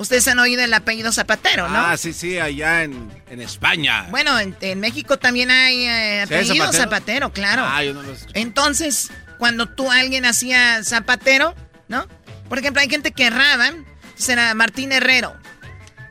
Ustedes 0.01 0.27
han 0.27 0.39
oído 0.39 0.63
el 0.63 0.73
apellido 0.73 1.11
Zapatero, 1.11 1.69
¿no? 1.69 1.77
Ah, 1.77 1.95
sí, 1.95 2.11
sí, 2.11 2.39
allá 2.39 2.81
en, 2.81 3.11
España. 3.39 4.07
Bueno, 4.09 4.31
en, 4.39 4.79
México 4.79 5.19
también 5.19 5.51
hay 5.51 5.85
eh, 5.85 6.21
apellido 6.23 6.73
Zapatero? 6.73 7.31
claro. 7.31 7.63
Ah, 7.63 7.83
yo 7.83 7.93
no 7.93 8.01
lo 8.01 8.15
Entonces, 8.33 9.11
cuando 9.37 9.67
tú 9.67 9.91
alguien 9.91 10.25
hacía 10.25 10.83
zapatero, 10.83 11.53
¿no? 11.87 12.07
Por 12.49 12.57
ejemplo, 12.57 12.81
hay 12.81 12.89
gente 12.89 13.11
que 13.11 13.27
erraban, 13.27 13.85
será 14.15 14.55
Martín 14.55 14.91
Herrero 14.91 15.35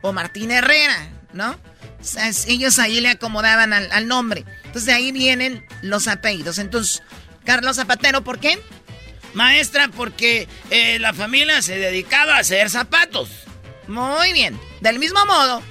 o 0.01 0.13
Martín 0.13 0.51
Herrera, 0.51 1.09
¿no? 1.33 1.59
ellos 2.47 2.79
ahí 2.79 3.01
le 3.01 3.09
acomodaban 3.09 3.73
al, 3.73 4.07
nombre. 4.07 4.45
Entonces 4.63 4.85
de 4.85 4.93
ahí 4.93 5.11
vienen 5.11 5.65
los 5.81 6.07
apellidos. 6.07 6.59
Entonces, 6.59 7.03
Carlos 7.43 7.75
Zapatero, 7.75 8.23
¿por 8.23 8.39
qué? 8.39 8.57
Maestra, 9.33 9.89
porque 9.89 10.47
eh, 10.69 10.97
la 10.97 11.13
familia 11.13 11.61
se 11.61 11.77
dedicaba 11.77 12.37
a 12.37 12.39
hacer 12.39 12.69
zapatos. 12.69 13.29
Muy 13.91 14.31
bien. 14.31 14.57
Del 14.79 14.99
mismo 14.99 15.25
modo, 15.25 15.61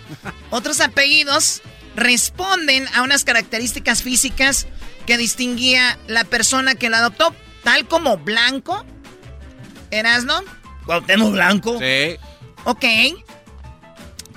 otros 0.51 0.80
apellidos 0.80 1.62
responden 1.97 2.86
a 2.94 3.02
unas 3.02 3.24
características 3.24 4.02
físicas 4.02 4.66
que 5.06 5.16
distinguía 5.16 5.98
la 6.06 6.24
persona 6.24 6.74
que 6.74 6.90
lo 6.90 6.97
adoptó. 6.97 7.34
Tal 7.64 7.88
como 7.88 8.18
blanco. 8.18 8.84
¿Erasno? 9.90 10.42
Cuauhtémoc 10.84 11.32
Blanco. 11.32 11.78
Sí. 11.78 12.16
Ok. 12.64 12.84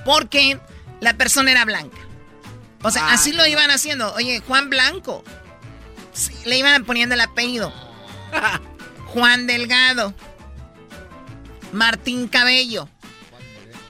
Porque 0.05 0.59
la 1.01 1.13
persona 1.15 1.51
era 1.51 1.65
blanca. 1.65 1.97
O 2.83 2.91
sea, 2.91 3.13
así 3.13 3.33
lo 3.33 3.45
iban 3.45 3.69
haciendo. 3.69 4.13
Oye, 4.13 4.41
Juan 4.47 4.69
Blanco. 4.69 5.23
le 6.45 6.57
iban 6.57 6.85
poniendo 6.85 7.15
el 7.15 7.21
apellido. 7.21 7.73
Juan 9.07 9.45
Delgado. 9.45 10.13
Martín 11.71 12.27
Cabello. 12.27 12.89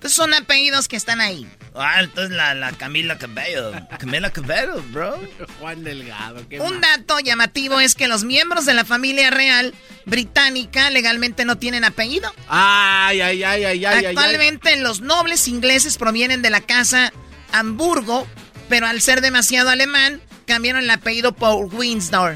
Entonces 0.04 0.18
son 0.18 0.34
apellidos 0.34 0.90
que 0.90 0.98
están 0.98 1.22
ahí. 1.22 1.48
Ah, 1.74 2.02
entonces 2.02 2.36
la, 2.36 2.54
la 2.54 2.74
Camila 2.74 3.18
Cabello. 3.18 3.72
Camila 3.98 4.30
Cabello, 4.32 4.84
bro. 4.92 5.18
Juan 5.62 5.86
Delgado. 5.86 6.42
Un 6.60 6.82
dato 6.82 7.20
llamativo 7.20 7.80
es 7.80 7.96
que 7.96 8.10
los 8.10 8.26
miembros 8.26 8.66
de 8.66 8.74
la 8.74 8.84
familia 8.84 9.30
real 9.30 9.74
británica 10.06 10.90
legalmente 10.90 11.46
no 11.46 11.58
tienen 11.58 11.86
apellido. 11.86 12.34
Ay, 12.50 13.22
ay, 13.22 13.44
ay, 13.44 13.64
ay, 13.64 13.86
ay. 13.86 14.06
Actualmente 14.08 14.76
los 14.76 15.00
nobles 15.00 15.48
ingleses 15.48 15.98
provienen 15.98 16.42
de 16.42 16.50
la 16.50 16.60
casa 16.60 17.14
Hamburgo, 17.54 18.28
pero 18.68 18.88
al 18.88 19.00
ser 19.00 19.22
demasiado 19.22 19.70
alemán, 19.70 20.20
cambiaron 20.46 20.84
el 20.84 20.90
apellido 20.90 21.32
por 21.32 21.74
Windsor. 21.74 22.36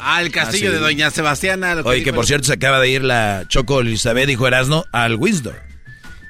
Ah, 0.00 0.20
el 0.22 0.32
castillo 0.32 0.70
ah, 0.70 0.72
de 0.72 0.78
Doña 0.80 1.12
Sebastiana. 1.12 1.76
Oye, 1.84 2.02
que 2.02 2.12
por 2.12 2.26
cierto 2.26 2.48
se 2.48 2.54
acaba 2.54 2.80
de 2.80 2.88
ir 2.88 3.04
la 3.04 3.44
Choco 3.46 3.78
Elizabeth, 3.78 4.26
dijo 4.26 4.48
Erasno, 4.48 4.86
al 4.90 5.14
Windsor. 5.14 5.67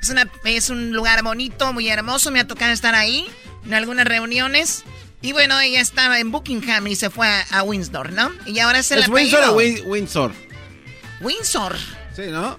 Es, 0.01 0.09
una, 0.11 0.31
es 0.45 0.71
un 0.71 0.93
lugar 0.93 1.23
bonito, 1.23 1.73
muy 1.73 1.89
hermoso. 1.89 2.31
Me 2.31 2.41
ha 2.41 2.47
tocado 2.47 2.73
estar 2.73 2.95
ahí 2.95 3.27
en 3.65 3.75
algunas 3.75 4.07
reuniones. 4.07 4.85
Y 5.21 5.33
bueno, 5.33 5.59
ella 5.61 5.81
estaba 5.81 6.21
en 6.21 6.31
Buckingham 6.31 6.87
y 6.87 6.95
se 6.95 7.11
fue 7.11 7.29
a, 7.51 7.63
Windsor, 7.63 8.13
¿no? 8.13 8.31
Y 8.47 8.61
ahora 8.61 8.83
se 8.83 8.97
la 8.97 9.03
¿Es 9.03 9.09
Windsor 9.09 9.45
o 9.45 9.53
Windsor? 9.55 10.33
Windsor. 11.21 11.77
Sí, 12.15 12.23
¿no? 12.29 12.59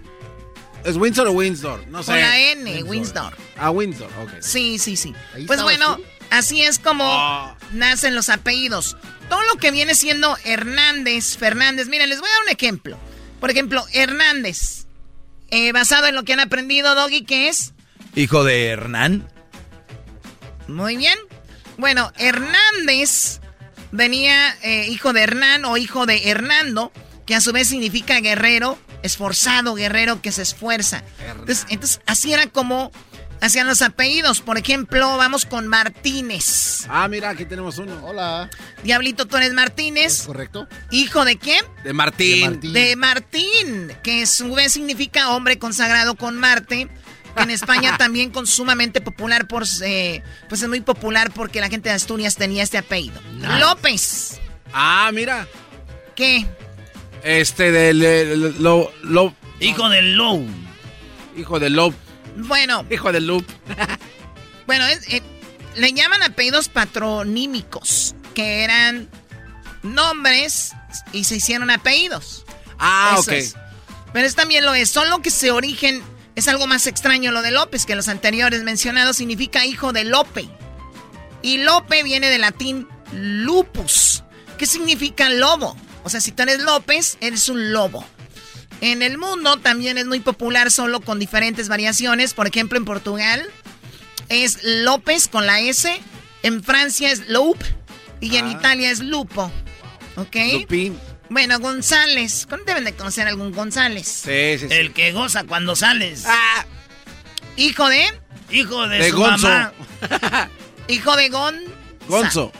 ¿Es 0.84 0.98
Windsor 0.98 1.28
o 1.28 1.32
Windsor? 1.32 1.88
No 1.88 2.03
sé. 2.03 2.11
Con 2.11 2.20
la 2.20 2.40
N, 2.40 2.84
Windsor. 2.84 3.36
Ah, 3.57 3.72
Windsor, 3.72 4.10
ok. 4.22 4.32
Sí, 4.41 4.78
sí, 4.78 4.98
sí. 4.98 5.14
Pues 5.48 5.61
bueno, 5.61 5.98
así 6.30 6.61
es 6.61 6.80
como 6.80 7.06
ah. 7.06 7.57
nacen 7.72 8.16
los 8.16 8.30
apellidos. 8.30 8.98
Todo 9.30 9.41
lo 9.44 9.57
que 9.57 9.72
viene 9.72 9.95
siendo 9.95 10.38
Hernández, 10.44 11.38
Fernández. 11.38 11.88
Miren, 11.88 12.10
les 12.10 12.20
voy 12.20 12.30
a 12.30 12.34
dar 12.34 12.44
un 12.44 12.49
ejemplo. 12.49 12.98
Por 13.40 13.52
ejemplo, 13.52 13.86
Hernández. 13.94 14.78
Eh, 15.52 15.72
basado 15.72 16.08
en 16.08 16.16
lo 16.16 16.24
que 16.24 16.34
han 16.34 16.40
aprendido, 16.40 16.96
Doggy, 16.96 17.24
¿qué 17.24 17.50
es? 17.50 17.74
Hijo 18.16 18.44
de 18.44 18.68
Hernán. 18.68 19.28
Muy 20.68 20.98
bien. 20.98 21.18
Bueno, 21.78 22.12
Hernández 22.18 23.40
venía 23.92 24.56
eh, 24.62 24.88
hijo 24.90 25.14
de 25.14 25.22
Hernán 25.22 25.66
o 25.66 25.78
hijo 25.78 26.06
de 26.06 26.30
Hernando, 26.30 26.92
que 27.26 27.36
a 27.36 27.42
su 27.42 27.52
vez 27.52 27.68
significa 27.68 28.20
guerrero, 28.20 28.78
esforzado, 29.02 29.76
guerrero 29.76 30.22
que 30.22 30.32
se 30.32 30.42
esfuerza. 30.42 31.04
Entonces, 31.28 31.66
entonces, 31.70 32.02
así 32.06 32.34
era 32.34 32.48
como 32.48 32.92
hacían 33.41 33.68
los 33.68 33.82
apellidos. 33.82 34.41
Por 34.41 34.57
ejemplo, 34.57 35.18
vamos 35.18 35.45
con 35.45 35.68
Martínez. 35.68 36.86
Ah, 36.90 37.07
mira, 37.07 37.30
aquí 37.30 37.45
tenemos 37.45 37.78
uno. 37.78 37.99
Hola. 38.06 38.49
Diablito, 38.84 39.26
tú 39.28 39.38
eres 39.38 39.53
Martínez. 39.53 40.24
correcto. 40.26 40.68
¿Hijo 40.91 41.26
de 41.26 41.38
quién? 41.38 41.64
De 41.84 41.94
Martín. 41.94 42.60
De 42.74 42.95
Martín. 42.95 43.91
que 44.03 44.24
a 44.24 44.26
su 44.26 44.53
vez 44.53 44.74
significa 44.74 45.30
hombre 45.32 45.60
consagrado 45.60 46.16
con 46.16 46.38
Marte. 46.38 46.90
En 47.36 47.52
España 47.52 47.95
también 47.98 48.32
con 48.32 48.48
sumamente 48.48 49.02
popular 49.02 49.48
por... 49.48 49.64
eh, 49.84 50.24
pues 50.48 50.61
es 50.61 50.68
muy 50.70 50.82
popular 50.82 51.32
porque 51.32 51.61
la 51.61 51.70
gente 51.70 51.90
de 51.90 51.95
Asturias 51.95 52.36
tenía 52.36 52.64
este 52.64 52.78
apellido. 52.78 53.22
López. 53.60 54.40
Ah, 54.74 55.10
mira. 55.14 55.48
¿Qué? 56.16 56.45
Este 57.24 57.72
del 57.72 57.99
de, 57.99 58.36
lo, 58.60 58.91
lo, 59.03 59.34
Hijo 59.60 59.90
del 59.90 60.16
Low. 60.16 60.45
Hijo 61.38 61.60
del 61.60 61.74
Low. 61.74 61.94
Bueno. 62.38 62.85
Hijo 62.89 63.11
del 63.11 63.27
Loop. 63.27 63.45
Bueno, 64.68 64.85
es- 64.85 65.07
eh, 65.11 65.23
le 65.77 65.93
llaman 65.93 66.22
apellidos 66.22 66.69
patronímicos, 66.69 68.14
que 68.35 68.64
eran 68.64 69.10
nombres 69.81 70.73
y 71.11 71.23
se 71.23 71.38
hicieron 71.38 71.72
apellidos. 71.72 72.45
Ah, 72.77 73.15
Eso 73.19 73.22
ok. 73.31 73.38
es. 73.38 73.56
Pero 74.14 74.27
es 74.27 74.35
también 74.35 74.64
lo 74.65 74.76
es, 74.76 74.89
solo 74.91 75.23
que 75.23 75.31
se 75.31 75.49
origen, 75.49 76.03
es 76.35 76.47
algo 76.47 76.68
más 76.68 76.85
extraño 76.85 77.31
lo 77.31 77.41
de 77.41 77.49
López, 77.51 77.88
que 77.88 77.95
los 77.95 78.07
anteriores 78.10 78.61
mencionados 78.64 79.18
significa 79.18 79.65
hijo 79.65 79.91
de 79.91 80.03
Lope. 80.03 80.47
Y 81.41 81.57
Lope 81.57 82.03
viene 82.03 82.30
del 82.30 82.41
latín 82.41 82.88
lupus, 83.11 84.23
que 84.60 84.68
significa 84.68 85.30
lobo. 85.30 85.76
O 86.03 86.10
sea, 86.10 86.22
si 86.22 86.31
tú 86.31 86.43
eres 86.43 86.60
López, 86.61 87.18
eres 87.22 87.49
un 87.49 87.72
lobo. 87.73 88.06
En 88.81 89.01
el 89.01 89.18
mundo 89.18 89.57
también 89.57 89.97
es 89.97 90.06
muy 90.06 90.19
popular, 90.19 90.72
solo 90.72 91.01
con 91.01 91.19
diferentes 91.19 91.68
variaciones. 91.68 92.34
Por 92.34 92.47
ejemplo, 92.47 92.77
en 92.77 92.85
Portugal 92.85 93.45
es 94.30 94.60
López 94.64 95.27
con 95.27 95.45
la 95.45 95.60
S. 95.60 95.99
En 96.43 96.64
Francia 96.64 97.11
es 97.11 97.27
Loup. 97.27 97.57
Y 98.22 98.35
en 98.38 98.49
Italia 98.49 98.91
es 98.91 98.99
Lupo. 98.99 99.51
¿Ok? 100.15 100.35
Lupín. 100.53 100.99
Bueno, 101.30 101.60
González. 101.60 102.45
¿Cuándo 102.47 102.65
deben 102.65 102.84
de 102.84 102.93
conocer 102.93 103.27
a 103.27 103.30
algún 103.30 103.51
González? 103.53 104.07
Sí, 104.07 104.57
sí, 104.60 104.68
sí. 104.68 104.73
El 104.73 104.93
que 104.93 105.11
goza 105.14 105.43
cuando 105.45 105.76
sales. 105.76 106.26
Hijo 107.56 107.88
de. 107.88 108.06
Hijo 108.49 108.88
de, 108.88 108.97
De 108.99 109.10
su 109.10 109.18
Gonzo. 109.18 109.47
mamá. 109.47 109.73
Hijo 110.88 111.15
de 111.15 111.30
Gon. 111.30 111.56
Gonzo. 112.07 112.51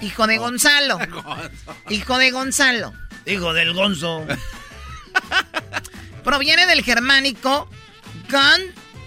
Hijo 0.00 0.26
de 0.26 0.38
Gonzalo. 0.38 0.98
Hijo 1.90 2.18
de 2.18 2.30
Gonzalo. 2.30 2.92
Hijo 3.26 3.52
del 3.52 3.72
Gonzo. 3.74 4.26
Proviene 6.24 6.66
del 6.66 6.82
germánico 6.82 7.68
gon 8.30 8.60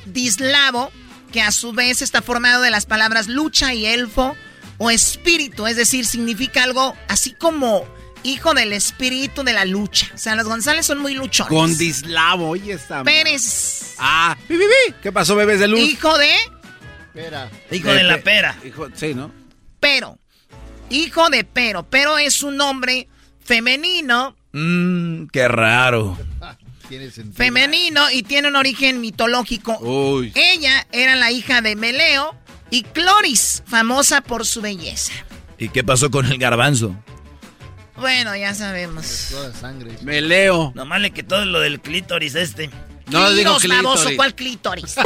dislavo, 0.05 0.91
que 1.31 1.41
a 1.41 1.51
su 1.51 1.73
vez 1.73 2.01
está 2.01 2.21
formado 2.21 2.61
de 2.61 2.71
las 2.71 2.85
palabras 2.85 3.27
lucha 3.27 3.73
y 3.73 3.85
elfo 3.85 4.35
o 4.77 4.89
espíritu, 4.89 5.67
es 5.67 5.75
decir, 5.75 6.05
significa 6.05 6.63
algo 6.63 6.95
así 7.09 7.33
como 7.33 7.85
hijo 8.23 8.53
del 8.53 8.73
espíritu 8.73 9.43
de 9.43 9.53
la 9.53 9.65
lucha. 9.65 10.07
O 10.13 10.17
sea, 10.17 10.35
los 10.35 10.45
González 10.47 10.85
son 10.85 10.99
muy 10.99 11.13
luchones. 11.13 11.51
Gondislavo, 11.51 12.49
oye 12.49 12.73
esta. 12.73 13.03
Pérez, 13.03 13.95
Ah. 13.99 14.37
¿Qué 15.03 15.11
pasó, 15.11 15.35
bebés 15.35 15.59
de 15.59 15.67
luz? 15.67 15.79
hijo 15.81 16.17
de 16.17 16.33
Espera. 17.13 17.49
Hijo 17.71 17.91
de 17.93 18.03
la 18.03 18.15
pe- 18.15 18.21
pera. 18.21 18.57
Hijo, 18.65 18.87
sí, 18.95 19.13
¿no? 19.13 19.31
Pero. 19.81 20.17
Hijo 20.89 21.29
de 21.29 21.43
Pero. 21.43 21.83
Pero 21.89 22.17
es 22.17 22.41
un 22.43 22.55
nombre 22.55 23.09
femenino, 23.43 24.37
Mmm, 24.51 25.27
qué 25.27 25.47
raro. 25.47 26.17
Tiene 26.89 27.11
sentido. 27.11 27.35
femenino 27.35 28.09
y 28.09 28.23
tiene 28.23 28.47
un 28.47 28.55
origen 28.55 28.99
mitológico. 28.99 29.77
Uy. 29.79 30.31
Ella 30.33 30.87
era 30.91 31.15
la 31.15 31.31
hija 31.31 31.61
de 31.61 31.75
Meleo 31.75 32.35
y 32.71 32.81
Cloris, 32.81 33.61
famosa 33.67 34.21
por 34.21 34.43
su 34.43 34.59
belleza. 34.61 35.13
¿Y 35.59 35.69
qué 35.69 35.83
pasó 35.83 36.09
con 36.09 36.25
el 36.25 36.39
garbanzo? 36.39 36.95
Bueno, 37.95 38.35
ya 38.35 38.55
sabemos. 38.55 39.27
Toda 39.29 39.53
sangre. 39.53 39.91
Me 40.01 40.19
leo. 40.21 40.71
Nomás 40.73 40.99
le 41.01 41.11
quitó 41.11 41.45
lo 41.45 41.59
del 41.59 41.79
clítoris 41.79 42.33
este. 42.33 42.71
No 43.11 43.29
digo 43.33 43.55
Clítoris, 43.57 43.83
baboso. 43.83 44.09
¿cuál 44.15 44.33
clítoris? 44.33 44.95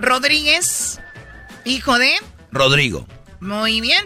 Rodríguez, 0.00 1.00
hijo 1.64 1.98
de... 1.98 2.12
Rodrigo. 2.50 3.06
Muy 3.40 3.80
bien. 3.80 4.04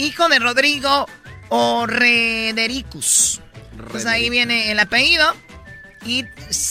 Hijo 0.00 0.28
de 0.28 0.38
Rodrigo 0.38 1.06
Orredericus. 1.48 3.40
Pues 3.90 4.06
ahí 4.06 4.30
viene 4.30 4.70
el 4.70 4.78
apellido. 4.78 5.32
Y 6.04 6.24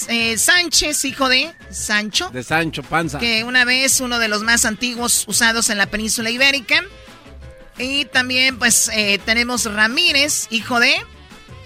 eh, 0.08 0.38
Sánchez, 0.38 1.06
hijo 1.06 1.30
de 1.30 1.54
Sancho. 1.70 2.30
De 2.32 2.42
Sancho 2.44 2.82
Panza. 2.82 3.20
que 3.20 3.44
una 3.44 3.64
vez 3.66 4.00
uno 4.02 4.18
de 4.18 4.28
los 4.28 4.42
más 4.42 4.66
antiguos 4.66 5.26
usados 5.28 5.70
en 5.70 5.78
la 5.78 5.86
península 5.86 6.30
ibérica. 6.32 6.84
Y 7.78 8.06
también 8.06 8.58
pues 8.58 8.90
eh, 8.94 9.20
tenemos 9.26 9.72
Ramírez, 9.72 10.48
hijo 10.50 10.80
de, 10.80 10.96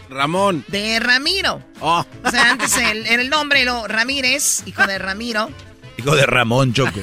Ramón. 0.09 0.65
de 0.67 0.99
Ramiro. 0.99 1.63
Oh. 1.79 2.05
O 2.23 2.29
sea, 2.29 2.51
antes 2.51 2.75
el- 2.77 3.07
el 3.07 3.29
nombre, 3.29 3.63
lo 3.63 3.87
Ramírez, 3.87 4.63
hijo 4.65 4.85
de 4.85 4.99
Ramiro. 4.99 5.49
Hijo 5.97 6.15
de 6.15 6.25
Ramón 6.25 6.73
Choco. 6.73 6.99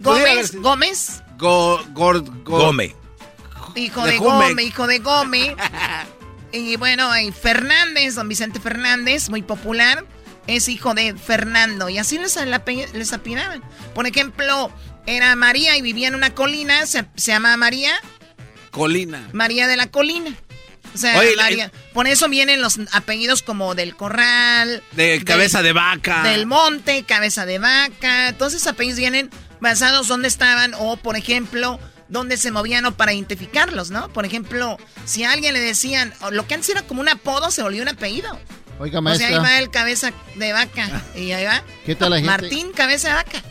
Gómez, 0.00 0.54
Gómez, 0.56 1.22
Go, 1.38 1.80
Come. 2.44 2.94
hijo 3.76 4.04
De. 4.04 4.18
Gómez, 4.18 4.66
hijo 4.66 4.86
de 4.86 4.98
Gómez. 4.98 5.54
Y 6.52 6.76
bueno, 6.76 7.16
y 7.18 7.30
Fernández, 7.30 8.14
don 8.14 8.28
Vicente 8.28 8.58
Fernández, 8.58 9.28
muy 9.28 9.42
popular, 9.42 10.04
es 10.46 10.68
hijo 10.68 10.94
de 10.94 11.14
Fernando. 11.14 11.88
Y 11.88 11.98
así 11.98 12.18
les, 12.18 12.36
les 12.94 13.12
apinaban. 13.12 13.62
Por 13.94 14.06
ejemplo, 14.06 14.72
era 15.06 15.36
María 15.36 15.76
y 15.76 15.82
vivía 15.82 16.08
en 16.08 16.14
una 16.14 16.34
colina, 16.34 16.86
se, 16.86 17.04
se 17.16 17.32
llamaba 17.32 17.56
María, 17.56 17.92
Colina. 18.70 19.28
María 19.32 19.66
de 19.66 19.76
la 19.76 19.88
Colina. 19.90 20.30
O 20.94 20.96
sea, 20.98 21.18
Oye, 21.18 21.36
María- 21.36 21.70
por 21.92 22.06
eso 22.08 22.28
vienen 22.30 22.62
los 22.62 22.78
apellidos 22.92 23.42
como 23.42 23.74
del 23.74 23.94
Corral, 23.94 24.82
De 24.92 25.22
cabeza 25.24 25.62
de 25.62 25.72
vaca. 25.74 26.22
del 26.22 26.46
Monte, 26.46 27.02
Cabeza 27.04 27.44
de 27.44 27.58
Vaca. 27.58 28.32
Todos 28.38 28.54
esos 28.54 28.66
apellidos 28.68 28.98
vienen 28.98 29.30
basados 29.60 30.08
donde 30.08 30.28
estaban 30.28 30.72
o, 30.78 30.96
por 30.96 31.16
ejemplo, 31.16 31.78
dónde 32.08 32.36
se 32.36 32.50
movían 32.50 32.84
o 32.86 32.92
para 32.96 33.12
identificarlos, 33.12 33.90
¿no? 33.90 34.08
Por 34.12 34.24
ejemplo, 34.24 34.78
si 35.04 35.24
a 35.24 35.32
alguien 35.32 35.52
le 35.54 35.60
decían, 35.60 36.12
lo 36.30 36.46
que 36.46 36.54
antes 36.54 36.68
era 36.70 36.82
como 36.82 37.00
un 37.00 37.08
apodo, 37.08 37.50
se 37.50 37.62
volvió 37.62 37.82
un 37.82 37.88
apellido. 37.88 38.38
Oiga, 38.80 39.00
O 39.00 39.14
sea, 39.16 39.26
ahí 39.26 39.34
maestra. 39.34 39.40
va 39.42 39.58
el 39.58 39.70
Cabeza 39.70 40.12
de 40.36 40.52
Vaca. 40.52 41.02
Y 41.16 41.32
ahí 41.32 41.44
va. 41.44 41.62
¿Qué 41.84 41.96
tal 41.96 42.10
la 42.10 42.16
gente? 42.18 42.30
Martín 42.30 42.70
Cabeza 42.72 43.08
de 43.08 43.14
Vaca. 43.14 43.42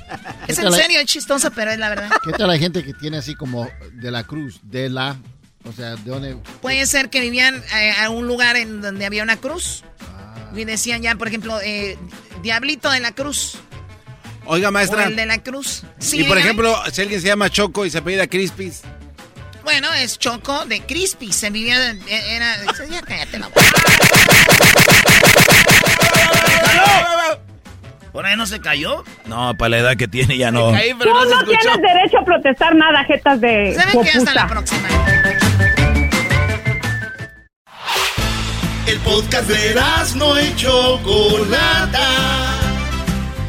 Es 0.47 0.57
en 0.57 0.71
la- 0.71 0.77
serio, 0.77 1.01
es 1.01 1.05
chistoso, 1.05 1.51
pero 1.51 1.71
es 1.71 1.77
la 1.79 1.89
verdad. 1.89 2.09
¿Qué 2.23 2.31
tal 2.31 2.47
la 2.47 2.57
gente 2.57 2.81
que 2.83 2.93
tiene 2.93 3.17
así 3.17 3.35
como 3.35 3.69
de 3.93 4.09
la 4.09 4.23
cruz? 4.23 4.59
De 4.63 4.89
la. 4.89 5.17
O 5.65 5.73
sea, 5.73 5.97
¿de 5.97 6.09
dónde? 6.09 6.37
Puede 6.61 6.85
ser 6.85 7.09
que 7.09 7.19
vivían 7.19 7.61
eh, 7.75 7.91
a 8.01 8.09
un 8.09 8.25
lugar 8.25 8.55
en 8.55 8.81
donde 8.81 9.05
había 9.05 9.21
una 9.21 9.35
cruz. 9.35 9.83
Y 10.55 10.63
decían 10.63 11.01
ya, 11.01 11.13
por 11.15 11.27
ejemplo, 11.27 11.59
eh, 11.61 11.97
Diablito 12.41 12.89
de 12.89 13.01
la 13.01 13.11
Cruz. 13.11 13.57
Oiga, 14.47 14.69
O 14.69 14.71
maestra. 14.71 15.03
el 15.05 15.15
de 15.15 15.25
la 15.25 15.37
Cruz. 15.43 15.83
Sí, 15.99 16.21
y 16.21 16.23
por 16.23 16.37
ejemplo, 16.37 16.75
si 16.91 17.01
alguien 17.01 17.21
se 17.21 17.27
llama 17.27 17.49
Choco 17.49 17.85
y 17.85 17.89
se 17.89 17.97
apellida 17.99 18.27
Crispis. 18.27 18.81
Bueno, 19.63 19.93
es 19.95 20.17
Choco 20.17 20.65
de 20.65 20.81
Crispy. 20.81 21.33
Se 21.33 21.49
vivía. 21.49 21.91
eh, 21.91 21.99
Era. 22.35 22.55
Ya 22.89 23.01
cállate 23.01 23.39
la 23.39 23.47
boca. 23.47 23.61
¿Por 28.13 28.25
ahí 28.25 28.35
no 28.35 28.45
se 28.47 28.59
cayó? 28.61 29.03
No, 29.25 29.53
para 29.55 29.69
la 29.69 29.77
edad 29.79 29.95
que 29.97 30.07
tiene 30.07 30.37
ya 30.37 30.49
no. 30.49 30.71
Caí, 30.71 30.91
Tú 30.93 31.09
no 31.09 31.23
se 31.23 31.29
no 31.29 31.39
escuchó. 31.41 31.59
tienes 31.59 31.81
derecho 31.81 32.17
a 32.19 32.25
protestar 32.25 32.75
nada, 32.75 33.03
jetas 33.03 33.39
de 33.41 33.75
¿Saben 33.77 34.03
qué? 34.03 34.09
Hasta 34.17 34.33
la 34.33 34.47
próxima. 34.47 34.87
El 38.87 38.97
podcast 38.99 39.47
de 39.49 39.75
no 40.15 40.41
y 40.41 40.55
Chocolata. 40.55 42.46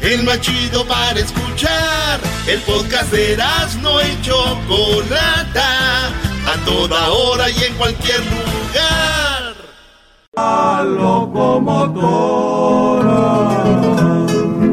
El 0.01 0.23
más 0.23 0.39
chido 0.41 0.85
para 0.85 1.19
escuchar. 1.19 2.19
El 2.47 2.59
podcast 2.61 3.11
de 3.11 3.37
no 3.81 4.01
y 4.01 4.21
Chocolata. 4.21 6.07
A 6.47 6.65
toda 6.65 7.09
hora 7.09 7.49
y 7.49 7.63
en 7.63 7.73
cualquier 7.75 8.19
lugar. 8.19 9.55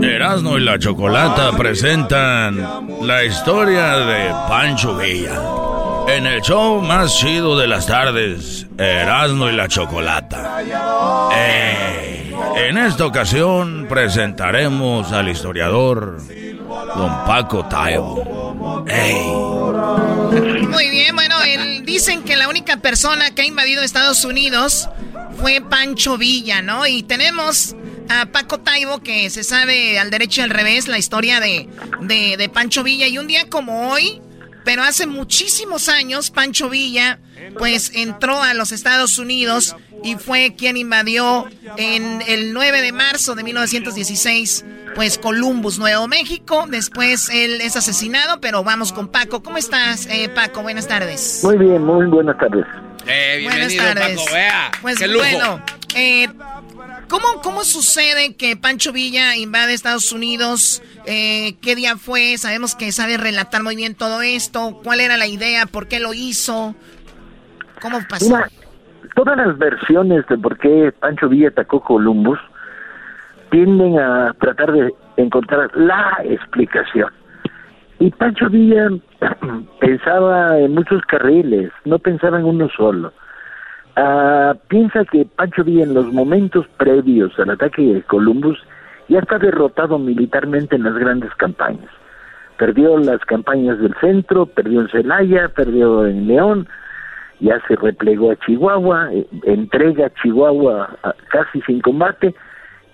Erasmo 0.03 0.59
y 0.59 0.61
la 0.61 0.79
Chocolata 0.79 1.57
presentan 1.57 2.97
la 3.03 3.25
historia 3.25 3.97
de 3.97 4.31
Pancho 4.49 4.97
Villa. 4.97 5.41
En 6.09 6.25
el 6.25 6.41
show 6.41 6.81
más 6.83 7.17
chido 7.19 7.59
de 7.59 7.67
las 7.67 7.87
tardes, 7.87 8.67
Erasmo 8.79 9.49
y 9.49 9.57
la 9.57 9.67
Chocolata. 9.67 10.63
Ey, 11.33 12.26
en 12.55 12.79
esta 12.79 13.07
ocasión 13.07 13.87
presentaremos 13.89 15.13
al 15.13 15.29
historiador 15.29 16.19
Don 16.97 17.25
Paco 17.27 17.67
Taibo. 17.67 18.85
Ey. 18.89 20.67
Muy 20.67 20.91
bien, 20.91 21.15
bueno, 21.15 21.37
dicen 21.83 22.23
que 22.23 22.37
la 22.37 22.49
única 22.49 22.77
persona 22.79 23.35
que 23.35 23.43
ha 23.43 23.47
invadido 23.47 23.83
Estados 23.83 24.25
Unidos 24.25 24.89
fue 25.41 25.61
Pancho 25.61 26.17
Villa, 26.19 26.63
¿no? 26.63 26.87
Y 26.87 27.03
tenemos 27.03 27.75
a 28.09 28.27
Paco 28.27 28.59
Taibo 28.59 29.01
que 29.01 29.31
se 29.31 29.45
sabe 29.45 29.99
al 29.99 30.11
derecho 30.11 30.41
y 30.41 30.45
al 30.45 30.51
revés 30.51 30.89
la 30.89 30.99
historia 30.99 31.41
de, 31.41 31.69
de 32.01 32.51
Pancho 32.53 32.83
Villa. 32.83 33.07
Y 33.07 33.19
un 33.19 33.27
día 33.27 33.49
como 33.49 33.91
hoy, 33.91 34.21
Pero 34.67 34.83
hace 34.83 35.07
muchísimos 35.07 35.89
años, 35.89 36.33
Pancho 36.33 36.69
Villa, 36.69 37.21
pues 37.57 37.93
entró 37.95 38.43
a 38.43 38.53
los 38.53 38.73
Estados 38.73 39.17
Unidos 39.17 39.77
y 40.03 40.17
fue 40.17 40.57
quien 40.59 40.77
invadió 40.77 41.47
en 41.77 42.21
el 42.27 42.53
9 42.53 42.83
de 42.83 42.91
marzo 42.91 43.37
de 43.37 43.45
1916, 43.45 44.65
pues 44.97 45.19
Columbus, 45.19 45.79
Nuevo 45.79 46.09
México. 46.09 46.67
Después 46.69 47.31
él 47.33 47.61
es 47.61 47.77
asesinado, 47.77 48.41
pero 48.41 48.65
vamos 48.65 48.93
con 48.93 49.07
Paco. 49.07 49.41
¿Cómo 49.41 49.57
estás, 49.57 50.07
eh, 50.07 50.29
Paco? 50.35 50.63
Buenas 50.63 50.89
tardes. 50.89 51.43
Muy 51.45 51.59
bien, 51.59 51.85
muy 51.85 52.07
buenas 52.07 52.37
tardes. 52.37 52.67
Eh, 53.07 53.37
bienvenido, 53.39 53.85
Paco, 53.95 54.33
vea. 54.33 54.73
Pues 54.83 54.99
Qué 54.99 55.07
lujo. 55.07 55.21
bueno, 55.21 55.63
eh, 55.95 56.29
¿cómo, 57.09 57.43
¿cómo 57.43 57.65
sucede 57.65 58.37
que 58.37 58.57
Pancho 58.57 58.93
Villa 58.93 59.37
invade 59.37 59.75
Estados 59.75 60.13
Unidos? 60.13 60.83
Eh, 61.07 61.57
¿Qué 61.63 61.75
día 61.75 61.97
fue? 61.97 62.37
Sabemos 62.39 62.75
que 62.75 62.93
sabe 62.93 63.17
relatar 63.17 63.63
muy 63.63 63.77
bien 63.77 63.95
todo 63.95 64.23
esto. 64.23 64.81
¿Cuál 64.83 65.01
era 65.01 65.17
la 65.17 65.27
idea? 65.27 65.67
¿Por 65.67 65.89
qué 65.89 66.01
lo 66.01 66.15
hizo? 66.15 66.75
¿Cómo 67.81 67.99
pasó? 68.09 68.39
Todas 69.15 69.37
las 69.37 69.57
versiones 69.59 70.27
de 70.29 70.37
por 70.39 70.59
qué 70.59 70.93
Pancho 71.01 71.29
Villa 71.29 71.49
atacó 71.49 71.81
Columbus 71.81 72.39
tienden 73.51 73.99
a 73.99 74.35
tratar 74.41 74.73
de 74.73 74.93
encontrar 75.17 75.71
la 75.75 76.19
explicación. 76.25 77.11
Y 77.99 78.11
Pancho 78.11 78.51
Villa 78.51 78.89
pensaba 79.81 80.59
en 80.59 80.75
muchos 80.75 81.01
carriles, 81.07 81.73
no 81.85 81.99
pensaba 81.99 82.39
en 82.39 82.45
uno 82.45 82.69
solo. 82.77 83.13
Ah, 83.99 84.55
piensa 84.69 85.07
que 85.07 85.25
Pancho 85.25 85.65
Villa 85.65 85.85
en 85.85 85.95
los 85.95 86.13
momentos 86.13 86.67
previos 86.77 87.33
al 87.39 87.49
ataque 87.51 87.81
de 87.81 88.03
Columbus 88.03 88.59
ya 89.09 89.21
está 89.21 89.39
derrotado 89.39 89.99
militarmente 89.99 90.77
en 90.77 90.83
las 90.83 90.95
grandes 90.95 91.35
campañas. 91.37 91.89
Perdió 92.59 92.99
las 92.99 93.21
campañas 93.25 93.79
del 93.79 93.95
centro, 94.01 94.45
perdió 94.47 94.83
en 94.83 94.89
Celaya, 94.89 95.49
perdió 95.49 96.07
en 96.07 96.27
León, 96.27 96.69
ya 97.41 97.59
se 97.67 97.77
replegó 97.77 98.33
a 98.33 98.37
Chihuahua, 98.37 99.13
eh, 99.15 99.27
entrega 99.45 100.07
a 100.07 100.15
Chihuahua 100.23 100.91
a- 101.03 101.15
casi 101.31 101.63
sin 101.63 101.81
combate 101.81 102.35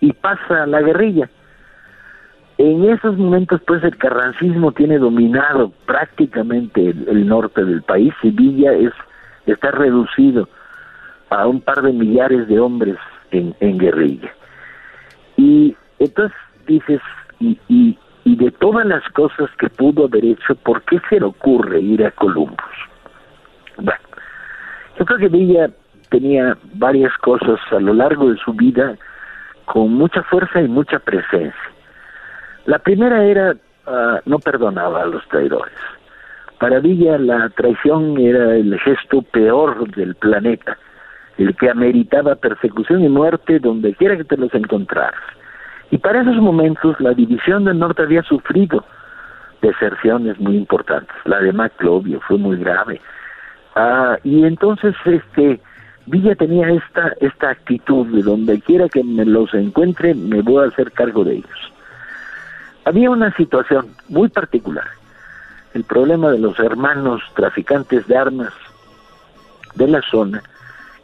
y 0.01 0.12
pasa 0.12 0.62
a 0.62 0.66
la 0.66 0.83
guerrilla. 0.83 1.29
En 2.59 2.85
esos 2.85 3.16
momentos, 3.16 3.61
pues, 3.66 3.83
el 3.83 3.97
carrancismo 3.97 4.70
tiene 4.70 4.99
dominado 4.99 5.73
prácticamente 5.87 6.91
el, 6.91 7.09
el 7.09 7.27
norte 7.27 7.65
del 7.65 7.83
país 7.83 8.15
y 8.23 8.31
Villa 8.31 8.73
es, 8.73 8.93
está 9.47 9.73
reducido 9.73 10.49
a 11.33 11.47
un 11.47 11.61
par 11.61 11.83
de 11.83 11.93
millares 11.93 12.47
de 12.49 12.59
hombres 12.61 12.97
en, 13.31 13.55
en 13.61 13.79
guerrilla. 13.79 14.33
Y 15.37 15.77
entonces 15.99 16.37
dices, 16.67 17.01
y, 17.41 17.59
y, 17.69 17.99
y 18.25 18.37
de 18.37 18.51
todas 18.53 18.87
las 18.87 19.03
cosas 19.11 19.51
que 19.59 19.69
pudo 19.69 20.05
haber 20.05 20.25
hecho, 20.25 20.55
¿por 20.57 20.83
qué 20.83 21.01
se 21.09 21.19
le 21.21 21.27
ocurre 21.27 21.81
ir 21.81 22.05
a 22.05 22.11
Columbus? 22.13 22.57
Bueno, 23.77 24.01
yo 24.99 25.05
creo 25.05 25.19
que 25.19 25.29
Villa 25.29 25.71
tenía 26.11 26.57
varias 26.75 27.17
cosas 27.19 27.59
a 27.71 27.81
lo 27.81 27.95
largo 27.95 28.31
de 28.31 28.37
su 28.39 28.53
vida 28.53 28.97
con 29.65 29.95
mucha 29.95 30.23
fuerza 30.25 30.61
y 30.61 30.69
mucha 30.69 30.99
presencia. 30.99 31.73
La 32.67 32.79
primera 32.79 33.25
era, 33.25 33.57
ah, 33.87 34.21
no 34.27 34.39
perdonaba 34.39 35.03
a 35.03 35.07
los 35.07 35.27
traidores. 35.29 35.75
Para 36.61 36.79
Villa 36.79 37.19
la 37.19 37.49
traición 37.49 38.19
era 38.19 38.55
el 38.55 38.79
gesto 38.81 39.23
peor 39.23 39.91
del 39.97 40.15
planeta, 40.15 40.79
el 41.39 41.57
que 41.57 41.71
ameritaba 41.71 42.35
persecución 42.35 43.03
y 43.03 43.09
muerte 43.09 43.59
donde 43.59 43.95
quiera 43.95 44.17
que 44.17 44.25
te 44.25 44.37
los 44.37 44.53
encontraras. 44.55 45.21
Y 45.91 45.99
para 45.99 46.23
esos 46.23 46.37
momentos 46.37 46.99
la 47.01 47.13
división 47.13 47.65
del 47.65 47.79
norte 47.79 48.03
había 48.03 48.23
sufrido 48.23 48.85
deserciones 49.61 50.39
muy 50.41 50.57
importantes. 50.57 51.15
La 51.25 51.41
de 51.41 51.53
Maclovio 51.53 52.21
fue 52.21 52.39
muy 52.39 52.57
grave. 52.57 53.01
Ah, 53.75 54.19
y 54.23 54.45
entonces 54.45 54.95
este 55.05 55.61
Villa 56.07 56.35
tenía 56.35 56.69
esta 56.69 57.13
esta 57.21 57.51
actitud 57.51 58.07
de 58.09 58.23
donde 58.23 58.61
quiera 58.61 58.89
que 58.89 59.05
me 59.05 59.25
los 59.25 59.55
encuentre 59.55 60.15
me 60.15 60.43
voy 60.43 60.65
a 60.65 60.69
hacer 60.69 60.91
cargo 60.93 61.25
de 61.25 61.35
ellos. 61.35 61.73
Había 62.85 63.11
una 63.11 63.33
situación 63.37 63.95
muy 64.09 64.29
particular, 64.29 64.89
el 65.73 65.85
problema 65.85 66.31
de 66.31 66.41
los 66.41 66.59
hermanos 66.59 67.23
traficantes 67.35 68.07
de 68.09 68.17
armas 68.17 68.53
de 69.77 69.87
la 69.87 70.03
zona 70.03 70.43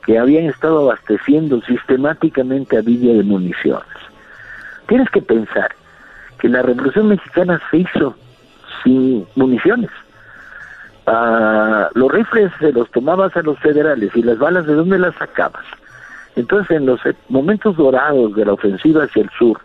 que 0.09 0.19
habían 0.19 0.47
estado 0.47 0.91
abasteciendo 0.91 1.61
sistemáticamente 1.61 2.79
a 2.79 2.81
Villa 2.81 3.13
de 3.13 3.23
municiones. 3.23 3.85
Tienes 4.87 5.11
que 5.11 5.21
pensar 5.21 5.69
que 6.39 6.49
la 6.49 6.63
Revolución 6.63 7.09
Mexicana 7.09 7.61
se 7.71 7.77
hizo 7.77 8.17
sin 8.83 9.27
municiones. 9.37 9.91
Ah, 11.07 11.91
los 11.93 12.11
rifles 12.11 12.51
se 12.59 12.73
los 12.73 12.91
tomabas 12.91 13.37
a 13.37 13.43
los 13.43 13.59
federales 13.59 14.11
y 14.17 14.23
las 14.23 14.39
balas 14.39 14.65
de 14.65 14.77
dónde 14.77 14.99
las 14.99 15.15
sacabas. 15.17 15.67
Entonces 16.37 16.79
en 16.79 16.87
los 16.87 17.01
momentos 17.29 17.77
dorados 17.77 18.35
de 18.35 18.47
la 18.47 18.55
ofensiva 18.55 19.05
hacia 19.05 19.25
el 19.25 19.31
sur, 19.39 19.61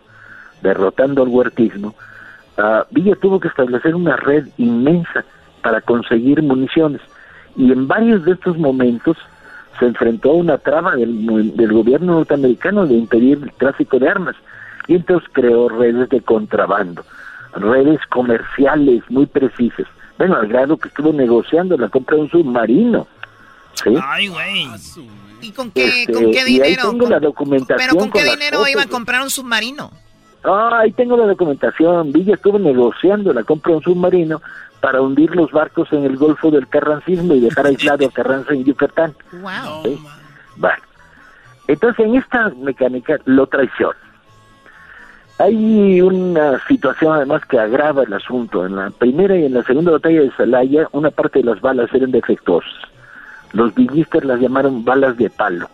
derrotando 0.60 1.22
al 1.22 1.28
huertismo, 1.28 1.94
ah, 2.58 2.84
Villa 2.90 3.16
tuvo 3.16 3.40
que 3.40 3.48
establecer 3.48 3.94
una 3.94 4.16
red 4.16 4.46
inmensa 4.58 5.24
para 5.62 5.80
conseguir 5.80 6.42
municiones 6.42 7.00
y 7.56 7.72
en 7.72 7.88
varios 7.88 8.26
de 8.26 8.32
estos 8.32 8.58
momentos 8.58 9.16
se 9.78 9.86
enfrentó 9.86 10.30
a 10.30 10.34
una 10.34 10.58
trama 10.58 10.96
del, 10.96 11.10
mu- 11.10 11.52
del 11.54 11.72
gobierno 11.72 12.14
norteamericano 12.14 12.86
de 12.86 12.94
impedir 12.94 13.38
el 13.42 13.52
tráfico 13.54 13.98
de 13.98 14.08
armas 14.08 14.36
y 14.86 14.94
entonces 14.96 15.28
creó 15.32 15.68
redes 15.68 16.08
de 16.10 16.20
contrabando, 16.20 17.04
redes 17.54 18.00
comerciales 18.10 19.02
muy 19.08 19.26
precisas. 19.26 19.86
Bueno, 20.18 20.36
al 20.36 20.46
grado 20.48 20.76
que 20.76 20.88
estuvo 20.88 21.12
negociando 21.12 21.76
la 21.76 21.88
compra 21.88 22.16
de 22.16 22.22
un 22.22 22.30
submarino. 22.30 23.06
¿sí? 23.82 23.90
Ay, 24.02 24.28
güey. 24.28 24.68
¿Y 25.40 25.50
con 25.52 25.70
qué, 25.72 26.02
Este, 26.02 26.12
con 26.12 26.22
qué 26.30 26.38
y 26.38 26.38
ahí 26.38 26.52
dinero? 26.70 26.90
tengo 26.90 27.08
la 27.08 27.20
documentación 27.20 27.78
¿Pero 27.78 27.96
con 27.98 28.10
qué 28.10 28.20
con 28.24 28.30
dinero 28.38 28.58
fotos. 28.58 28.70
iba 28.72 28.82
a 28.82 28.86
comprar 28.86 29.22
un 29.22 29.30
submarino? 29.30 29.90
Ah, 30.44 30.78
ahí 30.82 30.92
tengo 30.92 31.16
la 31.16 31.26
documentación. 31.26 32.12
Villa 32.12 32.34
estuvo 32.34 32.58
negociando 32.58 33.32
la 33.32 33.42
compra 33.44 33.70
de 33.72 33.76
un 33.78 33.82
submarino 33.82 34.40
para 34.84 35.00
hundir 35.00 35.34
los 35.34 35.50
barcos 35.50 35.90
en 35.94 36.04
el 36.04 36.18
Golfo 36.18 36.50
del 36.50 36.68
Carrancismo 36.68 37.32
y 37.32 37.40
dejar 37.40 37.64
aislado 37.68 38.06
a 38.06 38.10
Carranza 38.10 38.52
en 38.52 38.64
Yucatán. 38.64 39.14
Wow. 39.32 39.82
¿sí? 39.82 39.98
Bueno, 40.56 40.76
entonces 41.68 42.04
en 42.04 42.16
esta 42.16 42.50
mecánica 42.50 43.16
lo 43.24 43.46
traiciona. 43.46 43.96
Hay 45.38 46.02
una 46.02 46.58
situación 46.68 47.14
además 47.14 47.46
que 47.46 47.58
agrava 47.58 48.02
el 48.02 48.12
asunto. 48.12 48.66
En 48.66 48.76
la 48.76 48.90
primera 48.90 49.34
y 49.34 49.46
en 49.46 49.54
la 49.54 49.62
segunda 49.62 49.92
batalla 49.92 50.20
de 50.20 50.30
Celaya, 50.36 50.86
una 50.92 51.10
parte 51.10 51.38
de 51.38 51.46
las 51.46 51.62
balas 51.62 51.88
eran 51.94 52.10
defectuosas. 52.10 52.70
Los 53.54 53.74
villistas 53.74 54.22
las 54.22 54.38
llamaron 54.38 54.84
balas 54.84 55.16
de 55.16 55.30
palo. 55.30 55.66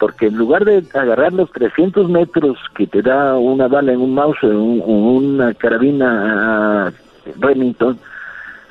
Porque 0.00 0.28
en 0.28 0.36
lugar 0.38 0.64
de 0.64 0.82
agarrar 0.98 1.34
los 1.34 1.52
300 1.52 2.08
metros 2.08 2.56
que 2.74 2.86
te 2.86 3.02
da 3.02 3.36
una 3.36 3.68
bala 3.68 3.92
en 3.92 4.00
un 4.00 4.14
mouse 4.14 4.42
o 4.42 4.46
un- 4.48 4.80
o 4.80 4.90
una 5.18 5.52
carabina 5.52 6.94
ah, 7.26 7.38
Remington, 7.38 7.98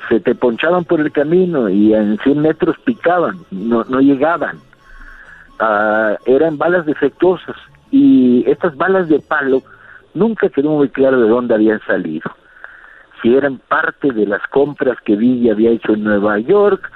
se 0.08 0.20
te 0.20 0.34
ponchaban 0.34 0.84
por 0.84 1.00
el 1.00 1.12
camino 1.12 1.68
y 1.68 1.94
en 1.94 2.18
100 2.18 2.40
metros 2.40 2.76
picaban, 2.84 3.38
no, 3.50 3.84
no 3.84 4.00
llegaban. 4.00 4.58
Ah, 5.58 6.16
eran 6.26 6.58
balas 6.58 6.86
defectuosas 6.86 7.56
y 7.90 8.44
estas 8.48 8.76
balas 8.76 9.08
de 9.08 9.20
palo 9.20 9.62
nunca 10.14 10.48
quedó 10.48 10.70
muy 10.70 10.88
claro 10.88 11.20
de 11.20 11.28
dónde 11.28 11.54
habían 11.54 11.80
salido. 11.86 12.30
Si 13.22 13.34
eran 13.34 13.58
parte 13.58 14.12
de 14.12 14.26
las 14.26 14.42
compras 14.48 14.98
que 15.04 15.16
Villa 15.16 15.52
había 15.52 15.70
hecho 15.70 15.94
en 15.94 16.04
Nueva 16.04 16.38
York 16.38 16.90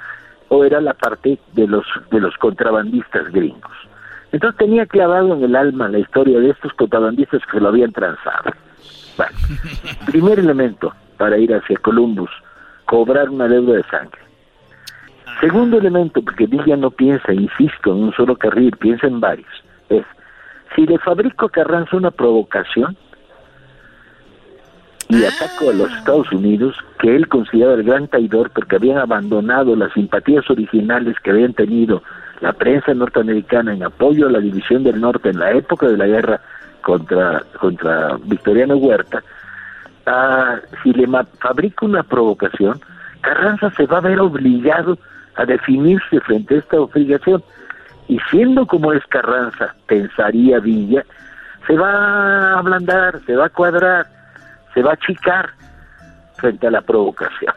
o 0.49 0.63
era 0.63 0.81
la 0.81 0.93
parte 0.93 1.39
de 1.53 1.67
los 1.67 1.85
de 2.11 2.19
los 2.19 2.35
contrabandistas 2.37 3.31
gringos. 3.31 3.71
Entonces 4.31 4.57
tenía 4.57 4.85
clavado 4.85 5.33
en 5.33 5.43
el 5.43 5.55
alma 5.55 5.89
la 5.89 5.99
historia 5.99 6.39
de 6.39 6.51
estos 6.51 6.73
contrabandistas 6.73 7.41
que 7.51 7.59
lo 7.59 7.69
habían 7.69 7.91
transado. 7.91 8.51
Bueno, 9.17 9.37
primer 10.07 10.39
elemento 10.39 10.93
para 11.21 11.37
ir 11.37 11.53
hacia 11.53 11.77
Columbus, 11.77 12.31
cobrar 12.85 13.29
una 13.29 13.47
deuda 13.47 13.75
de 13.75 13.83
sangre. 13.83 14.19
Segundo 15.39 15.77
elemento, 15.77 16.19
porque 16.23 16.47
Villa 16.47 16.75
no 16.75 16.89
piensa, 16.89 17.31
insisto, 17.31 17.91
en 17.91 18.05
un 18.05 18.13
solo 18.13 18.35
carril, 18.35 18.75
piensa 18.75 19.05
en 19.05 19.19
varios, 19.19 19.63
es, 19.89 20.03
si 20.75 20.87
le 20.87 20.97
fabrico 20.97 21.45
a 21.45 21.51
Carranza 21.51 21.95
una 21.95 22.09
provocación 22.09 22.97
y 25.09 25.23
ataco 25.23 25.69
a 25.69 25.73
los 25.73 25.91
Estados 25.91 26.31
Unidos, 26.31 26.75
que 26.97 27.15
él 27.15 27.27
considera 27.27 27.75
el 27.75 27.83
gran 27.83 28.07
traidor 28.07 28.49
porque 28.49 28.77
habían 28.77 28.97
abandonado 28.97 29.75
las 29.75 29.93
simpatías 29.93 30.49
originales 30.49 31.19
que 31.19 31.29
habían 31.29 31.53
tenido 31.53 32.01
la 32.39 32.53
prensa 32.53 32.95
norteamericana 32.95 33.75
en 33.75 33.83
apoyo 33.83 34.25
a 34.25 34.31
la 34.31 34.39
división 34.39 34.83
del 34.83 34.99
norte 34.99 35.29
en 35.29 35.37
la 35.37 35.51
época 35.51 35.85
de 35.85 35.97
la 35.97 36.07
guerra 36.07 36.41
contra, 36.81 37.43
contra 37.59 38.17
Victoriano 38.23 38.75
Huerta, 38.77 39.23
ah, 40.05 40.59
si 40.83 40.93
le 40.93 41.07
fabrico 41.39 41.85
una 41.85 42.03
provocación, 42.03 42.79
Carranza 43.21 43.69
se 43.71 43.85
va 43.85 43.97
a 43.97 44.01
ver 44.01 44.19
obligado 44.19 44.97
a 45.35 45.45
definirse 45.45 46.19
frente 46.21 46.55
a 46.55 46.59
esta 46.59 46.79
obligación. 46.81 47.43
Y 48.07 48.19
siendo 48.29 48.65
como 48.65 48.93
es 48.93 49.05
Carranza, 49.07 49.75
pensaría 49.87 50.59
Villa, 50.59 51.05
se 51.67 51.77
va 51.77 51.91
a 51.91 52.59
ablandar, 52.59 53.19
se 53.25 53.35
va 53.35 53.45
a 53.45 53.49
cuadrar, 53.49 54.07
se 54.73 54.81
va 54.81 54.91
a 54.91 54.93
achicar 54.93 55.51
frente 56.37 56.67
a 56.67 56.71
la 56.71 56.81
provocación. 56.81 57.53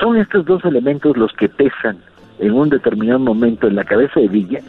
Son 0.00 0.16
estos 0.16 0.44
dos 0.44 0.64
elementos 0.64 1.16
los 1.16 1.32
que 1.34 1.48
pesan 1.48 1.98
en 2.38 2.52
un 2.52 2.68
determinado 2.68 3.20
momento 3.20 3.68
en 3.68 3.76
la 3.76 3.84
cabeza 3.84 4.18
de 4.18 4.28
Villa 4.28 4.60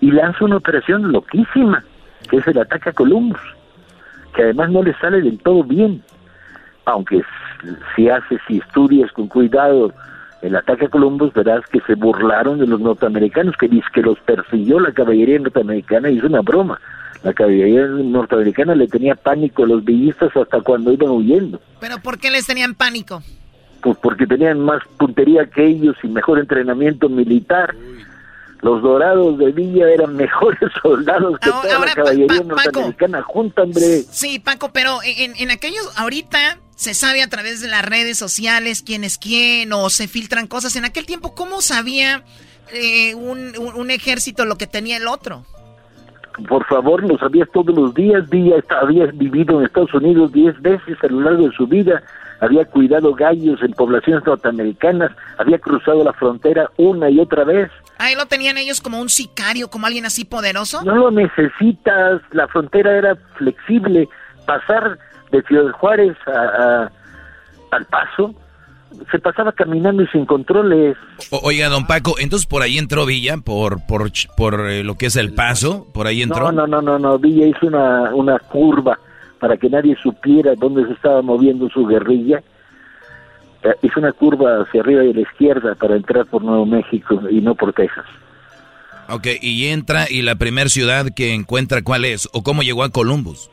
y 0.00 0.10
lanza 0.10 0.44
una 0.44 0.56
operación 0.56 1.10
loquísima, 1.12 1.82
que 2.28 2.36
es 2.36 2.46
el 2.46 2.58
ataque 2.58 2.90
a 2.90 2.92
Columbus, 2.92 3.40
que 4.36 4.42
además 4.42 4.70
no 4.70 4.82
le 4.82 4.94
sale 4.98 5.22
del 5.22 5.38
todo 5.38 5.64
bien, 5.64 6.02
aunque 6.84 7.22
si 7.96 8.08
haces, 8.08 8.38
si 8.46 8.58
estudias 8.58 9.10
con 9.12 9.28
cuidado 9.28 9.92
el 10.42 10.54
ataque 10.54 10.84
a 10.84 10.88
Columbus, 10.88 11.32
verás 11.32 11.66
que 11.66 11.80
se 11.80 11.94
burlaron 11.94 12.58
de 12.58 12.66
los 12.66 12.78
norteamericanos, 12.78 13.56
que 13.56 13.66
dice 13.66 13.86
que 13.94 14.02
los 14.02 14.20
persiguió 14.20 14.78
la 14.78 14.92
caballería 14.92 15.38
norteamericana 15.38 16.10
y 16.10 16.18
es 16.18 16.24
una 16.24 16.42
broma. 16.42 16.78
La 17.24 17.32
caballería 17.32 17.86
norteamericana 17.86 18.74
le 18.74 18.86
tenía 18.86 19.14
pánico 19.14 19.64
a 19.64 19.66
los 19.66 19.84
villistas 19.84 20.36
hasta 20.36 20.60
cuando 20.60 20.92
iban 20.92 21.10
huyendo. 21.10 21.58
¿Pero 21.80 21.96
por 21.98 22.18
qué 22.18 22.30
les 22.30 22.46
tenían 22.46 22.74
pánico? 22.74 23.22
Pues 23.80 23.96
porque 24.02 24.26
tenían 24.26 24.60
más 24.60 24.82
puntería 24.98 25.46
que 25.46 25.64
ellos 25.64 25.96
y 26.02 26.08
mejor 26.08 26.38
entrenamiento 26.38 27.08
militar. 27.08 27.74
Los 28.62 28.82
dorados 28.82 29.38
de 29.38 29.52
Villa 29.52 29.88
eran 29.88 30.16
mejores 30.16 30.70
soldados 30.82 31.38
que 31.40 31.50
toda 31.50 31.78
la 31.78 31.94
caballería 31.94 32.42
norteamericana 32.42 33.22
junta, 33.22 33.62
hombre. 33.62 34.02
Sí, 34.10 34.38
Paco, 34.38 34.70
pero 34.72 34.98
en, 35.04 35.34
en 35.36 35.50
aquellos, 35.50 35.92
ahorita 35.96 36.58
se 36.74 36.94
sabe 36.94 37.22
a 37.22 37.28
través 37.28 37.60
de 37.60 37.68
las 37.68 37.84
redes 37.84 38.18
sociales 38.18 38.82
quién 38.82 39.04
es 39.04 39.18
quién 39.18 39.72
o 39.72 39.88
se 39.90 40.08
filtran 40.08 40.46
cosas. 40.46 40.76
En 40.76 40.84
aquel 40.84 41.06
tiempo, 41.06 41.34
¿cómo 41.34 41.60
sabía 41.60 42.22
eh, 42.72 43.14
un, 43.14 43.52
un, 43.58 43.90
ejército 43.90 44.44
lo 44.44 44.56
que 44.56 44.66
tenía 44.66 44.96
el 44.98 45.06
otro? 45.06 45.44
Por 46.48 46.66
favor, 46.66 47.02
lo 47.02 47.16
sabías 47.18 47.48
todos 47.52 47.74
los 47.74 47.94
días. 47.94 48.28
Villa 48.28 48.56
había 48.82 49.06
vivido 49.06 49.58
en 49.58 49.66
Estados 49.66 49.94
Unidos 49.94 50.32
diez 50.32 50.60
veces 50.60 50.98
a 51.02 51.06
lo 51.06 51.20
largo 51.20 51.46
de 51.46 51.56
su 51.56 51.66
vida 51.66 52.02
había 52.40 52.64
cuidado 52.66 53.14
gallos 53.14 53.62
en 53.62 53.72
poblaciones 53.72 54.24
norteamericanas, 54.26 55.12
había 55.38 55.58
cruzado 55.58 56.04
la 56.04 56.12
frontera 56.12 56.70
una 56.76 57.10
y 57.10 57.20
otra 57.20 57.44
vez. 57.44 57.70
Ahí 57.98 58.14
lo 58.14 58.26
tenían 58.26 58.58
ellos 58.58 58.80
como 58.80 59.00
un 59.00 59.08
sicario, 59.08 59.68
como 59.68 59.86
alguien 59.86 60.04
así 60.04 60.24
poderoso. 60.24 60.82
No 60.84 60.94
lo 60.96 61.10
necesitas, 61.10 62.20
la 62.32 62.46
frontera 62.48 62.96
era 62.96 63.16
flexible, 63.36 64.08
pasar 64.46 64.98
de 65.32 65.42
Ciudad 65.42 65.72
Juárez 65.72 66.16
a, 66.26 66.90
al 67.70 67.84
Paso, 67.86 68.34
se 69.10 69.18
pasaba 69.18 69.52
caminando 69.52 70.02
y 70.02 70.06
sin 70.08 70.26
controles. 70.26 70.96
oiga, 71.42 71.68
don 71.68 71.86
Paco, 71.86 72.14
entonces 72.18 72.46
por 72.46 72.62
ahí 72.62 72.78
entró 72.78 73.06
Villa, 73.06 73.36
por 73.38 73.84
por, 73.86 74.10
por 74.36 74.70
eh, 74.70 74.84
lo 74.84 74.96
que 74.96 75.06
es 75.06 75.16
el 75.16 75.34
Paso, 75.34 75.86
por 75.92 76.06
ahí 76.06 76.22
entró. 76.22 76.52
No, 76.52 76.66
no, 76.66 76.66
no, 76.66 76.82
no, 76.82 76.98
no. 76.98 77.18
Villa 77.18 77.46
hizo 77.46 77.66
una, 77.66 78.14
una 78.14 78.38
curva 78.38 78.98
para 79.40 79.56
que 79.56 79.68
nadie 79.68 79.96
supiera 80.02 80.54
dónde 80.54 80.86
se 80.86 80.92
estaba 80.92 81.22
moviendo 81.22 81.68
su 81.70 81.86
guerrilla. 81.86 82.42
Eh, 83.66 83.74
hizo 83.82 83.98
una 83.98 84.12
curva 84.12 84.62
hacia 84.62 84.80
arriba 84.80 85.04
y 85.04 85.10
a 85.10 85.14
la 85.14 85.20
izquierda 85.22 85.74
para 85.74 85.96
entrar 85.96 86.26
por 86.26 86.42
Nuevo 86.42 86.66
México 86.66 87.20
y 87.28 87.40
no 87.40 87.54
por 87.56 87.72
Texas. 87.72 88.04
Ok, 89.08 89.26
y 89.40 89.66
entra 89.66 90.06
y 90.08 90.22
la 90.22 90.36
primera 90.36 90.68
ciudad 90.68 91.06
que 91.14 91.34
encuentra, 91.34 91.82
¿cuál 91.82 92.04
es? 92.04 92.28
¿O 92.32 92.42
cómo 92.42 92.62
llegó 92.62 92.84
a 92.84 92.90
Columbus? 92.90 93.50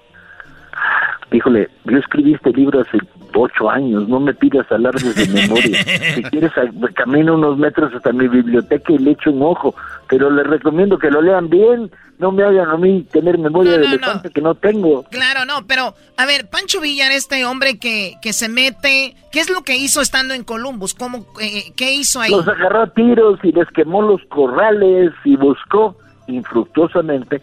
Híjole, 1.33 1.67
yo 1.85 1.97
escribí 1.97 2.35
este 2.35 2.51
libro 2.51 2.81
hace 2.81 2.99
ocho 3.35 3.67
años, 3.67 4.07
no 4.07 4.19
me 4.19 4.35
pidas 4.35 4.71
alardes 4.71 5.15
de 5.15 5.27
memoria. 5.41 5.83
si 6.15 6.21
quieres, 6.23 6.51
camino 6.93 7.33
unos 7.33 7.57
metros 7.57 7.91
hasta 7.91 8.13
mi 8.13 8.27
biblioteca 8.27 8.93
y 8.93 8.99
le 8.99 9.11
echo 9.11 9.31
un 9.31 9.41
ojo, 9.41 9.73
pero 10.07 10.29
les 10.29 10.45
recomiendo 10.45 10.99
que 10.99 11.09
lo 11.09 11.23
lean 11.23 11.49
bien, 11.49 11.89
no 12.19 12.31
me 12.31 12.43
hagan 12.43 12.69
a 12.69 12.77
mí 12.77 13.07
tener 13.11 13.39
memoria 13.39 13.79
de 13.79 13.85
elefante 13.85 14.29
que 14.29 14.41
no 14.41 14.53
tengo. 14.53 15.03
Claro, 15.09 15.45
no, 15.45 15.65
pero 15.65 15.95
a 16.17 16.25
ver, 16.27 16.47
Pancho 16.51 16.79
Villar, 16.79 17.11
este 17.11 17.43
hombre 17.45 17.79
que, 17.79 18.13
que 18.21 18.31
se 18.31 18.47
mete, 18.47 19.15
¿qué 19.31 19.39
es 19.39 19.49
lo 19.49 19.63
que 19.63 19.75
hizo 19.75 20.01
estando 20.01 20.35
en 20.35 20.43
Columbus? 20.43 20.93
¿Cómo, 20.93 21.25
eh, 21.41 21.73
¿Qué 21.75 21.93
hizo 21.93 22.21
ahí? 22.21 22.29
Los 22.29 22.47
agarró 22.47 22.83
a 22.83 22.93
tiros 22.93 23.39
y 23.41 23.51
les 23.51 23.67
quemó 23.69 24.03
los 24.03 24.21
corrales 24.29 25.11
y 25.25 25.35
buscó 25.35 25.97
infructuosamente 26.27 27.41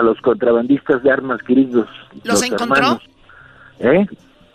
a 0.00 0.02
los 0.02 0.20
contrabandistas 0.20 1.02
de 1.02 1.10
armas 1.10 1.40
queridos. 1.42 1.88
¿Los, 2.24 2.42
encontró? 2.42 3.00
¿Eh? 3.78 4.06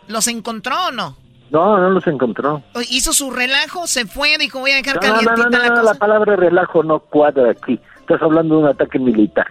¿Los 0.08 0.28
encontró 0.28 0.76
o 0.88 0.92
no? 0.92 1.18
No, 1.52 1.78
no 1.78 1.90
los 1.90 2.06
encontró. 2.08 2.64
¿Hizo 2.90 3.14
su 3.14 3.32
relajo? 3.32 3.88
¿Se 3.88 4.06
fue? 4.06 4.38
Dijo, 4.38 4.60
voy 4.60 4.72
a 4.72 4.76
dejar 4.76 5.02
no, 5.02 5.22
no, 5.22 5.50
no, 5.50 5.84
la 5.84 5.94
palabra 5.94 6.36
relajo 6.36 6.84
no 6.84 7.00
cuadra 7.00 7.52
aquí. 7.52 7.80
Estás 8.00 8.22
hablando 8.22 8.56
de 8.56 8.62
un 8.64 8.68
ataque 8.68 9.00
militar. 9.00 9.48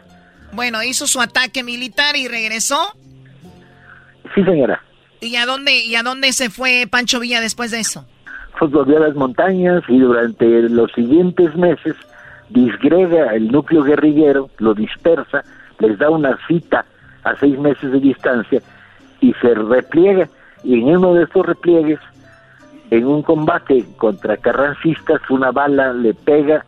Bueno, 0.52 0.82
hizo 0.82 1.06
su 1.06 1.20
ataque 1.20 1.62
militar 1.62 2.16
y 2.16 2.28
regresó. 2.28 2.94
Sí, 4.34 4.44
señora. 4.44 4.82
¿Y 5.20 5.36
a 5.36 5.46
dónde, 5.46 5.84
y 5.84 5.94
a 5.94 6.02
dónde 6.02 6.32
se 6.32 6.50
fue 6.50 6.86
Pancho 6.90 7.20
Villa 7.20 7.40
después 7.40 7.70
de 7.70 7.80
eso? 7.80 8.04
Pues 8.58 8.70
volvió 8.70 8.98
a 8.98 9.08
las 9.08 9.14
montañas 9.14 9.82
y 9.88 9.98
durante 9.98 10.68
los 10.68 10.92
siguientes 10.92 11.54
meses 11.56 11.94
disgrega 12.50 13.34
el 13.34 13.50
núcleo 13.50 13.82
guerrillero, 13.82 14.50
lo 14.58 14.74
dispersa, 14.74 15.44
les 15.78 15.98
da 15.98 16.10
una 16.10 16.38
cita 16.46 16.84
a 17.24 17.36
seis 17.36 17.58
meses 17.58 17.92
de 17.92 18.00
distancia 18.00 18.62
y 19.20 19.32
se 19.34 19.54
repliega. 19.54 20.28
Y 20.62 20.80
en 20.80 20.96
uno 20.96 21.14
de 21.14 21.24
estos 21.24 21.44
repliegues, 21.46 22.00
en 22.90 23.06
un 23.06 23.22
combate 23.22 23.84
contra 23.96 24.36
carrancistas, 24.36 25.20
una 25.30 25.50
bala 25.50 25.92
le 25.92 26.14
pega 26.14 26.64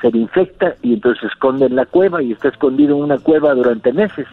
se 0.00 0.10
le 0.10 0.18
infecta 0.18 0.74
y 0.82 0.94
entonces 0.94 1.20
se 1.22 1.26
esconde 1.28 1.66
en 1.66 1.76
la 1.76 1.86
cueva 1.86 2.22
y 2.22 2.32
está 2.32 2.48
escondido 2.48 2.96
en 2.96 3.02
una 3.02 3.18
cueva 3.18 3.54
durante 3.54 3.92
meses. 3.92 4.26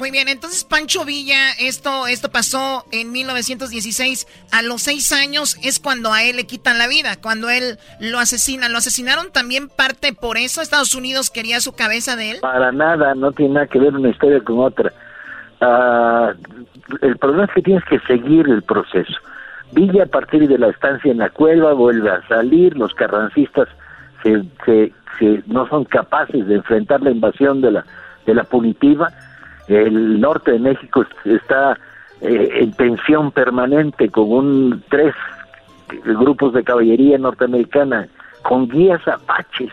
Muy 0.00 0.10
bien, 0.10 0.28
entonces 0.28 0.64
Pancho 0.64 1.04
Villa, 1.04 1.50
esto, 1.60 2.06
esto 2.06 2.30
pasó 2.30 2.86
en 2.90 3.12
1916. 3.12 4.26
A 4.50 4.62
los 4.62 4.80
seis 4.80 5.12
años 5.12 5.58
es 5.62 5.78
cuando 5.78 6.14
a 6.14 6.22
él 6.22 6.36
le 6.36 6.46
quitan 6.46 6.78
la 6.78 6.88
vida, 6.88 7.20
cuando 7.20 7.50
él 7.50 7.76
lo 8.00 8.18
asesinan. 8.18 8.72
¿Lo 8.72 8.78
asesinaron 8.78 9.30
también 9.30 9.68
parte 9.68 10.14
por 10.14 10.38
eso? 10.38 10.62
¿Estados 10.62 10.94
Unidos 10.94 11.28
quería 11.28 11.60
su 11.60 11.74
cabeza 11.76 12.16
de 12.16 12.30
él? 12.30 12.38
Para 12.40 12.72
nada, 12.72 13.14
no 13.14 13.30
tiene 13.32 13.52
nada 13.54 13.66
que 13.66 13.78
ver 13.78 13.94
una 13.94 14.08
historia 14.08 14.40
con 14.40 14.60
otra. 14.60 14.90
Ah, 15.60 16.32
el 17.02 17.18
problema 17.18 17.44
es 17.44 17.50
que 17.52 17.60
tienes 17.60 17.84
que 17.84 18.00
seguir 18.00 18.48
el 18.48 18.62
proceso. 18.62 19.12
Villa 19.72 20.04
a 20.04 20.06
partir 20.06 20.48
de 20.48 20.56
la 20.56 20.68
estancia 20.68 21.12
en 21.12 21.18
la 21.18 21.28
cueva 21.28 21.74
vuelve 21.74 22.10
a 22.10 22.26
salir, 22.26 22.74
los 22.74 22.94
carrancistas 22.94 23.68
se, 24.22 24.42
se, 24.64 25.42
no 25.46 25.68
son 25.68 25.84
capaces 25.84 26.46
de 26.46 26.54
enfrentar 26.54 27.02
la 27.02 27.10
invasión 27.10 27.60
de 27.60 27.72
la, 27.72 27.84
de 28.24 28.34
la 28.34 28.44
punitiva. 28.44 29.12
El 29.70 30.20
norte 30.20 30.52
de 30.52 30.58
México 30.58 31.06
está 31.24 31.78
eh, 32.20 32.48
en 32.54 32.72
tensión 32.72 33.30
permanente 33.30 34.08
con 34.10 34.32
un 34.32 34.84
tres 34.90 35.14
grupos 36.04 36.54
de 36.54 36.64
caballería 36.64 37.18
norteamericana 37.18 38.08
con 38.42 38.68
guías 38.68 39.06
apaches. 39.06 39.72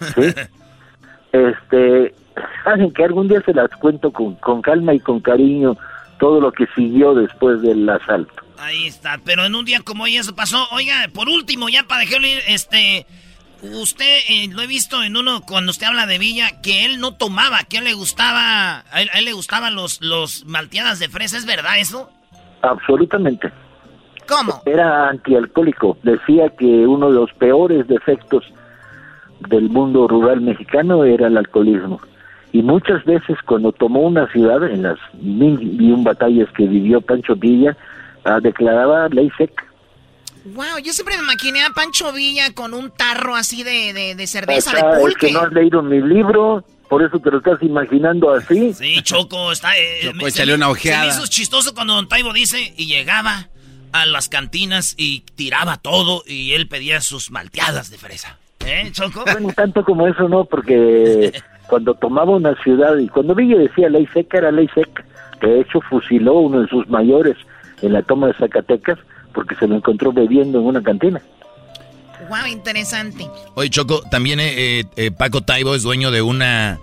este, 1.32 2.14
saben 2.64 2.92
que 2.92 3.04
algún 3.04 3.28
día 3.28 3.40
se 3.44 3.54
las 3.54 3.70
cuento 3.80 4.12
con, 4.12 4.36
con 4.36 4.62
calma 4.62 4.94
y 4.94 5.00
con 5.00 5.20
cariño 5.20 5.76
todo 6.20 6.40
lo 6.40 6.52
que 6.52 6.66
siguió 6.76 7.14
después 7.14 7.60
del 7.62 7.88
asalto. 7.88 8.44
Ahí 8.58 8.86
está, 8.86 9.18
pero 9.24 9.44
en 9.44 9.54
un 9.54 9.64
día 9.64 9.80
como 9.84 10.04
hoy 10.04 10.16
eso 10.16 10.34
pasó. 10.34 10.66
Oiga, 10.72 11.08
por 11.12 11.28
último, 11.28 11.68
ya 11.68 11.84
para 11.84 12.02
dejarle 12.02 12.38
este 12.48 13.06
Usted 13.62 14.18
eh, 14.28 14.48
lo 14.52 14.62
he 14.62 14.66
visto 14.68 15.02
en 15.02 15.16
uno 15.16 15.40
cuando 15.42 15.70
usted 15.70 15.86
habla 15.86 16.06
de 16.06 16.18
Villa 16.18 16.60
que 16.62 16.84
él 16.84 17.00
no 17.00 17.14
tomaba, 17.14 17.58
que 17.68 17.78
a 17.78 17.80
él 17.80 17.86
le 17.86 17.94
gustaba, 17.94 18.84
a 18.92 19.02
él, 19.02 19.24
le 19.24 19.32
gustaban 19.32 19.74
los 19.74 20.00
los 20.00 20.44
malteadas 20.46 21.00
de 21.00 21.08
fresa, 21.08 21.36
¿es 21.36 21.46
verdad 21.46 21.78
eso? 21.78 22.10
Absolutamente. 22.62 23.50
¿Cómo? 24.28 24.62
Era 24.64 25.08
antialcohólico. 25.08 25.96
Decía 26.02 26.50
que 26.50 26.64
uno 26.86 27.08
de 27.08 27.14
los 27.14 27.32
peores 27.32 27.88
defectos 27.88 28.44
del 29.48 29.70
mundo 29.70 30.06
rural 30.06 30.40
mexicano 30.40 31.04
era 31.04 31.26
el 31.26 31.36
alcoholismo. 31.36 32.00
Y 32.52 32.62
muchas 32.62 33.04
veces 33.04 33.38
cuando 33.44 33.72
tomó 33.72 34.02
una 34.02 34.26
ciudad, 34.28 34.62
en 34.70 34.82
las 34.82 34.98
mil 35.20 35.80
y 35.80 35.90
un 35.90 36.04
batallas 36.04 36.48
que 36.52 36.66
vivió 36.66 37.00
Pancho 37.00 37.34
Villa, 37.34 37.76
ah, 38.24 38.38
declaraba 38.40 39.08
ley 39.08 39.30
seca 39.36 39.67
Wow, 40.54 40.78
yo 40.82 40.92
siempre 40.92 41.16
me 41.16 41.24
imaginé 41.24 41.64
a 41.64 41.70
Pancho 41.70 42.12
Villa 42.12 42.52
con 42.54 42.74
un 42.74 42.90
tarro 42.90 43.34
así 43.34 43.62
de, 43.62 44.14
de, 44.14 44.26
cerveza 44.26 44.72
de 44.72 44.82
pulque. 44.98 45.26
Es 45.26 45.32
que 45.32 45.32
no 45.32 45.40
has 45.40 45.52
leído 45.52 45.82
mi 45.82 46.00
libro, 46.00 46.64
por 46.88 47.02
eso 47.02 47.18
te 47.18 47.30
lo 47.30 47.38
estás 47.38 47.62
imaginando 47.62 48.32
así. 48.32 48.72
Sí, 48.72 49.02
Choco, 49.02 49.52
está... 49.52 49.76
Eh, 49.76 50.00
Choco, 50.02 50.16
me, 50.16 50.54
una 50.54 50.70
ojeada. 50.70 51.02
Se 51.02 51.06
me 51.08 51.14
hizo 51.14 51.30
chistoso 51.30 51.74
cuando 51.74 51.94
Don 51.94 52.08
Taibo 52.08 52.32
dice 52.32 52.72
y 52.76 52.86
llegaba 52.86 53.48
a 53.92 54.06
las 54.06 54.28
cantinas 54.28 54.94
y 54.96 55.20
tiraba 55.34 55.76
todo 55.76 56.22
y 56.26 56.52
él 56.52 56.68
pedía 56.68 57.00
sus 57.00 57.30
malteadas 57.30 57.90
de 57.90 57.98
fresa. 57.98 58.38
¿Eh, 58.64 58.90
Choco? 58.92 59.24
Bueno, 59.30 59.52
tanto 59.54 59.84
como 59.84 60.06
eso 60.06 60.28
no, 60.28 60.44
porque 60.44 61.32
cuando 61.68 61.94
tomaba 61.94 62.32
una 62.32 62.54
ciudad 62.62 62.96
y 62.98 63.08
cuando 63.08 63.34
Villa 63.34 63.58
decía 63.58 63.88
ley 63.88 64.06
seca, 64.12 64.38
era 64.38 64.50
ley 64.50 64.68
seca. 64.74 65.04
De 65.40 65.60
hecho, 65.60 65.80
fusiló 65.82 66.34
uno 66.34 66.62
de 66.62 66.68
sus 66.68 66.88
mayores 66.88 67.36
en 67.82 67.92
la 67.92 68.02
toma 68.02 68.28
de 68.28 68.34
Zacatecas 68.34 68.98
porque 69.38 69.54
se 69.54 69.68
lo 69.68 69.76
encontró 69.76 70.12
bebiendo 70.12 70.58
en 70.58 70.66
una 70.66 70.82
cantina. 70.82 71.22
Wow, 72.28 72.48
interesante. 72.50 73.24
Oye, 73.54 73.70
Choco, 73.70 74.02
también 74.10 74.40
eh, 74.40 74.82
eh, 74.96 75.12
Paco 75.12 75.42
Taibo 75.42 75.76
es 75.76 75.84
dueño 75.84 76.10
de 76.10 76.22
una 76.22 76.80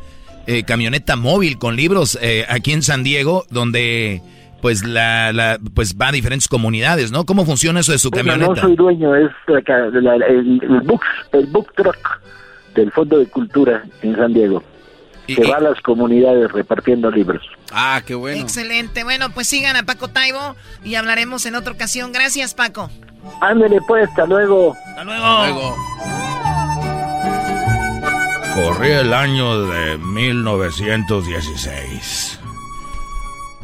eh, 0.47 0.63
camioneta 0.63 1.17
móvil 1.17 1.57
con 1.57 1.75
libros 1.75 2.17
aquí 2.47 2.71
en 2.71 2.81
San 2.81 3.03
Diego, 3.03 3.43
donde 3.49 4.21
pues 4.61 4.87
la, 4.87 5.33
la, 5.33 5.59
pues 5.73 5.97
va 5.97 6.07
a 6.07 6.11
diferentes 6.13 6.47
comunidades, 6.47 7.11
¿no? 7.11 7.25
¿Cómo 7.25 7.43
funciona 7.43 7.81
eso 7.81 7.91
de 7.91 7.97
su 7.97 8.09
camioneta? 8.09 8.47
No 8.47 8.55
soy 8.55 8.77
dueño, 8.77 9.13
es 9.13 9.31
el, 9.49 10.07
el, 10.07 10.81
book, 10.85 11.01
el 11.33 11.47
book 11.47 11.73
truck 11.75 12.21
del 12.73 12.89
Fondo 12.93 13.19
de 13.19 13.25
Cultura 13.25 13.83
en 14.01 14.15
San 14.15 14.33
Diego. 14.33 14.63
Que 15.27 15.47
va 15.49 15.57
a 15.57 15.61
las 15.61 15.79
comunidades 15.81 16.51
repartiendo 16.51 17.11
libros. 17.11 17.43
Ah, 17.71 18.01
qué 18.05 18.15
bueno. 18.15 18.41
Excelente. 18.41 19.03
Bueno, 19.03 19.29
pues 19.31 19.47
sigan 19.47 19.75
a 19.75 19.83
Paco 19.83 20.07
Taibo 20.09 20.55
y 20.83 20.95
hablaremos 20.95 21.45
en 21.45 21.55
otra 21.55 21.73
ocasión. 21.73 22.11
Gracias, 22.11 22.53
Paco. 22.53 22.89
Ándele 23.41 23.79
pues, 23.87 24.07
hasta 24.09 24.25
luego. 24.25 24.75
Hasta 24.89 25.03
luego. 25.03 25.25
Hasta 25.25 25.49
luego. 25.49 25.75
Corría 28.55 29.01
el 29.01 29.13
año 29.13 29.65
de 29.65 29.97
1916. 29.97 32.39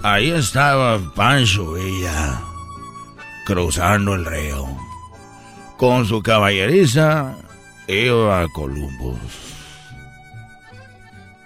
Ahí 0.03 0.31
estaba 0.31 0.99
Pancho 1.15 1.73
Villa 1.73 2.41
cruzando 3.45 4.15
el 4.15 4.25
río. 4.25 4.65
Con 5.77 6.05
su 6.05 6.21
caballeriza 6.21 7.35
iba 7.87 8.41
a 8.41 8.49
Columbus. 8.49 9.50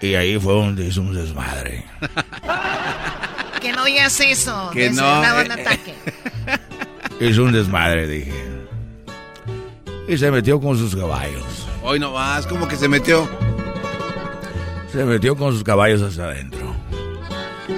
Y 0.05 0.13
ahí 0.13 0.39
fue 0.39 0.53
donde 0.53 0.85
hizo 0.85 1.01
un 1.01 1.15
desmadre. 1.15 1.83
que 3.61 3.73
no 3.73 3.83
digas 3.85 4.19
eso. 4.19 4.69
Que 4.71 4.91
no. 4.91 5.03
Un 5.03 5.51
ataque. 5.51 5.95
hizo 7.19 7.43
un 7.43 7.51
desmadre, 7.51 8.07
dije. 8.07 8.33
Y 10.07 10.15
se 10.17 10.29
metió 10.29 10.61
con 10.61 10.77
sus 10.77 10.95
caballos. 10.95 11.43
Hoy 11.81 11.99
no 11.99 12.11
más, 12.11 12.45
¿cómo 12.45 12.67
que 12.67 12.75
se 12.75 12.87
metió? 12.87 13.27
Se 14.91 15.03
metió 15.05 15.35
con 15.35 15.53
sus 15.53 15.63
caballos 15.63 16.03
hasta 16.03 16.25
adentro. 16.25 16.75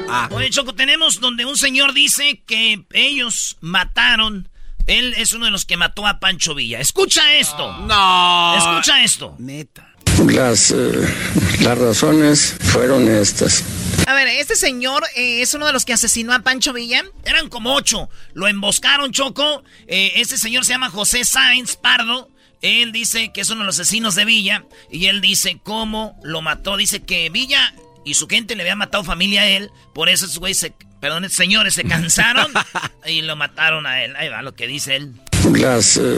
Ah. 0.09 0.27
Oye, 0.31 0.49
Choco, 0.49 0.75
tenemos 0.75 1.21
donde 1.21 1.45
un 1.45 1.55
señor 1.55 1.93
dice 1.93 2.43
que 2.45 2.85
ellos 2.91 3.55
mataron. 3.61 4.49
Él 4.85 5.13
es 5.17 5.31
uno 5.31 5.45
de 5.45 5.51
los 5.51 5.63
que 5.63 5.77
mató 5.77 6.05
a 6.05 6.19
Pancho 6.19 6.55
Villa. 6.55 6.79
Escucha 6.81 7.35
esto. 7.35 7.71
No. 7.83 8.57
Escucha 8.57 9.01
esto. 9.03 9.35
Neta. 9.39 9.86
Las, 10.25 10.71
eh, 10.71 11.15
las 11.61 11.77
razones 11.77 12.55
fueron 12.59 13.07
estas. 13.07 13.63
A 14.07 14.13
ver, 14.13 14.27
este 14.27 14.55
señor 14.55 15.03
eh, 15.15 15.41
es 15.41 15.53
uno 15.53 15.67
de 15.67 15.73
los 15.73 15.85
que 15.85 15.93
asesinó 15.93 16.33
a 16.33 16.39
Pancho 16.39 16.73
Villa. 16.73 17.03
Eran 17.23 17.49
como 17.49 17.73
ocho. 17.73 18.09
Lo 18.33 18.47
emboscaron, 18.47 19.11
Choco. 19.11 19.63
Eh, 19.87 20.13
este 20.15 20.37
señor 20.37 20.65
se 20.65 20.73
llama 20.73 20.89
José 20.89 21.23
Sáenz 21.23 21.75
Pardo. 21.75 22.29
Él 22.61 22.91
dice 22.91 23.31
que 23.33 23.41
es 23.41 23.49
uno 23.49 23.61
de 23.61 23.67
los 23.67 23.79
asesinos 23.79 24.15
de 24.15 24.25
Villa 24.25 24.65
y 24.91 25.05
él 25.05 25.21
dice 25.21 25.59
cómo 25.63 26.19
lo 26.23 26.41
mató. 26.41 26.77
Dice 26.77 27.03
que 27.03 27.29
Villa 27.29 27.73
y 28.03 28.15
su 28.15 28.27
gente 28.27 28.55
le 28.55 28.63
había 28.63 28.75
matado 28.75 29.03
familia 29.03 29.41
a 29.41 29.47
él. 29.47 29.69
Por 29.93 30.09
eso 30.09 30.25
esos 30.25 30.39
güeyes, 30.39 30.57
se, 30.57 30.73
perdón, 30.99 31.29
señores 31.29 31.75
se 31.75 31.83
cansaron 31.83 32.51
y 33.05 33.21
lo 33.21 33.35
mataron 33.35 33.85
a 33.85 34.03
él. 34.03 34.15
Ahí 34.15 34.29
va 34.29 34.41
lo 34.41 34.55
que 34.55 34.67
dice 34.67 34.95
él. 34.95 35.13
Las, 35.53 35.97
eh, 35.97 36.17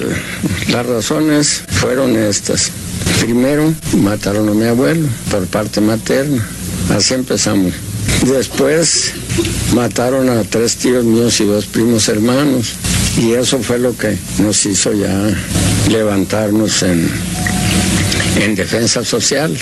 las 0.69 0.85
razones 0.85 1.65
fueron 1.69 2.15
estas. 2.15 2.71
Primero, 3.19 3.73
mataron 3.97 4.49
a 4.49 4.53
mi 4.53 4.65
abuelo 4.65 5.07
por 5.29 5.45
parte 5.47 5.81
materna. 5.81 6.47
Así 6.89 7.13
empezamos. 7.13 7.73
Después, 8.25 9.13
mataron 9.73 10.29
a 10.29 10.43
tres 10.43 10.77
tíos 10.77 11.03
míos 11.03 11.39
y 11.39 11.45
dos 11.45 11.65
primos 11.65 12.07
hermanos. 12.07 12.73
Y 13.17 13.33
eso 13.33 13.59
fue 13.59 13.79
lo 13.79 13.95
que 13.97 14.17
nos 14.39 14.65
hizo 14.65 14.93
ya 14.93 15.29
levantarnos 15.89 16.83
en, 16.83 17.09
en 18.37 18.55
defensa 18.55 19.03
social. 19.03 19.55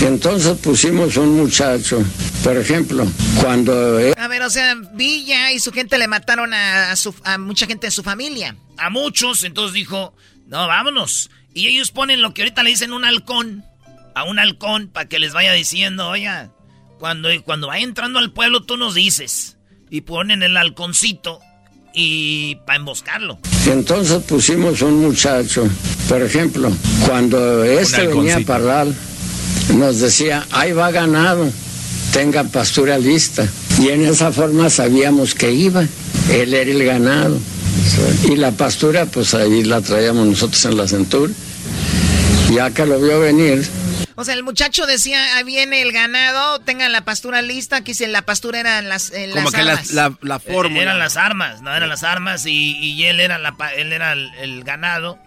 Entonces 0.00 0.58
pusimos 0.58 1.16
un 1.16 1.36
muchacho, 1.36 2.02
por 2.42 2.56
ejemplo, 2.56 3.06
cuando... 3.40 3.98
A 4.18 4.28
ver, 4.28 4.42
o 4.42 4.50
sea, 4.50 4.74
Villa 4.92 5.52
y 5.52 5.60
su 5.60 5.72
gente 5.72 5.98
le 5.98 6.08
mataron 6.08 6.52
a, 6.52 6.94
su, 6.96 7.14
a 7.22 7.38
mucha 7.38 7.66
gente 7.66 7.86
de 7.86 7.90
su 7.90 8.02
familia. 8.02 8.56
A 8.76 8.90
muchos, 8.90 9.44
entonces 9.44 9.72
dijo, 9.74 10.14
no, 10.46 10.66
vámonos. 10.66 11.30
Y 11.54 11.68
ellos 11.68 11.92
ponen 11.92 12.20
lo 12.20 12.34
que 12.34 12.42
ahorita 12.42 12.62
le 12.62 12.70
dicen 12.70 12.92
un 12.92 13.04
halcón, 13.04 13.64
a 14.14 14.24
un 14.24 14.38
halcón, 14.38 14.88
para 14.88 15.08
que 15.08 15.20
les 15.20 15.32
vaya 15.32 15.52
diciendo, 15.52 16.08
oiga, 16.08 16.50
cuando, 16.98 17.28
cuando 17.44 17.68
vaya 17.68 17.84
entrando 17.84 18.18
al 18.18 18.32
pueblo 18.32 18.62
tú 18.62 18.76
nos 18.76 18.94
dices. 18.94 19.56
Y 19.88 20.00
ponen 20.00 20.42
el 20.42 20.56
halconcito 20.56 21.40
y 21.94 22.56
para 22.66 22.76
emboscarlo. 22.76 23.38
Entonces 23.66 24.22
pusimos 24.24 24.82
un 24.82 25.00
muchacho, 25.00 25.68
por 26.08 26.20
ejemplo, 26.22 26.72
cuando 27.06 27.62
este 27.62 28.08
venía 28.08 28.38
a 28.38 28.40
parlar, 28.40 28.88
nos 29.76 30.00
decía, 30.00 30.44
ahí 30.50 30.72
va 30.72 30.90
ganado, 30.90 31.48
tenga 32.12 32.44
pastura 32.44 32.98
lista. 32.98 33.48
Y 33.80 33.88
en 33.88 34.04
esa 34.04 34.32
forma 34.32 34.70
sabíamos 34.70 35.34
que 35.34 35.52
iba, 35.52 35.86
él 36.30 36.54
era 36.54 36.70
el 36.70 36.84
ganado. 36.84 37.38
Y 38.24 38.36
la 38.36 38.52
pastura, 38.52 39.06
pues 39.06 39.34
ahí 39.34 39.62
la 39.62 39.80
traíamos 39.80 40.26
nosotros 40.26 40.64
en 40.64 40.76
la 40.76 40.88
cintura. 40.88 41.32
Ya 42.52 42.70
que 42.70 42.86
lo 42.86 43.00
vio 43.00 43.20
venir, 43.20 43.68
o 44.16 44.24
sea, 44.24 44.34
el 44.34 44.44
muchacho 44.44 44.86
decía, 44.86 45.36
ahí 45.36 45.44
viene 45.44 45.82
el 45.82 45.90
ganado, 45.90 46.60
tengan 46.60 46.92
la 46.92 47.04
pastura 47.04 47.42
lista, 47.42 47.76
aquí 47.76 47.94
si 47.94 48.06
la 48.06 48.22
pastura 48.22 48.60
eran 48.60 48.88
las, 48.88 49.10
eh, 49.10 49.30
Como 49.34 49.50
que 49.50 49.60
armas. 49.60 49.90
La, 49.90 50.16
la, 50.22 50.38
fórmula. 50.38 50.82
eran 50.82 50.98
las 51.00 51.16
armas, 51.16 51.62
no 51.62 51.74
eran 51.74 51.88
las 51.88 52.04
armas 52.04 52.46
y, 52.46 53.04
él 53.04 53.18
era, 53.18 53.38
la, 53.38 53.56
él 53.76 53.92
era 53.92 54.12
el, 54.12 54.62
ganado. 54.62 55.18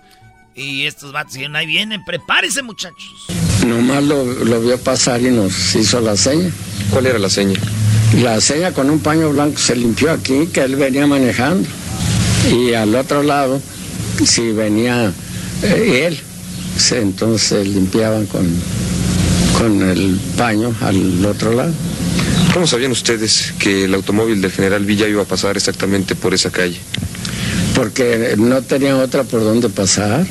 Y 0.56 0.86
estos 0.88 1.12
vatos 1.12 1.34
dijeron, 1.34 1.56
ahí 1.56 1.68
vienen, 1.68 2.04
prepárense 2.06 2.64
muchachos. 2.64 3.28
Nomás 3.66 4.04
lo, 4.04 4.24
lo 4.24 4.62
vio 4.62 4.80
pasar 4.82 5.22
y 5.22 5.32
nos 5.32 5.76
hizo 5.76 6.00
la 6.00 6.16
seña. 6.16 6.50
¿Cuál 6.90 7.08
era 7.08 7.20
la 7.20 7.30
seña? 7.30 7.60
La 8.16 8.40
seña 8.40 8.72
con 8.72 8.90
un 8.90 9.02
paño 9.02 9.30
blanco 9.32 9.60
se 9.60 9.76
limpió 9.76 10.12
aquí, 10.12 10.48
que 10.48 10.62
él 10.62 10.78
venía 10.78 11.06
manejando. 11.06 11.68
Y 12.50 12.74
al 12.74 12.96
otro 12.96 13.22
lado, 13.22 13.62
si 14.26 14.52
venía 14.54 15.12
eh, 15.62 16.06
él, 16.08 16.22
entonces 16.92 17.68
limpiaban 17.68 18.26
con, 18.28 18.48
con 19.58 19.82
el 19.82 20.20
paño 20.38 20.74
al 20.82 21.26
otro 21.26 21.54
lado. 21.54 21.74
¿Cómo 22.54 22.68
sabían 22.68 22.92
ustedes 22.92 23.54
que 23.60 23.86
el 23.86 23.94
automóvil 23.94 24.42
del 24.42 24.52
general 24.52 24.86
Villa 24.86 25.08
iba 25.08 25.24
a 25.24 25.26
pasar 25.26 25.58
exactamente 25.58 26.16
por 26.16 26.34
esa 26.34 26.52
calle? 26.52 26.78
Porque 27.76 28.36
no 28.38 28.62
tenían 28.62 28.96
otra 28.96 29.24
por 29.24 29.42
donde 29.42 29.70
pasar. 29.70 30.26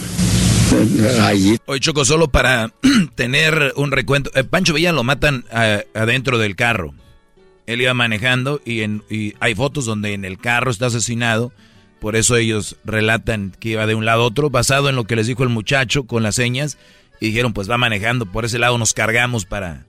Allí. 1.23 1.59
Hoy 1.67 1.81
Choco, 1.81 2.05
solo 2.05 2.29
para 2.29 2.73
tener 3.15 3.73
un 3.77 3.93
recuento. 3.93 4.31
Eh, 4.35 4.45
Pancho 4.45 4.75
Villa 4.75 4.93
lo 4.93 5.05
matan 5.05 5.45
adentro 5.95 6.39
del 6.39 6.57
carro. 6.57 6.95
Él 7.67 7.81
iba 7.81 7.95
manejando 7.95 8.61
y, 8.65 8.83
en, 8.83 9.03
y 9.11 9.35
hay 9.41 9.55
fotos 9.55 9.85
donde 9.85 10.13
en 10.13 10.25
el 10.25 10.39
carro 10.39 10.71
está 10.71 10.87
asesinado 10.87 11.53
por 12.01 12.17
eso 12.17 12.37
ellos 12.37 12.77
relatan 12.85 13.53
que 13.59 13.71
iba 13.71 13.87
de 13.87 13.95
un 13.95 14.05
lado 14.05 14.23
a 14.23 14.27
otro, 14.27 14.51
basado 14.51 14.89
en 14.89 14.97
lo 14.97 15.05
que 15.05 15.17
les 15.17 15.27
dijo 15.27 15.43
el 15.43 15.49
muchacho 15.49 16.05
con 16.05 16.23
las 16.23 16.35
señas. 16.35 16.77
Y 17.21 17.27
dijeron, 17.27 17.55
pues 17.55 17.71
va 17.71 17.79
manejando, 17.79 18.27
por 18.27 18.45
ese 18.45 18.59
lado 18.59 18.77
nos 18.77 18.93
cargamos 18.93 19.47
para, 19.47 19.87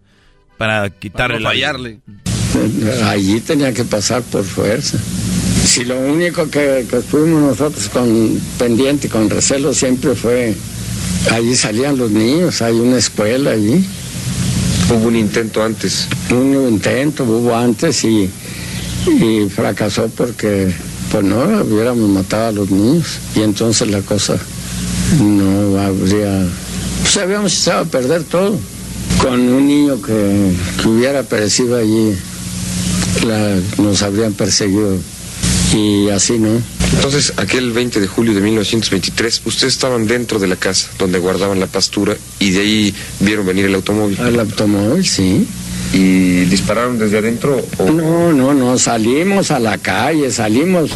para 0.57 0.89
quitarle 0.89 1.37
para 1.37 1.49
fallarle. 1.49 1.99
Allí 3.03 3.41
tenía 3.41 3.73
que 3.73 3.83
pasar 3.83 4.21
por 4.23 4.45
fuerza. 4.45 4.97
Si 5.65 5.83
lo 5.83 5.99
único 5.99 6.49
que, 6.49 6.85
fuimos 7.09 7.41
nosotros 7.41 7.89
con 7.89 8.39
pendiente, 8.57 9.09
con 9.09 9.29
recelo, 9.29 9.73
siempre 9.73 10.15
fue, 10.15 10.55
allí 11.31 11.55
salían 11.55 11.97
los 11.97 12.09
niños, 12.09 12.61
hay 12.61 12.75
una 12.75 12.97
escuela 12.97 13.51
allí. 13.51 13.85
Hubo 14.89 15.07
un 15.09 15.17
intento 15.17 15.61
antes. 15.61 16.07
Un 16.31 16.69
intento 16.69 17.25
hubo 17.25 17.53
antes 17.53 18.05
y, 18.05 18.29
y 19.05 19.49
fracasó 19.49 20.07
porque 20.07 20.73
pues 21.11 21.23
no, 21.23 21.43
hubiéramos 21.63 22.09
matado 22.09 22.47
a 22.47 22.51
los 22.51 22.69
niños 22.69 23.19
y 23.35 23.41
entonces 23.41 23.89
la 23.89 24.01
cosa 24.01 24.37
no 25.21 25.79
habría, 25.79 26.45
pues 27.01 27.17
habíamos 27.17 27.57
echado 27.59 27.81
a 27.81 27.85
perder 27.85 28.23
todo. 28.23 28.59
Con 29.21 29.39
un 29.39 29.67
niño 29.67 30.01
que, 30.01 30.53
hubiera 30.85 31.23
perecido 31.23 31.77
allí, 31.77 32.13
nos 33.77 34.03
habrían 34.03 34.33
perseguido 34.33 34.97
y 35.73 36.09
así 36.09 36.37
no. 36.37 36.61
Entonces, 36.93 37.33
aquel 37.37 37.71
20 37.71 37.99
de 37.99 38.07
julio 38.07 38.33
de 38.33 38.41
1923, 38.41 39.41
ustedes 39.45 39.73
estaban 39.73 40.07
dentro 40.07 40.39
de 40.39 40.47
la 40.47 40.55
casa 40.55 40.89
donde 40.99 41.19
guardaban 41.19 41.59
la 41.59 41.67
pastura 41.67 42.15
y 42.39 42.51
de 42.51 42.59
ahí 42.59 42.95
vieron 43.19 43.45
venir 43.45 43.65
el 43.65 43.75
automóvil. 43.75 44.19
El 44.19 44.39
automóvil, 44.39 45.05
sí. 45.05 45.47
¿Y 45.93 46.45
dispararon 46.45 46.99
desde 46.99 47.19
adentro? 47.19 47.65
No, 47.79 48.33
no, 48.33 48.53
no, 48.53 48.77
salimos 48.77 49.51
a 49.51 49.59
la 49.59 49.77
calle, 49.77 50.31
salimos 50.31 50.91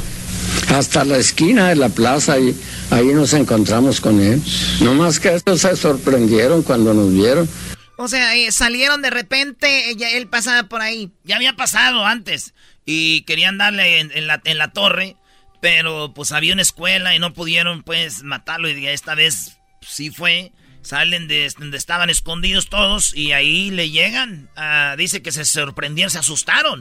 hasta 0.70 1.04
la 1.04 1.18
esquina 1.18 1.70
de 1.70 1.76
la 1.76 1.90
plaza 1.90 2.40
y 2.40 2.56
ahí 2.90 3.08
nos 3.08 3.34
encontramos 3.34 4.02
con 4.02 4.22
él. 4.22 4.42
No 4.82 4.94
más 4.94 5.20
que 5.20 5.34
estos 5.34 5.62
se 5.62 5.76
sorprendieron 5.76 6.64
cuando 6.64 6.94
nos 6.94 7.14
vieron. 7.14 7.50
O 7.98 8.08
sea, 8.08 8.36
eh, 8.36 8.52
salieron 8.52 9.02
de 9.02 9.12
repente, 9.12 9.90
ella, 9.90 10.10
él 10.10 10.28
pasaba 10.28 10.64
por 10.64 10.82
ahí. 10.82 11.12
Ya 11.24 11.36
había 11.36 11.56
pasado 11.56 12.06
antes 12.06 12.54
y 12.86 13.22
querían 13.24 13.58
darle 13.58 14.00
en, 14.00 14.28
la, 14.28 14.42
en 14.44 14.58
la 14.58 14.72
torre, 14.72 15.18
pero 15.62 16.14
pues 16.14 16.32
había 16.32 16.54
una 16.54 16.64
escuela 16.64 17.16
y 17.16 17.20
no 17.20 17.34
pudieron 17.34 17.84
pues 17.84 18.24
matarlo 18.24 18.70
y 18.70 18.88
esta 18.88 19.16
vez 19.16 19.58
sí 19.82 20.10
fue. 20.10 20.52
Salen 20.84 21.28
de 21.28 21.52
donde 21.60 21.78
estaban 21.78 22.10
escondidos 22.10 22.70
todos 22.70 23.16
y 23.16 23.34
ahí 23.34 23.70
le 23.70 23.90
llegan. 23.90 24.50
dice 24.98 25.22
que 25.22 25.32
se 25.32 25.46
sorprendieron, 25.46 26.10
se 26.10 26.20
asustaron. 26.20 26.80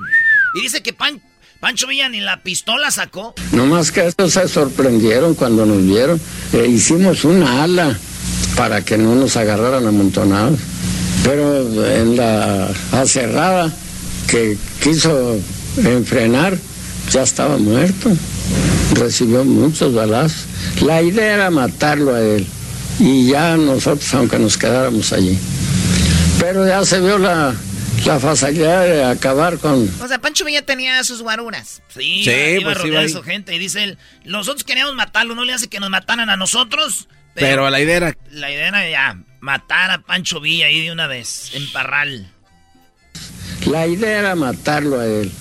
Y 0.55 0.62
dice 0.62 0.82
que 0.82 0.93
Pan, 0.93 1.20
Pancho 1.60 1.86
Villa 1.86 2.09
ni 2.09 2.20
la 2.20 2.43
pistola 2.43 2.90
sacó. 2.90 3.35
Nomás 3.52 3.93
que 3.93 4.06
estos 4.06 4.32
se 4.32 4.48
sorprendieron 4.48 5.35
cuando 5.35 5.66
nos 5.66 5.85
vieron. 5.85 6.20
E 6.52 6.66
hicimos 6.66 7.24
una 7.24 7.62
ala 7.62 7.98
para 8.56 8.82
que 8.82 8.97
no 8.97 9.14
nos 9.14 9.36
agarraran 9.36 9.86
amontonados. 9.86 10.59
Pero 11.22 11.86
en 11.86 12.16
la 12.16 12.68
acerrada 12.93 13.70
que 14.27 14.56
quiso 14.82 15.39
enfrenar, 15.77 16.56
ya 17.10 17.22
estaba 17.22 17.59
muerto. 17.59 18.10
Recibió 18.94 19.44
muchos 19.44 19.94
balazos. 19.94 20.47
La 20.81 21.02
idea 21.02 21.35
era 21.35 21.51
matarlo 21.51 22.14
a 22.14 22.22
él. 22.22 22.47
Y 23.01 23.31
ya 23.31 23.56
nosotros, 23.56 24.12
aunque 24.14 24.39
nos 24.39 24.59
quedáramos 24.59 25.12
allí. 25.12 25.39
Pero 26.39 26.66
ya 26.66 26.85
se 26.85 27.01
vio 27.01 27.18
la, 27.18 27.55
la 28.05 28.20
facilidad 28.20 28.85
de 28.85 29.05
acabar 29.05 29.59
con... 29.59 29.90
O 30.02 30.06
sea, 30.06 30.20
Pancho 30.20 30.44
Villa 30.44 30.62
tenía 30.62 31.02
sus 31.02 31.22
guaruras. 31.22 31.81
Sí, 31.89 32.22
Sí, 32.24 32.31
iba, 32.31 32.60
iba 32.60 32.72
pues, 32.74 32.85
iba 32.85 33.09
su 33.09 33.22
gente. 33.22 33.55
Y 33.55 33.59
dice 33.59 33.85
él, 33.85 33.98
nosotros 34.24 34.64
queríamos 34.64 34.94
matarlo, 34.94 35.35
no 35.35 35.44
le 35.47 35.55
hace 35.55 35.68
que 35.68 35.81
nos 35.81 35.89
mataran 35.89 36.28
a 36.28 36.36
nosotros. 36.36 37.09
Pero 37.35 37.70
la 37.70 37.81
idea 37.81 37.97
era... 37.97 38.16
La 38.31 38.51
idea 38.51 38.68
era 38.68 38.90
ya 38.90 39.18
matar 39.40 39.90
a 39.90 40.02
Pancho 40.02 40.40
Villa 40.40 40.66
ahí 40.66 40.85
de 40.85 40.93
una 40.93 41.06
vez, 41.06 41.52
en 41.55 41.72
Parral. 41.72 42.31
La 43.66 43.86
idea 43.86 44.18
era 44.18 44.35
matarlo 44.35 45.01
a 45.01 45.06
él. 45.06 45.32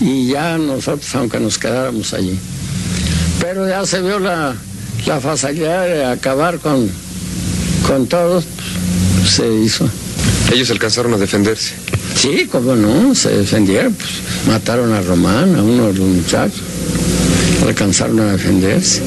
Y 0.00 0.32
ya 0.32 0.58
nosotros, 0.58 1.14
aunque 1.14 1.40
nos 1.40 1.56
quedáramos 1.56 2.12
allí. 2.12 2.38
Pero 3.40 3.66
ya 3.66 3.86
se 3.86 4.02
vio 4.02 4.18
la, 4.18 4.54
la 5.06 5.20
facilidad 5.20 5.86
de 5.86 6.04
acabar 6.04 6.58
con, 6.58 6.90
con 7.86 8.06
todos, 8.06 8.44
pues, 9.18 9.30
se 9.30 9.52
hizo. 9.52 9.88
Ellos 10.52 10.70
alcanzaron 10.70 11.14
a 11.14 11.16
defenderse. 11.18 11.74
Sí, 12.14 12.46
cómo 12.50 12.74
no, 12.74 13.14
se 13.14 13.30
defendieron, 13.30 13.92
pues 13.94 14.10
mataron 14.46 14.92
a 14.94 15.00
Román, 15.02 15.54
a 15.56 15.62
uno 15.62 15.88
de 15.88 15.94
los 15.98 16.08
muchachos, 16.08 16.60
alcanzaron 17.66 18.20
a 18.20 18.32
defenderse. 18.32 19.02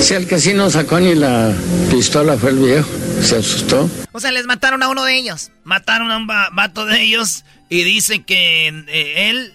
Si 0.00 0.14
el 0.14 0.26
que 0.26 0.38
sí 0.38 0.52
no 0.54 0.70
sacó 0.70 1.00
ni 1.00 1.14
la 1.14 1.52
pistola 1.90 2.36
fue 2.36 2.50
el 2.50 2.58
viejo, 2.58 2.88
se 3.22 3.36
asustó. 3.36 3.88
O 4.12 4.20
sea, 4.20 4.32
les 4.32 4.46
mataron 4.46 4.82
a 4.82 4.88
uno 4.88 5.04
de 5.04 5.16
ellos. 5.16 5.50
Mataron 5.64 6.10
a 6.10 6.16
un 6.16 6.28
va- 6.28 6.50
vato 6.52 6.86
de 6.86 7.02
ellos 7.02 7.44
y 7.68 7.82
dice 7.84 8.22
que 8.22 8.68
eh, 8.88 9.30
él 9.30 9.52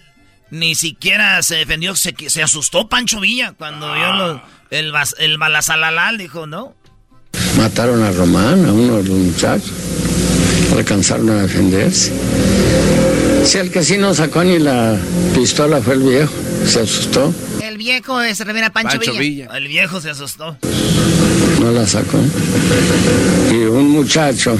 ni 0.50 0.74
siquiera 0.74 1.42
se 1.42 1.56
defendió, 1.56 1.94
se, 1.96 2.14
se 2.28 2.42
asustó 2.42 2.88
Pancho 2.88 3.20
Villa 3.20 3.52
cuando 3.56 3.92
vio 3.92 4.12
los- 4.14 4.40
el, 4.70 4.92
el 5.18 5.38
balazalalal, 5.38 6.18
dijo, 6.18 6.46
¿no? 6.46 6.74
Mataron 7.56 8.02
a 8.02 8.10
Román, 8.12 8.64
a 8.66 8.72
uno 8.72 8.98
de 8.98 9.04
los 9.04 9.18
muchachos, 9.18 9.70
alcanzaron 10.76 11.30
a 11.30 11.42
defenderse. 11.42 12.12
Si 13.44 13.58
el 13.58 13.70
que 13.70 13.82
sí 13.82 13.96
no 13.98 14.14
sacó 14.14 14.44
ni 14.44 14.58
la 14.58 14.96
pistola 15.34 15.80
fue 15.80 15.94
el 15.94 16.02
viejo, 16.02 16.32
se 16.66 16.80
asustó, 16.80 17.32
El 17.62 17.76
viejo 17.78 18.20
se 18.34 18.44
refiere 18.44 18.66
a 18.66 18.70
Pancho, 18.72 18.98
Villa. 19.18 19.48
El 19.54 19.68
viejo 19.68 20.00
se 20.00 20.10
asustó. 20.10 20.56
no 21.60 21.70
la 21.72 21.86
sacó. 21.86 22.18
Y 23.50 23.64
un 23.64 23.90
muchacho, 23.90 24.56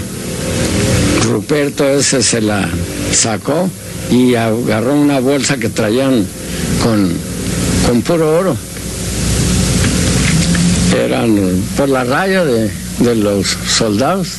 Ruperto 1.24 1.88
ese 1.88 2.22
se 2.22 2.40
la 2.40 2.68
sacó 3.12 3.68
y 4.10 4.34
agarró 4.34 4.94
una 4.94 5.20
bolsa 5.20 5.56
que 5.58 5.68
traían 5.68 6.24
con, 6.82 7.12
con 7.86 8.02
puro 8.02 8.38
oro. 8.38 8.56
Eran 10.94 11.62
por 11.76 11.88
la 11.88 12.04
raya 12.04 12.44
de, 12.44 12.70
de 12.98 13.14
los 13.14 13.46
soldados. 13.46 14.38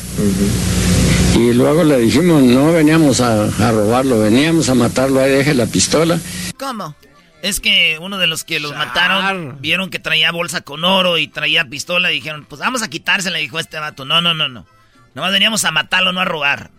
Y 1.34 1.52
luego 1.54 1.84
le 1.84 1.98
dijimos, 1.98 2.42
no 2.42 2.72
veníamos 2.72 3.20
a, 3.20 3.44
a 3.44 3.72
robarlo, 3.72 4.18
veníamos 4.18 4.68
a 4.68 4.74
matarlo, 4.74 5.20
ahí 5.20 5.30
deje 5.30 5.54
la 5.54 5.66
pistola. 5.66 6.18
¿Cómo? 6.58 6.94
Es 7.42 7.60
que 7.60 7.98
uno 8.00 8.18
de 8.18 8.26
los 8.26 8.44
que 8.44 8.60
los 8.60 8.74
mataron 8.74 9.56
vieron 9.60 9.88
que 9.88 9.98
traía 9.98 10.30
bolsa 10.32 10.60
con 10.60 10.84
oro 10.84 11.16
y 11.16 11.28
traía 11.28 11.64
pistola 11.64 12.10
y 12.10 12.16
dijeron, 12.16 12.44
pues 12.46 12.60
vamos 12.60 12.82
a 12.82 12.88
quitársela, 12.88 13.38
dijo 13.38 13.58
este 13.58 13.78
vato. 13.78 14.04
No, 14.04 14.20
no, 14.20 14.34
no, 14.34 14.48
no. 14.48 14.66
Nomás 15.14 15.32
veníamos 15.32 15.64
a 15.64 15.70
matarlo, 15.70 16.12
no 16.12 16.20
a 16.20 16.24
robar. 16.26 16.70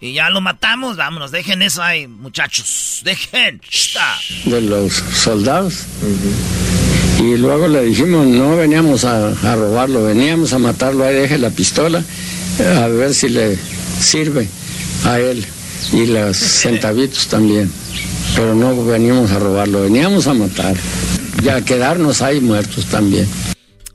Y 0.00 0.12
ya 0.12 0.30
lo 0.30 0.40
matamos, 0.40 0.96
vámonos, 0.96 1.30
dejen 1.32 1.62
eso 1.62 1.82
ahí, 1.82 2.06
muchachos. 2.06 3.00
Dejen. 3.04 3.60
De 4.44 4.60
los 4.62 4.92
soldados. 4.92 5.84
Y 7.26 7.36
luego 7.38 7.66
le 7.66 7.82
dijimos, 7.82 8.26
no 8.26 8.56
veníamos 8.56 9.04
a, 9.04 9.28
a 9.30 9.56
robarlo, 9.56 10.04
veníamos 10.04 10.52
a 10.52 10.58
matarlo, 10.58 11.04
ahí 11.04 11.14
deje 11.14 11.38
la 11.38 11.50
pistola, 11.50 12.02
eh, 12.60 12.78
a 12.82 12.86
ver 12.88 13.12
si 13.14 13.28
le 13.28 13.58
sirve 14.00 14.48
a 15.04 15.18
él 15.18 15.44
y 15.92 16.06
los 16.06 16.36
centavitos 16.36 17.26
también. 17.26 17.70
Pero 18.36 18.54
no 18.54 18.84
veníamos 18.84 19.30
a 19.32 19.38
robarlo, 19.38 19.82
veníamos 19.82 20.26
a 20.26 20.34
matar 20.34 20.76
y 21.42 21.48
a 21.48 21.60
quedarnos 21.64 22.22
ahí 22.22 22.40
muertos 22.40 22.86
también. 22.86 23.26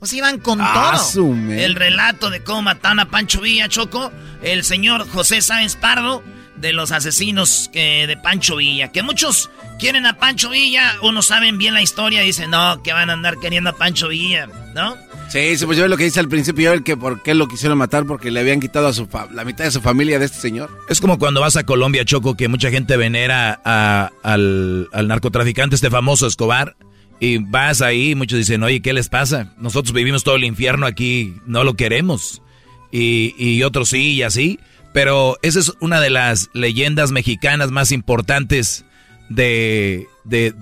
O 0.00 0.06
sea, 0.06 0.18
iban 0.18 0.38
con 0.38 0.58
Ah, 0.60 1.00
todo. 1.14 1.32
El 1.52 1.74
relato 1.76 2.28
de 2.28 2.42
cómo 2.42 2.62
mataron 2.62 2.98
a 3.00 3.08
Pancho 3.10 3.40
Villa, 3.40 3.68
Choco. 3.68 4.10
El 4.42 4.64
señor 4.64 5.08
José 5.08 5.40
Sáenz 5.40 5.76
Pardo, 5.76 6.22
de 6.56 6.72
los 6.72 6.92
asesinos 6.92 7.70
que, 7.72 8.06
de 8.06 8.16
Pancho 8.16 8.56
Villa. 8.56 8.92
Que 8.92 9.02
muchos 9.02 9.50
quieren 9.78 10.06
a 10.06 10.18
Pancho 10.18 10.50
Villa, 10.50 10.94
unos 11.02 11.26
saben 11.26 11.58
bien 11.58 11.74
la 11.74 11.82
historia 11.82 12.22
y 12.22 12.26
dicen, 12.26 12.50
no, 12.50 12.82
que 12.82 12.92
van 12.92 13.10
a 13.10 13.14
andar 13.14 13.38
queriendo 13.38 13.70
a 13.70 13.76
Pancho 13.76 14.08
Villa, 14.08 14.48
¿no? 14.74 14.96
Sí, 15.30 15.56
sí, 15.56 15.64
pues 15.64 15.78
yo 15.78 15.88
lo 15.88 15.96
que 15.96 16.04
dice 16.04 16.20
al 16.20 16.28
principio, 16.28 16.64
yo 16.64 16.72
el 16.74 16.82
que 16.84 16.94
por 16.96 17.22
qué 17.22 17.34
lo 17.34 17.48
quisieron 17.48 17.78
matar, 17.78 18.04
porque 18.04 18.30
le 18.30 18.40
habían 18.40 18.60
quitado 18.60 18.86
a 18.88 18.92
su 18.92 19.06
fa- 19.06 19.28
la 19.32 19.44
mitad 19.46 19.64
de 19.64 19.70
su 19.70 19.80
familia 19.80 20.18
de 20.18 20.26
este 20.26 20.38
señor. 20.38 20.70
Es 20.90 21.00
como 21.00 21.18
cuando 21.18 21.40
vas 21.40 21.56
a 21.56 21.64
Colombia, 21.64 22.04
Choco, 22.04 22.36
que 22.36 22.48
mucha 22.48 22.70
gente 22.70 22.98
venera 22.98 23.58
a- 23.64 24.10
al, 24.22 24.88
al 24.92 25.08
narcotraficante, 25.08 25.74
este 25.76 25.88
famoso 25.90 26.26
Escobar. 26.26 26.76
Y 27.18 27.38
vas 27.38 27.80
ahí 27.82 28.10
y 28.10 28.14
muchos 28.16 28.36
dicen, 28.38 28.62
oye, 28.64 28.82
¿qué 28.82 28.92
les 28.92 29.08
pasa? 29.08 29.54
Nosotros 29.56 29.94
vivimos 29.94 30.24
todo 30.24 30.34
el 30.36 30.44
infierno 30.44 30.86
aquí, 30.86 31.34
no 31.46 31.62
lo 31.64 31.74
queremos. 31.74 32.42
Y, 32.90 33.34
y 33.38 33.62
otros 33.62 33.88
sí 33.90 34.14
y 34.14 34.22
así. 34.22 34.58
Pero 34.92 35.38
esa 35.42 35.58
es 35.60 35.72
una 35.80 36.00
de 36.00 36.10
las 36.10 36.50
leyendas 36.52 37.12
mexicanas 37.12 37.70
más 37.70 37.92
importantes 37.92 38.84
de, 39.28 40.06
de 40.24 40.54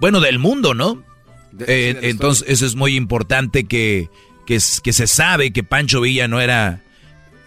bueno, 0.00 0.20
del 0.20 0.38
mundo, 0.38 0.74
¿no? 0.74 1.02
Eh, 1.66 1.98
entonces, 2.02 2.44
eso 2.48 2.66
es 2.66 2.74
muy 2.74 2.96
importante 2.96 3.64
que, 3.64 4.10
que, 4.46 4.58
que 4.82 4.92
se 4.92 5.06
sabe 5.06 5.52
que 5.52 5.62
Pancho 5.62 6.00
Villa 6.00 6.28
no 6.28 6.40
era, 6.40 6.82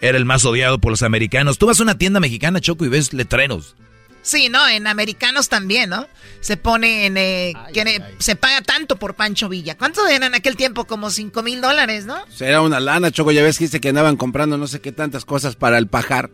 era 0.00 0.18
el 0.18 0.24
más 0.24 0.44
odiado 0.44 0.80
por 0.80 0.92
los 0.92 1.02
americanos. 1.02 1.58
Tú 1.58 1.66
vas 1.66 1.80
a 1.80 1.82
una 1.82 1.98
tienda 1.98 2.20
mexicana, 2.20 2.60
Choco, 2.60 2.84
y 2.84 2.88
ves 2.88 3.12
letreros. 3.12 3.76
Sí, 4.22 4.48
¿no? 4.48 4.68
En 4.68 4.86
americanos 4.86 5.48
también, 5.48 5.90
¿no? 5.90 6.06
Se 6.40 6.56
pone 6.56 7.06
en... 7.06 7.16
eh, 7.16 7.52
que 7.72 7.84
ne- 7.84 8.02
Se 8.18 8.36
paga 8.36 8.60
tanto 8.62 8.96
por 8.96 9.14
Pancho 9.14 9.48
Villa. 9.48 9.76
¿Cuánto 9.76 10.06
eran 10.06 10.24
en 10.24 10.34
aquel 10.34 10.56
tiempo? 10.56 10.84
Como 10.86 11.10
5 11.10 11.42
mil 11.42 11.60
dólares, 11.60 12.04
¿no? 12.06 12.24
Sea, 12.28 12.48
era 12.48 12.60
una 12.62 12.80
lana, 12.80 13.10
Choco, 13.10 13.32
ya 13.32 13.42
ves 13.42 13.58
que 13.58 13.64
dice 13.64 13.80
que 13.80 13.88
andaban 13.90 14.16
comprando 14.16 14.56
no 14.58 14.66
sé 14.66 14.80
qué 14.80 14.92
tantas 14.92 15.24
cosas 15.24 15.56
para 15.56 15.78
el 15.78 15.86
pajar. 15.86 16.30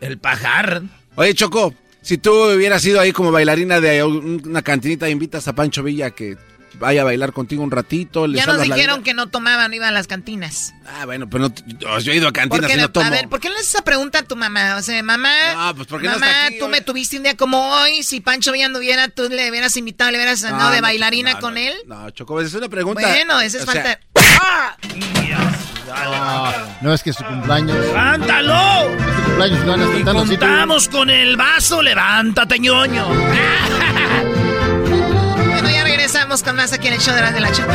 El 0.00 0.18
pajar. 0.18 0.82
Oye, 1.16 1.34
Choco, 1.34 1.74
si 2.00 2.18
tú 2.18 2.32
hubieras 2.32 2.82
sido 2.82 3.00
ahí 3.00 3.12
como 3.12 3.30
bailarina 3.32 3.80
de 3.80 4.02
un- 4.04 4.42
una 4.46 4.62
cantinita, 4.62 5.08
invitas 5.08 5.46
a 5.48 5.54
Pancho 5.54 5.82
Villa 5.82 6.06
a 6.06 6.10
que 6.10 6.36
vaya 6.74 7.02
a 7.02 7.04
bailar 7.04 7.32
contigo 7.32 7.62
un 7.62 7.70
ratito, 7.70 8.26
le 8.26 8.38
Ya 8.38 8.46
nos 8.46 8.56
la 8.56 8.74
dijeron 8.74 9.02
que 9.02 9.14
no 9.14 9.28
tomaban, 9.28 9.72
iban 9.74 9.88
a 9.88 9.92
las 9.92 10.06
cantinas. 10.06 10.74
Ah, 10.86 11.04
bueno, 11.04 11.28
pero 11.28 11.48
no, 11.48 11.98
yo, 12.00 12.12
he 12.12 12.16
ido 12.16 12.28
a 12.28 12.32
¿Por 12.32 12.48
cantinas 12.48 12.72
y 12.72 12.76
no 12.76 12.90
tomo. 12.90 13.06
a 13.06 13.10
ver, 13.10 13.28
¿por 13.28 13.40
qué 13.40 13.48
le 13.48 13.56
haces 13.56 13.68
esa 13.68 13.84
pregunta 13.84 14.20
a 14.20 14.22
tu 14.22 14.36
mamá? 14.36 14.76
O 14.76 14.82
sea, 14.82 15.02
mamá, 15.02 15.30
No, 15.54 15.74
pues, 15.76 15.88
¿por 15.88 16.00
qué 16.00 16.06
no 16.06 16.14
mamá, 16.14 16.26
está 16.26 16.46
aquí 16.46 16.58
tú 16.58 16.68
me 16.68 16.80
tuviste 16.80 17.16
un 17.16 17.24
día 17.24 17.36
como 17.36 17.74
hoy, 17.74 18.02
si 18.02 18.20
Pancho 18.20 18.52
Villa 18.52 18.66
anduviera, 18.66 19.08
tú 19.08 19.28
le 19.28 19.50
hubieras 19.50 19.76
invitado, 19.76 20.10
le 20.10 20.18
hubieras 20.18 20.42
andado 20.44 20.72
de 20.72 20.80
bailarina 20.80 21.34
no, 21.34 21.40
con 21.40 21.54
no, 21.54 21.60
él. 21.60 21.74
No, 21.86 22.10
Choco, 22.10 22.40
es 22.40 22.54
una 22.54 22.68
pregunta. 22.68 23.02
Bueno, 23.02 23.40
esa 23.40 23.58
es 23.58 23.68
o 23.68 23.72
sea, 23.72 23.82
falta... 23.82 24.00
Ah, 25.94 26.66
no 26.80 26.92
es 26.92 27.02
que 27.02 27.10
es 27.10 27.16
su 27.16 27.24
cumpleaños. 27.24 27.76
¡Levántalo! 27.76 28.90
Es 28.90 29.14
su 29.16 29.22
cumpleaños, 29.24 29.64
no 29.64 30.24
Y 30.24 30.36
contamos 30.36 30.88
con 30.88 31.10
el 31.10 31.36
vaso, 31.36 31.82
levántate, 31.82 32.58
ñoño. 32.58 33.06
Regresamos 36.32 36.48
con 36.48 36.56
más 36.56 36.72
aquí 36.72 36.88
en 36.88 36.94
el 36.94 36.98
show 36.98 37.14
de 37.14 37.20
la, 37.20 37.30
de 37.30 37.40
la 37.40 37.52
Choco. 37.52 37.72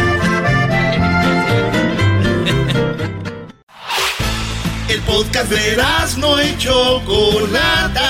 El 4.90 5.00
podcast 5.02 5.52
de 5.52 5.78
no 6.18 6.42
y 6.42 6.58
Chocolata. 6.58 8.10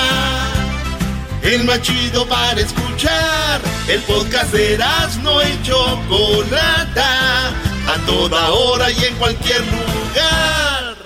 El 1.42 1.64
más 1.64 1.82
chido 1.82 2.26
para 2.26 2.58
escuchar. 2.58 3.60
El 3.88 4.00
podcast 4.04 4.50
de 4.54 4.78
no 5.22 5.42
y 5.42 5.62
Chocolata. 5.62 7.48
A 7.48 8.06
toda 8.06 8.48
hora 8.50 8.90
y 8.90 9.04
en 9.04 9.14
cualquier 9.16 9.60
lugar. 9.66 10.96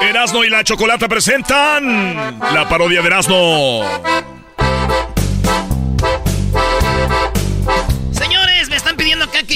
Erasno 0.00 0.42
y 0.42 0.50
la 0.50 0.64
Chocolata 0.64 1.06
presentan 1.06 2.40
la 2.40 2.68
parodia 2.68 3.02
de 3.02 3.06
Erasno. 3.06 4.41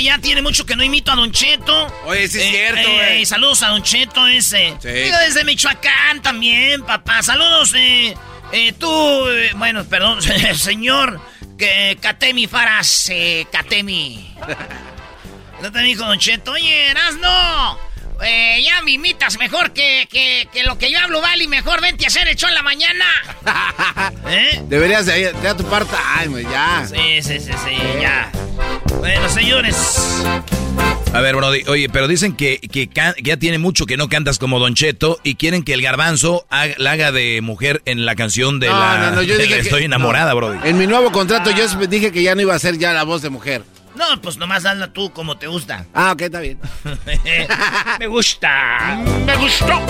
Ya 0.06 0.18
tiene 0.18 0.40
mucho 0.42 0.64
que 0.64 0.74
no 0.76 0.82
imito 0.82 1.12
a 1.12 1.16
Don 1.16 1.30
Cheto. 1.32 1.92
Oye, 2.06 2.28
sí 2.28 2.40
es 2.40 2.50
cierto, 2.50 2.88
eh, 2.88 2.94
güey. 2.94 3.26
Saludos 3.26 3.62
a 3.62 3.68
Don 3.68 3.82
Cheto 3.82 4.26
ese. 4.26 4.74
Sí. 4.80 4.88
Desde 4.88 5.44
Michoacán 5.44 6.22
también, 6.22 6.82
papá. 6.84 7.22
Saludos, 7.22 7.72
eh, 7.76 8.14
Eh, 8.52 8.72
tú, 8.78 9.28
eh, 9.28 9.50
bueno, 9.56 9.84
perdón, 9.84 10.20
señor, 10.54 11.20
que 11.58 11.98
Katemi 12.00 12.46
Faras, 12.46 13.08
eh, 13.10 13.46
Katemi. 13.50 14.34
No 15.62 15.72
te 15.72 15.80
dijo 15.80 16.04
Don 16.04 16.18
Cheto, 16.18 16.52
oye, 16.52 16.90
Erasno, 16.90 17.78
eh, 18.22 18.62
ya 18.62 18.82
me 18.82 18.92
imitas 18.92 19.38
mejor 19.38 19.72
que, 19.72 20.06
que, 20.10 20.48
que, 20.52 20.64
lo 20.64 20.78
que 20.78 20.90
yo 20.90 20.98
hablo, 20.98 21.20
Vali, 21.20 21.48
mejor 21.48 21.80
vente 21.80 22.04
a 22.04 22.08
hacer 22.08 22.28
el 22.28 22.36
show 22.36 22.48
en 22.48 22.54
la 22.54 22.62
mañana. 22.62 23.04
¿Eh? 24.28 24.62
Deberías 24.68 25.06
de 25.06 25.20
ir 25.20 25.46
a 25.46 25.56
tu 25.56 25.64
parte, 25.64 25.94
ay, 26.04 26.28
ya. 26.50 26.86
Sí, 26.86 27.22
sí, 27.22 27.40
sí, 27.40 27.52
sí, 27.64 27.76
ya. 28.00 28.30
Bueno, 28.98 29.28
señores. 29.28 30.24
A 31.12 31.20
ver, 31.20 31.34
Brody, 31.36 31.62
oye, 31.68 31.88
pero 31.88 32.08
dicen 32.08 32.36
que, 32.36 32.58
que, 32.58 32.90
ya 33.22 33.36
tiene 33.36 33.58
mucho 33.58 33.86
que 33.86 33.96
no 33.96 34.08
cantas 34.08 34.38
como 34.38 34.58
Don 34.58 34.74
Cheto 34.74 35.18
y 35.22 35.36
quieren 35.36 35.62
que 35.62 35.72
el 35.72 35.80
garbanzo 35.80 36.46
la 36.76 36.92
haga 36.92 37.12
de 37.12 37.40
mujer 37.40 37.80
en 37.86 38.04
la 38.04 38.14
canción 38.14 38.60
de 38.60 38.68
la... 38.68 39.10
No, 39.10 39.16
no, 39.16 39.22
yo 39.22 39.38
dije 39.38 39.58
Estoy 39.58 39.84
enamorada, 39.84 40.34
Brody. 40.34 40.58
En 40.64 40.76
mi 40.76 40.86
nuevo 40.86 41.12
contrato 41.12 41.50
yo 41.52 41.66
dije 41.86 42.12
que 42.12 42.22
ya 42.22 42.34
no 42.34 42.42
iba 42.42 42.54
a 42.54 42.58
ser 42.58 42.76
ya 42.78 42.92
la 42.92 43.04
voz 43.04 43.22
de 43.22 43.30
mujer. 43.30 43.62
No, 43.96 44.20
pues 44.20 44.36
nomás 44.36 44.64
hazla 44.66 44.92
tú 44.92 45.10
como 45.12 45.38
te 45.38 45.46
gusta. 45.46 45.86
Ah, 45.94 46.12
ok, 46.12 46.22
está 46.22 46.40
bien. 46.40 46.58
Me 47.98 48.06
gusta. 48.06 48.98
Me 49.24 49.36
gustó. 49.36 49.80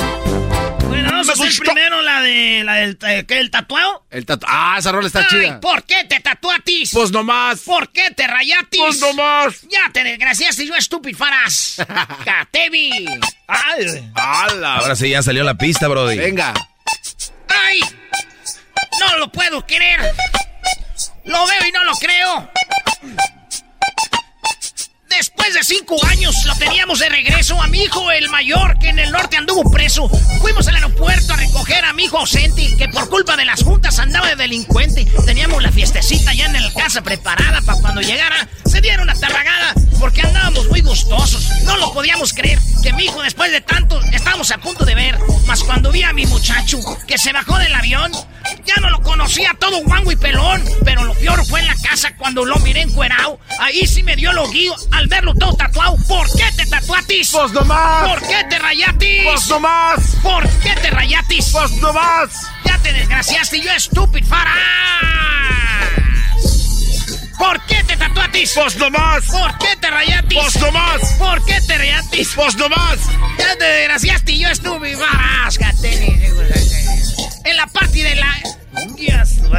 Bueno, 0.86 1.10
vamos 1.10 1.28
a 1.28 1.32
hacer 1.32 1.52
primero 1.58 2.00
la 2.02 2.22
de 2.22 2.62
la 2.64 2.74
del 2.74 2.98
eh, 3.06 3.24
¿qué, 3.26 3.38
el 3.38 3.50
tatuado. 3.50 4.06
El 4.10 4.24
tatuado. 4.24 4.54
Ah, 4.56 4.76
esa 4.78 4.92
rola 4.92 5.08
está 5.08 5.20
Ay, 5.20 5.26
chida. 5.28 5.60
¿Por 5.60 5.82
qué 5.82 6.04
te 6.04 6.20
tatuatis? 6.20 6.92
Pues 6.92 7.10
nomás. 7.10 7.60
¿Por 7.60 7.90
qué 7.90 8.12
te 8.12 8.26
rayatis? 8.26 8.80
Pues 8.80 9.00
nomás. 9.00 9.62
Ya 9.62 9.90
te 9.92 10.04
desgraciaste 10.04 10.64
yo 10.66 10.74
estúpido 10.76 11.18
faras. 11.18 11.82
Catevi. 12.24 13.06
Ay. 13.48 14.10
¡Hala! 14.14 14.76
Ahora 14.76 14.94
sí 14.94 15.10
ya 15.10 15.22
salió 15.22 15.42
la 15.42 15.54
pista, 15.54 15.88
Brody. 15.88 16.16
Venga. 16.16 16.54
¡Ay! 17.48 17.80
No 19.00 19.18
lo 19.18 19.32
puedo 19.32 19.66
creer. 19.66 20.00
Lo 21.24 21.46
veo 21.46 21.68
y 21.68 21.72
no 21.72 21.84
lo 21.84 21.92
creo. 21.96 22.50
Después 25.16 25.54
de 25.54 25.64
cinco 25.64 25.96
años 26.06 26.44
lo 26.44 26.54
teníamos 26.56 26.98
de 26.98 27.08
regreso 27.08 27.60
a 27.62 27.66
mi 27.68 27.84
hijo, 27.84 28.10
el 28.10 28.28
mayor, 28.28 28.78
que 28.78 28.90
en 28.90 28.98
el 28.98 29.10
norte 29.10 29.38
anduvo 29.38 29.70
preso. 29.70 30.10
Fuimos 30.42 30.68
al 30.68 30.74
aeropuerto 30.74 31.32
a 31.32 31.36
recoger 31.36 31.86
a 31.86 31.94
mi 31.94 32.04
hijo 32.04 32.18
ausente, 32.18 32.76
que 32.76 32.88
por 32.88 33.08
culpa 33.08 33.34
de 33.34 33.46
las 33.46 33.62
juntas 33.62 33.98
andaba 33.98 34.28
de 34.28 34.36
delincuente. 34.36 35.06
Teníamos 35.24 35.62
la 35.62 35.72
fiestecita 35.72 36.34
ya 36.34 36.44
en 36.44 36.62
la 36.62 36.72
casa 36.74 37.00
preparada 37.00 37.62
para 37.62 37.80
cuando 37.80 38.02
llegara 38.02 38.46
se 38.66 38.82
diera 38.82 39.02
una 39.02 39.14
tarragada, 39.14 39.72
porque 39.98 40.20
andábamos 40.20 40.68
muy 40.68 40.82
gustosos. 40.82 41.48
No 41.64 41.78
lo 41.78 41.94
podíamos 41.94 42.34
creer, 42.34 42.58
que 42.82 42.92
mi 42.92 43.04
hijo 43.04 43.22
después 43.22 43.50
de 43.50 43.62
tanto 43.62 43.98
estábamos 44.12 44.50
a 44.50 44.58
punto 44.58 44.84
de 44.84 44.94
ver. 44.94 45.18
Mas 45.46 45.64
cuando 45.64 45.90
vi 45.92 46.02
a 46.02 46.12
mi 46.12 46.26
muchacho, 46.26 46.78
que 47.06 47.16
se 47.16 47.32
bajó 47.32 47.56
del 47.58 47.74
avión, 47.74 48.12
ya 48.66 48.74
no 48.80 48.90
lo 48.90 49.00
conocía 49.02 49.56
todo 49.58 49.82
guango 49.82 50.12
y 50.12 50.16
pelón. 50.16 50.62
Pero 50.84 51.04
lo 51.04 51.14
peor 51.14 51.44
fue 51.46 51.60
en 51.60 51.68
la 51.68 51.76
casa 51.76 52.14
cuando 52.16 52.44
lo 52.44 52.56
miré 52.58 52.82
encuerado. 52.82 53.40
Ahí 53.60 53.86
sí 53.86 54.02
me 54.02 54.16
dio 54.16 54.32
lo 54.32 54.48
guío 54.50 54.74
al 54.92 55.05
verlo 55.08 55.34
todo 55.34 55.54
tatuado. 55.54 55.96
¿Por 56.08 56.26
qué 56.32 56.44
te 56.56 56.66
tatuatis? 56.66 57.30
¡Pues 57.30 57.52
nomás! 57.52 58.08
¿Por 58.08 58.28
qué 58.28 58.44
te 58.48 58.58
rayatis? 58.58 59.24
¡Pues 59.24 59.48
nomás! 59.48 60.00
¿Por 60.22 60.48
qué 60.60 60.74
te 60.80 60.90
rayatis? 60.90 61.50
¡Pues 61.52 61.72
nomás! 61.72 62.30
Ya 62.64 62.78
te 62.78 62.92
desgraciaste, 62.92 63.60
yo 63.60 63.70
estúpido 63.72 64.26
faras. 64.26 64.56
¿Por 67.38 67.60
qué 67.66 67.84
te 67.84 67.96
tatuatis? 67.96 68.52
¡Pues 68.54 68.76
nomás! 68.76 69.24
¿Por 69.26 69.58
qué 69.58 69.76
te 69.80 69.90
rayatis? 69.90 70.38
¡Pues 70.40 70.60
nomás! 70.60 71.12
¿Por 71.18 71.44
qué 71.44 71.60
te 71.60 71.78
rayatis? 71.78 72.32
¡Pues 72.34 72.56
nomás! 72.56 72.98
Ya 73.38 73.56
te 73.56 73.64
desgraciaste 73.64 74.32
y 74.32 74.40
yo 74.40 74.48
estuve 74.48 74.96
faras, 74.96 75.58
En 77.44 77.56
la 77.56 77.66
parte 77.66 78.02
de 78.02 78.14
la... 78.16 78.34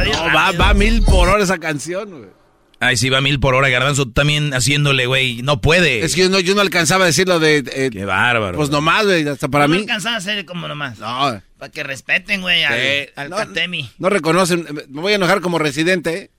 No, 0.04 0.34
va, 0.34 0.52
va 0.52 0.74
mil 0.74 1.02
por 1.02 1.28
hora 1.28 1.42
esa 1.42 1.58
canción, 1.58 2.10
güey. 2.10 2.37
Ay, 2.80 2.96
sí, 2.96 3.08
va 3.08 3.20
mil 3.20 3.40
por 3.40 3.56
hora, 3.56 3.68
Garbanzo, 3.68 4.08
también 4.08 4.54
haciéndole, 4.54 5.06
güey, 5.06 5.42
no 5.42 5.60
puede. 5.60 6.04
Es 6.04 6.14
que 6.14 6.22
yo 6.22 6.28
no, 6.28 6.38
yo 6.38 6.54
no 6.54 6.60
alcanzaba 6.60 7.04
a 7.04 7.06
decirlo 7.08 7.40
de... 7.40 7.64
Eh, 7.72 7.90
Qué 7.92 8.04
bárbaro. 8.04 8.56
Pues 8.56 8.70
nomás, 8.70 9.04
güey, 9.04 9.26
hasta 9.26 9.48
para 9.48 9.66
mí. 9.66 9.78
No 9.78 9.80
alcanzaba 9.82 10.14
a 10.14 10.18
hacer 10.18 10.44
como 10.44 10.68
nomás. 10.68 10.98
No. 10.98 11.42
Para 11.58 11.72
que 11.72 11.82
respeten, 11.82 12.40
güey, 12.40 12.62
al, 12.62 13.10
al 13.16 13.30
no, 13.30 13.36
No 13.98 14.08
reconocen, 14.08 14.64
me 14.90 15.00
voy 15.00 15.12
a 15.12 15.16
enojar 15.16 15.40
como 15.40 15.58
residente, 15.58 16.16
¿eh? 16.16 16.30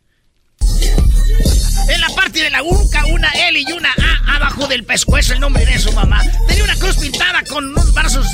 En 1.89 2.01
la 2.01 2.09
parte 2.15 2.41
de 2.41 2.49
la 2.51 2.63
UNCA, 2.63 3.05
una 3.07 3.29
L 3.49 3.59
y 3.59 3.71
una 3.73 3.89
A 4.25 4.35
abajo 4.37 4.67
del 4.67 4.85
pescuezo, 4.85 5.33
el 5.33 5.41
nombre 5.41 5.65
de 5.65 5.77
su 5.77 5.91
mamá. 5.91 6.21
Tenía 6.47 6.63
una 6.63 6.75
cruz 6.75 6.97
pintada 6.97 7.43
con 7.43 7.67
unos 7.69 7.93
brazos... 7.93 8.27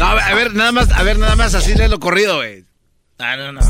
No, 0.00 0.06
a 0.06 0.34
ver, 0.34 0.54
nada 0.54 0.72
más, 0.72 0.90
a 0.90 1.02
ver, 1.04 1.18
nada 1.18 1.36
más 1.36 1.54
así 1.54 1.74
lo 1.74 2.00
corrido, 2.00 2.36
güey. 2.36 2.64
Ah, 3.18 3.36
no, 3.36 3.52
no. 3.52 3.60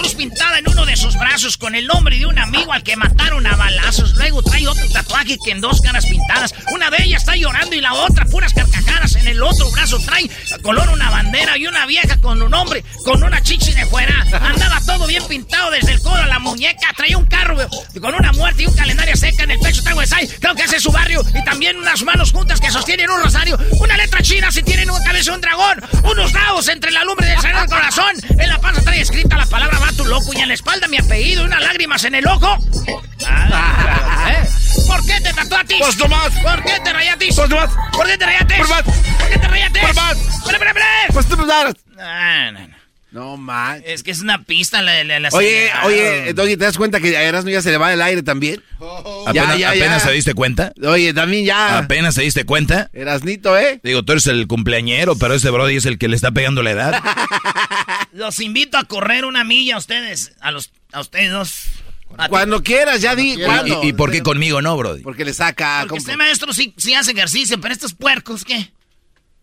Cruz 0.00 0.14
pintada 0.14 0.58
en 0.58 0.66
uno 0.66 0.86
de 0.86 0.96
sus 0.96 1.14
brazos 1.18 1.58
con 1.58 1.74
el 1.74 1.86
nombre 1.86 2.18
de 2.18 2.24
un 2.24 2.38
amigo 2.38 2.72
al 2.72 2.82
que 2.82 2.96
mataron 2.96 3.46
a 3.46 3.54
balazos. 3.54 4.14
Luego 4.14 4.42
trae 4.42 4.66
otro 4.66 4.88
tatuaje 4.88 5.36
que 5.44 5.50
en 5.50 5.60
dos 5.60 5.82
caras 5.82 6.06
pintadas. 6.06 6.54
Una 6.72 6.88
de 6.88 7.02
ellas 7.02 7.20
está 7.20 7.36
llorando 7.36 7.76
y 7.76 7.82
la 7.82 7.92
otra 7.92 8.24
puras 8.24 8.54
carcajadas. 8.54 9.16
En 9.16 9.28
el 9.28 9.42
otro 9.42 9.70
brazo 9.72 9.98
trae 9.98 10.30
color 10.62 10.88
una 10.88 11.10
bandera 11.10 11.58
y 11.58 11.66
una 11.66 11.84
vieja 11.84 12.18
con 12.18 12.40
un 12.40 12.54
hombre 12.54 12.82
con 13.04 13.22
una 13.22 13.42
chichi 13.42 13.74
de 13.74 13.84
fuera. 13.84 14.24
Andaba 14.40 14.80
todo 14.86 15.06
bien 15.06 15.22
pintado 15.28 15.70
desde 15.70 15.92
el 15.92 16.00
codo 16.00 16.14
a 16.14 16.26
la 16.26 16.38
muñeca. 16.38 16.94
Traía 16.96 17.18
un 17.18 17.26
carro 17.26 17.58
con 18.00 18.14
una 18.14 18.32
muerte 18.32 18.62
y 18.62 18.68
un 18.68 18.74
calendario 18.74 19.14
seca 19.16 19.44
en 19.44 19.50
el 19.50 19.58
pecho. 19.58 19.82
Tengo 19.82 20.00
esa, 20.00 20.16
creo 20.40 20.54
que 20.54 20.62
ese 20.62 20.76
es 20.76 20.82
su 20.82 20.92
barrio. 20.92 21.22
Y 21.34 21.44
también 21.44 21.76
unas 21.76 22.02
manos 22.04 22.32
juntas 22.32 22.58
que 22.58 22.70
sostienen 22.70 23.10
un 23.10 23.22
rosario. 23.22 23.58
Una 23.78 23.98
letra 23.98 24.22
china 24.22 24.50
si 24.50 24.62
tienen 24.62 24.88
una 24.88 25.04
cabeza 25.04 25.32
de 25.32 25.36
un 25.36 25.42
dragón. 25.42 25.82
Unos 26.04 26.32
dados 26.32 26.68
entre 26.68 26.90
la 26.90 27.04
lumbre 27.04 27.26
del 27.26 27.36
del 27.42 27.66
corazón. 27.66 28.14
En 28.30 28.48
la 28.48 28.58
panza 28.58 28.80
trae 28.80 29.02
escrita 29.02 29.36
la 29.36 29.44
palabra 29.44 29.78
vato 29.90 30.04
loco 30.04 30.32
y 30.34 30.40
en 30.40 30.48
la 30.48 30.54
espalda 30.54 30.86
mi 30.88 30.98
apellido 30.98 31.42
y 31.42 31.46
unas 31.46 31.60
lágrimas 31.60 32.04
en 32.04 32.14
el 32.14 32.26
ojo. 32.26 32.56
Ah, 33.26 34.32
¿eh? 34.32 34.48
¿Por 34.86 35.04
qué 35.04 35.20
te 35.20 35.32
tatuatis? 35.32 35.78
Pues 35.80 35.96
nomás. 35.98 36.30
¿Por 36.42 36.62
qué 36.62 36.80
te 36.82 36.92
rayatis? 36.92 37.34
Pues 37.34 37.50
nomás. 37.50 37.70
¿Por 37.92 38.06
qué 38.06 38.16
te 38.16 38.26
rayatis? 38.26 38.56
Pues 38.58 38.68
más. 38.70 38.84
¿Por 38.84 39.28
qué 39.28 39.38
te 39.38 39.48
rayatis? 39.48 39.82
Pues 39.82 39.96
más. 39.96 40.16
¡Espera, 40.16 40.52
espera, 40.52 40.70
espera! 40.70 40.86
Pues 41.12 41.26
tú 41.26 41.36
no 41.36 41.46
No, 41.46 42.52
no, 42.52 42.68
no. 42.68 42.80
No 43.12 43.36
man. 43.36 43.82
Es 43.84 44.04
que 44.04 44.12
es 44.12 44.20
una 44.20 44.44
pista 44.44 44.82
la, 44.82 45.02
la, 45.02 45.18
la 45.18 45.30
Oye, 45.32 45.68
oye, 45.84 46.32
Doggy, 46.32 46.56
¿te 46.56 46.64
das 46.64 46.76
cuenta 46.76 47.00
que 47.00 47.16
a 47.16 47.22
Erasmo 47.24 47.50
ya 47.50 47.60
se 47.60 47.72
le 47.72 47.76
va 47.76 47.92
el 47.92 48.00
aire 48.00 48.22
también? 48.22 48.62
apenas, 49.26 49.34
ya, 49.34 49.56
ya, 49.56 49.70
apenas 49.70 50.02
se 50.04 50.12
diste 50.12 50.34
cuenta. 50.34 50.72
Oye, 50.84 51.12
también 51.12 51.44
ya. 51.44 51.78
Apenas 51.78 52.14
se 52.14 52.22
diste 52.22 52.44
cuenta. 52.44 52.88
Erasnito, 52.92 53.58
¿eh? 53.58 53.80
Digo, 53.82 54.04
tú 54.04 54.12
eres 54.12 54.28
el 54.28 54.46
cumpleañero, 54.46 55.16
pero 55.16 55.34
ese 55.34 55.50
Brody 55.50 55.76
es 55.76 55.86
el 55.86 55.98
que 55.98 56.06
le 56.06 56.14
está 56.14 56.30
pegando 56.30 56.62
la 56.62 56.70
edad. 56.70 57.02
Los 58.12 58.40
invito 58.40 58.76
a 58.76 58.84
correr 58.84 59.24
una 59.24 59.44
milla 59.44 59.76
a 59.76 59.78
ustedes, 59.78 60.32
a 60.40 60.50
los, 60.50 60.72
a 60.92 61.00
ustedes 61.00 61.30
dos. 61.30 61.66
Cuando 62.28 62.62
quieras, 62.62 63.00
ya 63.00 63.14
di. 63.14 63.34
¿Y, 63.34 63.88
¿Y, 63.88 63.92
por 63.92 64.10
qué 64.10 64.22
conmigo 64.22 64.60
no, 64.60 64.76
Brody? 64.76 65.02
Porque 65.02 65.24
le 65.24 65.32
saca. 65.32 65.80
Porque 65.82 65.98
este 65.98 66.16
maestro 66.16 66.52
sí, 66.52 66.74
sí 66.76 66.94
hace 66.94 67.12
ejercicio, 67.12 67.60
pero 67.60 67.72
estos 67.72 67.94
puercos, 67.94 68.44
¿qué? 68.44 68.72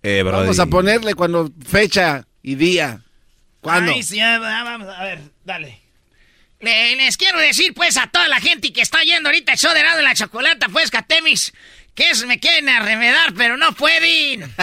Eh, 0.04 0.22
Brody. 0.24 0.42
Vamos 0.42 0.60
a 0.60 0.66
ponerle 0.66 1.16
cuando 1.16 1.50
fecha 1.66 2.28
y 2.44 2.56
día. 2.56 3.02
¿Cuándo? 3.62 3.92
Ay, 3.92 4.04
sí, 4.04 4.20
vamos, 4.20 4.88
a 4.88 5.04
ver, 5.04 5.20
dale. 5.44 5.82
les 6.60 7.18
quiero 7.18 7.40
decir, 7.40 7.74
pues, 7.74 7.98
a 7.98 8.08
toda 8.08 8.28
la 8.28 8.40
gente 8.40 8.72
que 8.72 8.82
está 8.82 9.02
yendo 9.02 9.30
ahorita 9.30 9.54
el 9.54 9.58
show 9.58 9.74
de 9.74 9.84
lado 9.84 9.98
de 9.98 10.04
la 10.04 10.14
chocolata, 10.14 10.70
pues, 10.70 10.92
Catemis, 10.92 11.54
que 11.96 12.10
eso 12.10 12.28
me 12.28 12.40
quieren 12.40 12.70
arremedar, 12.70 13.34
pero 13.34 13.58
no 13.58 13.72
pueden. 13.74 14.44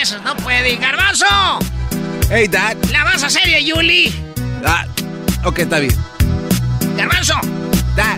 Eso, 0.00 0.20
no 0.20 0.36
pueden. 0.36 0.80
¡Garbanzo! 0.80 1.60
Hey, 2.34 2.48
Dad. 2.48 2.78
¿La 2.90 3.04
vas 3.04 3.22
a 3.22 3.26
hacer 3.26 3.44
de 3.44 3.62
Yuli? 3.62 4.10
Ah, 4.64 4.86
ok, 5.44 5.58
está 5.58 5.78
bien. 5.80 5.94
Garbanzo. 6.96 7.34
Dad. 7.94 8.16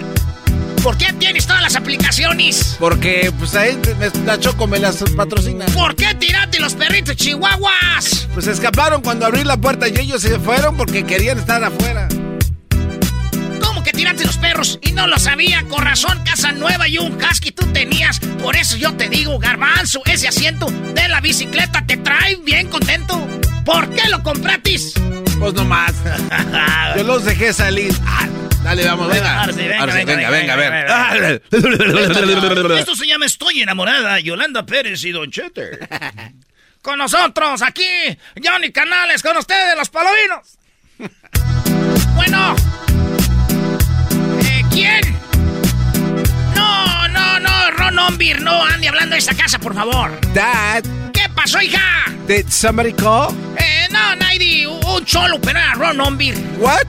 ¿Por 0.84 0.96
qué 0.96 1.12
tienes 1.14 1.48
todas 1.48 1.60
las 1.60 1.74
aplicaciones? 1.74 2.76
Porque, 2.78 3.32
pues 3.40 3.56
ahí 3.56 3.76
la 4.24 4.38
Choco 4.38 4.68
me 4.68 4.78
las 4.78 5.02
patrocina. 5.16 5.66
¿Por 5.66 5.96
qué 5.96 6.14
tiraste 6.14 6.60
los 6.60 6.74
perritos 6.74 7.16
chihuahuas? 7.16 8.28
Pues 8.32 8.46
escaparon 8.46 9.02
cuando 9.02 9.26
abrí 9.26 9.42
la 9.42 9.56
puerta 9.56 9.88
y 9.88 9.98
ellos 9.98 10.22
se 10.22 10.38
fueron 10.38 10.76
porque 10.76 11.04
querían 11.04 11.40
estar 11.40 11.64
afuera. 11.64 12.06
¿Cómo 14.04 14.16
que 14.16 14.24
tiraste 14.24 14.26
los 14.26 14.36
perros? 14.36 14.78
Y 14.82 14.92
no 14.92 15.06
lo 15.06 15.18
sabía. 15.18 15.64
Con 15.68 15.82
razón, 15.82 16.22
casa 16.24 16.52
nueva 16.52 16.86
y 16.88 16.98
un 16.98 17.16
husky 17.22 17.52
tú 17.52 17.66
tenías. 17.72 18.18
Por 18.42 18.54
eso 18.54 18.76
yo 18.76 18.92
te 18.94 19.08
digo, 19.08 19.38
garbanzo, 19.38 20.02
ese 20.04 20.28
asiento 20.28 20.66
de 20.66 21.08
la 21.08 21.20
bicicleta 21.20 21.86
te 21.86 21.96
trae 21.96 22.36
bien 22.36 22.68
contento. 22.68 23.26
¿Por 23.64 23.88
qué 23.94 24.06
lo 24.10 24.22
compratis? 24.22 24.92
Pues 25.38 25.54
nomás. 25.54 25.94
yo 26.96 27.02
los 27.04 27.24
dejé 27.24 27.54
salir. 27.54 27.94
Ah, 28.04 28.28
Dale, 28.62 28.84
vamos, 28.84 29.08
venga. 29.08 29.42
Arce, 29.42 29.68
venga, 29.68 29.82
Arce, 29.84 30.04
venga, 30.04 30.30
venga, 30.30 30.56
venga, 30.56 31.10
a 31.10 31.14
ver. 31.14 31.42
Esto 32.78 32.94
se 32.94 33.06
llama 33.06 33.24
Estoy 33.24 33.62
enamorada, 33.62 34.20
Yolanda 34.20 34.66
Pérez 34.66 35.02
y 35.04 35.12
Don 35.12 35.30
Chete. 35.30 35.78
con 36.82 36.98
nosotros, 36.98 37.62
aquí, 37.62 37.88
Johnny 38.42 38.70
Canales, 38.70 39.22
con 39.22 39.36
ustedes, 39.36 39.76
los 39.76 39.88
palovinos. 39.88 40.58
bueno. 42.16 42.54
¿Quién? 44.74 45.00
No, 46.54 47.08
no, 47.08 47.38
no, 47.40 47.70
Ron 47.76 47.98
Ombir, 47.98 48.40
no 48.42 48.64
ande 48.64 48.88
hablando 48.88 49.14
de 49.14 49.20
esta 49.20 49.34
casa, 49.34 49.58
por 49.58 49.72
favor. 49.74 50.18
Dad. 50.34 50.82
¿Qué 51.12 51.28
pasó, 51.34 51.60
hija? 51.62 51.80
Did 52.26 52.48
somebody 52.48 52.92
call? 52.92 53.32
Eh, 53.56 53.86
No, 53.90 54.16
Naidi, 54.16 54.66
un 54.66 55.04
cholo, 55.04 55.40
pero 55.40 55.58
era 55.60 55.74
Ron 55.74 56.00
Ombir. 56.00 56.34
What? 56.58 56.86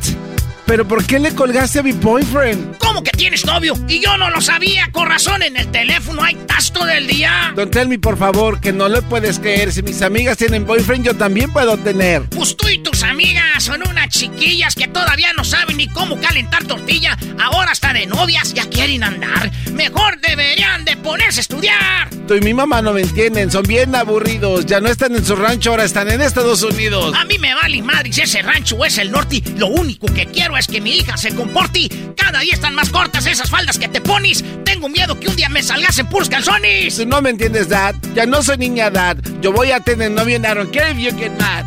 ¿Pero 0.66 0.88
por 0.88 1.06
qué 1.06 1.20
le 1.20 1.34
colgaste 1.34 1.80
a 1.80 1.84
mi 1.84 1.92
boyfriend? 1.92 2.78
¿Cómo 2.80 3.04
que 3.04 3.12
tienes 3.12 3.46
novio? 3.46 3.76
Y 3.88 4.02
yo 4.02 4.18
no 4.18 4.30
lo 4.32 4.42
sabía, 4.42 4.90
con 4.92 5.08
razón, 5.08 5.44
en 5.44 5.58
el 5.58 5.68
teléfono 5.68 6.24
hay 6.24 6.36
tasto 6.48 6.84
del 6.86 7.06
día. 7.08 7.54
Don 7.56 7.70
tell 7.70 7.88
me, 7.88 8.00
por 8.00 8.18
favor, 8.18 8.60
que 8.60 8.74
no 8.74 8.90
le 8.90 9.02
puedes 9.04 9.40
creer. 9.40 9.72
Si 9.72 9.84
mis 9.84 10.02
amigas 10.02 10.38
tienen 10.38 10.66
boyfriend, 10.66 11.06
yo 11.06 11.16
también 11.16 11.52
puedo 11.54 11.78
tener. 11.78 12.24
Pues 12.30 12.58
tú 12.58 12.68
y 12.68 12.80
tus 12.80 13.04
amigas 13.04 13.64
son 13.64 13.88
unas 13.88 14.10
chiquillas 14.10 14.74
que 14.74 14.88
todavía 14.88 15.34
no 15.34 15.44
saben 15.44 15.78
ni 15.78 15.88
cómo 15.88 16.20
calentar 16.20 16.64
tortilla. 16.66 17.18
Ahora 17.40 17.72
hasta 17.72 17.94
de 17.94 18.08
novias 18.08 18.54
ya 18.54 18.68
quieren 18.68 19.04
andar. 19.04 19.52
Mejor 19.72 20.20
deberían 20.20 20.84
de 20.84 20.98
ponerse 20.98 21.40
a 21.40 21.42
estudiar. 21.42 22.10
Tú 22.28 22.34
y 22.34 22.42
mi 22.42 22.56
mamá 22.56 22.82
no 22.82 22.94
me 22.94 23.02
entienden, 23.02 23.52
son 23.52 23.64
bien 23.64 23.94
aburridos. 23.94 24.66
Ya 24.66 24.80
no 24.80 24.90
están 24.90 25.16
en 25.16 25.24
su 25.24 25.36
rancho, 25.36 25.72
ahora 25.72 25.84
están 25.84 26.10
en 26.10 26.22
Estados 26.22 26.64
Unidos. 26.64 27.14
A 27.16 27.24
mí 27.26 27.38
me 27.38 27.54
vale 27.54 27.84
madre 27.84 28.12
si 28.12 28.22
ese 28.22 28.42
rancho 28.42 28.84
es 28.84 28.98
el 28.98 29.12
norte. 29.12 29.44
Lo 29.58 29.68
único 29.68 30.08
que 30.08 30.26
quiero 30.26 30.55
es 30.58 30.68
que 30.68 30.82
mi 30.82 30.98
hija 30.98 31.18
se 31.18 31.34
comporte. 31.34 31.90
Cada 32.16 32.40
día 32.40 32.54
están 32.54 32.76
más 32.76 32.90
cortas 32.90 33.26
esas 33.26 33.50
faldas 33.50 33.78
que 33.78 33.88
te 33.88 34.02
pones. 34.02 34.44
Tengo 34.64 34.90
miedo 34.90 35.20
que 35.20 35.28
un 35.28 35.36
día 35.36 35.50
me 35.50 35.64
salgas 35.64 35.98
en 36.00 36.08
puros 36.08 36.30
calzones. 36.30 37.06
No 37.06 37.22
me 37.22 37.30
entiendes, 37.32 37.70
Dad. 37.70 37.96
Ya 38.14 38.26
no 38.26 38.42
soy 38.44 38.58
niña, 38.58 38.90
Dad. 38.90 39.18
Yo 39.42 39.52
voy 39.52 39.72
a 39.72 39.80
tener 39.80 40.12
novio 40.12 40.36
en 40.36 40.44
care 40.72 40.92
if 40.92 40.98
you 40.98 41.12
get 41.18 41.32
mad. 41.40 41.66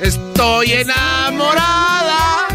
Estoy 0.00 0.72
enamorada. 0.72 2.48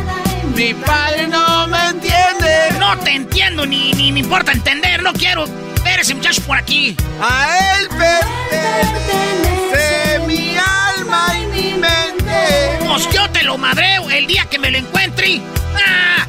Mi 0.56 0.74
padre 0.74 1.28
no 1.28 1.68
me 1.68 1.88
entiende. 1.88 2.80
No 2.80 2.98
te 3.00 3.12
entiendo 3.12 3.66
ni, 3.66 3.91
ni 3.94 4.12
me 4.12 4.20
importa 4.20 4.52
entender. 4.52 5.02
No 5.02 5.14
quiero 5.14 5.45
ver 5.84 6.00
ese 6.00 6.14
muchacho 6.16 6.41
por 6.44 6.58
aquí. 6.58 6.95
A 7.22 7.58
él 7.78 7.90
pertenece 9.50 10.20
mi 10.28 10.56
alma 10.58 11.38
y. 11.40 11.43
Yo 12.98 13.28
te 13.32 13.44
lo 13.44 13.57
madreo 13.57 14.07
el 14.11 14.28
día 14.28 14.45
que 14.45 14.60
me 14.60 14.70
lo 14.70 14.78
encuentre. 14.78 15.41
Ah, 15.76 16.23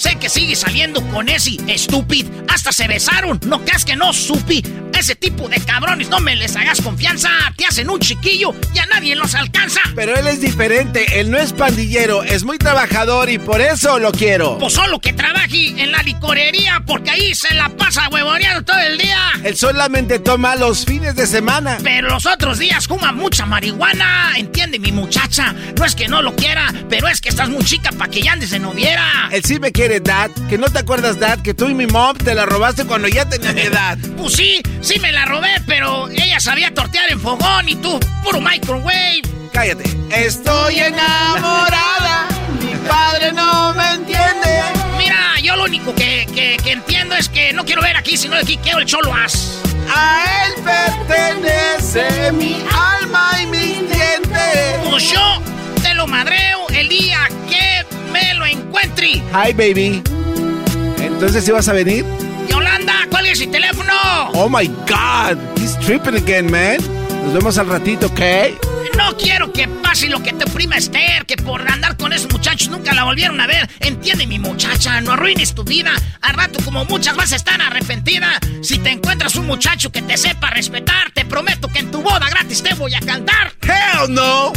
sé 0.00 0.16
que 0.16 0.28
sigue 0.30 0.56
saliendo 0.56 1.06
con 1.08 1.28
ese 1.28 1.58
estúpido. 1.68 2.30
Hasta 2.48 2.72
se 2.72 2.88
besaron. 2.88 3.38
No 3.46 3.62
creas 3.64 3.84
que 3.84 3.96
no 3.96 4.12
supi. 4.12 4.64
Ese 4.98 5.14
tipo 5.14 5.48
de 5.48 5.60
cabrones 5.60 6.08
no 6.08 6.20
me 6.20 6.36
les 6.36 6.56
hagas 6.56 6.80
confianza. 6.80 7.30
Te 7.56 7.64
hacen 7.66 7.88
un 7.88 8.00
chiquillo 8.00 8.54
y 8.74 8.78
a 8.78 8.86
nadie 8.86 9.14
los 9.14 9.34
alcanza. 9.34 9.80
Pero 9.94 10.16
él 10.16 10.26
es 10.26 10.40
diferente. 10.40 11.20
Él 11.20 11.30
no 11.30 11.38
es 11.38 11.52
pandillero. 11.52 12.22
Es 12.22 12.44
muy 12.44 12.58
trabajador 12.58 13.30
y 13.30 13.38
por 13.38 13.60
eso 13.60 13.98
lo 13.98 14.12
quiero. 14.12 14.58
Pues 14.58 14.72
solo 14.72 15.00
que 15.00 15.12
trabaje 15.12 15.68
en 15.82 15.92
la 15.92 16.02
licorería 16.02 16.82
porque 16.86 17.10
ahí 17.10 17.34
se 17.34 17.54
la 17.54 17.68
pasa 17.70 18.08
huevoneando 18.08 18.64
todo 18.64 18.78
el 18.78 18.98
día. 18.98 19.18
Él 19.42 19.56
solamente 19.56 20.18
toma 20.18 20.56
los 20.56 20.84
fines 20.84 21.14
de 21.14 21.26
semana. 21.26 21.78
Pero 21.82 22.08
los 22.08 22.26
otros 22.26 22.58
días 22.58 22.86
fuma 22.86 23.12
mucha 23.12 23.46
marihuana. 23.46 24.32
Entiende 24.36 24.78
mi 24.78 24.92
muchacha. 24.92 25.54
No 25.76 25.84
es 25.84 25.94
que 25.94 26.08
no 26.08 26.22
lo 26.22 26.34
quiera, 26.36 26.72
pero 26.88 27.08
es 27.08 27.20
que 27.20 27.28
estás 27.30 27.48
muy 27.48 27.64
chica 27.64 27.90
para 27.92 28.10
que 28.10 28.22
ya 28.22 28.32
andes 28.32 28.50
de 28.50 28.58
noviera. 28.58 29.28
Él 29.32 29.42
sí 29.44 29.58
me 29.58 29.72
quiere, 29.72 29.89
Dad. 29.98 30.30
Que 30.48 30.56
no 30.58 30.68
te 30.68 30.78
acuerdas, 30.78 31.18
Dad, 31.18 31.40
que 31.42 31.54
tú 31.54 31.68
y 31.68 31.74
mi 31.74 31.86
mom 31.88 32.16
te 32.16 32.34
la 32.36 32.46
robaste 32.46 32.84
cuando 32.84 33.08
ya 33.08 33.28
tenía 33.28 33.52
mi 33.52 33.60
edad. 33.72 33.98
Pues 34.16 34.34
sí, 34.34 34.62
sí 34.80 35.00
me 35.00 35.10
la 35.10 35.24
robé, 35.24 35.60
pero 35.66 36.08
ella 36.08 36.38
sabía 36.38 36.72
tortear 36.72 37.10
en 37.10 37.20
fogón 37.20 37.68
y 37.68 37.74
tú, 37.76 37.98
puro 38.22 38.40
microwave. 38.40 39.22
Cállate. 39.52 39.82
Estoy 40.10 40.78
enamorada. 40.78 42.28
mi 42.60 42.74
padre 42.88 43.32
no 43.32 43.74
me 43.74 43.90
entiende. 43.94 44.62
Mira, 44.96 45.40
yo 45.42 45.56
lo 45.56 45.64
único 45.64 45.92
que, 45.94 46.26
que, 46.32 46.56
que 46.62 46.72
entiendo 46.72 47.16
es 47.16 47.28
que 47.28 47.52
no 47.52 47.64
quiero 47.64 47.82
ver 47.82 47.96
aquí, 47.96 48.16
sino 48.16 48.36
aquí 48.36 48.56
quiero 48.58 48.78
el 48.78 48.86
cholo 48.86 49.12
as. 49.12 49.58
A 49.92 50.44
él 50.46 50.52
pertenece 50.62 52.30
mi 52.32 52.62
alma 52.72 53.19
Hi, 59.32 59.52
baby. 59.52 60.02
Entonces, 60.98 61.44
¿sí 61.44 61.52
vas 61.52 61.68
a 61.68 61.72
venir? 61.72 62.04
Yolanda, 62.48 63.06
¿cuál 63.10 63.26
es 63.26 63.40
el 63.40 63.50
teléfono? 63.50 63.92
Oh 64.34 64.48
my 64.48 64.66
God, 64.66 65.38
he's 65.56 65.78
tripping 65.78 66.16
again, 66.16 66.50
man. 66.50 66.78
Nos 67.22 67.34
vemos 67.34 67.56
al 67.56 67.68
ratito, 67.68 68.06
¿ok? 68.06 68.20
No 68.96 69.16
quiero 69.16 69.52
que 69.52 69.68
pase 69.68 70.08
lo 70.08 70.20
que 70.20 70.32
te 70.32 70.46
prima 70.46 70.76
Esther, 70.76 71.24
que 71.26 71.36
por 71.36 71.62
andar 71.70 71.96
con 71.96 72.12
esos 72.12 72.32
muchachos 72.32 72.68
nunca 72.70 72.92
la 72.92 73.04
volvieron 73.04 73.40
a 73.40 73.46
ver. 73.46 73.70
Entiende, 73.78 74.26
mi 74.26 74.40
muchacha, 74.40 75.00
no 75.00 75.12
arruines 75.12 75.54
tu 75.54 75.62
vida. 75.62 75.92
Al 76.22 76.34
rato, 76.34 76.58
como 76.64 76.84
muchas 76.86 77.14
vas 77.14 77.32
a 77.32 77.36
estar 77.36 77.62
arrepentida. 77.62 78.40
Si 78.62 78.78
te 78.78 78.90
encuentras 78.90 79.36
un 79.36 79.46
muchacho 79.46 79.92
que 79.92 80.02
te 80.02 80.16
sepa 80.16 80.50
respetar, 80.50 81.12
te 81.12 81.24
prometo 81.24 81.68
que 81.68 81.78
en 81.78 81.92
tu 81.92 82.02
boda 82.02 82.28
gratis 82.28 82.64
te 82.64 82.74
voy 82.74 82.94
a 82.94 83.00
cantar. 83.00 83.52
Hell 83.62 84.12
no. 84.12 84.52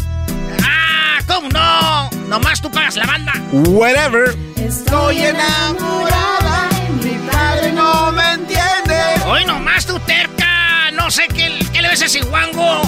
¿Cómo 1.27 1.49
no? 1.49 2.09
Nomás 2.27 2.61
tú 2.61 2.69
pagas 2.71 2.95
la 2.95 3.05
banda. 3.05 3.33
Whatever. 3.51 4.35
Estoy 4.55 5.19
enamorada. 5.19 6.69
Mi 7.03 7.15
padre 7.31 7.71
no 7.71 8.11
me 8.11 8.33
entiende. 8.33 8.99
Hoy 9.25 9.45
nomás 9.45 9.85
tú 9.85 9.99
terca. 9.99 10.91
No 10.93 11.11
sé 11.11 11.27
qué, 11.27 11.59
qué 11.71 11.81
le 11.81 11.89
ves 11.89 12.01
a 12.01 12.05
ese 12.05 12.21
guango. 12.21 12.81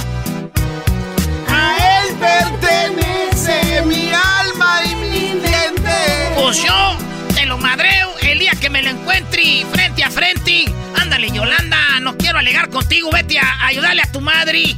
A 1.50 1.78
él 2.02 2.16
pertenece 2.16 3.84
mi 3.86 4.12
alma 4.14 4.82
y 4.86 4.96
mis 4.96 5.44
dientes. 5.44 6.32
Pues 6.36 6.64
yo 6.64 6.98
te 7.34 7.46
lo 7.46 7.58
madreo 7.58 8.12
el 8.22 8.40
día 8.40 8.54
que 8.60 8.70
me 8.70 8.82
lo 8.82 8.90
encuentre 8.92 9.66
frente 9.72 10.04
a 10.04 10.10
frente. 10.10 10.66
Ándale, 10.96 11.30
Yolanda, 11.32 12.00
no 12.02 12.16
quiero 12.18 12.40
alegar 12.40 12.70
contigo. 12.70 13.10
Vete 13.12 13.40
a 13.40 13.66
ayudarle 13.68 14.02
a 14.02 14.12
tu 14.12 14.22
madre. 14.22 14.76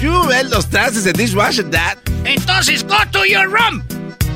You 0.00 0.26
ves 0.28 0.50
los 0.50 0.68
trastes 0.68 1.04
de 1.04 1.12
dishwasher, 1.12 1.68
Dad. 1.68 1.98
Entonces, 2.24 2.82
go 2.86 2.96
to 3.12 3.24
your 3.24 3.48
room. 3.48 3.82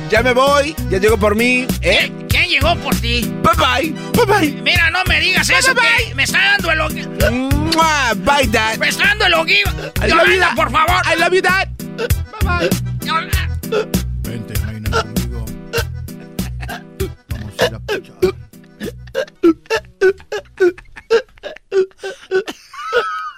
Ya 0.09 0.21
me 0.21 0.33
voy, 0.33 0.75
ya 0.91 0.99
llego 0.99 1.17
por 1.17 1.35
mí, 1.35 1.65
¿eh? 1.81 2.11
¿Quién 2.29 2.47
llegó 2.47 2.75
por 2.77 2.95
ti? 2.97 3.21
Bye 3.41 3.55
bye, 3.57 3.91
bye 4.13 4.25
bye. 4.25 4.61
Mira, 4.61 4.91
no 4.91 5.03
me 5.05 5.19
digas 5.19 5.47
Bye, 5.47 5.57
eso, 5.57 5.73
bye, 5.73 5.83
que 6.09 6.13
me 6.15 6.23
está 6.23 6.57
dando 6.61 6.71
el 6.71 7.31
Mua, 7.31 8.13
Bye, 8.17 8.47
Dad. 8.47 8.77
Me 8.77 8.89
está 8.89 9.05
dando 9.07 9.25
el 9.25 9.33
ogi- 9.33 9.61
I 10.03 10.07
love 10.09 10.27
you, 10.27 10.33
Yolanda, 10.35 10.37
Dad. 10.47 10.55
por 10.55 10.71
favor. 10.71 11.01
I 11.11 11.15
love 11.19 11.33
you, 11.33 11.41
Dad. 11.41 11.67
Bye 11.97 12.69
bye. 12.69 12.69
Yolanda. 13.07 13.57
Vente, 14.21 14.53
Jaina, 14.59 14.89
conmigo. 14.91 15.45
Vamos 17.29 17.53
a 17.59 17.65
ir 17.65 17.73
a 17.75 17.79
puchar. 17.79 18.15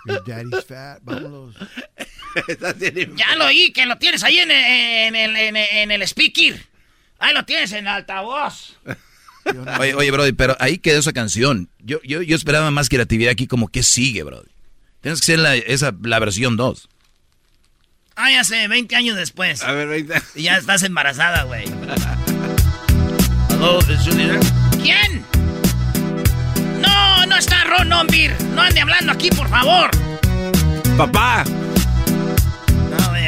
Your 0.05 0.21
daddy's 0.25 0.63
fat, 0.65 0.99
vámonos. 1.03 1.55
Ya 3.15 3.35
lo 3.35 3.45
oí, 3.45 3.71
que 3.71 3.85
lo 3.85 3.97
tienes 3.97 4.23
ahí 4.23 4.39
en, 4.39 4.51
en 4.51 5.15
el, 5.15 5.35
en, 5.35 5.55
en 5.55 5.91
el 5.91 6.01
speaker. 6.03 6.61
Ahí 7.19 7.33
lo 7.33 7.45
tienes 7.45 7.71
en 7.71 7.87
altavoz. 7.87 8.77
Oye, 9.79 9.93
oye, 9.93 10.11
Brody, 10.11 10.33
pero 10.33 10.57
ahí 10.59 10.77
quedó 10.77 10.99
esa 10.99 11.13
canción. 11.13 11.69
Yo, 11.79 12.01
yo, 12.03 12.21
yo 12.21 12.35
esperaba 12.35 12.69
más 12.69 12.89
creatividad 12.89 13.31
aquí, 13.31 13.47
como 13.47 13.69
que 13.69 13.81
sigue, 13.81 14.23
Brody. 14.23 14.49
Tienes 15.01 15.21
que 15.21 15.25
ser 15.25 15.39
la, 15.39 15.55
esa, 15.55 15.93
la 16.01 16.19
versión 16.19 16.57
2. 16.57 16.89
Ah, 18.17 18.31
ya 18.31 18.43
sé, 18.43 18.67
20 18.67 18.95
años 18.95 19.15
después. 19.15 19.63
A 19.63 19.71
ver, 19.71 19.87
20. 19.87 20.21
Y 20.35 20.43
ya 20.43 20.57
estás 20.57 20.83
embarazada, 20.83 21.43
güey. 21.43 21.65
¿Aló, 23.51 23.79
es 23.79 24.01
Julie 24.03 24.39
¿Quién? 24.81 25.23
No, 26.81 27.25
no 27.25 27.37
está 27.37 27.63
Ron 27.63 27.93
Ombir. 27.93 28.35
No 28.53 28.61
ande 28.61 28.81
hablando 28.81 29.11
aquí, 29.11 29.29
por 29.29 29.47
favor. 29.49 29.91
Papá. 30.97 31.45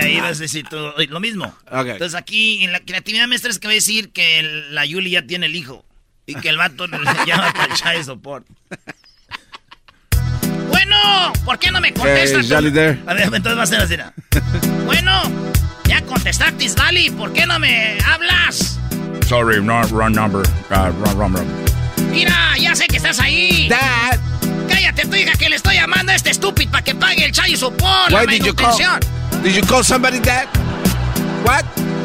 Güey, 0.01 0.15
ahí 0.15 0.21
vas 0.21 0.37
a 0.37 0.41
decir 0.41 0.65
todo. 0.69 0.93
oye, 0.95 1.07
Lo 1.07 1.19
mismo. 1.19 1.45
Ok. 1.71 1.87
Entonces 1.87 2.15
aquí, 2.15 2.63
en 2.63 2.71
la 2.71 2.79
creatividad 2.79 3.27
maestra 3.27 3.51
es 3.51 3.59
que 3.59 3.67
va 3.67 3.71
a 3.71 3.75
decir 3.75 4.11
que 4.11 4.39
el- 4.39 4.73
la 4.75 4.85
Yuli 4.85 5.11
ya 5.11 5.21
tiene 5.25 5.45
el 5.47 5.55
hijo. 5.55 5.85
Y 6.25 6.35
que 6.35 6.49
el 6.49 6.57
vato 6.57 6.85
le 6.87 6.97
llama 7.25 7.51
para 7.53 7.65
el 7.65 7.73
child 7.73 8.05
support. 8.05 8.45
Bueno, 10.69 11.33
¿por 11.45 11.57
qué 11.59 11.71
no 11.71 11.81
me 11.81 11.93
contestas? 11.93 12.45
Hey, 12.49 12.71
there. 12.71 12.99
A 13.07 13.13
ver, 13.13 13.23
entonces 13.25 13.57
va 13.57 13.63
a 13.63 13.65
ser 13.65 13.81
así. 13.81 13.97
¿no? 13.97 14.11
bueno, 14.85 15.21
ya 15.85 16.01
contestaste, 16.03 16.67
Vali. 16.77 17.09
¿Por 17.11 17.33
qué 17.33 17.45
no 17.45 17.59
me 17.59 17.97
hablas? 18.05 18.79
Sorry, 19.27 19.61
no, 19.61 19.81
wrong 19.89 20.13
number. 20.13 20.41
Uh, 20.69 20.91
wrong, 20.99 21.15
wrong, 21.17 21.33
wrong. 21.33 21.47
Mira, 22.11 22.55
ya 22.57 22.75
sé 22.75 22.87
que 22.87 22.97
estás 22.97 23.19
ahí. 23.19 23.67
Dad. 23.69 24.19
Cállate, 24.67 25.05
tu 25.07 25.15
hija, 25.15 25.33
que 25.37 25.49
le 25.49 25.55
estoy 25.55 25.75
llamando 25.75 26.11
a 26.11 26.15
este 26.15 26.29
estúpido 26.29 26.71
para 26.71 26.83
que 26.83 26.95
pague 26.95 27.25
el 27.25 27.31
child 27.31 27.57
support, 27.57 28.09
la 28.11 28.19
Why 28.21 28.27
did 28.27 28.45
you 28.45 28.53
call? 28.53 28.75
Did 29.43 29.55
you 29.55 29.61
call 29.67 29.83
somebody, 29.83 30.19
Dad? 30.19 30.47
What? 31.45 31.63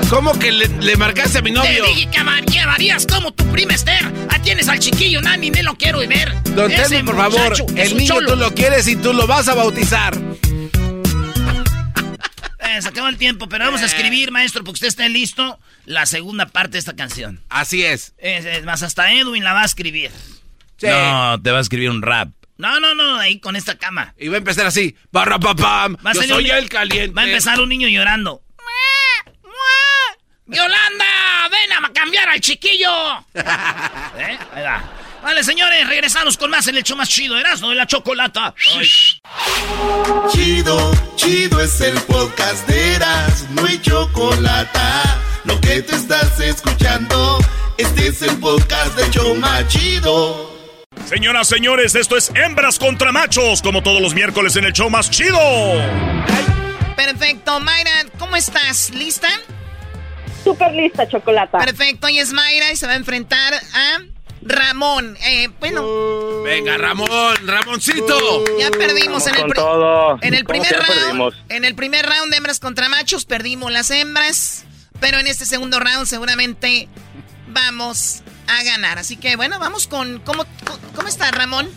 ¿Cómo 0.08 0.38
que 0.38 0.52
le, 0.52 0.68
le 0.68 0.96
marcaste 0.96 1.38
a 1.38 1.42
mi 1.42 1.50
Te 1.50 1.56
novio? 1.56 1.84
dije 1.86 2.08
que 2.10 2.52
llevarías 2.52 3.06
como 3.06 3.32
tu 3.32 3.44
prima 3.50 3.74
Esther. 3.74 4.12
Ahí 4.30 4.40
tienes 4.40 4.68
al 4.68 4.78
chiquillo, 4.78 5.20
Nani, 5.20 5.50
me 5.50 5.62
lo 5.62 5.76
quiero 5.76 5.98
ver. 5.98 6.32
Don 6.54 6.70
Ese 6.70 6.82
Telly, 6.90 7.02
por 7.02 7.16
favor, 7.16 7.52
el 7.76 7.96
niño 7.96 8.14
cholo. 8.14 8.32
tú 8.32 8.36
lo 8.36 8.54
quieres 8.54 8.86
y 8.86 8.96
tú 8.96 9.12
lo 9.12 9.26
vas 9.26 9.48
a 9.48 9.54
bautizar. 9.54 10.14
Eh, 12.66 12.80
se 12.80 12.88
acabó 12.88 13.08
el 13.08 13.18
tiempo, 13.18 13.46
pero 13.46 13.66
vamos 13.66 13.82
a 13.82 13.84
escribir, 13.84 14.30
maestro, 14.32 14.64
porque 14.64 14.76
usted 14.76 14.88
esté 14.88 15.08
listo, 15.10 15.60
la 15.84 16.06
segunda 16.06 16.46
parte 16.46 16.72
de 16.72 16.78
esta 16.78 16.96
canción. 16.96 17.40
Así 17.50 17.84
es. 17.84 18.14
Es, 18.16 18.46
es 18.46 18.64
más, 18.64 18.82
hasta 18.82 19.12
Edwin 19.12 19.44
la 19.44 19.52
va 19.52 19.62
a 19.62 19.64
escribir. 19.66 20.10
No, 20.82 21.40
te 21.42 21.50
va 21.52 21.58
a 21.58 21.60
escribir 21.60 21.90
un 21.90 22.00
rap. 22.00 22.30
No, 22.56 22.78
no, 22.78 22.94
no, 22.94 23.16
ahí 23.16 23.40
con 23.40 23.56
esta 23.56 23.76
cama. 23.76 24.14
Y 24.18 24.28
va 24.28 24.36
a 24.36 24.38
empezar 24.38 24.66
así. 24.66 24.96
Barra 25.10 25.38
papam. 25.38 25.96
Va 26.04 26.10
a 26.10 26.14
yo 26.14 26.22
soy 26.22 26.50
el 26.50 26.68
caliente. 26.68 27.14
Va 27.14 27.22
a 27.22 27.26
empezar 27.26 27.60
un 27.60 27.68
niño 27.68 27.88
llorando. 27.88 28.42
¡Yolanda! 30.46 31.04
¡Ven 31.50 31.72
a 31.72 31.92
cambiar 31.92 32.28
al 32.28 32.40
chiquillo! 32.40 32.90
¿Eh? 33.34 34.38
Vale, 35.22 35.42
señores, 35.42 35.88
regresamos 35.88 36.36
con 36.36 36.50
más 36.50 36.66
en 36.68 36.74
el 36.74 36.80
hecho 36.80 36.96
más 36.96 37.08
chido, 37.08 37.38
Erasmo 37.38 37.70
de 37.70 37.76
la 37.76 37.86
Chocolata. 37.86 38.54
Chido, 40.30 40.92
chido 41.16 41.60
es 41.62 41.80
el 41.80 41.98
podcast 42.02 42.68
de 42.68 42.94
Erasmo 42.96 43.62
no 43.62 43.66
y 43.66 43.80
Chocolata. 43.80 45.18
Lo 45.44 45.58
que 45.62 45.80
te 45.80 45.96
estás 45.96 46.38
escuchando, 46.40 47.38
este 47.78 48.08
es 48.08 48.20
el 48.20 48.36
podcast 48.38 48.94
de 48.98 49.10
Choma 49.10 49.66
Chido. 49.66 50.53
Señoras, 51.06 51.48
señores, 51.48 51.94
esto 51.94 52.16
es 52.16 52.30
Hembras 52.34 52.78
contra 52.78 53.12
Machos, 53.12 53.62
como 53.62 53.82
todos 53.82 54.00
los 54.00 54.14
miércoles 54.14 54.56
en 54.56 54.64
el 54.64 54.72
show 54.72 54.88
más 54.90 55.10
chido. 55.10 55.38
Perfecto, 56.96 57.60
Mayra, 57.60 58.06
¿cómo 58.18 58.36
estás? 58.36 58.90
¿Lista? 58.90 59.28
Súper 60.42 60.72
lista, 60.72 61.06
Chocolata. 61.08 61.58
Perfecto, 61.58 62.08
y 62.08 62.18
es 62.18 62.32
Mayra 62.32 62.72
y 62.72 62.76
se 62.76 62.86
va 62.86 62.92
a 62.92 62.96
enfrentar 62.96 63.54
a 63.54 63.98
Ramón. 64.42 65.16
Eh, 65.26 65.48
bueno. 65.60 66.42
Venga, 66.42 66.76
Ramón, 66.78 67.08
Ramoncito. 67.46 68.44
Ya 68.58 68.70
perdimos 68.70 69.26
en 69.26 69.36
el, 69.36 69.52
todo. 69.52 70.18
en 70.22 70.34
el 70.34 70.44
¿Cómo 70.44 70.62
primer 70.62 70.80
round. 70.82 71.00
perdimos? 71.00 71.34
En 71.48 71.64
el 71.64 71.74
primer 71.74 72.06
round 72.06 72.30
de 72.30 72.36
hembras 72.38 72.60
contra 72.60 72.88
machos 72.88 73.24
perdimos 73.24 73.70
las 73.72 73.90
hembras. 73.90 74.64
Pero 75.00 75.18
en 75.18 75.26
este 75.26 75.44
segundo 75.44 75.80
round 75.80 76.06
seguramente 76.06 76.88
vamos 77.48 78.22
a 78.48 78.62
ganar. 78.64 78.98
Así 78.98 79.16
que 79.16 79.36
bueno, 79.36 79.58
vamos 79.58 79.86
con. 79.86 80.18
¿Cómo, 80.20 80.44
cómo 80.94 81.08
está 81.08 81.30
Ramón? 81.30 81.68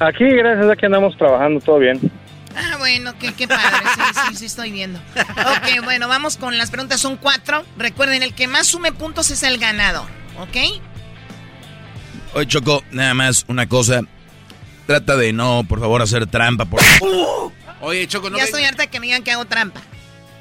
Aquí, 0.00 0.24
gracias 0.24 0.68
a 0.70 0.76
que 0.76 0.86
andamos 0.86 1.16
trabajando, 1.16 1.60
todo 1.60 1.78
bien. 1.78 2.00
Ah, 2.56 2.76
bueno, 2.78 3.12
qué, 3.18 3.32
qué 3.32 3.48
padre. 3.48 3.62
Sí, 3.94 4.20
sí, 4.30 4.36
sí, 4.36 4.46
estoy 4.46 4.70
viendo. 4.70 5.00
Ok, 5.16 5.84
bueno, 5.84 6.06
vamos 6.08 6.36
con 6.36 6.56
las 6.56 6.70
preguntas. 6.70 7.00
Son 7.00 7.16
cuatro. 7.16 7.64
Recuerden, 7.76 8.22
el 8.22 8.34
que 8.34 8.46
más 8.46 8.66
sume 8.68 8.92
puntos 8.92 9.30
es 9.30 9.42
el 9.42 9.58
ganador. 9.58 10.06
¿Ok? 10.38 10.56
Oye, 12.34 12.46
Choco, 12.46 12.82
nada 12.90 13.14
más 13.14 13.44
una 13.48 13.68
cosa. 13.68 14.00
Trata 14.86 15.16
de 15.16 15.32
no, 15.32 15.64
por 15.68 15.80
favor, 15.80 16.02
hacer 16.02 16.26
trampa. 16.26 16.64
Por... 16.66 16.80
Oye, 17.80 18.06
Choco, 18.06 18.30
no 18.30 18.36
ya 18.36 18.42
me- 18.44 18.48
estoy 18.48 18.64
harta 18.64 18.86
que 18.88 19.00
me 19.00 19.06
digan 19.06 19.22
que 19.22 19.32
hago 19.32 19.44
trampa. 19.46 19.80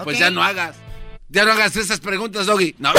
Pues 0.04 0.18
ya 0.20 0.30
no 0.32 0.44
hagas. 0.44 0.76
Ya 1.30 1.46
no 1.46 1.52
hagas 1.52 1.76
esas 1.78 2.00
preguntas, 2.00 2.46
Doggy. 2.46 2.76
No. 2.78 2.92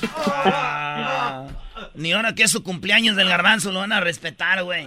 Ni 1.94 2.12
ahora 2.12 2.34
que 2.34 2.44
es 2.44 2.50
su 2.50 2.62
cumpleaños 2.62 3.16
del 3.16 3.28
garbanzo 3.28 3.72
lo 3.72 3.80
van 3.80 3.92
a 3.92 4.00
respetar, 4.00 4.62
güey. 4.64 4.86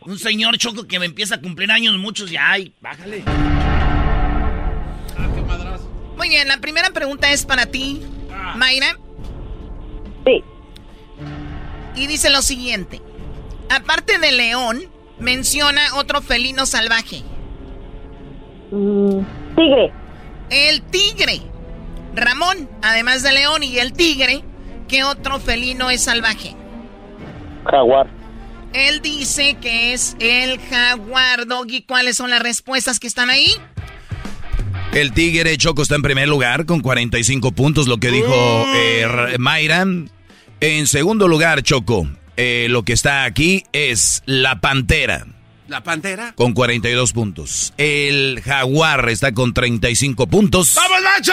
Un 0.00 0.18
señor 0.18 0.58
choco 0.58 0.86
que 0.86 0.98
me 0.98 1.06
empieza 1.06 1.36
a 1.36 1.40
cumplir 1.40 1.70
años 1.70 1.96
muchos 1.96 2.30
ya, 2.30 2.50
ay, 2.50 2.72
bájale. 2.80 3.24
Muy 6.16 6.28
bien, 6.28 6.48
la 6.48 6.58
primera 6.58 6.90
pregunta 6.90 7.30
es 7.30 7.44
para 7.44 7.66
ti, 7.66 8.02
Mayra. 8.56 8.98
Sí. 10.24 10.42
Y 11.96 12.06
dice 12.06 12.30
lo 12.30 12.42
siguiente. 12.42 13.00
Aparte 13.70 14.18
de 14.18 14.32
león, 14.32 14.82
menciona 15.18 15.94
otro 15.96 16.22
felino 16.22 16.66
salvaje. 16.66 17.22
Mm, 18.70 19.20
tigre. 19.56 19.92
El 20.50 20.82
tigre. 20.82 21.42
Ramón, 22.14 22.68
además 22.82 23.22
de 23.22 23.32
león 23.32 23.62
y 23.62 23.78
el 23.78 23.92
tigre, 23.92 24.42
¿qué 24.88 25.04
otro 25.04 25.38
felino 25.40 25.90
es 25.90 26.02
salvaje? 26.04 26.54
Jaguar. 27.70 28.06
Él 28.72 29.00
dice 29.00 29.56
que 29.60 29.92
es 29.94 30.16
el 30.20 30.58
jaguar. 30.60 31.46
Doggy, 31.46 31.82
¿cuáles 31.82 32.16
son 32.16 32.30
las 32.30 32.42
respuestas 32.42 32.98
que 33.00 33.06
están 33.06 33.30
ahí? 33.30 33.48
El 34.92 35.12
Tigre 35.12 35.56
Choco 35.58 35.82
está 35.82 35.94
en 35.96 36.02
primer 36.02 36.28
lugar 36.28 36.64
con 36.66 36.80
45 36.80 37.52
puntos, 37.52 37.88
lo 37.88 37.98
que 37.98 38.10
dijo 38.10 38.34
eh, 38.74 39.00
R- 39.02 39.38
Mayra. 39.38 39.84
En 40.60 40.86
segundo 40.86 41.28
lugar, 41.28 41.62
Choco, 41.62 42.08
eh, 42.36 42.66
lo 42.70 42.82
que 42.84 42.94
está 42.94 43.24
aquí 43.24 43.64
es 43.72 44.22
la 44.26 44.60
Pantera 44.60 45.26
¿La 45.68 45.82
pantera? 45.82 46.32
con 46.34 46.54
42 46.54 47.12
puntos. 47.12 47.74
El 47.76 48.40
Jaguar 48.42 49.08
está 49.10 49.32
con 49.32 49.52
35 49.52 50.26
puntos. 50.26 50.74
¡Vamos, 50.74 50.98
macho! 51.02 51.32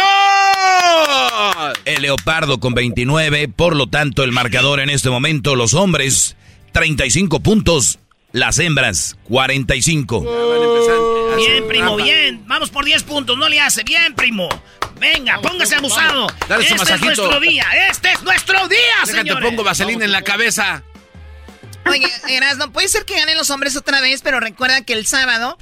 El 1.85 2.01
Leopardo 2.01 2.59
con 2.59 2.73
29. 2.73 3.47
Por 3.47 3.77
lo 3.77 3.87
tanto, 3.87 4.23
el 4.23 4.33
marcador 4.33 4.81
en 4.81 4.89
este 4.89 5.09
momento, 5.09 5.55
los 5.55 5.73
hombres, 5.73 6.35
35 6.73 7.39
puntos. 7.39 7.99
Las 8.33 8.59
hembras, 8.59 9.15
45. 9.29 10.25
Bien, 11.37 11.67
primo, 11.69 11.95
bien. 11.95 12.43
Vamos 12.45 12.69
por 12.69 12.83
10 12.83 13.03
puntos, 13.03 13.37
no 13.37 13.47
le 13.47 13.61
hace. 13.61 13.85
Bien, 13.85 14.13
primo. 14.13 14.49
Venga, 14.99 15.39
póngase 15.41 15.75
abusado. 15.75 16.27
Dale 16.49 16.67
su 16.67 16.75
este 16.75 16.93
es 16.93 17.01
nuestro 17.01 17.39
día, 17.39 17.65
este 17.89 18.11
es 18.11 18.21
nuestro 18.23 18.67
día, 18.67 18.77
Déjate, 19.05 19.21
señores. 19.29 19.49
pongo 19.49 19.63
vaselina 19.63 20.03
en 20.03 20.11
la 20.11 20.21
cabeza. 20.23 20.83
Oye, 21.89 22.07
Erasno, 22.29 22.71
puede 22.71 22.87
ser 22.87 23.05
que 23.05 23.15
ganen 23.15 23.37
los 23.37 23.49
hombres 23.49 23.75
otra 23.75 24.01
vez, 24.01 24.21
pero 24.21 24.39
recuerda 24.39 24.81
que 24.81 24.93
el 24.93 25.05
sábado 25.05 25.57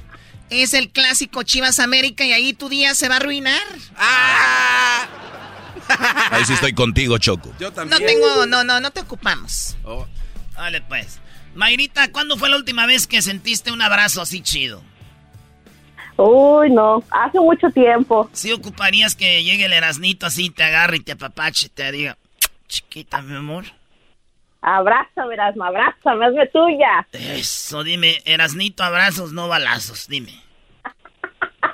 es 0.50 0.74
el 0.74 0.90
clásico 0.90 1.42
Chivas 1.42 1.78
América 1.80 2.24
y 2.24 2.32
ahí 2.32 2.52
tu 2.52 2.68
día 2.68 2.94
se 2.94 3.08
va 3.08 3.14
a 3.14 3.18
arruinar. 3.18 3.62
Ahí 6.30 6.44
sí 6.44 6.54
estoy 6.54 6.72
contigo, 6.72 7.18
Choco. 7.18 7.52
Yo 7.58 7.70
No 7.70 7.98
tengo, 7.98 8.46
no, 8.46 8.64
no, 8.64 8.80
no 8.80 8.90
te 8.90 9.00
ocupamos. 9.00 9.76
Vale, 10.54 10.80
pues. 10.82 11.18
Mayrita, 11.54 12.10
¿cuándo 12.10 12.36
fue 12.36 12.48
la 12.48 12.56
última 12.56 12.86
vez 12.86 13.06
que 13.06 13.22
sentiste 13.22 13.70
un 13.70 13.82
abrazo 13.82 14.22
así 14.22 14.40
chido? 14.40 14.82
Uy, 16.16 16.70
no. 16.70 17.02
Hace 17.10 17.38
mucho 17.38 17.70
tiempo. 17.70 18.30
¿Sí 18.32 18.52
ocuparías 18.52 19.14
que 19.14 19.42
llegue 19.42 19.64
el 19.64 19.72
Erasnito 19.72 20.26
así, 20.26 20.50
te 20.50 20.62
agarre 20.62 20.98
y 20.98 21.00
te 21.00 21.12
apapache 21.12 21.66
y 21.66 21.70
te 21.70 21.90
diga, 21.92 22.16
chiquita, 22.68 23.20
mi 23.22 23.36
amor? 23.36 23.64
Abrázame, 24.66 25.34
Erasmo, 25.34 25.62
abrázame, 25.62 26.24
hazme 26.24 26.46
tuya. 26.46 27.06
Eso, 27.12 27.84
dime, 27.84 28.22
Erasnito, 28.24 28.82
abrazos, 28.82 29.34
no 29.34 29.46
balazos, 29.46 30.08
dime. 30.08 30.32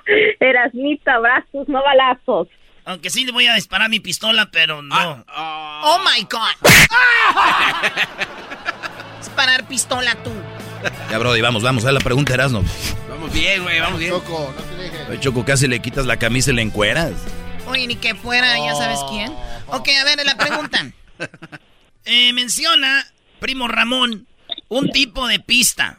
Erasmito, 0.41 1.09
abrazos, 1.09 1.69
no 1.69 1.85
balazos. 1.85 2.49
Aunque 2.85 3.09
sí 3.11 3.25
le 3.25 3.31
voy 3.31 3.47
a 3.47 3.55
disparar 3.55 3.91
mi 3.91 4.01
pistola, 4.01 4.51
pero 4.51 4.83
no. 4.83 5.25
Oh 5.29 5.99
my 6.01 6.23
God. 6.23 6.69
Disparar 9.19 9.69
pistola 9.69 10.17
tú. 10.25 10.33
Ya, 11.12 11.19
Brody, 11.19 11.43
vamos, 11.43 11.62
vamos 11.62 11.85
a 11.85 11.93
la 11.93 12.01
pregunta, 12.01 12.35
Erasno. 12.35 12.65
Vamos 13.09 13.33
bien, 13.33 13.62
güey, 13.62 13.79
vamos 13.79 14.01
bien. 14.01 14.11
Choco, 14.11 14.53
no 14.57 14.62
te 14.65 14.75
dejes. 14.75 15.21
Choco, 15.21 15.45
casi 15.45 15.69
le 15.69 15.81
quitas 15.81 16.07
la 16.07 16.17
camisa 16.17 16.51
y 16.51 16.55
le 16.55 16.62
encueras. 16.62 17.12
Oye, 17.69 17.87
ni 17.87 17.95
que 17.95 18.17
fuera, 18.17 18.59
ya 18.59 18.75
sabes 18.75 18.99
quién. 19.09 19.33
Ok, 19.69 19.91
a 20.01 20.05
ver, 20.05 20.27
la 20.27 20.35
pregunta. 20.35 20.91
Eh, 22.05 22.32
menciona, 22.32 23.05
primo 23.39 23.68
Ramón, 23.68 24.27
un 24.68 24.90
tipo 24.90 25.27
de 25.27 25.40
pista. 25.40 25.98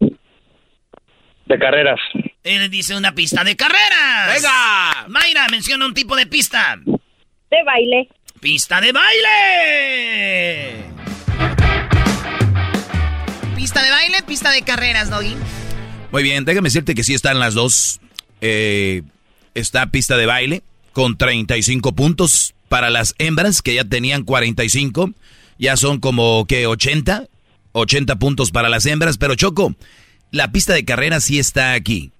De 0.00 1.58
carreras. 1.58 2.00
Él 2.44 2.70
dice 2.70 2.96
una 2.96 3.14
pista 3.14 3.44
de 3.44 3.56
carreras. 3.56 4.34
¡Venga! 4.34 5.06
Mayra 5.08 5.48
menciona 5.48 5.86
un 5.86 5.94
tipo 5.94 6.16
de 6.16 6.26
pista. 6.26 6.78
De 6.84 7.62
baile. 7.64 8.08
Pista 8.40 8.80
de 8.80 8.92
baile. 8.92 10.84
Pista 13.54 13.82
de 13.82 13.90
baile, 13.90 14.22
pista 14.26 14.50
de 14.50 14.62
carreras, 14.62 15.10
Doggy. 15.10 15.36
Muy 16.10 16.22
bien, 16.22 16.44
déjame 16.44 16.66
decirte 16.66 16.94
que 16.94 17.04
sí 17.04 17.14
están 17.14 17.38
las 17.38 17.54
dos. 17.54 18.00
Eh, 18.40 19.02
está 19.54 19.86
pista 19.86 20.16
de 20.16 20.26
baile 20.26 20.62
con 20.92 21.16
35 21.16 21.92
puntos 21.92 22.54
para 22.72 22.88
las 22.88 23.14
hembras 23.18 23.60
que 23.60 23.74
ya 23.74 23.84
tenían 23.84 24.22
45. 24.22 25.12
Ya 25.58 25.76
son 25.76 26.00
como 26.00 26.46
que 26.46 26.66
80. 26.66 27.28
80 27.72 28.16
puntos 28.16 28.50
para 28.50 28.70
las 28.70 28.86
hembras. 28.86 29.18
Pero 29.18 29.34
Choco, 29.34 29.74
la 30.30 30.52
pista 30.52 30.72
de 30.72 30.86
carrera 30.86 31.20
sí 31.20 31.38
está 31.38 31.74
aquí. 31.74 32.12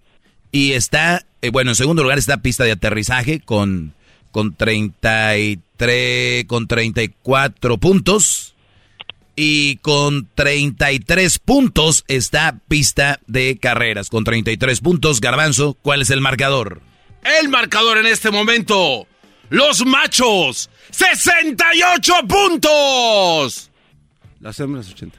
Y 0.51 0.73
está, 0.73 1.25
eh, 1.41 1.49
bueno, 1.49 1.71
en 1.71 1.75
segundo 1.75 2.03
lugar 2.03 2.19
está 2.19 2.43
pista 2.43 2.65
de 2.65 2.73
aterrizaje 2.73 3.41
con, 3.41 3.95
con 4.31 4.55
33, 4.55 6.45
con 6.45 6.69
34 6.69 7.79
puntos. 7.79 8.55
Y 9.35 9.77
con 9.77 10.29
33 10.35 11.39
puntos 11.39 12.05
está 12.09 12.59
pista 12.69 13.21
de 13.27 13.57
carreras. 13.57 14.11
Con 14.11 14.25
33 14.25 14.83
puntos, 14.83 15.23
Garbanzo, 15.23 15.79
¿cuál 15.81 16.03
es 16.03 16.11
el 16.11 16.21
marcador? 16.21 16.83
El 17.41 17.49
marcador 17.49 17.97
en 17.97 18.05
este 18.05 18.31
momento. 18.31 19.07
Los 19.53 19.85
machos. 19.85 20.71
68 20.93 22.27
puntos. 22.27 23.69
Las 24.41 24.59
hembras 24.59 24.91
80. 24.91 25.19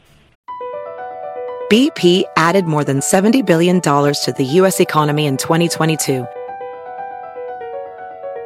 BP 1.70 2.24
added 2.36 2.66
more 2.66 2.84
than 2.84 3.00
$70 3.00 3.46
billion 3.46 3.80
to 3.80 4.34
the 4.36 4.44
U.S. 4.44 4.80
economy 4.80 5.28
in 5.28 5.38
2022. 5.38 6.26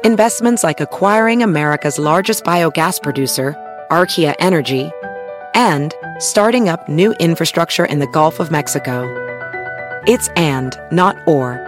Investments 0.04 0.62
like 0.62 0.80
acquiring 0.80 1.42
America's 1.42 1.98
largest 1.98 2.44
biogas 2.44 3.02
producer, 3.02 3.54
Archaea 3.90 4.34
Energy, 4.38 4.90
and 5.54 5.94
starting 6.18 6.68
up 6.68 6.86
new 6.86 7.14
infrastructure 7.14 7.86
in 7.86 7.98
the 7.98 8.06
Gulf 8.08 8.40
of 8.40 8.50
Mexico. 8.50 9.06
It's 10.06 10.28
and, 10.36 10.78
not 10.92 11.16
or. 11.26 11.67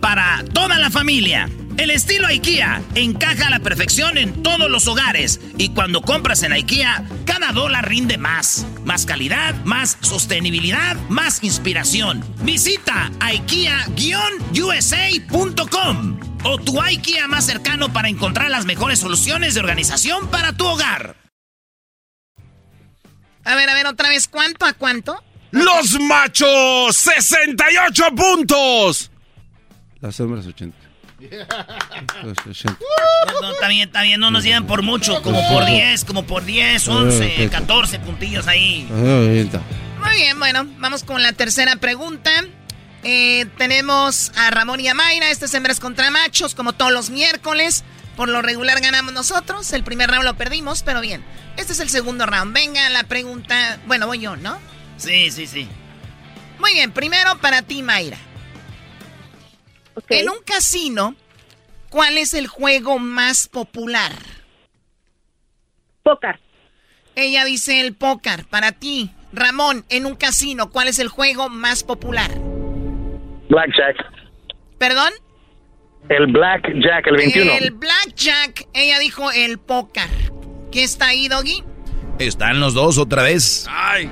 para 0.00 0.42
toda 0.52 0.78
la 0.78 0.90
familia. 0.90 1.48
El 1.76 1.90
estilo 1.90 2.26
IKEA 2.26 2.82
encaja 2.94 3.48
a 3.48 3.50
la 3.50 3.60
perfección 3.60 4.16
en 4.16 4.42
todos 4.42 4.70
los 4.70 4.86
hogares 4.86 5.40
y 5.58 5.68
cuando 5.70 6.00
compras 6.00 6.42
en 6.42 6.52
IKEA, 6.52 7.04
cada 7.26 7.52
dólar 7.52 7.86
rinde 7.88 8.16
más. 8.18 8.64
Más 8.84 9.04
calidad, 9.04 9.54
más 9.64 9.98
sostenibilidad, 10.00 10.96
más 11.08 11.42
inspiración. 11.42 12.24
Visita 12.42 13.10
IKEA-USA.com 13.20 16.20
o 16.44 16.58
tu 16.58 16.80
IKEA 16.80 17.28
más 17.28 17.46
cercano 17.46 17.92
para 17.92 18.08
encontrar 18.08 18.50
las 18.50 18.64
mejores 18.64 18.98
soluciones 18.98 19.54
de 19.54 19.60
organización 19.60 20.28
para 20.28 20.54
tu 20.54 20.66
hogar. 20.66 21.14
A 23.44 23.54
ver, 23.54 23.68
a 23.68 23.74
ver, 23.74 23.86
otra 23.86 24.08
vez, 24.08 24.26
¿cuánto 24.28 24.64
a 24.64 24.72
cuánto? 24.72 25.22
Los 25.50 26.00
machos, 26.00 26.96
68 26.96 28.04
puntos. 28.16 29.11
Las 30.02 30.18
hembras 30.18 30.44
80. 30.46 30.76
Los 32.24 32.36
80. 32.46 32.76
No, 33.32 33.40
no, 33.40 33.52
está 33.52 33.68
bien, 33.68 33.86
está 33.86 34.02
bien, 34.02 34.18
no 34.18 34.32
nos 34.32 34.42
llevan 34.42 34.66
por 34.66 34.82
mucho, 34.82 35.22
como 35.22 35.40
por 35.48 35.64
10, 35.64 36.04
como 36.04 36.24
por 36.24 36.44
10, 36.44 36.88
11, 36.88 37.48
14 37.48 38.00
puntillos 38.00 38.48
ahí. 38.48 38.84
Muy 38.90 40.16
bien, 40.16 40.38
bueno, 40.40 40.66
vamos 40.78 41.04
con 41.04 41.22
la 41.22 41.32
tercera 41.32 41.76
pregunta. 41.76 42.32
Eh, 43.04 43.46
tenemos 43.56 44.32
a 44.36 44.50
Ramón 44.50 44.80
y 44.80 44.88
a 44.88 44.94
Mayra, 44.94 45.30
estas 45.30 45.54
hembras 45.54 45.78
contra 45.78 46.10
machos, 46.10 46.56
como 46.56 46.72
todos 46.72 46.92
los 46.92 47.10
miércoles. 47.10 47.84
Por 48.16 48.28
lo 48.28 48.42
regular 48.42 48.80
ganamos 48.80 49.14
nosotros, 49.14 49.72
el 49.72 49.84
primer 49.84 50.10
round 50.10 50.24
lo 50.24 50.34
perdimos, 50.34 50.82
pero 50.82 51.00
bien. 51.00 51.24
Este 51.56 51.74
es 51.74 51.80
el 51.80 51.90
segundo 51.90 52.26
round. 52.26 52.52
Venga 52.52 52.90
la 52.90 53.04
pregunta, 53.04 53.78
bueno, 53.86 54.08
voy 54.08 54.18
yo, 54.18 54.34
¿no? 54.34 54.58
Sí, 54.96 55.30
sí, 55.30 55.46
sí. 55.46 55.68
Muy 56.58 56.72
bien, 56.72 56.90
primero 56.90 57.38
para 57.38 57.62
ti, 57.62 57.82
Mayra. 57.82 58.18
En 60.08 60.28
un 60.28 60.38
casino, 60.44 61.14
¿cuál 61.90 62.18
es 62.18 62.34
el 62.34 62.46
juego 62.46 62.98
más 62.98 63.48
popular? 63.48 64.12
Pócar. 66.02 66.40
Ella 67.14 67.44
dice 67.44 67.80
el 67.80 67.94
póker. 67.94 68.46
Para 68.46 68.72
ti, 68.72 69.10
Ramón, 69.32 69.84
en 69.88 70.06
un 70.06 70.16
casino, 70.16 70.70
¿cuál 70.70 70.88
es 70.88 70.98
el 70.98 71.08
juego 71.08 71.48
más 71.48 71.84
popular? 71.84 72.30
Blackjack. 73.48 73.96
¿Perdón? 74.78 75.12
El 76.08 76.26
Blackjack, 76.26 77.06
el 77.06 77.16
21. 77.16 77.52
El 77.52 77.70
blackjack. 77.72 78.66
Ella 78.74 78.98
dijo 78.98 79.30
el 79.30 79.58
póker. 79.58 80.08
¿Qué 80.72 80.82
está 80.82 81.08
ahí, 81.08 81.28
Doggy? 81.28 81.62
Están 82.18 82.60
los 82.60 82.74
dos 82.74 82.98
otra 82.98 83.22
vez. 83.22 83.66
Ay. 83.70 84.10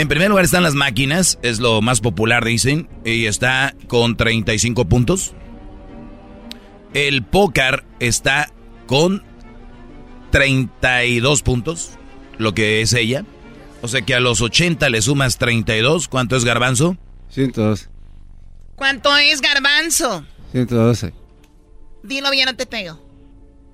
En 0.00 0.08
primer 0.08 0.30
lugar 0.30 0.46
están 0.46 0.62
las 0.62 0.72
máquinas, 0.72 1.38
es 1.42 1.58
lo 1.60 1.82
más 1.82 2.00
popular, 2.00 2.42
dicen, 2.42 2.88
y 3.04 3.26
está 3.26 3.74
con 3.86 4.16
35 4.16 4.86
puntos. 4.86 5.34
El 6.94 7.22
póker 7.22 7.84
está 7.98 8.50
con 8.86 9.22
32 10.30 11.42
puntos, 11.42 11.90
lo 12.38 12.54
que 12.54 12.80
es 12.80 12.94
ella. 12.94 13.26
O 13.82 13.88
sea 13.88 14.00
que 14.00 14.14
a 14.14 14.20
los 14.20 14.40
80 14.40 14.88
le 14.88 15.02
sumas 15.02 15.36
32, 15.36 16.08
¿cuánto 16.08 16.34
es 16.34 16.46
garbanzo? 16.46 16.96
112. 17.28 17.90
¿Cuánto 18.76 19.14
es 19.18 19.42
garbanzo? 19.42 20.24
112. 20.52 21.12
Dilo 22.04 22.30
bien, 22.30 22.46
no 22.46 22.56
te 22.56 22.64
pego. 22.64 22.98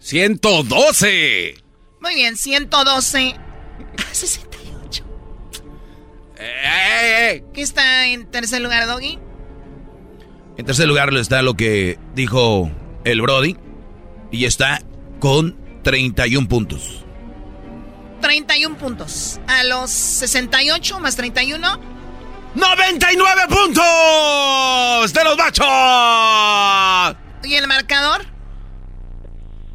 112. 0.00 1.54
Muy 2.00 2.14
bien, 2.16 2.36
112 2.36 3.36
a 3.96 4.12
68. 4.12 4.45
¿Qué 6.36 7.62
está 7.62 8.06
en 8.06 8.26
tercer 8.30 8.60
lugar, 8.60 8.86
Doggy? 8.86 9.18
En 10.56 10.64
tercer 10.64 10.86
lugar 10.86 11.12
está 11.14 11.42
lo 11.42 11.54
que 11.54 11.98
dijo 12.14 12.70
el 13.04 13.20
Brody 13.20 13.56
y 14.30 14.44
está 14.44 14.80
con 15.20 15.56
31 15.82 16.48
puntos. 16.48 17.04
31 18.20 18.76
puntos. 18.76 19.40
A 19.46 19.64
los 19.64 19.90
68 19.90 21.00
más 21.00 21.16
31. 21.16 21.80
99 22.54 23.42
puntos 23.48 25.12
de 25.12 25.24
los 25.24 25.36
machos. 25.36 27.16
¿Y 27.44 27.54
el 27.54 27.68
marcador? 27.68 28.24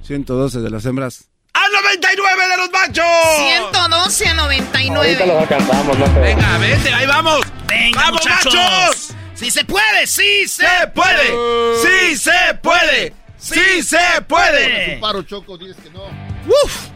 112 0.04 0.60
de 0.60 0.70
las 0.70 0.86
hembras. 0.86 1.31
¡A 1.54 1.68
99 1.84 2.48
de 2.48 2.58
los 2.58 2.72
machos! 2.72 3.06
112 3.38 4.28
a 4.28 4.34
99. 4.34 4.98
Ahorita 4.98 5.26
los 5.26 5.42
alcanzamos, 5.42 5.98
no 5.98 6.06
te 6.06 6.20
Venga, 6.20 6.58
vete, 6.58 6.94
ahí 6.94 7.06
vamos. 7.06 7.42
Venga, 7.68 8.00
¡Vamos, 8.02 8.22
muchachos! 8.22 8.54
machos! 8.56 9.08
¡Sí 9.36 9.52
se 9.52 9.66
puede! 9.66 10.08
¡Sí 10.08 10.48
se, 10.48 10.66
¡Se 10.66 10.88
puede! 10.88 11.78
¡Sí 11.82 12.18
se 12.18 12.54
puede! 12.62 13.14
¡Sí 13.38 13.84
se 13.84 14.22
puede! 14.28 14.98
Paro, 15.02 15.24
Choco, 15.24 15.58
dices 15.58 15.76
que 15.84 15.90
no. 15.90 16.04
¡Uf! 16.64 16.88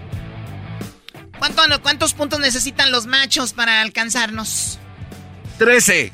¿Cuánto- 1.37 1.81
¿Cuántos 1.81 2.13
puntos 2.13 2.39
necesitan 2.39 2.91
los 2.91 3.07
machos 3.07 3.53
para 3.53 3.81
alcanzarnos? 3.81 4.79
13. 5.57 6.11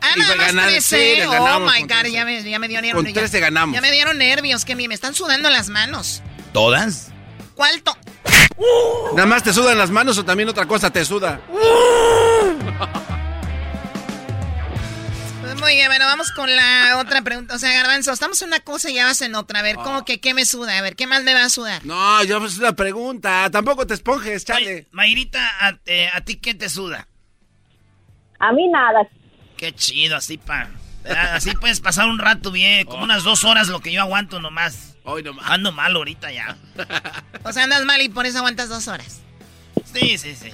Ah, 0.00 0.08
nada 0.16 0.36
más 0.36 0.46
ganar, 0.46 0.68
13. 0.68 0.80
sí, 1.14 1.16
les 1.18 1.26
oh 1.26 1.60
my 1.60 1.82
God, 1.82 1.88
13. 1.88 2.12
ya 2.12 2.24
me, 2.24 2.42
ya 2.42 2.58
me 2.58 2.68
dio 2.68 2.80
nervios. 2.80 3.04
Con 3.04 3.12
13 3.12 3.40
ganamos. 3.40 3.74
Ya 3.74 3.80
me 3.80 3.90
dieron 3.90 4.18
nervios, 4.18 4.64
que 4.64 4.74
me, 4.74 4.86
me 4.88 4.94
están 4.94 5.14
sudando 5.14 5.50
las 5.50 5.68
manos. 5.68 6.22
¿Todas? 6.52 7.10
¿Cuál 7.54 7.82
to- 7.82 7.96
¿Nada 9.14 9.26
más 9.26 9.42
te 9.42 9.52
sudan 9.52 9.78
las 9.78 9.90
manos 9.90 10.18
o 10.18 10.24
también 10.24 10.48
otra 10.48 10.66
cosa 10.66 10.90
te 10.90 11.04
suda? 11.04 11.40
Muy 15.60 15.74
bien, 15.76 15.86
bueno, 15.88 16.04
vamos 16.04 16.30
con 16.32 16.54
la 16.54 16.98
otra 16.98 17.22
pregunta. 17.22 17.54
O 17.54 17.58
sea, 17.58 17.72
Garbanzo, 17.72 18.12
estamos 18.12 18.40
en 18.42 18.48
una 18.48 18.60
cosa 18.60 18.90
y 18.90 18.94
ya 18.94 19.06
vas 19.06 19.22
en 19.22 19.34
otra. 19.34 19.60
A 19.60 19.62
ver, 19.62 19.76
¿cómo 19.76 20.04
que 20.04 20.20
qué 20.20 20.34
me 20.34 20.44
suda? 20.44 20.76
A 20.76 20.82
ver, 20.82 20.94
¿qué 20.94 21.06
más 21.06 21.22
me 21.22 21.32
va 21.32 21.44
a 21.44 21.48
sudar? 21.48 21.84
No, 21.86 22.22
yo 22.24 22.44
es 22.44 22.58
una 22.58 22.72
pregunta. 22.74 23.48
Tampoco 23.50 23.86
te 23.86 23.94
esponjes, 23.94 24.44
chale. 24.44 24.86
Mayrita, 24.90 25.40
¿a, 25.66 25.78
eh, 25.86 26.08
¿a 26.12 26.20
ti 26.20 26.36
qué 26.36 26.54
te 26.54 26.68
suda? 26.68 27.08
A 28.40 28.52
mí 28.52 28.68
nada. 28.68 29.08
Qué 29.56 29.72
chido, 29.74 30.16
así 30.16 30.36
pa. 30.38 30.68
Así 31.32 31.52
puedes 31.56 31.80
pasar 31.80 32.08
un 32.08 32.18
rato 32.18 32.50
bien, 32.50 32.84
como 32.86 33.04
unas 33.04 33.22
dos 33.22 33.44
horas 33.44 33.68
lo 33.68 33.80
que 33.80 33.92
yo 33.92 34.00
aguanto 34.02 34.40
nomás. 34.40 34.93
Hoy 35.04 35.22
nomás. 35.22 35.44
Ando 35.48 35.70
mal 35.70 35.94
ahorita 35.94 36.32
ya. 36.32 36.56
O 37.44 37.52
sea, 37.52 37.64
andas 37.64 37.84
mal 37.84 38.00
y 38.00 38.08
por 38.08 38.24
eso 38.24 38.38
aguantas 38.38 38.70
dos 38.70 38.88
horas. 38.88 39.20
Sí, 39.84 40.16
sí, 40.16 40.34
sí. 40.34 40.48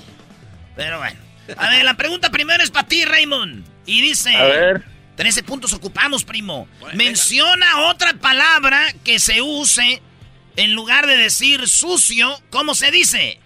Pero 0.75 0.99
bueno. 0.99 1.19
A 1.57 1.71
ver, 1.71 1.85
la 1.85 1.95
pregunta 1.95 2.31
primero 2.31 2.63
es 2.65 2.71
para 2.73 2.89
ti, 2.89 3.05
Raymond. 3.05 3.65
Y 3.87 4.01
dice... 4.03 4.35
A 4.35 4.43
ver. 4.43 4.85
13 5.15 5.43
puntos 5.45 5.73
ocupamos, 5.73 6.25
primo. 6.25 6.67
Menciona 6.95 7.89
otra 7.91 8.15
palabra 8.15 8.93
que 9.05 9.19
se 9.19 9.43
use 9.43 10.01
en 10.57 10.75
lugar 10.75 11.07
de 11.07 11.17
decir 11.17 11.69
sucio. 11.69 12.41
¿Cómo 12.51 12.75
se 12.75 12.91
dice? 12.91 13.39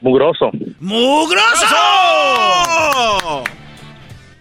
Mugroso. 0.00 0.50
¡Mugroso! 0.80 1.76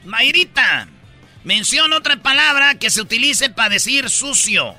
Mayrita, 0.06 0.88
menciona 1.48 1.96
otra 1.96 2.18
palabra 2.18 2.76
que 2.76 2.90
se 2.90 3.00
utilice 3.02 3.50
para 3.50 3.70
decir 3.70 4.10
sucio. 4.10 4.76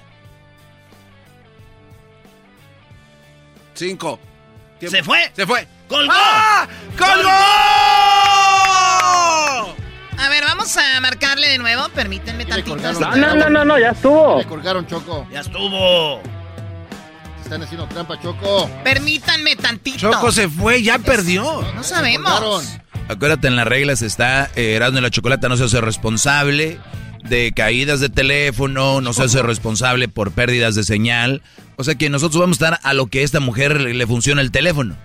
Cinco. 3.74 4.20
¿Se 4.78 5.02
fue? 5.02 5.32
Se 5.34 5.46
fue. 5.46 5.66
¡Colgó! 5.88 6.12
¡Ah! 6.14 6.68
¡Colgó! 6.98 7.30
A 10.18 10.28
ver, 10.28 10.44
vamos 10.44 10.76
a 10.76 11.00
marcarle 11.00 11.48
de 11.48 11.56
nuevo. 11.56 11.88
Permítanme 11.88 12.44
tantito. 12.44 12.76
No, 12.76 13.16
no, 13.16 13.34
no, 13.34 13.48
no, 13.48 13.64
no, 13.64 13.78
ya 13.78 13.92
estuvo. 13.92 14.38
Le 14.38 14.44
colgaron, 14.44 14.86
Choco. 14.86 15.26
Ya 15.32 15.40
estuvo. 15.40 16.20
Están 17.42 17.62
haciendo 17.62 17.86
trampa, 17.88 18.20
Choco. 18.20 18.68
Permítanme 18.84 19.56
tantito. 19.56 19.98
Choco 19.98 20.30
se 20.30 20.50
fue, 20.50 20.82
ya 20.82 20.98
perdió. 20.98 21.62
No 21.74 21.82
sabemos. 21.82 22.78
Acuérdate, 23.08 23.48
en 23.48 23.56
las 23.56 23.66
reglas 23.66 24.02
está 24.02 24.50
eh, 24.54 24.74
Erasmo 24.74 24.98
y 24.98 25.02
la 25.02 25.10
Chocolata 25.10 25.48
no 25.48 25.56
se 25.56 25.64
hace 25.64 25.80
responsable 25.80 26.78
de 27.24 27.52
caídas 27.52 28.00
de 28.00 28.08
teléfono, 28.08 29.00
no 29.00 29.12
se 29.12 29.22
hace 29.22 29.42
responsable 29.42 30.08
por 30.08 30.32
pérdidas 30.32 30.74
de 30.74 30.84
señal. 30.84 31.42
O 31.76 31.84
sea 31.84 31.94
que 31.94 32.10
nosotros 32.10 32.40
vamos 32.40 32.60
a 32.60 32.64
estar 32.66 32.80
a 32.82 32.92
lo 32.92 33.06
que 33.06 33.20
a 33.20 33.22
esta 33.22 33.40
mujer 33.40 33.80
le 33.80 34.06
funciona 34.06 34.40
el 34.42 34.50
teléfono. 34.50 34.96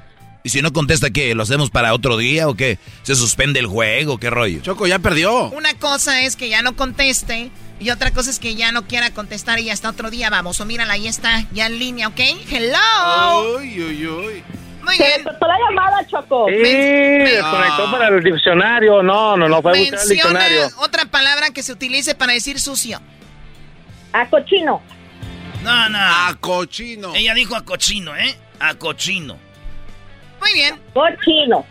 Y 0.44 0.50
si 0.50 0.62
no 0.62 0.74
contesta, 0.74 1.10
¿qué? 1.10 1.34
¿Lo 1.36 1.44
hacemos 1.44 1.70
para 1.70 1.94
otro 1.94 2.18
día 2.18 2.50
o 2.50 2.56
qué? 2.56 2.78
¿Se 3.04 3.16
suspende 3.16 3.62
el 3.62 3.68
juego? 3.68 4.18
¿Qué 4.20 4.30
rollo? 4.30 4.60
Choco, 4.62 4.86
ya 4.86 5.00
perdió. 5.00 5.50
Una 5.52 5.74
cosa 5.76 6.22
es 6.24 6.36
que 6.36 6.50
ya 6.50 6.62
no 6.62 6.76
conteste 6.76 7.50
y 7.80 7.90
otra 7.92 8.12
cosa 8.12 8.30
es 8.30 8.40
que 8.40 8.56
ya 8.56 8.74
no 8.74 8.86
quiera 8.86 9.12
contestar 9.12 9.60
y 9.60 9.70
hasta 9.70 9.90
otro 9.90 10.12
día 10.12 10.30
vamos. 10.30 10.60
O 10.60 10.66
mírala, 10.66 10.94
ahí 10.94 11.08
está, 11.08 11.46
ya 11.54 11.68
en 11.68 11.80
línea, 11.80 12.10
¿ok? 12.10 12.20
Hello. 12.52 13.58
Uy, 13.58 13.82
uy, 13.82 14.08
uy. 14.08 14.44
Muy 14.84 14.98
bien. 14.98 15.24
cortó 15.24 15.48
la 15.48 15.58
llamada, 15.70 16.08
Choco. 16.08 16.48
Sí, 16.50 16.56
desconectó 16.56 17.92
para 17.92 18.08
el 18.10 18.24
diccionario. 18.24 19.02
No, 19.02 19.38
no, 19.38 19.48
no 19.48 19.62
fue 19.62 19.72
a 19.72 19.76
buscar 19.80 20.00
el 20.02 20.08
Menciona 20.10 20.40
diccionario. 20.40 20.70
otra 20.80 21.06
palabra 21.06 21.50
que 21.52 21.64
se 21.64 21.72
utilice 21.72 22.16
para 22.16 22.34
decir 22.34 22.60
sucio. 22.60 23.00
A 24.12 24.28
cochino. 24.30 24.82
No, 25.64 25.90
no. 25.90 25.98
A 25.98 26.36
cochino. 26.40 27.16
Ella 27.16 27.34
dijo 27.34 27.56
a 27.56 27.64
cochino, 27.64 28.16
¿eh? 28.16 28.36
A 28.60 28.76
cochino. 28.76 29.38
Muy 30.42 30.54
bien. 30.54 30.80
Cochino. 30.94 31.66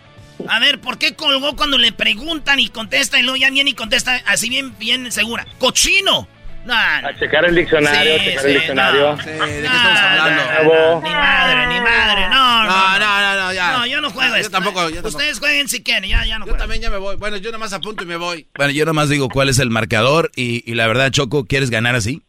A 0.49 0.59
ver, 0.59 0.81
¿por 0.81 0.99
qué 0.99 1.15
colgó 1.15 1.55
cuando 1.55 1.79
le 1.79 1.93
preguntan 1.93 2.59
y 2.59 2.69
contesta 2.69 3.19
y 3.19 3.23
luego 3.23 3.37
ya 3.37 3.51
viene 3.51 3.71
y 3.71 3.75
contesta 3.75 4.21
así 4.27 4.49
bien, 4.49 4.77
bien 4.79 5.13
segura? 5.13 5.47
¡Cochino! 5.59 6.27
No, 6.65 6.75
no. 7.03 7.09
A 7.09 7.19
checar 7.19 7.45
el 7.45 7.57
diccionario, 7.57 8.19
Sí, 8.19 8.25
checar 8.25 8.43
sí, 8.43 8.49
el 8.49 8.55
diccionario. 8.55 9.01
no. 9.11 9.17
¿De 9.17 9.25
qué 9.25 9.65
estamos 9.67 9.99
hablando? 10.01 10.43
Nuevo. 10.63 11.01
Ni 11.03 11.11
madre, 11.11 11.67
ni 11.67 11.81
madre. 11.81 12.29
No, 12.29 12.65
no, 12.65 12.71
No, 12.71 12.99
no, 12.99 13.21
no, 13.21 13.37
no, 13.43 13.53
ya. 13.53 13.73
No, 13.79 13.87
yo 13.87 14.01
no 14.01 14.11
juego 14.11 14.31
Yo 14.37 14.41
esto. 14.41 14.51
tampoco, 14.53 14.89
yo 14.89 14.95
tampoco. 14.97 15.09
Ustedes 15.17 15.39
jueguen 15.41 15.69
si 15.69 15.83
quieren, 15.83 16.09
ya, 16.09 16.25
ya 16.25 16.39
no 16.39 16.47
Yo 16.47 16.53
juego. 16.53 16.59
también 16.59 16.81
ya 16.83 16.91
me 16.91 16.99
voy. 16.99 17.17
Bueno, 17.17 17.37
yo 17.39 17.51
nomás 17.51 17.73
apunto 17.73 18.05
y 18.05 18.07
me 18.07 18.17
voy. 18.17 18.47
Bueno, 18.57 18.71
yo 18.73 18.85
nomás 18.85 19.09
digo 19.09 19.29
cuál 19.29 19.49
es 19.49 19.59
el 19.59 19.71
marcador 19.71 20.31
y, 20.37 20.63
y 20.71 20.75
la 20.77 20.87
verdad, 20.87 21.11
Choco, 21.11 21.45
¿quieres 21.47 21.71
ganar 21.71 21.97
así? 21.97 22.23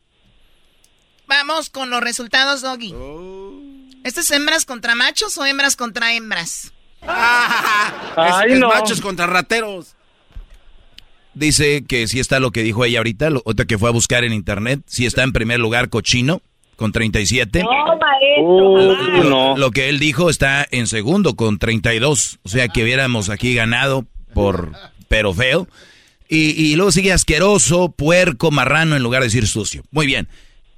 Vamos 1.28 1.70
con 1.70 1.90
los 1.90 2.02
resultados, 2.02 2.62
Doggy. 2.62 2.94
¿Esto 4.04 4.20
es 4.22 4.32
hembras 4.32 4.66
contra 4.66 4.96
machos 4.96 5.38
o 5.38 5.46
hembras 5.46 5.76
contra 5.76 6.14
hembras? 6.14 6.74
Ay, 7.06 8.48
es, 8.50 8.54
es 8.56 8.60
no. 8.60 8.70
machos 8.70 9.00
contra 9.02 9.28
rateros. 9.28 9.96
Dice 11.34 11.84
que 11.88 12.08
sí 12.08 12.20
está 12.20 12.40
lo 12.40 12.52
que 12.52 12.64
dijo 12.64 12.86
ella 12.86 13.00
ahorita, 13.00 13.30
lo, 13.30 13.42
otra 13.46 13.66
que 13.66 13.78
fue 13.78 13.90
a 13.90 13.92
buscar 13.92 14.24
en 14.24 14.34
internet, 14.34 14.82
sí 14.86 15.06
está 15.06 15.24
en 15.24 15.34
primer 15.34 15.60
lugar 15.60 15.90
Cochino, 15.90 16.42
con 16.76 16.92
37. 16.92 17.64
No, 17.64 17.70
maestro. 17.98 19.54
Uh. 19.54 19.58
Lo 19.58 19.72
que 19.72 19.90
él 19.90 20.00
dijo 20.00 20.30
está 20.30 20.68
en 20.70 20.88
segundo 20.88 21.36
con 21.36 21.60
32. 21.60 22.40
O 22.44 22.50
sea 22.50 22.68
que 22.68 22.84
hubiéramos 22.84 23.30
aquí 23.30 23.54
ganado 23.54 24.06
por 24.34 24.72
pero 25.08 25.34
feo. 25.34 25.68
Y, 26.30 26.52
y 26.52 26.76
luego 26.76 26.92
sigue 26.92 27.14
asqueroso, 27.14 27.92
puerco, 27.92 28.50
marrano 28.50 28.96
en 28.96 29.04
lugar 29.04 29.22
de 29.22 29.28
decir 29.28 29.48
sucio. 29.48 29.84
Muy 29.92 30.08
bien. 30.08 30.28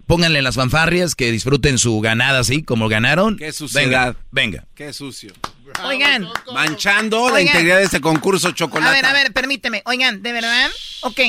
Pónganle 0.05 0.41
las 0.41 0.55
fanfarrias 0.55 1.15
que 1.15 1.31
disfruten 1.31 1.79
su 1.79 1.99
ganada 2.01 2.39
así 2.39 2.61
como 2.61 2.89
ganaron. 2.89 3.37
Qué 3.37 3.51
suciedad. 3.51 3.85
Venga, 3.85 4.15
venga. 4.31 4.67
Qué 4.75 4.93
sucio. 4.93 5.33
Oigan. 5.83 6.27
Manchando 6.53 7.29
la 7.29 7.41
integridad 7.41 7.77
de 7.77 7.83
este 7.83 8.01
concurso 8.01 8.51
chocolate. 8.51 8.89
A 8.89 8.93
ver, 8.93 9.05
a 9.05 9.13
ver, 9.13 9.33
permíteme. 9.33 9.81
Oigan, 9.85 10.21
¿de 10.21 10.31
verdad? 10.31 10.69
Ok, 11.01 11.19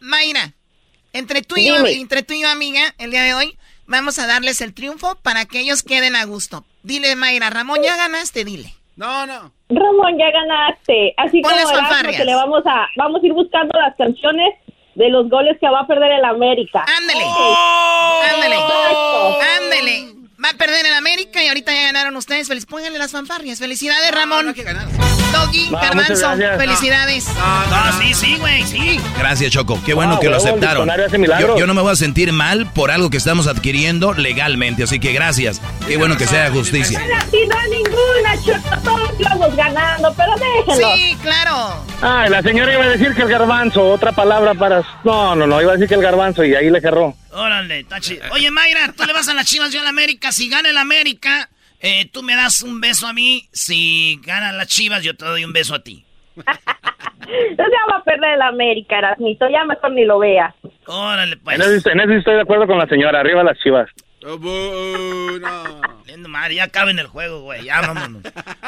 Mayra, 0.00 0.52
entre 1.12 1.42
tú, 1.42 1.56
y 1.56 1.66
yo, 1.66 1.86
entre 1.86 2.22
tú 2.22 2.34
y 2.34 2.42
yo, 2.42 2.48
amiga, 2.48 2.94
el 2.98 3.10
día 3.10 3.22
de 3.22 3.34
hoy, 3.34 3.58
vamos 3.86 4.18
a 4.18 4.26
darles 4.26 4.60
el 4.60 4.74
triunfo 4.74 5.16
para 5.22 5.44
que 5.46 5.60
ellos 5.60 5.82
queden 5.82 6.16
a 6.16 6.24
gusto. 6.24 6.64
Dile, 6.82 7.16
Mayra, 7.16 7.50
Ramón, 7.50 7.82
ya 7.82 7.96
ganaste, 7.96 8.44
dile. 8.44 8.74
No, 8.96 9.26
no. 9.26 9.52
Ramón, 9.68 10.18
ya 10.18 10.30
ganaste. 10.30 11.14
Así 11.16 11.42
Pon 11.42 11.52
como 11.52 11.70
Erasmo, 11.70 12.10
que 12.10 12.24
le 12.24 12.34
vamos 12.34 12.62
a, 12.66 12.88
vamos 12.96 13.22
a 13.22 13.26
ir 13.26 13.32
buscando 13.32 13.78
las 13.78 13.94
canciones 13.96 14.54
de 14.94 15.10
los 15.10 15.28
goles 15.28 15.58
que 15.60 15.68
va 15.68 15.80
a 15.80 15.86
perder 15.86 16.12
el 16.12 16.24
América. 16.24 16.84
Ándele. 16.98 17.24
Ándele. 18.34 18.56
Ándele. 19.58 20.16
Va 20.42 20.50
a 20.50 20.56
perder 20.58 20.86
en 20.86 20.92
América 20.94 21.35
y 21.46 21.48
ahorita 21.48 21.72
ya 21.72 21.82
ganaron 21.84 22.16
ustedes. 22.16 22.48
Feliz, 22.48 22.66
pónganle 22.66 22.98
las 22.98 23.12
fanfarrias. 23.12 23.60
Felicidades, 23.60 24.10
Ramón. 24.10 24.44
No 24.46 24.48
hay 24.50 24.54
que 24.54 24.64
ganar. 24.64 24.88
Doggy, 25.32 25.70
No, 25.70 25.78
Garbanzo, 25.80 26.30
felicidades. 26.58 27.26
No, 27.70 28.00
sí, 28.02 28.14
sí, 28.14 28.36
güey, 28.38 28.64
sí. 28.64 29.00
Gracias, 29.18 29.52
Choco. 29.52 29.80
Qué 29.84 29.94
bueno 29.94 30.14
Ah, 30.14 30.20
que 30.20 30.28
lo 30.28 30.36
aceptaron. 30.36 30.88
Yo, 31.40 31.56
yo 31.58 31.66
no 31.66 31.74
me 31.74 31.82
voy 31.82 31.92
a 31.92 31.96
sentir 31.96 32.32
mal 32.32 32.70
por 32.72 32.90
algo 32.90 33.10
que 33.10 33.16
estamos 33.16 33.46
adquiriendo 33.46 34.12
legalmente. 34.14 34.82
Así 34.82 34.98
que 34.98 35.12
gracias. 35.12 35.60
Qué 35.86 35.96
bueno 35.96 36.16
que 36.16 36.26
sea 36.26 36.50
justicia. 36.50 36.98
No 37.00 37.56
ninguna, 37.70 38.36
Choco. 38.44 38.76
Todos 38.82 39.10
vamos 39.20 39.54
ganando, 39.56 40.12
pero 40.16 40.32
déjenlo. 40.66 40.94
Sí, 40.96 41.16
claro. 41.22 41.84
Ay, 42.02 42.28
la 42.28 42.42
señora 42.42 42.72
iba 42.72 42.84
a 42.84 42.88
decir 42.90 43.14
que 43.14 43.22
el 43.22 43.28
garbanzo, 43.28 43.90
otra 43.90 44.12
palabra 44.12 44.54
para... 44.54 44.82
No, 45.02 45.34
no, 45.34 45.46
no, 45.46 45.62
iba 45.62 45.72
a 45.72 45.74
decir 45.74 45.88
que 45.88 45.94
el 45.94 46.02
garbanzo 46.02 46.44
y 46.44 46.54
ahí 46.54 46.68
le 46.70 46.80
cerró. 46.80 47.14
Órale, 47.32 47.86
chido. 48.00 48.22
Oye, 48.32 48.50
Mayra, 48.50 48.92
tú 48.96 49.04
le 49.04 49.12
vas 49.14 49.28
a 49.28 49.34
las 49.34 49.46
chivas, 49.46 49.72
yo 49.72 49.80
a 49.80 49.84
la 49.84 49.88
América. 49.90 50.30
Si 50.30 50.50
gana 50.50 50.68
el 50.68 50.76
América, 50.76 51.48
eh, 51.80 52.08
tú 52.12 52.22
me 52.22 52.36
das 52.36 52.62
un 52.62 52.80
beso 52.80 53.06
a 53.06 53.12
mí. 53.12 53.48
Si 53.50 54.20
ganan 54.24 54.58
las 54.58 54.68
chivas, 54.68 55.02
yo 55.02 55.16
te 55.16 55.24
doy 55.24 55.44
un 55.44 55.52
beso 55.52 55.74
a 55.74 55.82
ti. 55.82 56.04
Entonces 56.36 57.72
ya 57.72 57.92
va 57.92 57.98
a 57.98 58.04
perder 58.04 58.34
el 58.34 58.42
América, 58.42 58.98
Erasmito. 58.98 59.48
Ya 59.48 59.64
mejor 59.64 59.92
ni 59.92 60.04
lo 60.04 60.18
vea. 60.18 60.54
Órale, 60.86 61.36
pues. 61.38 61.56
En 61.56 61.62
eso, 61.62 61.90
en 61.90 62.00
eso 62.00 62.12
estoy 62.12 62.34
de 62.34 62.42
acuerdo 62.42 62.66
con 62.66 62.78
la 62.78 62.86
señora, 62.86 63.20
arriba 63.20 63.42
las 63.42 63.58
chivas. 63.58 63.88
Oh. 64.28 65.38
Lindo 66.04 66.28
madre, 66.28 66.56
ya 66.56 66.64
acaben 66.64 66.98
el 66.98 67.06
juego, 67.06 67.42
güey. 67.42 67.64
Ya 67.64 67.80
vámonos. 67.80 68.22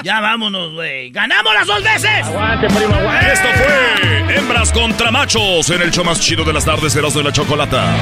ya 0.05 0.21
vámonos, 0.21 0.73
güey. 0.75 1.11
¡Ganamos 1.11 1.53
las 1.53 1.67
dos 1.67 1.83
veces! 1.83 2.27
Aguante, 2.27 2.69
primo, 2.69 2.95
aguante. 2.95 3.33
Esto 3.33 3.49
fue 3.55 4.37
Hembras 4.37 4.73
contra 4.73 5.11
Machos 5.11 5.71
en 5.71 5.83
el 5.83 5.91
show 5.91 6.05
más 6.05 6.21
chido 6.21 6.45
de 6.45 6.53
las 6.53 6.65
tardes, 6.65 6.95
Erasmo 6.95 7.23
de 7.23 7.25
la 7.25 7.33
Chocolata. 7.33 7.97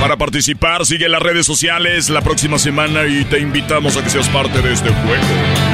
Para 0.00 0.16
participar, 0.16 0.84
sigue 0.84 1.06
en 1.06 1.12
las 1.12 1.22
redes 1.22 1.46
sociales 1.46 2.10
la 2.10 2.20
próxima 2.20 2.58
semana 2.58 3.06
y 3.06 3.24
te 3.24 3.38
invitamos 3.38 3.96
a 3.96 4.02
que 4.02 4.10
seas 4.10 4.28
parte 4.28 4.60
de 4.60 4.72
este 4.72 4.90
juego. 4.90 5.73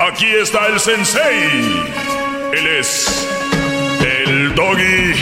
Aquí 0.00 0.24
está 0.24 0.66
el 0.68 0.80
sensei. 0.80 1.84
Él 2.54 2.66
es 2.66 3.28
el 4.00 4.54
doggy. 4.54 5.12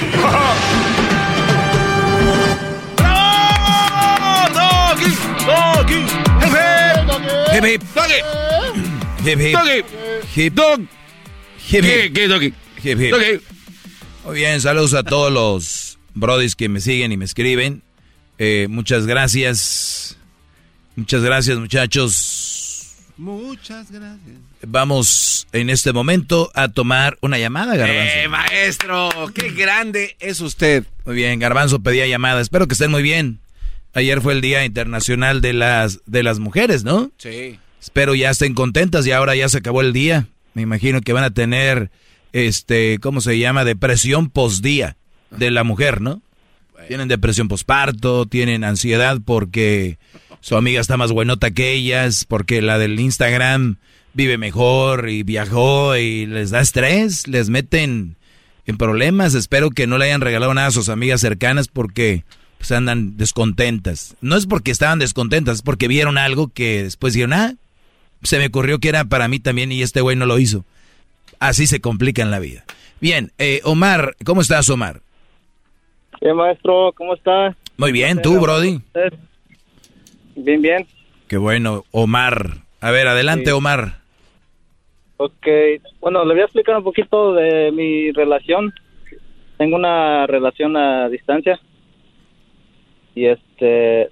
¡Doggy! 4.54 5.10
¡Doggy! 5.46 6.06
¡Hip, 7.56 7.64
hip! 7.64 7.82
¡Doggy! 7.92 8.20
¡Hip, 9.24 9.40
hip! 9.40 9.52
Doggy. 9.52 9.84
¡Hip, 10.36 10.54
dog! 10.54 10.80
¡Hip, 11.70 11.84
hip! 11.84 12.14
¿Qué, 12.14 12.28
doggy? 12.28 12.54
Hip, 12.84 13.00
hip. 13.00 13.10
Doggy. 13.10 13.40
Muy 14.24 14.36
bien, 14.36 14.60
saludos 14.60 14.94
a 14.94 15.02
todos 15.02 15.32
los 15.32 15.98
brodis 16.14 16.54
que 16.54 16.68
me 16.68 16.80
siguen 16.80 17.10
y 17.10 17.16
me 17.16 17.24
escriben. 17.24 17.82
Eh, 18.38 18.68
muchas 18.70 19.06
gracias. 19.06 20.16
Muchas 20.94 21.22
gracias, 21.22 21.58
muchachos. 21.58 22.94
Muchas 23.16 23.90
gracias. 23.90 24.47
Vamos 24.66 25.46
en 25.52 25.70
este 25.70 25.92
momento 25.92 26.50
a 26.54 26.68
tomar 26.68 27.16
una 27.20 27.38
llamada, 27.38 27.76
Garbanzo. 27.76 28.14
Eh, 28.14 28.28
maestro, 28.28 29.08
qué 29.34 29.50
grande 29.50 30.16
es 30.18 30.40
usted. 30.40 30.84
Muy 31.04 31.14
bien, 31.14 31.38
Garbanzo 31.38 31.80
pedía 31.80 32.06
llamada. 32.06 32.40
Espero 32.40 32.66
que 32.66 32.74
estén 32.74 32.90
muy 32.90 33.02
bien. 33.02 33.38
Ayer 33.94 34.20
fue 34.20 34.32
el 34.32 34.40
Día 34.40 34.64
Internacional 34.64 35.40
de 35.40 35.52
las, 35.52 36.00
de 36.06 36.22
las 36.22 36.40
Mujeres, 36.40 36.84
¿no? 36.84 37.10
Sí. 37.18 37.58
Espero 37.80 38.14
ya 38.14 38.30
estén 38.30 38.54
contentas 38.54 39.06
y 39.06 39.12
ahora 39.12 39.36
ya 39.36 39.48
se 39.48 39.58
acabó 39.58 39.80
el 39.80 39.92
día. 39.92 40.26
Me 40.54 40.62
imagino 40.62 41.00
que 41.00 41.12
van 41.12 41.24
a 41.24 41.30
tener, 41.30 41.90
este, 42.32 42.98
¿cómo 43.00 43.20
se 43.20 43.38
llama? 43.38 43.64
Depresión 43.64 44.28
postdía 44.28 44.96
de 45.30 45.50
la 45.50 45.62
mujer, 45.62 46.00
¿no? 46.00 46.20
Tienen 46.88 47.08
depresión 47.08 47.48
posparto, 47.48 48.26
tienen 48.26 48.64
ansiedad 48.64 49.18
porque 49.24 49.98
su 50.40 50.56
amiga 50.56 50.80
está 50.80 50.96
más 50.96 51.12
buenota 51.12 51.50
que 51.50 51.72
ellas, 51.72 52.24
porque 52.26 52.62
la 52.62 52.78
del 52.78 52.98
Instagram 52.98 53.78
vive 54.18 54.36
mejor 54.36 55.08
y 55.08 55.22
viajó 55.22 55.96
y 55.96 56.26
les 56.26 56.50
da 56.50 56.60
estrés, 56.60 57.28
les 57.28 57.50
meten 57.50 58.16
en 58.66 58.76
problemas. 58.76 59.34
Espero 59.34 59.70
que 59.70 59.86
no 59.86 59.96
le 59.96 60.06
hayan 60.06 60.20
regalado 60.20 60.52
nada 60.52 60.66
a 60.66 60.72
sus 60.72 60.88
amigas 60.88 61.20
cercanas 61.20 61.68
porque 61.68 62.24
pues 62.58 62.72
andan 62.72 63.16
descontentas. 63.16 64.16
No 64.20 64.34
es 64.36 64.46
porque 64.46 64.72
estaban 64.72 64.98
descontentas, 64.98 65.58
es 65.58 65.62
porque 65.62 65.86
vieron 65.86 66.18
algo 66.18 66.48
que 66.48 66.82
después 66.82 67.14
dijeron, 67.14 67.32
ah, 67.32 67.54
se 68.24 68.38
me 68.38 68.46
ocurrió 68.46 68.80
que 68.80 68.88
era 68.88 69.04
para 69.04 69.28
mí 69.28 69.38
también 69.38 69.70
y 69.70 69.82
este 69.82 70.00
güey 70.00 70.16
no 70.16 70.26
lo 70.26 70.40
hizo. 70.40 70.64
Así 71.38 71.68
se 71.68 71.80
complica 71.80 72.20
en 72.20 72.32
la 72.32 72.40
vida. 72.40 72.64
Bien, 73.00 73.30
eh, 73.38 73.60
Omar, 73.62 74.16
¿cómo 74.24 74.40
estás, 74.40 74.68
Omar? 74.68 75.00
Bien, 76.20 76.34
maestro, 76.34 76.92
¿cómo 76.96 77.14
está? 77.14 77.56
Muy 77.76 77.92
bien, 77.92 78.20
¿tú, 78.20 78.40
Brody? 78.40 78.80
Bien, 80.34 80.60
bien. 80.60 80.86
Qué 81.28 81.36
bueno, 81.36 81.84
Omar. 81.92 82.62
A 82.80 82.90
ver, 82.90 83.06
adelante, 83.06 83.46
Sí. 83.46 83.52
Omar. 83.52 83.97
Ok, 85.20 85.48
bueno, 85.98 86.24
le 86.24 86.32
voy 86.32 86.42
a 86.42 86.44
explicar 86.44 86.76
un 86.76 86.84
poquito 86.84 87.32
de 87.34 87.72
mi 87.72 88.12
relación. 88.12 88.72
Tengo 89.56 89.74
una 89.74 90.28
relación 90.28 90.76
a 90.76 91.08
distancia. 91.08 91.58
Y 93.16 93.26
este, 93.26 94.10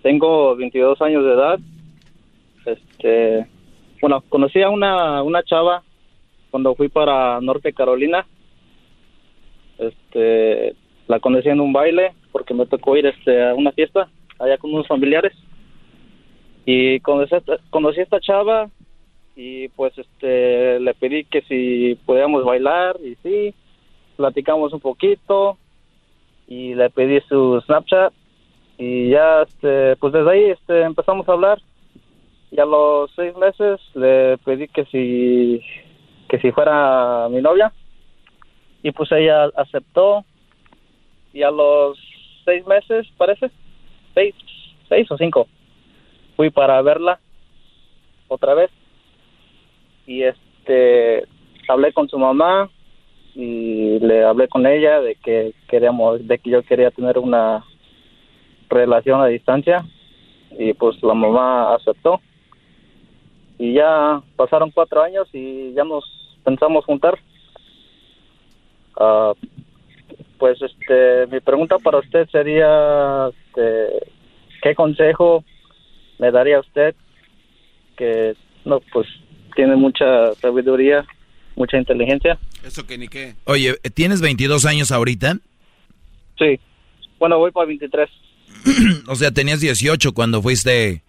tengo 0.00 0.56
22 0.56 1.02
años 1.02 1.24
de 1.24 1.32
edad. 1.34 1.58
Este, 2.64 3.46
bueno, 4.00 4.24
conocí 4.30 4.62
a 4.62 4.70
una, 4.70 5.22
una 5.22 5.42
chava 5.42 5.82
cuando 6.50 6.74
fui 6.74 6.88
para 6.88 7.38
Norte 7.42 7.74
Carolina. 7.74 8.26
Este, 9.76 10.74
la 11.06 11.20
conocí 11.20 11.50
en 11.50 11.60
un 11.60 11.74
baile 11.74 12.14
porque 12.32 12.54
me 12.54 12.64
tocó 12.64 12.96
ir 12.96 13.04
este, 13.04 13.46
a 13.46 13.54
una 13.54 13.72
fiesta 13.72 14.08
allá 14.38 14.56
con 14.56 14.72
unos 14.72 14.88
familiares. 14.88 15.34
Y 16.64 16.98
conocí, 17.00 17.34
conocí 17.68 18.00
a 18.00 18.04
esta 18.04 18.20
chava 18.20 18.70
y 19.36 19.68
pues 19.68 19.96
este 19.98 20.80
le 20.80 20.94
pedí 20.94 21.24
que 21.24 21.42
si 21.42 21.94
podíamos 22.06 22.42
bailar 22.44 22.96
y 23.04 23.16
sí, 23.16 23.54
platicamos 24.16 24.72
un 24.72 24.80
poquito 24.80 25.58
y 26.48 26.74
le 26.74 26.88
pedí 26.88 27.20
su 27.28 27.60
Snapchat 27.66 28.14
y 28.78 29.10
ya 29.10 29.42
este 29.42 29.96
pues 29.96 30.14
desde 30.14 30.30
ahí 30.30 30.44
este 30.46 30.82
empezamos 30.82 31.28
a 31.28 31.32
hablar. 31.32 31.60
Y 32.50 32.60
a 32.60 32.64
los 32.64 33.10
seis 33.14 33.36
meses 33.36 33.80
le 33.94 34.38
pedí 34.38 34.68
que 34.68 34.86
si 34.86 35.60
que 36.28 36.40
si 36.40 36.50
fuera 36.52 37.28
mi 37.30 37.42
novia 37.42 37.72
y 38.82 38.90
pues 38.92 39.12
ella 39.12 39.50
aceptó. 39.54 40.24
Y 41.34 41.42
a 41.42 41.50
los 41.50 41.98
seis 42.46 42.66
meses 42.66 43.06
parece 43.18 43.50
seis 44.14 44.34
seis 44.88 45.10
o 45.10 45.18
cinco 45.18 45.46
fui 46.36 46.48
para 46.48 46.80
verla 46.80 47.20
otra 48.28 48.54
vez 48.54 48.70
y 50.06 50.22
este 50.22 51.26
hablé 51.68 51.92
con 51.92 52.08
su 52.08 52.18
mamá 52.18 52.70
y 53.34 53.98
le 53.98 54.24
hablé 54.24 54.48
con 54.48 54.66
ella 54.66 55.00
de 55.00 55.16
que 55.16 55.52
queríamos 55.68 56.26
de 56.26 56.38
que 56.38 56.50
yo 56.50 56.62
quería 56.62 56.90
tener 56.90 57.18
una 57.18 57.64
relación 58.70 59.20
a 59.20 59.26
distancia 59.26 59.84
y 60.58 60.72
pues 60.74 61.02
la 61.02 61.14
mamá 61.14 61.74
aceptó. 61.74 62.20
Y 63.58 63.74
ya 63.74 64.22
pasaron 64.36 64.70
cuatro 64.70 65.02
años 65.02 65.28
y 65.32 65.72
ya 65.72 65.84
nos 65.84 66.04
pensamos 66.44 66.84
juntar. 66.84 67.18
Ah, 68.98 69.32
pues 70.38 70.60
este 70.60 71.26
mi 71.28 71.40
pregunta 71.40 71.78
para 71.78 71.98
usted 71.98 72.28
sería 72.28 73.28
este, 73.28 74.10
qué 74.62 74.74
consejo 74.74 75.44
me 76.18 76.30
daría 76.30 76.60
usted 76.60 76.94
que 77.96 78.34
no 78.64 78.80
pues 78.92 79.06
tiene 79.56 79.74
mucha 79.74 80.32
sabiduría 80.40 81.04
mucha 81.56 81.78
inteligencia 81.78 82.38
Eso 82.64 82.86
que 82.86 82.98
ni 82.98 83.08
qué. 83.08 83.34
Oye, 83.44 83.76
¿tienes 83.94 84.20
22 84.20 84.64
años 84.66 84.92
ahorita? 84.92 85.38
sí 86.38 86.60
bueno 87.18 87.38
voy 87.38 87.50
para 87.50 87.66
23 87.66 88.08
o 89.08 89.16
sea, 89.16 89.30
tenías 89.32 89.60
18 89.60 90.12
cuando 90.12 90.40
fuiste 90.42 91.02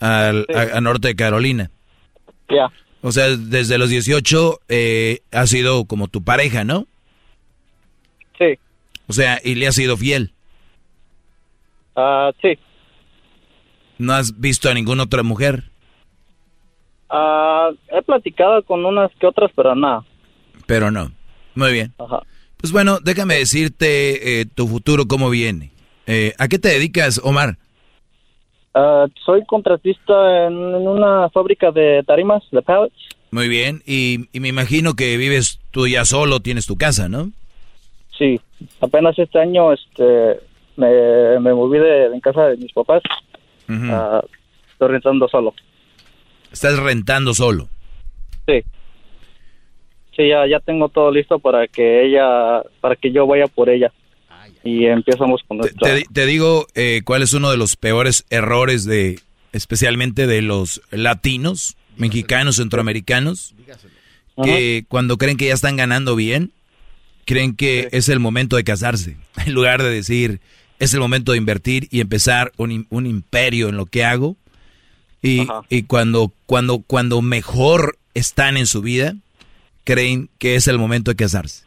al- 0.00 0.46
a, 0.54 0.76
a 0.76 0.80
Norte 0.80 1.08
de 1.08 1.16
Carolina. 1.16 1.70
ya 2.48 2.68
O 3.02 3.12
sea, 3.12 3.28
desde 3.36 3.78
los 3.78 3.88
18 3.90 4.60
eh, 4.68 5.20
ha 5.32 5.46
sido 5.46 5.84
como 5.86 6.08
tu 6.08 6.22
pareja, 6.22 6.64
¿no? 6.64 6.86
Sí. 8.38 8.58
O 9.06 9.12
sea, 9.12 9.40
y 9.42 9.54
le 9.56 9.66
has 9.66 9.74
sido 9.74 9.96
fiel. 9.96 10.32
Ah, 11.96 12.30
sí 12.40 12.58
¿No 13.98 14.12
has 14.14 14.38
visto 14.40 14.70
a 14.70 14.74
ninguna 14.74 15.02
otra 15.04 15.22
mujer? 15.22 15.69
Ah, 17.10 17.70
he 17.88 18.02
platicado 18.02 18.62
con 18.62 18.84
unas 18.84 19.10
que 19.18 19.26
otras 19.26 19.50
pero 19.54 19.74
nada 19.74 20.04
Pero 20.66 20.90
no. 20.90 21.10
Muy 21.54 21.72
bien. 21.72 21.92
Ajá. 21.98 22.22
Pues 22.56 22.72
bueno, 22.72 22.98
déjame 23.02 23.34
decirte 23.34 24.40
eh, 24.40 24.46
tu 24.46 24.68
futuro 24.68 25.06
cómo 25.06 25.30
viene. 25.30 25.72
Eh, 26.06 26.34
¿A 26.38 26.48
qué 26.48 26.58
te 26.58 26.68
dedicas, 26.68 27.20
Omar? 27.24 27.56
Ah, 28.74 29.06
soy 29.24 29.44
contratista 29.46 30.46
en, 30.46 30.52
en 30.52 30.88
una 30.88 31.28
fábrica 31.30 31.72
de 31.72 32.04
tarimas 32.06 32.42
de 32.52 32.62
pallets 32.62 32.94
Muy 33.32 33.48
bien. 33.48 33.82
Y, 33.86 34.28
y 34.32 34.40
me 34.40 34.48
imagino 34.48 34.94
que 34.94 35.16
vives 35.16 35.58
tú 35.72 35.88
ya 35.88 36.04
solo, 36.04 36.40
tienes 36.40 36.66
tu 36.66 36.76
casa, 36.76 37.08
¿no? 37.08 37.32
sí 38.20 38.38
apenas 38.80 39.18
este 39.18 39.40
año 39.40 39.72
este 39.72 40.40
me, 40.76 41.40
me 41.40 41.54
moví 41.54 41.78
de, 41.78 42.06
en 42.06 42.20
casa 42.20 42.46
de 42.46 42.56
mis 42.58 42.72
papás. 42.72 43.02
Ah, 43.68 44.22
estoy 44.72 44.88
rentando 44.88 45.28
solo 45.28 45.54
Estás 46.52 46.78
rentando 46.78 47.34
solo. 47.34 47.68
Sí. 48.46 48.62
Sí, 50.16 50.28
ya, 50.28 50.46
ya 50.46 50.60
tengo 50.60 50.88
todo 50.88 51.10
listo 51.10 51.38
para 51.38 51.66
que 51.68 52.04
ella, 52.06 52.62
para 52.80 52.96
que 52.96 53.12
yo 53.12 53.26
vaya 53.26 53.46
por 53.46 53.70
ella. 53.70 53.92
Y 54.62 54.86
empezamos 54.86 55.42
con 55.46 55.58
nuestra... 55.58 55.94
Te, 55.94 56.04
te 56.12 56.26
digo 56.26 56.66
eh, 56.74 57.02
cuál 57.04 57.22
es 57.22 57.32
uno 57.32 57.50
de 57.50 57.56
los 57.56 57.76
peores 57.76 58.26
errores 58.28 58.84
de, 58.84 59.18
especialmente 59.52 60.26
de 60.26 60.42
los 60.42 60.82
latinos, 60.90 61.76
mexicanos, 61.96 62.56
centroamericanos, 62.56 63.54
que 64.42 64.84
cuando 64.88 65.16
creen 65.16 65.36
que 65.36 65.46
ya 65.46 65.54
están 65.54 65.76
ganando 65.76 66.16
bien, 66.16 66.52
creen 67.26 67.54
que 67.54 67.88
es 67.92 68.08
el 68.08 68.20
momento 68.20 68.56
de 68.56 68.64
casarse, 68.64 69.16
en 69.46 69.54
lugar 69.54 69.82
de 69.82 69.90
decir, 69.90 70.40
es 70.78 70.94
el 70.94 71.00
momento 71.00 71.32
de 71.32 71.38
invertir 71.38 71.88
y 71.90 72.00
empezar 72.00 72.52
un, 72.56 72.86
un 72.90 73.06
imperio 73.06 73.68
en 73.68 73.76
lo 73.76 73.86
que 73.86 74.04
hago. 74.04 74.36
Y, 75.22 75.46
y 75.68 75.82
cuando, 75.82 76.32
cuando, 76.46 76.78
cuando 76.86 77.20
mejor 77.22 77.98
están 78.14 78.56
en 78.56 78.66
su 78.66 78.80
vida, 78.82 79.14
creen 79.84 80.30
que 80.38 80.54
es 80.54 80.66
el 80.68 80.78
momento 80.78 81.10
de 81.10 81.16
casarse. 81.16 81.64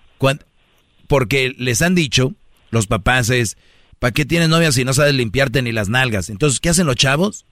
Porque 1.08 1.54
les 1.58 1.82
han 1.82 1.96
dicho, 1.96 2.34
los 2.72 2.88
papás 2.88 3.30
es, 3.30 3.58
¿para 4.00 4.12
qué 4.14 4.26
tienes 4.26 4.50
novia 4.50 4.72
si 4.72 4.86
no 4.86 4.94
sabes 4.94 5.14
limpiarte 5.14 5.62
ni 5.62 5.72
las 5.72 5.90
nalgas? 5.90 6.30
Entonces, 6.30 6.60
¿qué 6.60 6.70
hacen 6.70 6.88
los 6.88 6.96
chavos? 6.96 7.46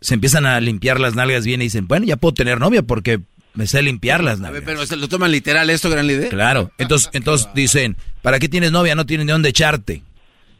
Se 0.00 0.14
empiezan 0.14 0.46
a 0.46 0.58
limpiar 0.60 0.98
las 0.98 1.14
nalgas 1.14 1.44
bien 1.44 1.60
y 1.60 1.64
dicen, 1.64 1.86
bueno, 1.86 2.06
ya 2.06 2.16
puedo 2.16 2.34
tener 2.34 2.58
novia 2.58 2.82
porque 2.82 3.20
me 3.54 3.66
sé 3.66 3.82
limpiar 3.82 4.24
las 4.24 4.38
A 4.38 4.42
nalgas. 4.42 4.52
ver, 4.52 4.64
pero 4.64 4.86
¿se 4.86 4.96
lo 4.96 5.08
toman 5.08 5.30
literal 5.30 5.68
esto, 5.70 5.90
gran 5.90 6.06
líder? 6.06 6.30
Claro. 6.30 6.72
Entonces, 6.78 7.10
entonces 7.12 7.48
dicen, 7.54 7.96
¿para 8.22 8.38
qué 8.38 8.48
tienes 8.48 8.72
novia? 8.72 8.94
No 8.94 9.06
tienes 9.06 9.26
ni 9.26 9.32
dónde 9.32 9.50
echarte. 9.50 10.02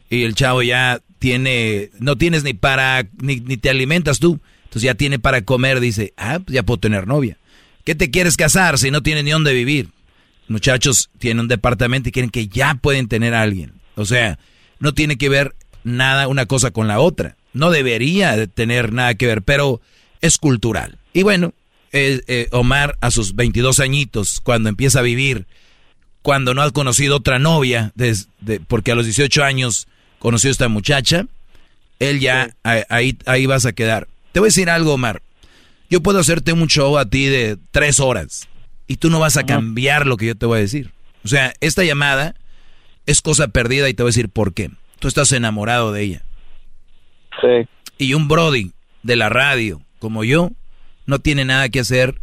Y 0.09 0.23
el 0.23 0.35
chavo 0.35 0.61
ya 0.61 1.01
tiene, 1.19 1.89
no 1.99 2.17
tienes 2.17 2.43
ni 2.43 2.53
para, 2.53 3.07
ni, 3.21 3.37
ni 3.39 3.57
te 3.57 3.69
alimentas 3.69 4.19
tú. 4.19 4.39
Entonces 4.71 4.83
ya 4.83 4.95
tiene 4.95 5.19
para 5.19 5.41
comer, 5.41 5.81
dice, 5.81 6.13
ah, 6.15 6.39
pues 6.39 6.55
ya 6.55 6.63
puedo 6.63 6.79
tener 6.79 7.05
novia. 7.05 7.37
¿Qué 7.83 7.93
te 7.93 8.09
quieres 8.09 8.37
casar 8.37 8.79
si 8.79 8.89
no 8.89 9.03
tienes 9.03 9.25
ni 9.25 9.31
dónde 9.31 9.53
vivir? 9.53 9.89
Muchachos 10.47 11.09
tienen 11.19 11.41
un 11.41 11.47
departamento 11.49 12.07
y 12.07 12.13
quieren 12.13 12.29
que 12.29 12.47
ya 12.47 12.75
pueden 12.75 13.09
tener 13.09 13.33
a 13.33 13.41
alguien. 13.41 13.73
O 13.95 14.05
sea, 14.05 14.39
no 14.79 14.93
tiene 14.93 15.17
que 15.17 15.27
ver 15.27 15.55
nada 15.83 16.29
una 16.29 16.45
cosa 16.45 16.71
con 16.71 16.87
la 16.87 17.01
otra. 17.01 17.35
No 17.51 17.69
debería 17.69 18.37
de 18.37 18.47
tener 18.47 18.93
nada 18.93 19.13
que 19.15 19.27
ver, 19.27 19.41
pero 19.41 19.81
es 20.21 20.37
cultural. 20.37 20.99
Y 21.11 21.23
bueno, 21.23 21.53
eh, 21.91 22.21
eh, 22.27 22.47
Omar 22.51 22.97
a 23.01 23.11
sus 23.11 23.35
22 23.35 23.81
añitos, 23.81 24.39
cuando 24.39 24.69
empieza 24.69 24.99
a 24.99 25.03
vivir, 25.03 25.47
cuando 26.21 26.53
no 26.53 26.61
ha 26.61 26.71
conocido 26.71 27.17
otra 27.17 27.39
novia, 27.39 27.91
desde, 27.95 28.61
porque 28.65 28.93
a 28.93 28.95
los 28.95 29.03
18 29.03 29.43
años 29.43 29.89
conoció 30.17 30.49
a 30.49 30.51
esta 30.51 30.69
muchacha, 30.69 31.25
él 31.99 32.21
ya 32.21 32.55
ahí 32.63 33.45
vas 33.47 33.65
a 33.65 33.73
quedar. 33.73 34.07
Te 34.31 34.39
voy 34.39 34.47
a 34.47 34.49
decir 34.49 34.69
algo, 34.69 34.93
Omar. 34.93 35.21
Yo 35.89 36.01
puedo 36.01 36.19
hacerte 36.19 36.53
un 36.53 36.67
show 36.67 36.97
a 36.97 37.05
ti 37.05 37.25
de 37.25 37.57
tres 37.71 37.99
horas 37.99 38.47
y 38.87 38.97
tú 38.97 39.09
no 39.09 39.19
vas 39.19 39.37
a 39.37 39.45
cambiar 39.45 40.07
lo 40.07 40.17
que 40.17 40.27
yo 40.27 40.35
te 40.35 40.45
voy 40.45 40.59
a 40.59 40.61
decir. 40.61 40.91
O 41.23 41.27
sea, 41.27 41.53
esta 41.59 41.83
llamada 41.83 42.35
es 43.05 43.21
cosa 43.21 43.49
perdida 43.49 43.89
y 43.89 43.93
te 43.93 44.03
voy 44.03 44.09
a 44.09 44.13
decir 44.13 44.29
por 44.29 44.53
qué. 44.53 44.71
Tú 44.99 45.07
estás 45.07 45.31
enamorado 45.33 45.91
de 45.91 46.01
ella. 46.03 46.25
Sí. 47.41 47.67
Y 47.97 48.13
un 48.13 48.27
Brody 48.27 48.71
de 49.03 49.15
la 49.15 49.29
radio 49.29 49.81
como 49.99 50.23
yo 50.23 50.51
no 51.05 51.19
tiene 51.19 51.43
nada 51.45 51.69
que 51.69 51.81
hacer 51.81 52.21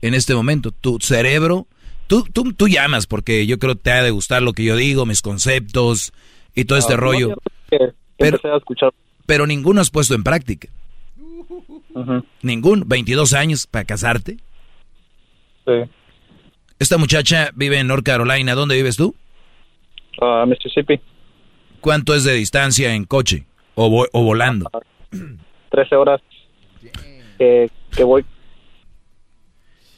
en 0.00 0.14
este 0.14 0.34
momento. 0.34 0.72
Tu 0.72 0.98
cerebro, 1.00 1.66
tú, 2.06 2.24
tú, 2.24 2.54
tú 2.54 2.68
llamas 2.68 3.06
porque 3.06 3.46
yo 3.46 3.58
creo 3.58 3.74
que 3.76 3.82
te 3.82 3.92
ha 3.92 4.02
de 4.02 4.10
gustar 4.10 4.42
lo 4.42 4.52
que 4.54 4.64
yo 4.64 4.76
digo, 4.76 5.04
mis 5.04 5.20
conceptos 5.22 6.12
y 6.54 6.64
todo 6.64 6.78
este 6.78 6.94
Ah, 6.94 6.96
no, 6.96 7.02
rollo. 7.02 7.36
que 7.68 7.76
a 8.24 8.56
escuchar. 8.56 8.92
Pero 9.26 9.46
ninguno 9.46 9.80
has 9.80 9.90
puesto 9.90 10.14
en 10.14 10.22
práctica. 10.24 10.68
Ujú. 11.94 12.24
Ninguno. 12.42 12.84
22 12.86 13.32
años 13.34 13.66
para 13.66 13.84
casarte. 13.84 14.36
Sí. 15.66 15.72
Esta 16.78 16.98
muchacha 16.98 17.50
vive 17.54 17.78
en 17.78 17.86
North 17.88 18.04
Carolina. 18.04 18.54
¿Dónde 18.54 18.76
vives 18.76 18.96
tú? 18.96 19.14
Ah, 20.20 20.44
Mississippi. 20.46 21.00
¿Cuánto 21.80 22.14
es 22.14 22.24
de 22.24 22.34
distancia 22.34 22.94
en 22.94 23.04
coche 23.04 23.46
o, 23.74 23.88
vo- 23.90 24.08
o 24.12 24.22
volando? 24.22 24.70
13 25.70 25.96
horas 25.96 26.20
que, 27.38 27.70
que 27.90 28.04
voy. 28.04 28.24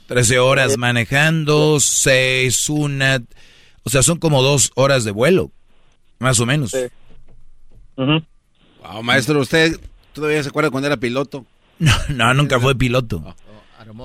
13 0.07 0.39
horas 0.39 0.77
manejando, 0.79 1.81
6, 1.81 2.69
una... 2.71 3.23
O 3.85 3.91
sea, 3.91 4.03
son 4.03 4.19
como 4.19 4.43
dos 4.43 4.71
horas 4.75 5.05
de 5.05 5.11
vuelo. 5.11 5.51
Más 6.19 6.39
o 6.41 6.47
menos. 6.47 6.71
Sí. 6.71 6.79
Wow, 7.97 9.03
maestro, 9.03 9.41
¿usted 9.41 9.77
todavía 10.13 10.43
se 10.43 10.49
acuerda 10.51 10.71
cuando 10.71 10.87
era 10.87 10.97
piloto? 10.99 11.47
No, 11.83 11.93
no 12.15 12.35
nunca 12.35 12.61
fue 12.61 12.75
piloto. 12.77 13.23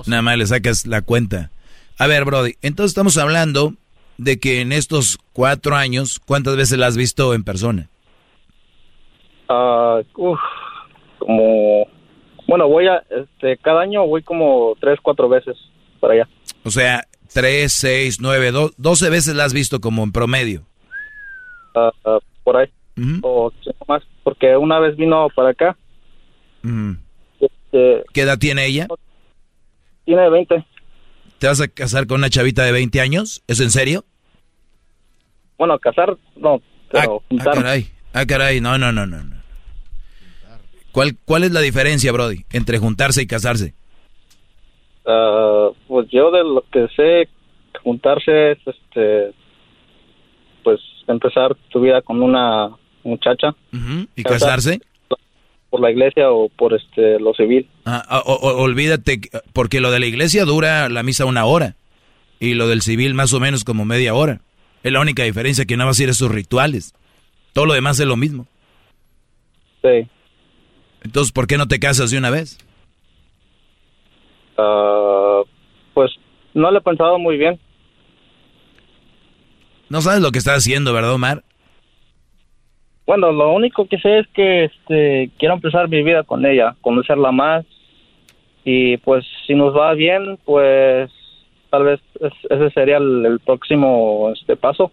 Nada 0.07 0.21
más 0.23 0.37
le 0.37 0.47
sacas 0.47 0.87
la 0.87 1.01
cuenta. 1.01 1.51
A 1.99 2.07
ver, 2.07 2.25
Brody, 2.25 2.55
entonces 2.61 2.91
estamos 2.91 3.17
hablando 3.17 3.73
de 4.17 4.39
que 4.39 4.61
en 4.61 4.71
estos 4.71 5.19
cuatro 5.33 5.75
años, 5.75 6.19
¿cuántas 6.25 6.55
veces 6.55 6.77
la 6.79 6.87
has 6.87 6.97
visto 6.97 7.33
en 7.35 7.43
persona? 7.43 7.89
Ah, 9.49 9.99
uf, 10.15 10.39
como, 11.19 11.87
bueno, 12.47 12.67
voy 12.67 12.87
a, 12.87 13.03
este, 13.09 13.57
cada 13.57 13.81
año 13.81 14.05
voy 14.07 14.23
como 14.23 14.75
tres, 14.81 14.99
cuatro 15.01 15.29
veces 15.29 15.55
para 15.99 16.15
allá. 16.15 16.27
O 16.63 16.71
sea, 16.71 17.05
tres, 17.33 17.73
seis, 17.73 18.19
nueve, 18.19 18.51
do- 18.51 18.71
doce 18.77 19.09
veces 19.09 19.35
la 19.35 19.45
has 19.45 19.53
visto 19.53 19.79
como 19.79 20.03
en 20.03 20.11
promedio. 20.11 20.63
Ah, 21.75 21.91
ah, 22.05 22.17
por 22.43 22.57
ahí. 22.57 22.67
O 23.21 23.51
más, 23.87 24.01
porque 24.23 24.57
una 24.57 24.79
vez 24.79 24.97
vino 24.97 25.27
para 25.35 25.49
acá. 25.49 25.77
Este, 27.71 28.03
¿Qué 28.13 28.21
edad 28.21 28.37
tiene 28.37 28.65
ella? 28.65 28.87
tiene 30.05 30.29
20. 30.29 30.65
¿Te 31.39 31.47
vas 31.47 31.61
a 31.61 31.67
casar 31.67 32.07
con 32.07 32.19
una 32.19 32.29
chavita 32.29 32.63
de 32.63 32.71
20 32.71 33.01
años? 33.01 33.43
¿Es 33.47 33.59
en 33.59 33.71
serio? 33.71 34.05
Bueno, 35.57 35.77
casar, 35.79 36.15
no, 36.37 36.61
pero 36.91 37.17
Ah, 37.21 37.25
juntar. 37.29 37.53
caray. 37.55 37.87
Ah, 38.13 38.25
caray. 38.25 38.61
No, 38.61 38.77
no, 38.77 38.91
no, 38.91 39.05
no. 39.05 39.37
¿Cuál, 40.91 41.15
¿Cuál 41.25 41.43
es 41.43 41.51
la 41.51 41.59
diferencia, 41.61 42.11
Brody, 42.11 42.45
entre 42.51 42.79
juntarse 42.79 43.21
y 43.21 43.27
casarse? 43.27 43.73
Ah, 45.05 45.69
pues 45.87 46.07
yo 46.09 46.31
de 46.31 46.43
lo 46.43 46.63
que 46.71 46.87
sé, 46.95 47.29
juntarse 47.83 48.51
es, 48.53 48.59
este, 48.65 49.31
pues 50.63 50.79
empezar 51.07 51.55
tu 51.69 51.81
vida 51.81 52.01
con 52.01 52.21
una 52.21 52.69
muchacha. 53.03 53.55
¿Y 54.15 54.23
casarse? 54.23 54.79
Por 55.69 55.81
la 55.81 55.91
iglesia 55.91 56.31
o 56.31 56.47
por 56.49 56.73
este 56.73 57.19
lo 57.19 57.33
civil. 57.33 57.67
Ah, 57.85 58.21
o- 58.25 58.33
o- 58.33 58.61
olvídate, 58.61 59.19
porque 59.53 59.81
lo 59.81 59.91
de 59.91 59.99
la 59.99 60.05
iglesia 60.05 60.45
dura 60.45 60.87
la 60.89 61.03
misa 61.03 61.25
una 61.25 61.45
hora 61.45 61.75
y 62.39 62.53
lo 62.53 62.67
del 62.67 62.81
civil 62.81 63.13
más 63.13 63.33
o 63.33 63.39
menos 63.39 63.63
como 63.63 63.83
media 63.85 64.13
hora. 64.13 64.39
Es 64.83 64.91
la 64.93 65.01
única 65.01 65.23
diferencia 65.23 65.65
que 65.65 65.75
no 65.75 65.85
vas 65.85 65.99
a 65.99 66.03
ir 66.03 66.09
a 66.09 66.13
esos 66.13 66.31
rituales. 66.31 66.93
Todo 67.53 67.65
lo 67.65 67.73
demás 67.73 67.99
es 67.99 68.05
lo 68.07 68.15
mismo. 68.15 68.45
Sí. 69.81 70.07
Entonces, 71.03 71.31
¿por 71.33 71.47
qué 71.47 71.57
no 71.57 71.67
te 71.67 71.79
casas 71.79 72.11
de 72.11 72.17
una 72.17 72.29
vez? 72.29 72.57
Ah, 74.57 75.41
pues 75.93 76.11
no 76.53 76.71
lo 76.71 76.77
he 76.79 76.81
pensado 76.81 77.19
muy 77.19 77.37
bien. 77.37 77.59
No 79.89 80.01
sabes 80.01 80.21
lo 80.21 80.31
que 80.31 80.39
estás 80.39 80.57
haciendo, 80.59 80.93
¿verdad, 80.93 81.13
Omar? 81.13 81.43
Bueno, 83.07 83.31
lo 83.31 83.53
único 83.53 83.87
que 83.87 83.97
sé 83.99 84.19
es 84.19 84.27
que 84.33 84.65
este, 84.65 85.31
quiero 85.39 85.55
empezar 85.55 85.87
mi 85.89 86.03
vida 86.03 86.23
con 86.23 86.45
ella, 86.45 86.75
conocerla 86.81 87.31
más. 87.31 87.65
Y 88.65 88.97
pues 88.97 89.25
si 89.47 89.55
nos 89.55 89.73
va 89.75 89.93
bien, 89.93 90.37
pues 90.45 91.09
tal 91.71 91.85
vez 91.85 92.01
es- 92.19 92.51
ese 92.51 92.69
sería 92.71 92.97
el, 92.97 93.25
el 93.25 93.39
próximo 93.39 94.31
este 94.33 94.57
paso. 94.57 94.91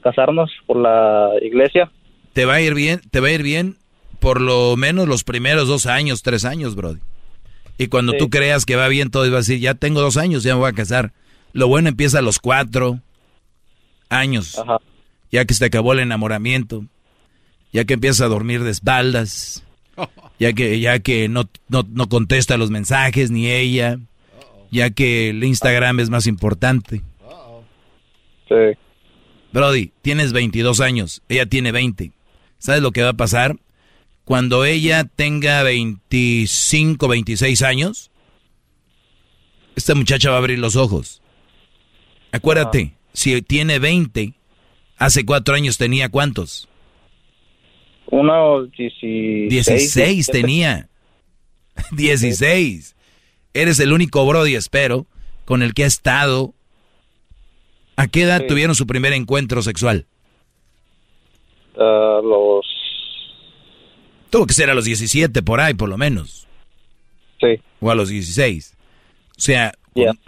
Casarnos 0.00 0.50
por 0.64 0.76
la 0.76 1.32
iglesia. 1.42 1.90
Te 2.32 2.44
va 2.44 2.54
a 2.54 2.60
ir 2.60 2.74
bien, 2.74 3.00
te 3.10 3.18
va 3.20 3.26
a 3.28 3.32
ir 3.32 3.42
bien 3.42 3.76
por 4.20 4.40
lo 4.40 4.76
menos 4.76 5.08
los 5.08 5.24
primeros 5.24 5.66
dos 5.68 5.86
años, 5.86 6.22
tres 6.22 6.44
años, 6.44 6.76
Brody. 6.76 7.00
Y 7.78 7.88
cuando 7.88 8.12
Sí. 8.12 8.18
tú 8.18 8.30
creas 8.30 8.64
que 8.64 8.76
va 8.76 8.88
bien, 8.88 9.10
todo 9.10 9.22
vas 9.24 9.32
a 9.32 9.36
decir, 9.38 9.58
ya 9.60 9.74
tengo 9.74 10.00
dos 10.00 10.16
años, 10.16 10.42
ya 10.44 10.54
me 10.54 10.60
voy 10.60 10.70
a 10.70 10.72
casar. 10.74 11.12
Lo 11.52 11.66
bueno 11.68 11.88
empieza 11.88 12.18
a 12.20 12.22
los 12.22 12.38
cuatro 12.38 12.98
años. 14.08 14.60
Ya 15.32 15.44
que 15.44 15.54
se 15.54 15.64
acabó 15.64 15.92
el 15.92 16.00
enamoramiento. 16.00 16.84
Ya 17.72 17.84
que 17.84 17.94
empiezas 17.94 18.22
a 18.22 18.28
dormir 18.28 18.62
de 18.62 18.70
espaldas. 18.70 19.64
Ya 20.38 20.52
que, 20.52 20.78
ya 20.78 21.00
que 21.00 21.28
no, 21.28 21.48
no, 21.68 21.84
no 21.90 22.08
contesta 22.08 22.56
los 22.56 22.70
mensajes 22.70 23.30
ni 23.30 23.50
ella. 23.50 23.98
Ya 24.70 24.90
que 24.90 25.30
el 25.30 25.42
Instagram 25.42 25.98
es 26.00 26.10
más 26.10 26.26
importante. 26.26 27.02
Sí. 28.48 28.78
Brody, 29.52 29.92
tienes 30.02 30.32
22 30.32 30.80
años, 30.80 31.22
ella 31.28 31.46
tiene 31.46 31.72
20. 31.72 32.12
¿Sabes 32.58 32.82
lo 32.82 32.92
que 32.92 33.02
va 33.02 33.10
a 33.10 33.14
pasar? 33.14 33.56
Cuando 34.24 34.64
ella 34.64 35.04
tenga 35.04 35.62
25, 35.62 37.08
26 37.08 37.62
años, 37.62 38.10
esta 39.74 39.94
muchacha 39.94 40.30
va 40.30 40.36
a 40.36 40.38
abrir 40.38 40.58
los 40.58 40.76
ojos. 40.76 41.22
Acuérdate, 42.30 42.94
si 43.14 43.40
tiene 43.40 43.78
20, 43.78 44.34
hace 44.98 45.24
cuatro 45.24 45.54
años 45.54 45.78
tenía 45.78 46.10
cuántos? 46.10 46.68
Unos 48.10 48.70
16. 48.72 49.50
16 49.50 50.26
tenía. 50.28 50.88
16. 51.92 52.96
Eres 53.54 53.80
el 53.80 53.92
único 53.92 54.24
Brody, 54.26 54.54
espero, 54.54 55.06
con 55.44 55.62
el 55.62 55.74
que 55.74 55.84
ha 55.84 55.86
estado. 55.86 56.54
¿A 57.96 58.06
qué 58.06 58.22
edad 58.22 58.40
Sí. 58.42 58.46
tuvieron 58.48 58.74
su 58.74 58.86
primer 58.86 59.12
encuentro 59.12 59.62
sexual? 59.62 60.06
Los. 61.76 62.66
Tuvo 64.30 64.46
que 64.46 64.54
ser 64.54 64.70
a 64.70 64.74
los 64.74 64.84
17 64.84 65.42
por 65.42 65.60
ahí, 65.60 65.74
por 65.74 65.88
lo 65.88 65.96
menos. 65.96 66.46
Sí. 67.40 67.60
O 67.80 67.90
a 67.90 67.94
los 67.94 68.08
16. 68.08 68.74
O 69.36 69.40
sea, 69.40 69.72
con, 69.94 70.18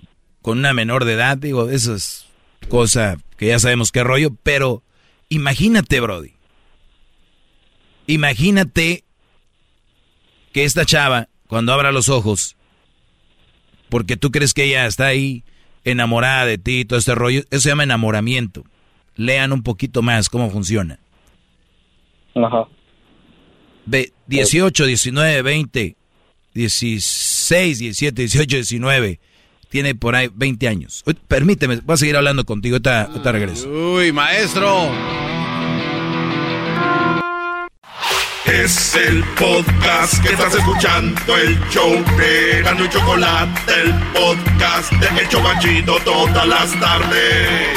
con 0.42 0.58
una 0.58 0.72
menor 0.72 1.04
de 1.04 1.14
edad, 1.14 1.36
digo, 1.36 1.68
eso 1.70 1.94
es 1.94 2.26
cosa 2.68 3.18
que 3.36 3.46
ya 3.48 3.58
sabemos 3.58 3.90
qué 3.92 4.04
rollo, 4.04 4.30
pero 4.42 4.82
imagínate, 5.28 6.00
Brody. 6.00 6.32
Imagínate 8.06 9.04
que 10.52 10.64
esta 10.64 10.84
chava, 10.84 11.28
cuando 11.46 11.72
abra 11.72 11.92
los 11.92 12.08
ojos, 12.08 12.56
porque 13.88 14.16
tú 14.16 14.30
crees 14.30 14.54
que 14.54 14.64
ella 14.64 14.86
está 14.86 15.06
ahí 15.06 15.44
enamorada 15.84 16.46
de 16.46 16.58
ti, 16.58 16.84
todo 16.84 16.98
este 16.98 17.14
rollo, 17.14 17.40
eso 17.50 17.60
se 17.60 17.68
llama 17.68 17.84
enamoramiento. 17.84 18.64
Lean 19.16 19.52
un 19.52 19.62
poquito 19.62 20.02
más 20.02 20.28
cómo 20.28 20.50
funciona. 20.50 20.98
Ajá. 22.34 22.66
Ve, 23.86 24.12
18, 24.26 24.86
19, 24.86 25.42
20, 25.42 25.96
16, 26.54 27.78
17, 27.78 28.22
18, 28.22 28.56
19. 28.56 29.20
Tiene 29.68 29.94
por 29.94 30.14
ahí 30.14 30.28
20 30.32 30.68
años. 30.68 31.02
Uy, 31.06 31.16
Permíteme, 31.28 31.76
voy 31.76 31.94
a 31.94 31.96
seguir 31.96 32.16
hablando 32.16 32.44
contigo. 32.44 32.74
Ahorita, 32.74 33.04
ahorita 33.04 33.32
regreso. 33.32 33.68
Uy, 33.68 34.12
maestro. 34.12 34.90
Es 38.46 38.94
el 38.96 39.22
podcast 39.38 40.22
que 40.22 40.32
estás 40.32 40.54
escuchando, 40.54 41.36
el 41.36 41.58
show 41.68 41.92
de 42.16 42.62
Gano 42.62 42.84
y 42.84 42.88
Chocolate, 42.88 43.72
el 43.82 43.94
podcast 44.12 44.92
de 44.92 45.20
El 45.20 45.28
Chobachito 45.28 45.98
todas 46.04 46.46
las 46.48 46.80
tardes. 46.80 47.68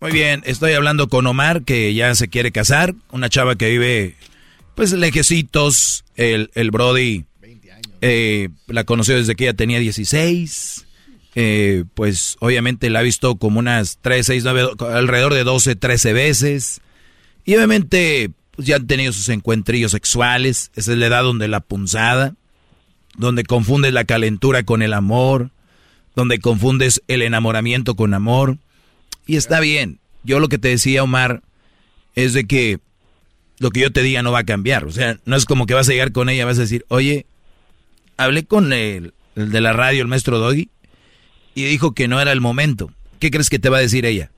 Muy 0.00 0.12
bien, 0.12 0.42
estoy 0.46 0.72
hablando 0.72 1.08
con 1.08 1.26
Omar, 1.26 1.62
que 1.62 1.92
ya 1.92 2.14
se 2.14 2.28
quiere 2.28 2.52
casar. 2.52 2.94
Una 3.10 3.28
chava 3.28 3.56
que 3.56 3.68
vive, 3.68 4.16
pues, 4.74 4.92
lejecitos. 4.92 6.04
El, 6.16 6.50
el 6.54 6.70
Brody 6.70 7.24
eh, 8.00 8.48
la 8.66 8.84
conoció 8.84 9.16
desde 9.16 9.34
que 9.34 9.44
ella 9.44 9.54
tenía 9.54 9.78
16. 9.78 10.86
Eh, 11.34 11.84
pues, 11.94 12.36
obviamente 12.40 12.90
la 12.90 13.00
ha 13.00 13.02
visto 13.02 13.36
como 13.36 13.58
unas 13.58 13.98
3, 14.00 14.26
6, 14.26 14.44
9, 14.44 14.70
alrededor 14.92 15.34
de 15.34 15.44
12, 15.44 15.76
13 15.76 16.12
veces. 16.12 16.80
Y 17.44 17.54
obviamente, 17.54 18.30
pues, 18.52 18.66
ya 18.66 18.76
han 18.76 18.86
tenido 18.86 19.12
sus 19.12 19.28
encuentrillos 19.28 19.92
sexuales. 19.92 20.70
Esa 20.74 20.92
es 20.92 20.98
la 20.98 21.06
edad 21.06 21.22
donde 21.22 21.48
la 21.48 21.60
punzada, 21.60 22.34
donde 23.16 23.44
confundes 23.44 23.92
la 23.92 24.04
calentura 24.04 24.64
con 24.64 24.82
el 24.82 24.92
amor 24.92 25.50
donde 26.14 26.38
confundes 26.38 27.02
el 27.08 27.22
enamoramiento 27.22 27.94
con 27.94 28.14
amor. 28.14 28.58
Y 29.26 29.36
está 29.36 29.60
bien. 29.60 30.00
Yo 30.22 30.40
lo 30.40 30.48
que 30.48 30.58
te 30.58 30.68
decía, 30.68 31.02
Omar, 31.02 31.42
es 32.14 32.34
de 32.34 32.46
que 32.46 32.78
lo 33.58 33.70
que 33.70 33.80
yo 33.80 33.92
te 33.92 34.02
diga 34.02 34.22
no 34.22 34.32
va 34.32 34.40
a 34.40 34.44
cambiar. 34.44 34.84
O 34.84 34.90
sea, 34.90 35.18
no 35.24 35.36
es 35.36 35.44
como 35.44 35.66
que 35.66 35.74
vas 35.74 35.88
a 35.88 35.92
llegar 35.92 36.12
con 36.12 36.28
ella 36.28 36.44
vas 36.44 36.58
a 36.58 36.62
decir, 36.62 36.84
oye, 36.88 37.26
hablé 38.16 38.44
con 38.44 38.72
el, 38.72 39.14
el 39.36 39.50
de 39.50 39.60
la 39.60 39.72
radio, 39.72 40.02
el 40.02 40.08
maestro 40.08 40.38
Doggy, 40.38 40.68
y 41.54 41.64
dijo 41.64 41.92
que 41.92 42.08
no 42.08 42.20
era 42.20 42.32
el 42.32 42.40
momento. 42.40 42.90
¿Qué 43.18 43.30
crees 43.30 43.50
que 43.50 43.58
te 43.58 43.68
va 43.68 43.78
a 43.78 43.82
decir 43.82 44.06
ella? 44.06 44.30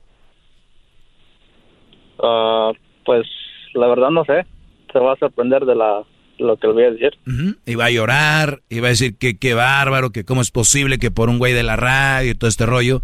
Ah, 2.21 2.71
pues 3.05 3.25
la 3.73 3.87
verdad 3.87 4.09
no 4.09 4.25
sé. 4.25 4.45
Se 4.91 4.99
va 4.99 5.13
a 5.13 5.17
sorprender 5.17 5.65
de 5.65 5.75
la 5.75 6.03
lo 6.39 6.57
que 6.57 6.67
le 6.67 6.73
voy 6.73 6.83
a 6.83 6.91
decir. 6.91 7.11
Ujú. 7.27 7.55
Y 7.65 7.75
va 7.75 7.85
a 7.85 7.91
llorar, 7.91 8.61
y 8.69 8.79
va 8.79 8.87
a 8.87 8.89
decir 8.89 9.17
que 9.17 9.37
qué 9.37 9.53
bárbaro, 9.53 10.11
que 10.11 10.25
cómo 10.25 10.41
es 10.41 10.51
posible 10.51 10.97
que 10.97 11.11
por 11.11 11.29
un 11.29 11.37
güey 11.37 11.53
de 11.53 11.63
la 11.63 11.75
radio 11.75 12.31
y 12.31 12.35
todo 12.35 12.49
este 12.49 12.65
rollo. 12.65 13.01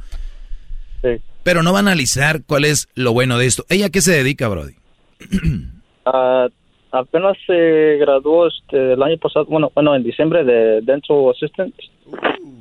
Pero 1.43 1.63
no 1.63 1.71
va 1.71 1.79
a 1.79 1.81
analizar 1.81 2.43
cuál 2.45 2.65
es 2.65 2.89
lo 2.95 3.13
bueno 3.13 3.37
de 3.37 3.45
esto. 3.45 3.65
¿Ella 3.69 3.89
qué 3.89 4.01
se 4.01 4.11
dedica, 4.11 4.47
Brody? 4.47 4.75
Ah, 6.11 6.47
apenas 6.91 7.37
se 7.45 7.97
graduó 7.97 8.47
este, 8.47 8.93
el 8.93 9.03
año 9.03 9.17
pasado, 9.17 9.45
bueno, 9.45 9.71
bueno, 9.75 9.95
en 9.95 10.03
diciembre 10.03 10.43
de 10.43 10.81
Dental 10.81 11.17
Assistant, 11.31 11.73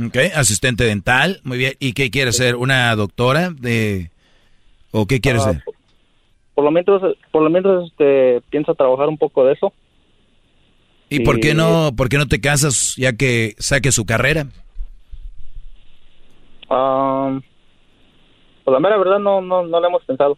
Ok, 0.05 0.16
asistente 0.36 0.84
dental, 0.84 1.40
muy 1.42 1.58
bien. 1.58 1.73
¿Y 1.81 1.92
qué 1.94 2.10
quiere 2.10 2.32
ser? 2.32 2.55
¿Una 2.57 2.94
doctora 2.94 3.50
de 3.50 4.10
o 4.92 5.07
qué 5.07 5.20
quiere 5.20 5.39
Ah, 5.39 5.42
ser? 5.42 5.62
Por 6.55 6.65
lo 6.65 6.70
menos, 6.70 7.02
por 7.32 7.42
lo 7.42 7.50
menos 7.50 7.90
este, 7.90 8.42
piensa 8.50 8.74
trabajar 8.74 9.08
un 9.08 9.16
poco 9.16 9.44
de 9.44 9.55
eso. 9.55 9.73
¿Y 11.08 11.20
por 11.20 11.40
qué 11.40 11.55
no 11.55 11.92
por 11.97 12.08
qué 12.10 12.18
no 12.18 12.26
te 12.28 12.40
casas 12.40 12.94
ya 12.97 13.15
que 13.15 13.55
saque 13.58 13.90
su 13.90 14.05
carrera? 14.05 14.47
Ah, 16.68 17.39
pues 18.65 18.73
la 18.73 18.81
mera 18.81 18.98
verdad 18.98 19.18
no, 19.18 19.40
no, 19.40 19.66
no 19.66 19.81
lo 19.81 19.86
hemos 19.86 20.05
pensado. 20.05 20.36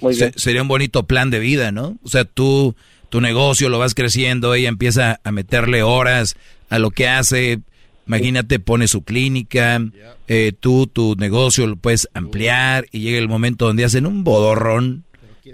Muy 0.00 0.14
Se- 0.14 0.32
sería 0.36 0.62
un 0.62 0.68
bonito 0.68 1.06
plan 1.06 1.30
de 1.30 1.38
vida, 1.38 1.72
¿no? 1.72 1.98
O 2.02 2.08
sea, 2.08 2.24
tú, 2.24 2.74
tu 3.08 3.20
negocio 3.20 3.68
lo 3.68 3.78
vas 3.78 3.94
creciendo, 3.94 4.54
ella 4.54 4.68
empieza 4.68 5.20
a 5.24 5.32
meterle 5.32 5.82
horas 5.82 6.36
a 6.68 6.78
lo 6.78 6.90
que 6.90 7.08
hace. 7.08 7.60
Imagínate, 8.06 8.58
pone 8.58 8.88
su 8.88 9.02
clínica, 9.02 9.80
eh, 10.26 10.52
tú 10.58 10.86
tu 10.88 11.14
negocio 11.16 11.66
lo 11.68 11.76
puedes 11.76 12.08
ampliar 12.12 12.86
y 12.90 13.00
llega 13.00 13.18
el 13.18 13.28
momento 13.28 13.66
donde 13.66 13.84
hacen 13.84 14.06
un 14.06 14.24
bodorrón. 14.24 15.04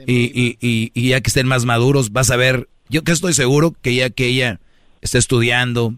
Y, 0.06 0.24
y, 0.24 0.58
y, 0.60 0.90
y 0.94 1.08
ya 1.10 1.20
que 1.20 1.28
estén 1.28 1.46
más 1.46 1.64
maduros 1.64 2.12
vas 2.12 2.30
a 2.30 2.36
ver, 2.36 2.68
yo 2.88 3.02
que 3.04 3.12
estoy 3.12 3.34
seguro 3.34 3.74
que 3.82 3.94
ya 3.94 4.10
que 4.10 4.26
ella 4.26 4.60
está 5.02 5.18
estudiando, 5.18 5.94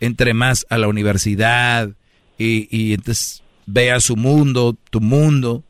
entre 0.00 0.34
más 0.34 0.66
a 0.68 0.78
la 0.78 0.88
universidad 0.88 1.90
y, 2.38 2.68
y 2.76 2.94
entonces 2.94 3.42
vea 3.66 4.00
su 4.00 4.16
mundo, 4.16 4.76
tu 4.90 5.00
mundo, 5.00 5.62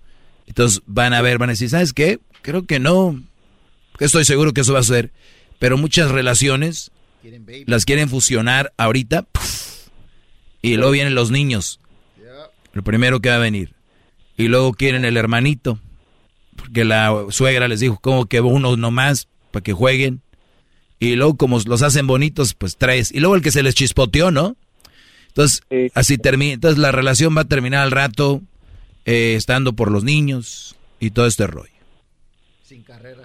entonces 0.51 0.83
van 0.85 1.15
a 1.15 1.23
ver, 1.23 1.39
van 1.39 1.49
a 1.49 1.53
decir, 1.53 1.71
¿sabes 1.71 1.93
qué? 1.93 2.19
Creo 2.43 2.67
que 2.67 2.81
no. 2.81 3.23
Estoy 4.01 4.25
seguro 4.25 4.53
que 4.53 4.63
eso 4.63 4.73
va 4.73 4.81
a 4.81 4.83
suceder. 4.83 5.13
Pero 5.61 5.79
muchas 5.79 6.11
relaciones 6.11 6.91
las 7.67 7.85
quieren 7.85 8.09
fusionar 8.09 8.73
ahorita. 8.77 9.29
y 10.61 10.75
luego 10.75 10.91
vienen 10.91 11.15
los 11.15 11.31
niños. 11.31 11.79
Lo 12.73 12.83
primero 12.83 13.21
que 13.21 13.29
va 13.29 13.37
a 13.37 13.39
venir. 13.39 13.75
Y 14.37 14.49
luego 14.49 14.73
quieren 14.73 15.05
el 15.05 15.17
hermanito. 15.17 15.79
Porque 16.57 16.85
la 16.85 17.27
suegra 17.29 17.69
les 17.69 17.79
dijo 17.79 18.01
como 18.01 18.27
que 18.27 18.41
uno 18.41 18.77
nomás 18.77 19.29
para 19.53 19.63
que 19.63 19.73
jueguen. 19.73 20.21
Y 20.99 21.15
luego 21.15 21.37
como 21.37 21.61
los 21.61 21.83
hacen 21.83 22.09
bonitos, 22.09 22.55
pues 22.55 22.77
tres. 22.77 23.13
Y 23.13 23.21
luego 23.21 23.37
el 23.37 23.43
que 23.43 23.53
se 23.53 23.63
les 23.63 23.77
chispoteó, 23.77 24.33
¿no? 24.33 24.57
Entonces, 25.29 25.63
así 25.95 26.19
termina. 26.19 26.55
Entonces 26.55 26.81
la 26.81 26.91
relación 26.91 27.37
va 27.37 27.43
a 27.43 27.49
terminar 27.49 27.85
al 27.85 27.93
rato 27.93 28.43
eh, 29.05 29.35
estando 29.37 29.73
por 29.75 29.91
los 29.91 30.05
niños 30.05 30.77
y 30.99 31.11
todo 31.11 31.27
este 31.27 31.47
rollo. 31.47 31.71
Sin 32.63 32.83
carrera. 32.83 33.23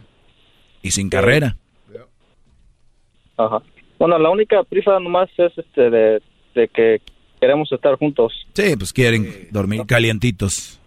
Y 0.81 0.91
sin 0.91 1.09
carrera. 1.09 1.57
Ajá. 3.37 3.61
Bueno, 3.99 4.17
la 4.19 4.29
única 4.29 4.63
prisa 4.63 4.99
nomás 4.99 5.29
es 5.37 5.51
este 5.57 5.89
de, 5.89 6.21
de 6.53 6.67
que 6.69 7.01
queremos 7.39 7.71
estar 7.71 7.95
juntos, 7.97 8.33
Sí, 8.53 8.75
pues 8.77 8.93
quieren 8.93 9.47
dormir 9.51 9.83
calientitos. 9.85 10.79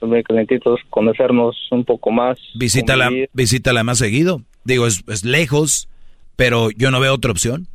muy 0.00 0.22
calentitos, 0.22 0.80
conocernos 0.90 1.56
un 1.70 1.84
poco 1.84 2.10
más. 2.10 2.38
Visítala, 2.54 3.06
convivir. 3.06 3.30
visítala 3.32 3.82
más 3.84 3.98
seguido. 3.98 4.42
Digo, 4.64 4.86
es, 4.86 5.02
es 5.08 5.24
lejos, 5.24 5.88
pero 6.36 6.70
yo 6.70 6.90
no 6.90 7.00
veo 7.00 7.14
otra 7.14 7.30
opción. 7.30 7.66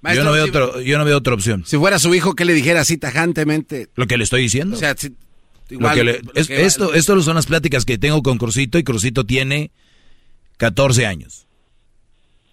Maestro, 0.00 0.24
yo, 0.24 0.28
no 0.30 0.32
veo 0.34 0.44
si- 0.44 0.50
otro, 0.50 0.80
yo 0.80 0.98
no 0.98 1.04
veo 1.04 1.16
otra 1.18 1.34
opción. 1.34 1.64
Si 1.66 1.76
fuera 1.76 1.98
su 1.98 2.14
hijo, 2.14 2.34
¿qué 2.34 2.44
le 2.44 2.54
dijera 2.54 2.80
así 2.80 2.96
tajantemente? 2.96 3.88
Lo 3.96 4.06
que 4.06 4.16
le 4.16 4.24
estoy 4.24 4.42
diciendo. 4.42 4.76
O 4.76 4.78
sea, 4.78 4.94
si- 4.96 5.14
Lo 5.68 5.74
igual, 5.76 5.94
que 5.94 6.04
le- 6.04 6.22
lo 6.22 6.32
es- 6.34 6.46
que- 6.48 6.64
esto, 6.64 6.94
esto 6.94 7.20
son 7.22 7.34
las 7.36 7.46
pláticas 7.46 7.84
que 7.84 7.98
tengo 7.98 8.22
con 8.22 8.38
Crucito 8.38 8.78
y 8.78 8.84
Crucito 8.84 9.24
tiene 9.24 9.70
14 10.58 11.06
años. 11.06 11.46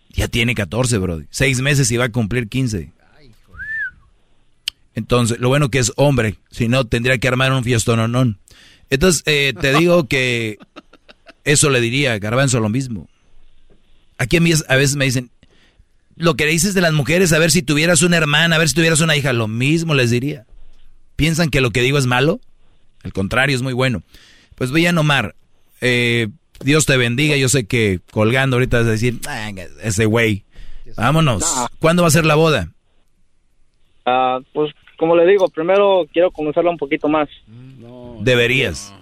Ya 0.10 0.28
tiene 0.28 0.54
14, 0.56 0.98
bro. 1.00 1.22
Seis 1.30 1.60
meses 1.62 1.90
y 1.92 1.98
va 1.98 2.06
a 2.06 2.10
cumplir 2.12 2.48
15. 2.48 2.92
Entonces, 4.96 5.40
lo 5.40 5.50
bueno 5.50 5.70
que 5.70 5.80
es 5.80 5.92
hombre, 5.96 6.38
si 6.52 6.68
no 6.68 6.86
tendría 6.86 7.18
que 7.18 7.28
armar 7.28 7.52
un 7.52 7.64
fiestononón. 7.64 8.40
Entonces, 8.90 9.24
eh, 9.26 9.54
te 9.60 9.74
digo 9.78 10.08
que 10.08 10.58
eso 11.44 11.70
le 11.70 11.82
diría 11.82 12.14
a 12.14 12.20
Garbanzo 12.20 12.60
lo 12.60 12.70
mismo. 12.70 13.10
Aquí 14.18 14.38
a 14.38 14.42
mí 14.42 14.52
a 14.68 14.76
veces 14.76 14.96
me 14.96 15.06
dicen, 15.06 15.32
lo 16.16 16.36
que 16.36 16.46
le 16.46 16.52
dices 16.52 16.76
de 16.76 16.82
las 16.82 16.94
mujeres, 16.94 17.34
a 17.34 17.40
ver 17.40 17.50
si 17.52 17.64
tuvieras 17.64 18.04
una 18.04 18.18
hermana, 18.18 18.56
a 18.56 18.60
ver 18.60 18.70
si 18.70 18.76
tuvieras 18.76 19.02
una 19.02 19.16
hija, 19.16 19.34
lo 19.34 19.48
mismo 19.48 19.96
les 19.96 20.12
diría. 20.12 20.46
¿Piensan 21.16 21.50
que 21.50 21.62
lo 21.62 21.72
que 21.72 21.82
digo 21.82 21.98
es 21.98 22.06
malo? 22.06 22.40
Al 23.04 23.14
contrario, 23.14 23.56
es 23.56 23.62
muy 23.62 23.74
bueno. 23.74 24.02
Pues 24.56 24.72
vean 24.72 24.98
Omar, 24.98 25.36
eh, 25.82 26.28
Dios 26.64 26.86
te 26.86 26.96
bendiga, 26.98 27.36
yo 27.36 27.50
sé 27.50 27.66
que 27.66 28.00
colgando 28.12 28.56
ahorita 28.56 28.78
vas 28.80 28.88
a 28.88 28.92
decir, 28.92 29.20
"Ah, 29.28 29.52
ese 29.82 30.06
güey, 30.06 30.44
vámonos. 30.96 31.44
¿Cuándo 31.80 32.04
va 32.04 32.08
a 32.08 32.12
ser 32.12 32.26
la 32.26 32.36
boda? 32.36 32.70
Ah, 34.06 34.40
pues 34.54 34.72
como 34.98 35.16
le 35.16 35.26
digo, 35.26 35.50
primero 35.50 36.06
quiero 36.14 36.32
conocerla 36.32 36.70
un 36.70 36.78
poquito 36.78 37.08
más. 37.10 37.28
Deberías. 38.22 38.94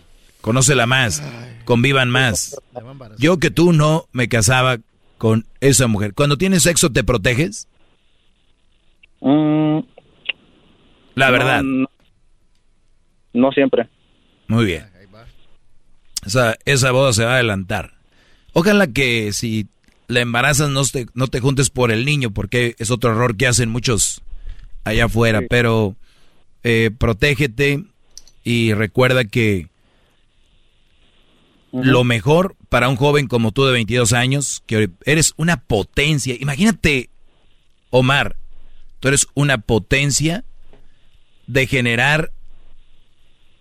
Conócela 0.41 0.87
más, 0.87 1.21
convivan 1.65 2.09
más. 2.09 2.59
Yo 3.19 3.37
que 3.37 3.51
tú 3.51 3.73
no 3.73 4.07
me 4.11 4.27
casaba 4.27 4.77
con 5.19 5.45
esa 5.59 5.85
mujer. 5.85 6.15
Cuando 6.15 6.37
tienes 6.39 6.63
sexo, 6.63 6.91
¿te 6.91 7.03
proteges? 7.03 7.67
Mm, 9.19 9.79
La 11.13 11.29
verdad. 11.29 11.61
No, 11.61 11.87
no 13.33 13.51
siempre. 13.51 13.87
Muy 14.47 14.65
bien. 14.65 14.85
Esa, 16.25 16.55
esa 16.65 16.91
boda 16.91 17.13
se 17.13 17.25
va 17.25 17.31
a 17.31 17.35
adelantar. 17.35 17.93
Ojalá 18.53 18.87
que 18.87 19.33
si 19.33 19.67
la 20.07 20.19
embarazas 20.19 20.69
no 20.69 20.83
te, 20.85 21.07
no 21.13 21.27
te 21.27 21.39
juntes 21.39 21.69
por 21.69 21.91
el 21.91 22.05
niño, 22.05 22.31
porque 22.31 22.75
es 22.77 22.91
otro 22.91 23.11
error 23.11 23.37
que 23.37 23.47
hacen 23.47 23.69
muchos 23.69 24.21
allá 24.83 25.05
afuera. 25.05 25.41
Pero 25.49 25.95
eh, 26.63 26.91
protégete 26.97 27.83
y 28.43 28.73
recuerda 28.73 29.25
que 29.25 29.67
lo 31.71 32.03
mejor 32.03 32.55
para 32.69 32.89
un 32.89 32.97
joven 32.97 33.27
como 33.27 33.51
tú 33.51 33.65
de 33.65 33.71
22 33.71 34.13
años, 34.13 34.63
que 34.65 34.89
eres 35.05 35.33
una 35.37 35.57
potencia. 35.63 36.35
Imagínate, 36.39 37.09
Omar, 37.89 38.35
tú 38.99 39.07
eres 39.07 39.27
una 39.33 39.59
potencia 39.59 40.43
de 41.47 41.67
generar 41.67 42.31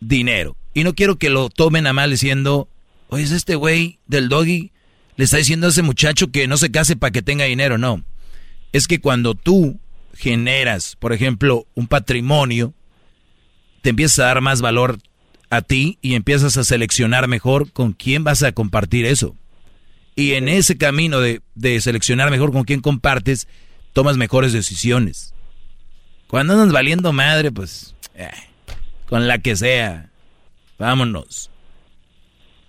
dinero. 0.00 0.56
Y 0.74 0.84
no 0.84 0.94
quiero 0.94 1.16
que 1.16 1.30
lo 1.30 1.48
tomen 1.48 1.86
a 1.86 1.92
mal 1.92 2.10
diciendo, 2.10 2.68
oye, 3.08 3.24
es 3.24 3.30
este 3.30 3.54
güey 3.54 3.98
del 4.06 4.28
doggy, 4.28 4.72
le 5.16 5.24
está 5.24 5.36
diciendo 5.36 5.66
a 5.66 5.70
ese 5.70 5.82
muchacho 5.82 6.30
que 6.30 6.46
no 6.48 6.56
se 6.56 6.70
case 6.70 6.96
para 6.96 7.10
que 7.10 7.22
tenga 7.22 7.44
dinero. 7.44 7.78
No. 7.78 8.04
Es 8.72 8.86
que 8.86 9.00
cuando 9.00 9.34
tú 9.34 9.78
generas, 10.14 10.96
por 10.96 11.12
ejemplo, 11.12 11.66
un 11.74 11.86
patrimonio, 11.86 12.72
te 13.82 13.90
empiezas 13.90 14.20
a 14.20 14.26
dar 14.26 14.40
más 14.40 14.60
valor 14.60 14.98
a 15.50 15.62
ti 15.62 15.98
y 16.00 16.14
empiezas 16.14 16.56
a 16.56 16.64
seleccionar 16.64 17.26
mejor 17.28 17.72
con 17.72 17.92
quién 17.92 18.24
vas 18.24 18.42
a 18.42 18.52
compartir 18.52 19.04
eso. 19.04 19.36
Y 20.14 20.32
en 20.32 20.48
ese 20.48 20.76
camino 20.76 21.20
de, 21.20 21.42
de 21.54 21.80
seleccionar 21.80 22.30
mejor 22.30 22.52
con 22.52 22.64
quién 22.64 22.80
compartes, 22.80 23.48
tomas 23.92 24.16
mejores 24.16 24.52
decisiones. 24.52 25.34
Cuando 26.28 26.52
andas 26.52 26.72
valiendo 26.72 27.12
madre, 27.12 27.50
pues, 27.50 27.94
eh, 28.14 28.30
con 29.10 29.28
la 29.28 29.38
que 29.38 29.56
sea, 29.56 30.08
vámonos. 30.78 31.50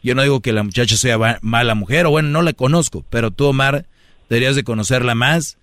Yo 0.04 0.16
no 0.16 0.24
digo 0.24 0.42
que 0.42 0.52
la 0.52 0.64
muchacha 0.64 0.98
sea 0.98 1.40
mala 1.42 1.76
mujer, 1.76 2.08
o 2.08 2.10
bueno, 2.10 2.30
no 2.30 2.42
la 2.42 2.54
conozco, 2.54 3.06
pero 3.10 3.32
tú, 3.32 3.46
Omar, 3.46 3.86
deberías 4.28 4.56
de 4.56 4.64
conocerla 4.64 5.14
más, 5.16 5.58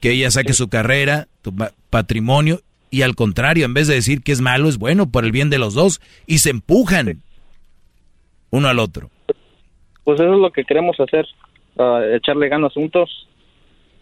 que 0.00 0.10
ella 0.10 0.30
saque 0.30 0.52
su 0.52 0.68
carrera, 0.68 1.28
tu 1.42 1.54
pa- 1.54 1.72
patrimonio, 1.90 2.60
y 2.90 3.02
al 3.02 3.14
contrario, 3.14 3.64
en 3.64 3.74
vez 3.74 3.86
de 3.86 3.94
decir 3.94 4.22
que 4.22 4.32
es 4.32 4.40
malo, 4.40 4.68
es 4.68 4.78
bueno 4.78 5.10
por 5.10 5.24
el 5.24 5.30
bien 5.32 5.50
de 5.50 5.58
los 5.58 5.74
dos, 5.74 6.00
y 6.26 6.38
se 6.38 6.50
empujan 6.50 7.22
uno 8.50 8.68
al 8.68 8.80
otro. 8.80 9.10
Pues 10.04 10.18
eso 10.18 10.34
es 10.34 10.40
lo 10.40 10.50
que 10.50 10.64
queremos 10.64 10.98
hacer, 10.98 11.26
ah, 11.78 12.00
echarle 12.16 12.48
ganas 12.48 12.72
juntos 12.72 13.28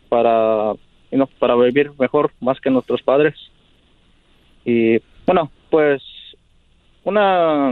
para, 0.08 0.72
you 1.10 1.16
know, 1.16 1.28
para 1.38 1.54
vivir 1.56 1.90
mejor 1.98 2.32
más 2.40 2.58
que 2.60 2.70
nuestros 2.70 3.02
padres. 3.02 3.34
Y 4.64 4.98
bueno, 5.26 5.50
pues 5.76 6.02
una 7.04 7.70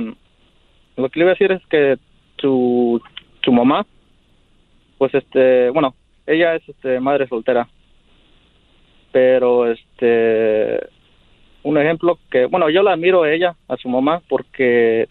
lo 0.96 1.08
que 1.08 1.18
le 1.18 1.24
iba 1.24 1.30
a 1.30 1.34
decir 1.38 1.52
es 1.52 1.62
que 1.70 1.96
su 2.38 3.00
su 3.42 3.50
mamá 3.50 3.86
pues 4.98 5.14
este, 5.14 5.70
bueno, 5.70 5.94
ella 6.26 6.54
es 6.54 6.68
este 6.68 7.00
madre 7.00 7.26
soltera. 7.28 7.66
Pero 9.10 9.70
este 9.72 10.86
un 11.62 11.78
ejemplo 11.78 12.18
que 12.30 12.44
bueno, 12.44 12.68
yo 12.68 12.82
la 12.82 12.92
admiro 12.92 13.22
a 13.22 13.32
ella, 13.32 13.56
a 13.68 13.76
su 13.78 13.88
mamá 13.88 14.20
porque 14.28 15.08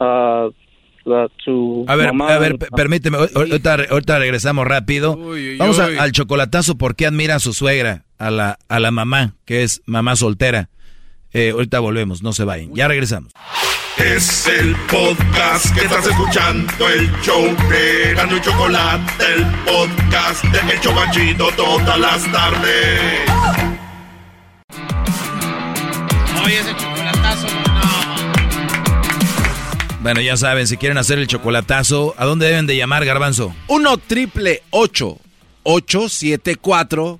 ah, 0.00 0.48
la, 1.06 1.28
su 1.42 1.86
A 1.88 1.96
ver, 1.96 2.08
mamá- 2.08 2.34
a 2.34 2.38
ver, 2.38 2.58
permíteme, 2.76 3.16
ahor- 3.16 3.34
ahorita, 3.34 3.76
ahorita 3.90 4.18
regresamos 4.18 4.66
rápido. 4.66 5.16
Vamos 5.58 5.78
a- 5.80 6.02
al 6.02 6.12
chocolatazo, 6.12 6.76
¿por 6.76 6.94
qué 6.94 7.06
admira 7.06 7.36
a 7.36 7.40
su 7.40 7.54
suegra, 7.54 8.04
a 8.18 8.30
la, 8.30 8.58
a 8.68 8.80
la 8.80 8.90
mamá, 8.90 9.34
que 9.46 9.62
es 9.62 9.82
mamá 9.86 10.14
soltera? 10.16 10.68
Eh, 11.36 11.50
ahorita 11.50 11.80
volvemos, 11.80 12.22
no 12.22 12.32
se 12.32 12.44
vayan, 12.44 12.72
ya 12.76 12.86
regresamos. 12.86 13.32
Es 13.98 14.46
el 14.46 14.76
podcast 14.88 15.74
que 15.74 15.80
estás 15.80 16.06
escuchando, 16.06 16.88
el 16.88 17.10
show 17.22 17.42
de 17.68 18.14
Gano 18.14 18.36
y 18.36 18.40
Chocolate, 18.40 19.24
el 19.34 19.44
podcast 19.64 20.44
de 20.44 20.60
El 20.72 20.80
Chocachito 20.80 21.48
todas 21.56 21.98
las 21.98 22.22
tardes. 22.30 23.28
Oye, 26.44 26.60
ese 26.60 26.70
chocolatazo, 26.76 27.48
no. 27.48 27.80
Bueno, 30.02 30.20
ya 30.20 30.36
saben, 30.36 30.68
si 30.68 30.76
quieren 30.76 30.98
hacer 30.98 31.18
el 31.18 31.26
chocolatazo, 31.26 32.14
¿a 32.16 32.26
dónde 32.26 32.46
deben 32.46 32.68
de 32.68 32.76
llamar, 32.76 33.04
Garbanzo? 33.04 33.52
1 33.66 33.96
triple 34.06 34.62
874 34.70 37.18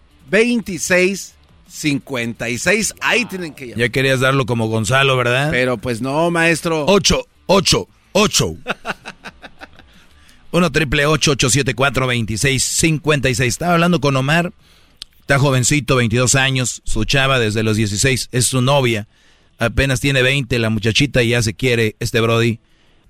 2656. 1.75 2.95
Ahí 3.01 3.25
tienen 3.25 3.53
que 3.53 3.67
llamar. 3.67 3.79
Ya 3.79 3.89
querías 3.89 4.21
darlo 4.21 4.47
como 4.47 4.69
Gonzalo, 4.69 5.17
¿verdad? 5.17 5.49
Pero 5.51 5.77
pues 5.77 6.01
no, 6.01 6.31
maestro. 6.31 6.85
8, 6.87 7.27
8, 7.47 7.89
8. 8.13 8.57
1 10.53 10.71
triple 10.71 11.07
874 11.07 12.07
2656. 12.07 13.49
Estaba 13.49 13.75
hablando 13.75 14.01
con 14.01 14.17
Omar. 14.17 14.53
Está 15.21 15.39
jovencito, 15.39 15.97
22 15.97 16.37
años. 16.37 16.81
Su 16.85 17.05
chava 17.05 17.41
desde 17.41 17.65
los 17.65 17.77
16 17.77 18.29
es 18.31 18.47
su 18.47 18.63
novia. 18.63 19.09
Apenas 19.59 20.01
tiene 20.01 20.23
20, 20.23 20.59
la 20.59 20.71
muchachita 20.71 21.23
y 21.23 21.31
ya 21.31 21.43
se 21.43 21.55
quiere 21.55 21.97
este 21.99 22.21
Brody. 22.21 22.61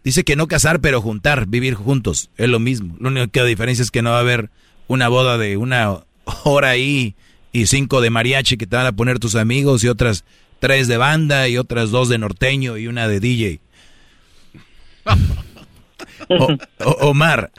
Dice 0.03 0.25
que 0.25 0.37
no 0.37 0.49
casar, 0.49 0.81
pero 0.81 1.03
juntar, 1.03 1.47
vivir 1.47 1.75
juntos. 1.75 2.31
Es 2.37 2.49
lo 2.49 2.61
mismo. 2.61 2.97
La 2.99 3.09
única 3.09 3.45
diferencia 3.45 3.83
es 3.83 3.91
que 3.91 4.03
no 4.03 4.11
va 4.11 4.19
a 4.19 4.21
haber 4.21 4.51
una 4.87 5.09
boda 5.09 5.37
de 5.37 5.57
una 5.57 6.01
hora 6.45 6.71
ahí 6.71 7.15
y 7.55 7.67
cinco 7.67 8.01
de 8.01 8.11
mariachi 8.11 8.57
que 8.57 8.67
te 8.67 8.75
van 8.75 8.87
a 8.87 8.93
poner 8.93 9.21
tus 9.21 9.37
amigos 9.37 9.85
y 9.85 9.89
otras 9.89 10.25
tres 10.59 10.89
de 10.89 10.97
banda 10.97 11.47
y 11.47 11.57
otras 11.57 11.93
dos 11.93 12.09
de 12.09 12.19
norteño 12.19 12.77
y 12.77 12.89
una 12.89 13.07
de 13.07 13.21
DJ. 13.21 13.61
Omar. 17.01 17.53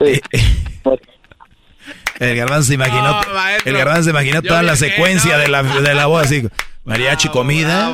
Eh, 0.00 0.20
el 2.18 2.36
garbanzo 2.36 2.68
se 2.68 2.74
imaginó, 2.74 3.20
el 3.64 3.76
garbanzo 3.76 4.02
se 4.02 4.10
imaginó 4.10 4.42
toda 4.42 4.64
la 4.64 4.74
secuencia 4.74 5.38
de 5.38 5.48
la, 5.48 5.62
de 5.62 5.94
la 5.94 6.06
boda 6.06 6.24
así. 6.24 6.42
Mariachi, 6.84 7.28
comida. 7.28 7.92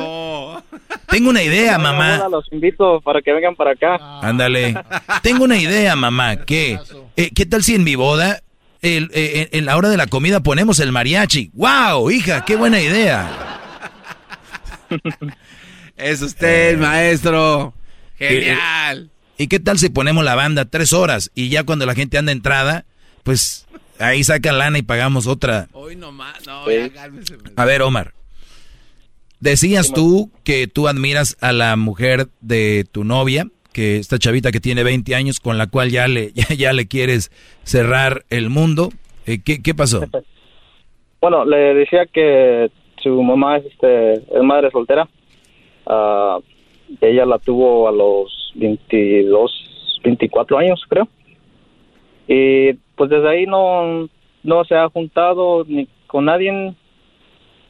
Tengo 1.09 1.29
una 1.29 1.43
idea, 1.43 1.77
mamá. 1.77 2.27
Los 2.27 2.51
invito 2.51 3.01
para 3.01 3.21
que 3.21 3.31
vengan 3.31 3.55
para 3.55 3.73
acá. 3.73 3.97
Ándale. 4.21 4.73
Tengo 5.21 5.43
una 5.43 5.57
idea, 5.57 5.95
mamá. 5.95 6.37
¿Qué? 6.37 6.79
Eh, 7.15 7.29
¿Qué 7.35 7.45
tal 7.45 7.63
si 7.63 7.75
en 7.75 7.83
mi 7.83 7.93
boda, 7.93 8.41
el, 8.83 9.09
eh, 9.13 9.49
en 9.53 9.65
la 9.65 9.75
hora 9.77 9.89
de 9.89 9.97
la 9.97 10.07
comida 10.07 10.41
ponemos 10.41 10.79
el 10.79 10.91
mariachi? 10.91 11.49
¡Wow, 11.53 12.11
hija! 12.11 12.45
¡Qué 12.45 12.55
buena 12.55 12.79
idea! 12.79 13.59
es 15.97 16.21
usted, 16.21 16.77
maestro. 16.77 17.73
Genial. 18.17 19.09
¿Y 19.37 19.47
qué 19.47 19.59
tal 19.59 19.79
si 19.79 19.89
ponemos 19.89 20.23
la 20.23 20.35
banda 20.35 20.65
tres 20.65 20.93
horas 20.93 21.31
y 21.33 21.49
ya 21.49 21.63
cuando 21.63 21.85
la 21.85 21.95
gente 21.95 22.17
anda 22.17 22.31
entrada, 22.31 22.85
pues 23.23 23.65
ahí 23.99 24.23
sacan 24.23 24.59
lana 24.59 24.77
y 24.77 24.83
pagamos 24.83 25.27
otra? 25.27 25.69
Hoy 25.71 25.95
nomás, 25.95 26.45
no, 26.45 26.65
A 27.55 27.65
ver, 27.65 27.81
Omar. 27.81 28.13
Decías 29.39 29.91
tú 29.91 30.31
que 30.43 30.67
tú 30.67 30.87
admiras 30.87 31.35
a 31.41 31.51
la 31.51 31.75
mujer 31.75 32.29
de 32.39 32.85
tu 32.89 33.03
novia, 33.03 33.47
que 33.73 33.97
esta 33.97 34.19
chavita 34.19 34.51
que 34.51 34.59
tiene 34.59 34.83
20 34.83 35.15
años, 35.15 35.39
con 35.39 35.57
la 35.57 35.67
cual 35.67 35.89
ya 35.89 36.07
le, 36.07 36.31
ya, 36.57 36.73
le 36.73 36.87
quieres 36.87 37.31
cerrar 37.63 38.23
el 38.29 38.49
mundo. 38.49 38.89
Eh, 39.25 39.39
¿qué, 39.43 39.61
¿Qué 39.61 39.73
pasó? 39.73 40.01
Bueno, 41.21 41.45
le 41.45 41.73
decía 41.73 42.05
que 42.05 42.69
su 43.01 43.21
mamá 43.21 43.57
es, 43.57 43.65
este, 43.65 44.13
es 44.13 44.43
madre 44.43 44.71
soltera. 44.71 45.07
Ah, 45.85 46.39
ella 47.01 47.25
la 47.25 47.39
tuvo 47.39 47.87
a 47.87 47.91
los 47.91 48.51
22, 48.55 49.99
24 50.03 50.57
años, 50.57 50.81
creo. 50.87 51.07
Y 52.27 52.73
pues 52.95 53.09
desde 53.09 53.29
ahí 53.29 53.45
no, 53.45 54.07
no 54.43 54.63
se 54.65 54.75
ha 54.75 54.87
juntado 54.89 55.65
ni 55.67 55.87
con 56.07 56.25
nadie 56.25 56.73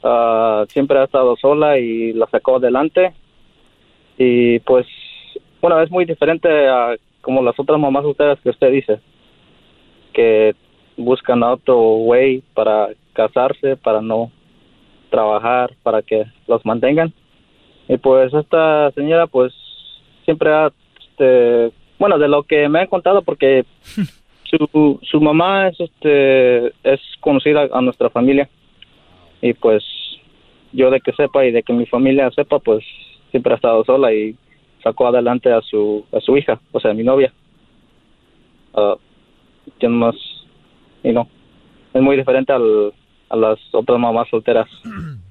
Ah, 0.03 0.65
siempre 0.67 0.99
ha 0.99 1.05
estado 1.05 1.37
sola 1.37 1.79
y 1.79 2.11
la 2.11 2.27
sacó 2.27 2.57
adelante. 2.57 3.13
Y 4.17 4.59
pues, 4.59 4.85
bueno, 5.63 5.81
es 5.81 5.89
muy 5.89 6.03
diferente 6.03 6.49
a 6.67 6.97
como 7.21 7.41
las 7.41 7.57
otras 7.57 7.79
mamás 7.79 8.03
solteras 8.03 8.37
que 8.41 8.49
usted 8.49 8.69
dice, 8.69 8.99
que 10.11 10.55
buscan 10.97 11.41
otro 11.41 11.79
way 11.99 12.43
para 12.53 12.89
casarse, 13.13 13.77
para 13.77 14.01
no 14.01 14.29
trabajar, 15.09 15.73
para 15.81 16.01
que 16.01 16.25
los 16.47 16.65
mantengan. 16.65 17.13
Y 17.87 17.95
pues 17.95 18.33
esta 18.33 18.91
señora 18.91 19.25
pues 19.25 19.53
siempre 20.25 20.51
ha, 20.51 20.69
este, 20.99 21.71
bueno, 21.97 22.19
de 22.19 22.27
lo 22.27 22.43
que 22.43 22.67
me 22.67 22.81
han 22.81 22.87
contado, 22.87 23.21
porque 23.21 23.63
su, 24.43 24.99
su 25.01 25.21
mamá 25.21 25.69
es, 25.69 25.79
este, 25.79 26.73
es 26.83 26.99
conocida 27.21 27.69
a 27.71 27.79
nuestra 27.79 28.09
familia 28.09 28.49
y 29.41 29.53
pues 29.53 29.81
yo 30.73 30.91
de 30.91 30.99
que 30.99 31.13
sepa 31.13 31.45
y 31.45 31.53
de 31.53 31.63
que 31.63 31.71
mi 31.71 31.85
familia 31.85 32.29
sepa, 32.31 32.59
pues 32.59 32.83
siempre 33.31 33.53
ha 33.53 33.55
estado 33.55 33.85
sola 33.85 34.13
y 34.13 34.35
sacó 34.83 35.07
adelante 35.07 35.51
a 35.51 35.61
su 35.61 36.05
a 36.11 36.19
su 36.19 36.37
hija, 36.37 36.59
o 36.71 36.79
sea, 36.79 36.91
a 36.91 36.93
mi 36.93 37.03
novia. 37.03 37.33
Uh, 38.73 38.97
más, 39.89 40.15
y 41.03 41.11
no, 41.11 41.27
es 41.93 42.01
muy 42.01 42.15
diferente 42.15 42.53
al, 42.53 42.93
a 43.29 43.35
las 43.35 43.59
otras 43.71 43.99
mamás 43.99 44.27
solteras. 44.29 44.67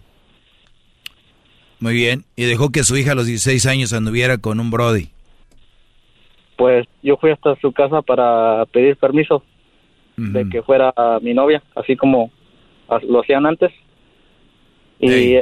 Muy 1.81 1.95
bien, 1.95 2.25
y 2.37 2.45
dejó 2.45 2.71
que 2.71 2.85
su 2.85 2.97
hija 2.97 3.11
a 3.11 3.15
los 3.17 3.27
16 3.27 3.67
años 3.67 3.93
anduviera 3.93 4.39
con 4.39 4.61
un 4.61 4.71
Brody. 4.71 5.09
Pues 6.57 6.87
yo 7.03 7.17
fui 7.17 7.33
hasta 7.33 7.57
su 7.57 7.73
casa 7.73 8.03
para 8.03 8.65
pedir 8.67 8.97
permiso 8.97 9.43
de 10.17 10.49
que 10.49 10.63
fuera 10.63 10.95
mi 11.21 11.35
novia, 11.35 11.61
así 11.75 11.97
como 11.97 12.31
lo 13.09 13.21
hacían 13.21 13.47
antes. 13.47 13.73
Y 15.01 15.35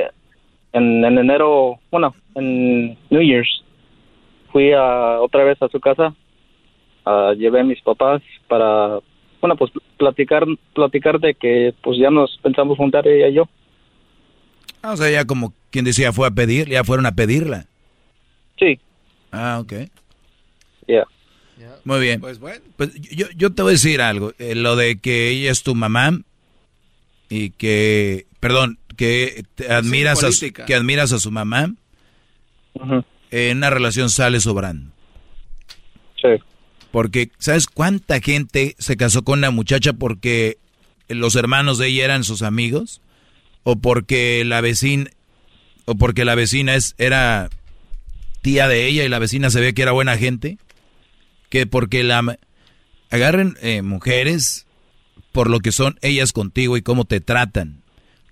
en, 0.72 1.04
enero, 1.04 1.78
bueno, 1.90 2.14
en 2.34 2.96
New 3.10 3.20
Year's, 3.20 3.62
fui 4.52 4.72
a, 4.72 5.20
otra 5.20 5.44
vez 5.44 5.60
a 5.62 5.68
su 5.68 5.80
casa, 5.80 6.14
llevé 7.36 7.60
a 7.60 7.64
mis 7.64 7.80
papás 7.82 8.22
para, 8.48 8.98
bueno, 9.40 9.56
pues 9.56 9.72
platicar, 9.96 10.44
platicar 10.74 11.18
de 11.20 11.34
que 11.34 11.74
pues 11.82 11.98
ya 11.98 12.10
nos 12.10 12.38
pensamos 12.42 12.76
juntar 12.76 13.06
ella 13.06 13.28
y 13.28 13.34
yo. 13.34 13.48
Ah, 14.82 14.92
o 14.92 14.96
sea, 14.96 15.10
ya 15.10 15.24
como 15.26 15.52
quien 15.70 15.84
decía, 15.84 16.12
fue 16.12 16.26
a 16.26 16.30
pedir, 16.30 16.68
ya 16.68 16.84
fueron 16.84 17.06
a 17.06 17.14
pedirla. 17.14 17.66
Sí. 18.58 18.78
Ah, 19.32 19.58
ok. 19.60 19.72
Ya. 20.88 21.06
Muy 21.84 22.00
bien. 22.00 22.20
Pues 22.20 22.38
bueno. 22.38 22.62
Pues 22.76 22.94
yo, 22.94 23.26
yo 23.36 23.52
te 23.52 23.62
voy 23.62 23.70
a 23.70 23.72
decir 23.72 24.00
algo. 24.00 24.32
Eh, 24.38 24.54
lo 24.54 24.76
de 24.76 24.98
que 24.98 25.28
ella 25.30 25.50
es 25.50 25.62
tu 25.62 25.74
mamá 25.74 26.20
y 27.28 27.50
que, 27.50 28.26
perdón, 28.40 28.78
que 28.96 29.44
admiras, 29.68 30.24
a, 30.24 30.64
que 30.66 30.74
admiras 30.74 31.12
a 31.12 31.18
su 31.18 31.30
mamá, 31.30 31.72
en 33.30 33.58
una 33.58 33.70
relación 33.70 34.10
sale 34.10 34.40
sobrando. 34.40 34.92
Sí. 36.20 36.28
Porque, 36.90 37.30
¿sabes 37.38 37.66
cuánta 37.66 38.20
gente 38.20 38.74
se 38.78 38.96
casó 38.96 39.22
con 39.22 39.38
una 39.40 39.50
muchacha 39.50 39.92
porque 39.92 40.58
los 41.08 41.36
hermanos 41.36 41.78
de 41.78 41.88
ella 41.88 42.04
eran 42.04 42.24
sus 42.24 42.42
amigos? 42.42 43.00
¿O 43.62 43.76
porque 43.76 44.42
la 44.44 44.60
vecina, 44.60 45.10
o 45.84 45.94
porque 45.94 46.24
la 46.24 46.34
vecina 46.34 46.74
es, 46.74 46.94
era 46.98 47.48
tía 48.42 48.68
de 48.68 48.86
ella 48.86 49.04
y 49.04 49.08
la 49.08 49.18
vecina 49.18 49.50
se 49.50 49.60
ve 49.60 49.74
que 49.74 49.82
era 49.82 49.92
buena 49.92 50.16
gente? 50.16 50.58
Que 51.48 51.66
porque 51.66 52.02
la... 52.04 52.38
Agarren 53.10 53.56
eh, 53.60 53.82
mujeres 53.82 54.66
por 55.32 55.50
lo 55.50 55.60
que 55.60 55.72
son 55.72 55.98
ellas 56.00 56.32
contigo 56.32 56.76
y 56.76 56.82
cómo 56.82 57.04
te 57.04 57.20
tratan 57.20 57.80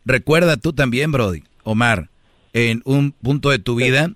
Recuerda 0.09 0.57
tú 0.57 0.73
también, 0.73 1.13
Brody, 1.13 1.45
Omar, 1.65 2.09
en 2.55 2.81
un 2.87 3.13
punto 3.13 3.51
de 3.51 3.59
tu 3.59 3.75
vida, 3.75 4.11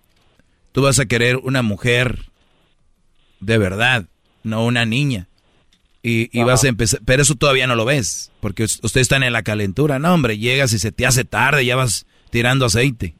tú 0.73 0.83
vas 0.83 0.99
a 0.99 1.07
querer 1.07 1.36
una 1.36 1.62
mujer 1.62 2.26
de 3.41 3.59
verdad, 3.59 4.07
no 4.42 4.65
una 4.65 4.84
niña. 4.84 5.28
Y, 6.05 6.42
vas 6.42 6.65
a 6.65 6.68
empezar, 6.68 7.01
pero 7.05 7.23
eso 7.23 7.36
todavía 7.36 7.68
no 7.68 7.76
lo 7.76 7.84
ves, 7.84 8.33
porque 8.41 8.65
ustedes 8.65 8.97
están 8.97 9.23
en 9.23 9.33
la 9.33 9.44
calentura. 9.44 10.01
No, 10.01 10.12
hombre, 10.12 10.36
llegas 10.36 10.73
y 10.73 10.81
se 10.81 10.91
te 10.91 11.07
hace 11.07 11.25
tarde, 11.25 11.65
ya 11.65 11.76
vas 11.76 12.07
tirando 12.31 12.67
aceite. 12.67 13.15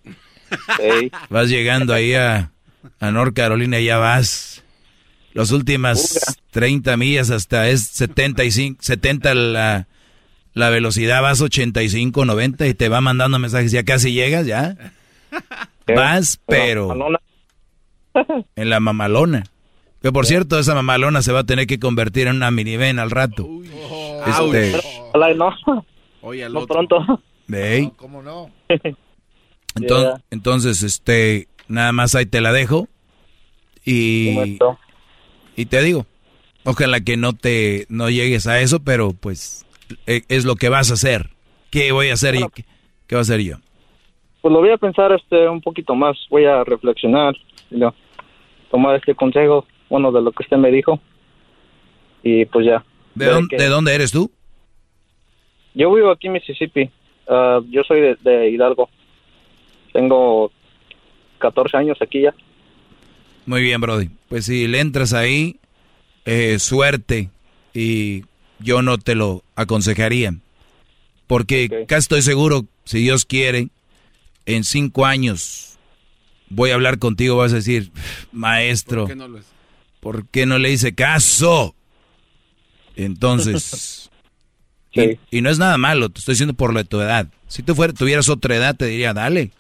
Vas 1.31 1.49
llegando 1.49 1.95
ahí 1.95 2.15
a, 2.15 2.51
a 2.99 3.11
North 3.13 3.35
Carolina 3.35 3.79
y 3.79 3.85
ya 3.85 3.99
vas. 3.99 4.65
Las 5.33 5.53
últimas 5.53 6.19
30 6.51 6.97
millas 6.97 7.31
hasta 7.31 7.69
es 7.69 7.87
75, 7.87 8.83
70 8.83 9.35
la, 9.35 9.87
la 10.53 10.71
velocidad 10.71 11.23
vas 11.23 11.41
85, 11.41 12.25
90 12.25 12.67
y 12.67 12.75
te 12.75 12.89
va 12.89 13.01
mandando 13.01 13.39
mensajes, 13.39 13.73
ya 13.73 13.85
casi 13.85 14.13
llegas, 14.13 14.45
ya. 14.47 14.77
Vas, 15.87 16.39
pero 16.47 16.95
en 18.57 18.71
la 18.71 18.81
mamalona. 18.81 19.45
Que 20.03 20.11
por 20.11 20.27
cierto, 20.27 20.59
esa 20.59 20.75
mamalona 20.75 21.23
se 21.23 21.33
va 21.33 21.41
a 21.41 21.45
tener 21.45 21.67
que 21.67 21.79
convertir 21.79 22.27
en 22.27 22.37
una 22.37 22.51
minivan 22.51 22.99
al 22.99 23.11
rato. 23.11 23.49
este, 24.27 24.73
no. 25.37 25.55
no 26.49 26.67
pronto. 26.67 27.23
¿Cómo 27.97 28.23
no? 28.23 28.51
Entonces, 29.75 30.25
entonces, 30.31 30.83
este, 30.83 31.49
nada 31.67 31.93
más 31.93 32.15
ahí 32.15 32.27
te 32.27 32.41
la 32.43 32.53
dejo. 32.53 32.89
Y, 33.85 34.59
y 35.57 35.65
te 35.67 35.83
digo, 35.83 36.05
ojalá 36.65 37.01
que 37.01 37.17
no 37.17 37.33
te, 37.33 37.87
no 37.89 38.11
llegues 38.11 38.47
a 38.47 38.61
eso, 38.61 38.81
pero 38.81 39.13
pues 39.13 39.67
eh, 40.07 40.23
es 40.29 40.45
lo 40.45 40.57
que 40.57 40.69
vas 40.69 40.91
a 40.91 40.95
hacer. 40.95 41.31
¿Qué 41.71 41.91
voy 41.93 42.11
a 42.11 42.15
hacer? 42.15 42.35
y 42.35 42.45
¿Qué, 43.07 43.15
va 43.15 43.21
a 43.21 43.23
hacer 43.23 43.41
yo? 43.41 43.57
pues 44.43 44.53
lo 44.53 44.59
voy 44.61 44.71
a 44.71 44.77
pensar 44.77 45.13
este 45.13 45.49
un 45.49 45.61
poquito 45.61 45.95
más, 45.95 46.17
voy 46.29 46.45
a 46.45 46.65
reflexionar, 46.65 47.35
y 47.71 47.77
lo- 47.77 47.95
tomar 48.73 48.97
este 48.97 49.15
consejo, 49.15 49.67
bueno, 49.89 50.11
de 50.11 50.21
lo 50.23 50.33
que 50.33 50.43
usted 50.43 50.57
me 50.57 50.73
dijo. 50.73 50.99
Y 52.25 52.47
pues 52.47 52.67
ya. 52.67 52.85
¿De, 53.15 53.27
dónde, 53.27 53.49
que- 53.57 53.63
de 53.63 53.69
dónde 53.69 53.95
eres 53.95 54.11
tú? 54.11 54.31
Yo 55.75 55.93
vivo 55.95 56.11
aquí 56.11 56.27
en 56.27 56.33
Mississippi. 56.33 56.91
Ah, 57.29 57.61
yo 57.71 57.83
soy 57.85 58.01
de, 58.01 58.17
de 58.23 58.51
Hidalgo. 58.51 58.89
Tengo 59.93 60.51
14 61.39 61.77
años 61.77 61.99
aquí 62.01 62.23
ya. 62.23 62.35
Muy 63.47 63.63
bien, 63.63 63.81
Brody. 63.81 64.09
Pues 64.29 64.47
si 64.47 64.67
le 64.67 64.81
entras 64.81 65.13
ahí, 65.13 65.59
eh, 66.25 66.59
suerte. 66.59 67.29
Y 67.75 68.25
yo 68.59 68.83
no 68.83 68.99
te 68.99 69.15
lo 69.15 69.43
aconsejaría. 69.57 70.35
Porque 71.27 71.85
casi 71.89 72.01
estoy 72.01 72.23
seguro, 72.23 72.65
si 72.85 72.99
Dios 73.01 73.25
quiere, 73.25 73.69
en 74.47 74.65
cinco 74.65 75.07
años 75.07 75.72
voy 76.55 76.71
a 76.71 76.75
hablar 76.75 76.99
contigo, 76.99 77.37
vas 77.37 77.53
a 77.53 77.57
decir, 77.57 77.91
maestro, 78.33 79.03
¿Por 79.07 79.09
qué 79.11 79.17
no 79.17 79.29
lo 79.29 79.39
es? 79.39 79.45
¿por 80.01 80.27
qué 80.29 80.47
no 80.47 80.59
le 80.59 80.71
hice 80.73 80.95
caso? 80.95 81.75
Entonces, 82.97 84.11
y, 84.93 85.19
y 85.31 85.41
no 85.41 85.51
es 85.51 85.59
nada 85.59 85.79
malo, 85.79 86.09
te 86.11 86.19
estoy 86.19 86.35
diciendo 86.35 86.55
por 86.55 86.75
la 86.75 86.85
tu 86.85 87.01
edad. 87.01 87.27
Si 87.49 87.63
tú 87.63 87.75
fuera, 87.75 87.93
tuvieras 87.93 88.29
otra 88.29 88.57
edad, 88.57 88.77
te 88.77 88.87
diría, 88.87 89.13
dale, 89.15 89.51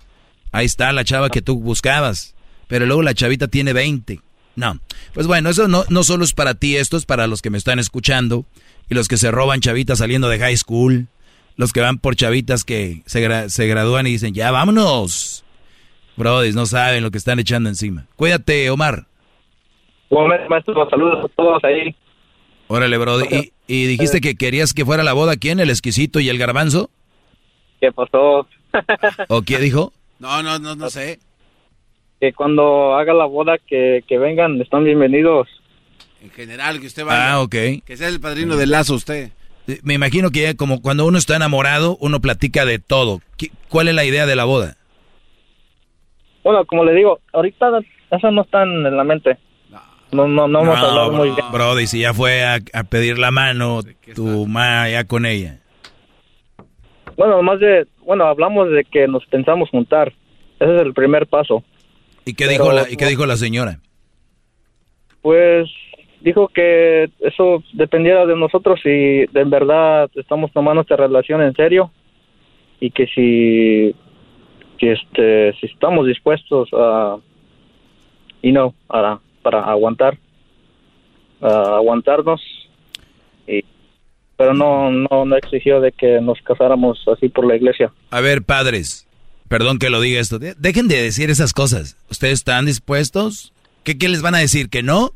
ahí 0.50 0.66
está 0.66 0.92
la 0.92 1.04
chava 1.04 1.30
que 1.30 1.42
tú 1.42 1.58
buscabas. 1.58 2.34
Pero 2.68 2.86
luego 2.86 3.02
la 3.02 3.14
chavita 3.14 3.48
tiene 3.48 3.72
20. 3.72 4.20
No. 4.56 4.78
Pues 5.14 5.26
bueno, 5.26 5.50
eso 5.50 5.68
no, 5.68 5.84
no 5.88 6.04
solo 6.04 6.24
es 6.24 6.32
para 6.32 6.54
ti, 6.54 6.76
esto 6.76 6.96
es 6.96 7.04
para 7.06 7.26
los 7.26 7.42
que 7.42 7.50
me 7.50 7.58
están 7.58 7.78
escuchando 7.78 8.46
y 8.88 8.94
los 8.94 9.08
que 9.08 9.16
se 9.18 9.30
roban 9.30 9.60
chavitas 9.60 9.98
saliendo 9.98 10.28
de 10.28 10.38
high 10.38 10.56
school, 10.56 11.08
los 11.56 11.72
que 11.72 11.80
van 11.80 11.98
por 11.98 12.16
chavitas 12.16 12.64
que 12.64 13.02
se, 13.06 13.26
gra- 13.26 13.48
se 13.48 13.66
gradúan 13.66 14.06
y 14.06 14.10
dicen, 14.12 14.34
ya 14.34 14.50
vámonos. 14.50 15.41
Brody, 16.22 16.52
no 16.52 16.66
saben 16.66 17.02
lo 17.02 17.10
que 17.10 17.18
están 17.18 17.38
echando 17.40 17.68
encima. 17.68 18.06
Cuídate, 18.16 18.70
Omar. 18.70 19.06
Igualmente, 20.10 20.48
maestro, 20.48 20.88
saludos 20.88 21.24
a 21.24 21.28
todos 21.36 21.64
ahí. 21.64 21.94
Órale, 22.68 22.96
Brody. 22.98 23.24
¿Y, 23.30 23.52
y 23.66 23.86
dijiste 23.86 24.20
que 24.20 24.34
querías 24.36 24.72
que 24.72 24.84
fuera 24.84 25.02
la 25.02 25.12
boda 25.14 25.36
quién? 25.36 25.58
¿El 25.60 25.70
exquisito 25.70 26.20
y 26.20 26.28
el 26.28 26.38
garbanzo? 26.38 26.90
¿Qué 27.80 27.90
pasó? 27.92 28.46
¿O 29.28 29.42
qué 29.42 29.58
dijo? 29.58 29.92
No, 30.22 30.40
no, 30.40 30.56
no, 30.60 30.76
no 30.76 30.88
sé. 30.88 31.18
Que 32.20 32.32
cuando 32.32 32.94
haga 32.94 33.12
la 33.12 33.24
boda, 33.24 33.58
que, 33.58 34.04
que 34.06 34.18
vengan, 34.18 34.60
están 34.60 34.84
bienvenidos. 34.84 35.48
En 36.22 36.30
general, 36.30 36.78
que 36.80 36.86
usted 36.86 37.04
vaya. 37.04 37.32
Ah, 37.32 37.40
ok. 37.40 37.50
Que 37.84 37.96
sea 37.96 38.06
el 38.06 38.20
padrino 38.20 38.54
del 38.54 38.70
lazo 38.70 38.94
usted. 38.94 39.32
Me 39.82 39.94
imagino 39.94 40.30
que 40.30 40.54
como 40.54 40.80
cuando 40.80 41.06
uno 41.06 41.18
está 41.18 41.34
enamorado, 41.34 41.96
uno 42.00 42.20
platica 42.20 42.64
de 42.64 42.78
todo. 42.78 43.20
¿Qué- 43.36 43.50
¿Cuál 43.68 43.88
es 43.88 43.96
la 43.96 44.04
idea 44.04 44.24
de 44.26 44.36
la 44.36 44.44
boda? 44.44 44.76
Bueno, 46.44 46.64
como 46.66 46.84
le 46.84 46.94
digo, 46.94 47.20
ahorita 47.32 47.70
eso 48.10 48.30
no 48.30 48.42
está 48.42 48.62
en 48.62 48.96
la 48.96 49.04
mente. 49.04 49.36
No, 50.10 50.28
no, 50.28 50.46
no 50.46 50.60
hemos 50.62 50.76
hablado 50.78 51.12
muy 51.12 51.30
bien. 51.30 51.46
Brody, 51.52 51.86
si 51.86 52.00
ya 52.00 52.12
fue 52.12 52.44
a, 52.44 52.58
a 52.74 52.84
pedir 52.84 53.18
la 53.18 53.30
mano, 53.30 53.80
tu 54.14 54.46
ma 54.46 54.88
ya 54.90 55.04
con 55.04 55.24
ella. 55.24 55.58
Bueno, 57.16 57.42
más 57.42 57.60
de, 57.60 57.86
bueno, 58.04 58.24
hablamos 58.26 58.70
de 58.70 58.84
que 58.84 59.06
nos 59.08 59.24
pensamos 59.26 59.70
juntar. 59.70 60.12
Ese 60.60 60.76
es 60.76 60.82
el 60.82 60.92
primer 60.92 61.26
paso. 61.26 61.64
¿Y 62.24 62.34
qué, 62.34 62.44
Pero 62.46 62.50
dijo 62.64 62.72
la, 62.72 62.82
¿y 62.90 62.96
qué 62.96 63.04
no- 63.04 63.10
dijo 63.10 63.26
la 63.26 63.36
señora? 63.36 63.78
Pues 65.22 65.68
dijo 66.20 66.48
que 66.48 67.10
eso 67.20 67.62
dependiera 67.72 68.26
de 68.26 68.36
nosotros 68.36 68.80
si 68.82 68.88
de 68.90 69.28
en 69.40 69.50
verdad 69.50 70.10
estamos 70.14 70.52
tomando 70.52 70.82
esta 70.82 70.96
relación 70.96 71.42
en 71.42 71.54
serio 71.54 71.90
y 72.80 72.90
que 72.90 73.06
si, 73.06 73.94
si 74.82 74.88
este 74.88 75.52
si 75.60 75.66
estamos 75.66 76.08
dispuestos 76.08 76.68
a 76.72 77.16
y 78.42 78.50
no 78.50 78.74
para 78.88 79.20
aguantar 79.60 80.18
a 81.40 81.76
aguantarnos 81.76 82.40
y 83.46 83.64
pero 84.36 84.54
no 84.54 84.90
no 84.90 85.24
no 85.24 85.36
exigió 85.36 85.80
de 85.80 85.92
que 85.92 86.20
nos 86.20 86.40
casáramos 86.42 86.98
así 87.14 87.28
por 87.28 87.46
la 87.46 87.54
iglesia. 87.54 87.92
A 88.10 88.20
ver, 88.20 88.42
padres, 88.42 89.06
perdón 89.48 89.78
que 89.78 89.88
lo 89.90 90.00
diga 90.00 90.20
esto. 90.20 90.40
de- 90.40 90.54
Dejen 90.58 90.88
de 90.88 91.00
decir 91.00 91.30
esas 91.30 91.52
cosas. 91.52 91.96
¿Ustedes 92.10 92.34
están 92.34 92.66
dispuestos? 92.66 93.52
¿Qué, 93.84 93.96
qué 93.98 94.08
les 94.08 94.20
van 94.22 94.34
a 94.34 94.38
decir? 94.38 94.68
¿Que 94.68 94.82
no? 94.82 95.12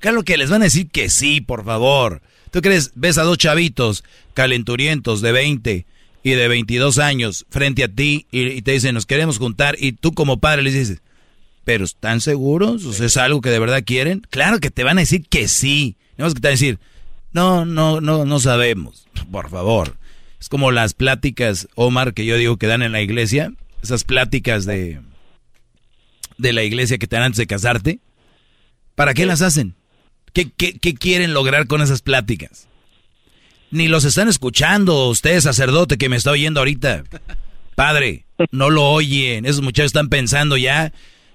Claro 0.00 0.22
que 0.24 0.36
les 0.36 0.50
van 0.50 0.62
a 0.62 0.64
decir 0.64 0.90
que 0.90 1.08
sí, 1.08 1.40
por 1.40 1.64
favor. 1.64 2.20
¿Tú 2.50 2.60
crees? 2.62 2.92
Ves 2.96 3.18
a 3.18 3.22
dos 3.22 3.38
chavitos 3.38 4.02
calenturientos 4.34 5.20
de 5.20 5.32
20 5.32 5.86
y 6.24 6.30
de 6.30 6.48
22 6.48 6.98
años 6.98 7.46
frente 7.50 7.84
a 7.84 7.88
ti 7.88 8.26
y, 8.32 8.46
y 8.48 8.62
te 8.62 8.72
dicen, 8.72 8.94
nos 8.94 9.06
queremos 9.06 9.38
juntar 9.38 9.76
y 9.78 9.92
tú 9.92 10.14
como 10.14 10.40
padre 10.40 10.62
les 10.62 10.74
dices, 10.74 11.02
¿pero 11.64 11.84
están 11.84 12.20
seguros? 12.20 12.84
¿O 12.86 12.92
sea, 12.92 13.06
es 13.06 13.16
algo 13.18 13.42
que 13.42 13.50
de 13.50 13.58
verdad 13.58 13.84
quieren? 13.84 14.22
Claro 14.30 14.58
que 14.58 14.70
te 14.70 14.84
van 14.84 14.98
a 14.98 15.02
decir 15.02 15.28
que 15.28 15.46
sí. 15.46 15.96
No 16.16 16.26
que 16.28 16.34
te 16.34 16.40
van 16.40 16.48
a 16.48 16.50
decir, 16.50 16.78
no, 17.32 17.66
no, 17.66 18.00
no, 18.00 18.24
no 18.24 18.40
sabemos. 18.40 19.06
Por 19.30 19.50
favor. 19.50 19.96
Es 20.40 20.48
como 20.48 20.72
las 20.72 20.94
pláticas, 20.94 21.68
Omar, 21.74 22.14
que 22.14 22.24
yo 22.24 22.36
digo 22.36 22.56
que 22.56 22.66
dan 22.66 22.82
en 22.82 22.92
la 22.92 23.02
iglesia. 23.02 23.52
Esas 23.82 24.04
pláticas 24.04 24.64
de, 24.64 25.00
de 26.38 26.52
la 26.54 26.62
iglesia 26.62 26.96
que 26.96 27.06
te 27.06 27.16
dan 27.16 27.26
antes 27.26 27.38
de 27.38 27.46
casarte. 27.46 28.00
¿Para 28.94 29.12
qué 29.12 29.26
las 29.26 29.42
hacen? 29.42 29.74
¿Qué, 30.32 30.50
qué, 30.50 30.78
qué 30.78 30.94
quieren 30.94 31.34
lograr 31.34 31.66
con 31.66 31.82
esas 31.82 32.00
pláticas? 32.00 32.66
Ni 33.74 33.88
los 33.88 34.04
están 34.04 34.28
escuchando, 34.28 35.08
usted, 35.08 35.40
sacerdote, 35.40 35.98
que 35.98 36.08
me 36.08 36.14
está 36.14 36.30
oyendo 36.30 36.60
ahorita. 36.60 37.02
Padre, 37.74 38.24
no 38.52 38.70
lo 38.70 38.84
oyen. 38.88 39.46
Esos 39.46 39.62
muchachos 39.62 39.86
están 39.88 40.08
pensando 40.08 40.56
ya 40.56 40.92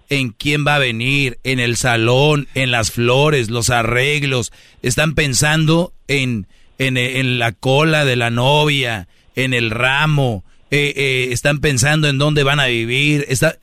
en 0.08 0.30
quién 0.30 0.66
va 0.66 0.76
a 0.76 0.80
venir, 0.80 1.38
en 1.44 1.60
el 1.60 1.76
salón, 1.76 2.48
en 2.56 2.72
las 2.72 2.92
flores, 2.92 3.50
los 3.50 3.70
arreglos. 3.70 4.54
Están 4.82 5.16
pensando 5.16 5.92
en, 6.08 6.48
en, 6.78 7.40
la 7.40 7.52
cola 7.52 8.06
de 8.06 8.16
la 8.16 8.30
novia, 8.30 9.10
en 9.36 9.54
el 9.54 9.70
ramo. 9.70 10.46
eh, 10.72 10.94
eh, 10.96 11.28
están 11.34 11.60
pensando 11.60 12.08
en 12.08 12.18
dónde 12.20 12.44
van 12.44 12.62
a 12.62 12.68
vivir. 12.68 13.26
Está, 13.28 13.58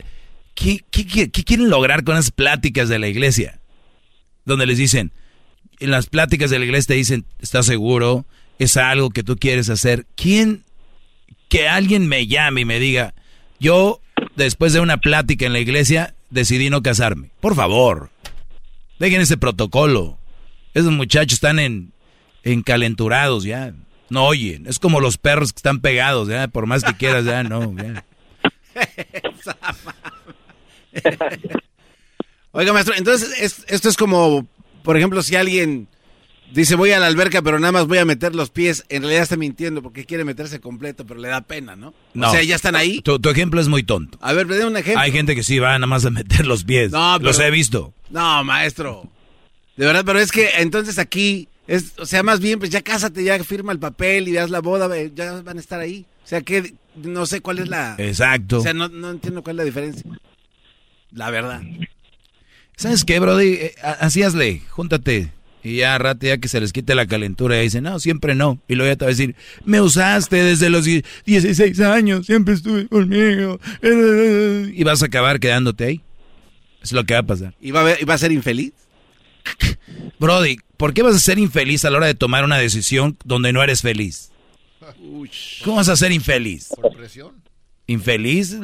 ¿qué, 0.53 0.83
qué, 0.91 1.07
qué- 1.07 1.31
qué 1.31 1.43
quieren 1.43 1.69
lograr 1.71 2.03
con 2.03 2.15
esas 2.15 2.29
pláticas 2.29 2.89
de 2.89 2.99
la 2.99 3.07
iglesia? 3.07 3.59
Donde 4.45 4.67
les 4.67 4.77
dicen, 4.77 5.11
en 5.79 5.89
las 5.89 6.05
pláticas 6.05 6.51
de 6.51 6.59
la 6.59 6.65
iglesia 6.65 6.89
te 6.89 6.93
dicen, 6.93 7.25
¿estás 7.39 7.65
seguro? 7.65 8.27
¿Es 8.59 8.77
algo 8.77 9.09
que 9.11 9.23
tú 9.23 9.37
quieres 9.37 9.69
hacer? 9.69 10.05
¿Quién 10.15 10.63
que 11.49 11.67
alguien 11.69 12.07
me 12.07 12.27
llame 12.27 12.61
y 12.61 12.65
me 12.65 12.79
diga, 12.79 13.13
yo 13.59 14.01
después 14.35 14.73
de 14.73 14.79
una 14.81 14.97
plática 14.97 15.45
en 15.45 15.53
la 15.53 15.59
iglesia 15.59 16.13
decidí 16.29 16.69
no 16.69 16.81
casarme. 16.83 17.29
Por 17.39 17.55
favor, 17.55 18.09
dejen 18.99 19.21
ese 19.21 19.37
protocolo. 19.37 20.17
Esos 20.73 20.91
muchachos 20.91 21.33
están 21.35 21.59
en, 21.59 21.93
encalenturados 22.43 23.43
ya. 23.45 23.73
No 24.09 24.25
oyen. 24.25 24.67
Es 24.67 24.79
como 24.79 24.99
los 24.99 25.17
perros 25.17 25.53
que 25.53 25.57
están 25.59 25.79
pegados, 25.79 26.27
ya. 26.27 26.47
Por 26.49 26.65
más 26.65 26.83
que 26.83 26.93
quieras, 26.95 27.23
ya 27.25 27.43
no. 27.43 27.73
ya. 27.75 28.03
Oiga, 32.51 32.73
maestro, 32.73 32.95
entonces 32.95 33.33
es- 33.39 33.65
esto 33.67 33.89
es 33.89 33.97
como, 33.97 34.47
por 34.83 34.97
ejemplo, 34.97 35.21
si 35.21 35.35
alguien 35.35 35.87
dice 36.53 36.75
voy 36.75 36.91
a 36.91 36.99
la 36.99 37.07
alberca, 37.07 37.41
pero 37.41 37.59
nada 37.59 37.71
más 37.71 37.87
voy 37.87 37.97
a 37.97 38.05
meter 38.05 38.35
los 38.35 38.49
pies, 38.49 38.85
en 38.89 39.01
realidad 39.03 39.23
está 39.23 39.37
mintiendo 39.37 39.81
porque 39.81 40.05
quiere 40.05 40.23
meterse 40.23 40.59
completo, 40.59 41.05
pero 41.05 41.19
le 41.19 41.27
da 41.27 41.41
pena, 41.41 41.75
¿no? 41.75 41.93
No. 42.13 42.27
O 42.27 42.31
sea, 42.31 42.43
ya 42.43 42.55
están 42.55 42.75
ahí. 42.75 43.01
Tu, 43.01 43.19
tu 43.19 43.29
ejemplo 43.29 43.59
es 43.61 43.67
muy 43.67 43.83
tonto. 43.83 44.17
A 44.21 44.33
ver, 44.33 44.47
dé 44.47 44.65
un 44.65 44.77
ejemplo. 44.77 45.01
Hay 45.01 45.11
gente 45.11 45.35
que 45.35 45.43
sí 45.43 45.59
va 45.59 45.73
nada 45.73 45.87
más 45.87 46.05
a 46.05 46.09
meter 46.09 46.45
los 46.47 46.63
pies. 46.63 46.91
No, 46.91 47.19
Los 47.19 47.39
he 47.39 47.51
visto. 47.51 47.93
No, 48.09 48.43
maestro. 48.43 49.09
De 49.75 49.85
verdad, 49.85 50.03
pero 50.05 50.19
es 50.19 50.31
que 50.31 50.49
entonces 50.57 50.97
aquí, 50.97 51.47
es, 51.67 51.93
o 51.99 52.05
sea, 52.05 52.23
más 52.23 52.39
bien, 52.39 52.57
pues 52.59 52.71
ya 52.71 52.81
cásate, 52.81 53.23
ya 53.23 53.43
firma 53.43 53.71
el 53.71 53.79
papel 53.79 54.27
y 54.27 54.33
das 54.33 54.49
la 54.49 54.61
boda, 54.61 54.95
eh, 54.97 55.11
ya 55.13 55.41
van 55.41 55.57
a 55.57 55.59
estar 55.59 55.79
ahí. 55.79 56.05
O 56.23 56.27
sea, 56.27 56.41
que 56.41 56.73
no 56.95 57.25
sé 57.25 57.41
cuál 57.41 57.59
es 57.59 57.67
la... 57.69 57.95
Exacto. 57.99 58.57
O 58.57 58.61
sea, 58.61 58.73
no, 58.73 58.87
no 58.89 59.11
entiendo 59.11 59.43
cuál 59.43 59.55
es 59.55 59.57
la 59.57 59.63
diferencia. 59.65 60.03
La 61.11 61.29
verdad. 61.29 61.61
¿Sabes 62.75 63.03
qué, 63.05 63.19
Brody? 63.19 63.53
Eh, 63.53 63.75
a- 63.83 63.91
Así 63.91 64.23
hazle, 64.23 64.61
júntate. 64.69 65.31
Y 65.63 65.77
ya 65.77 65.95
a 65.95 65.97
rato, 65.97 66.25
ya 66.27 66.37
que 66.37 66.47
se 66.47 66.61
les 66.61 66.71
quite 66.71 66.95
la 66.95 67.07
calentura, 67.07 67.59
y 67.59 67.63
dicen, 67.63 67.83
no, 67.83 67.99
siempre 67.99 68.35
no. 68.35 68.59
Y 68.67 68.75
luego 68.75 68.91
ya 68.91 68.95
te 68.95 69.05
va 69.05 69.09
a 69.09 69.13
decir, 69.13 69.35
me 69.65 69.81
usaste 69.81 70.41
desde 70.43 70.69
los 70.69 70.85
die- 70.85 71.03
16 71.25 71.79
años, 71.81 72.25
siempre 72.25 72.53
estuve 72.53 72.87
conmigo. 72.87 73.59
Y 74.73 74.83
vas 74.83 75.01
a 75.03 75.07
acabar 75.07 75.39
quedándote 75.39 75.83
ahí. 75.85 76.01
Es 76.81 76.91
lo 76.93 77.03
que 77.03 77.15
va 77.15 77.21
a 77.21 77.23
pasar. 77.25 77.53
¿Y 77.59 77.71
va 77.71 77.81
a, 77.81 77.83
ver- 77.83 77.97
y 78.01 78.05
va 78.05 78.13
a 78.13 78.17
ser 78.17 78.31
infeliz? 78.31 78.71
Brody, 80.19 80.57
¿por 80.77 80.93
qué 80.93 81.01
vas 81.01 81.15
a 81.15 81.19
ser 81.19 81.39
infeliz 81.39 81.83
a 81.85 81.89
la 81.89 81.97
hora 81.97 82.07
de 82.07 82.15
tomar 82.15 82.45
una 82.45 82.57
decisión 82.57 83.17
donde 83.25 83.51
no 83.51 83.61
eres 83.63 83.81
feliz? 83.81 84.31
¿Cómo 85.63 85.77
vas 85.77 85.89
a 85.89 85.97
ser 85.97 86.11
infeliz? 86.13 86.69
Por 86.69 86.95
presión. 86.95 87.33
¿Infeliz? 87.87 88.55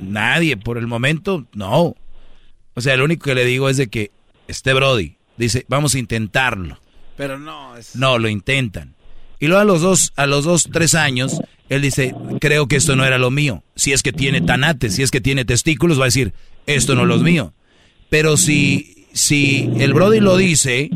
Nadie, 0.00 0.56
por 0.56 0.78
el 0.78 0.86
momento, 0.86 1.46
no. 1.54 1.94
O 2.74 2.80
sea, 2.80 2.96
lo 2.96 3.04
único 3.04 3.24
que 3.24 3.34
le 3.34 3.44
digo 3.44 3.68
es 3.68 3.76
de 3.76 3.86
que 3.88 4.10
este 4.48 4.72
Brody 4.74 5.16
dice, 5.36 5.64
vamos 5.68 5.94
a 5.94 5.98
intentarlo. 5.98 6.80
Pero 7.16 7.38
no, 7.38 7.76
es... 7.76 7.96
No, 7.96 8.18
lo 8.18 8.28
intentan. 8.28 8.94
Y 9.40 9.46
luego 9.46 9.60
a 9.60 9.64
los 9.64 9.80
dos, 9.82 10.12
a 10.16 10.26
los 10.26 10.44
dos, 10.44 10.68
tres 10.72 10.94
años, 10.94 11.40
Él 11.68 11.82
dice, 11.82 12.14
creo 12.40 12.66
que 12.66 12.76
esto 12.76 12.96
no 12.96 13.04
era 13.04 13.18
lo 13.18 13.30
mío. 13.30 13.62
Si 13.76 13.92
es 13.92 14.02
que 14.02 14.12
tiene 14.12 14.40
tanates, 14.40 14.94
si 14.94 15.02
es 15.02 15.10
que 15.10 15.20
tiene 15.20 15.44
testículos, 15.44 15.98
va 15.98 16.04
a 16.04 16.06
decir, 16.06 16.32
esto 16.66 16.94
no 16.94 17.02
es 17.02 17.08
lo 17.08 17.18
mío. 17.18 17.52
Pero 18.08 18.36
si, 18.36 19.06
si 19.12 19.70
el 19.78 19.92
Brody 19.92 20.20
lo 20.20 20.36
dice 20.36 20.90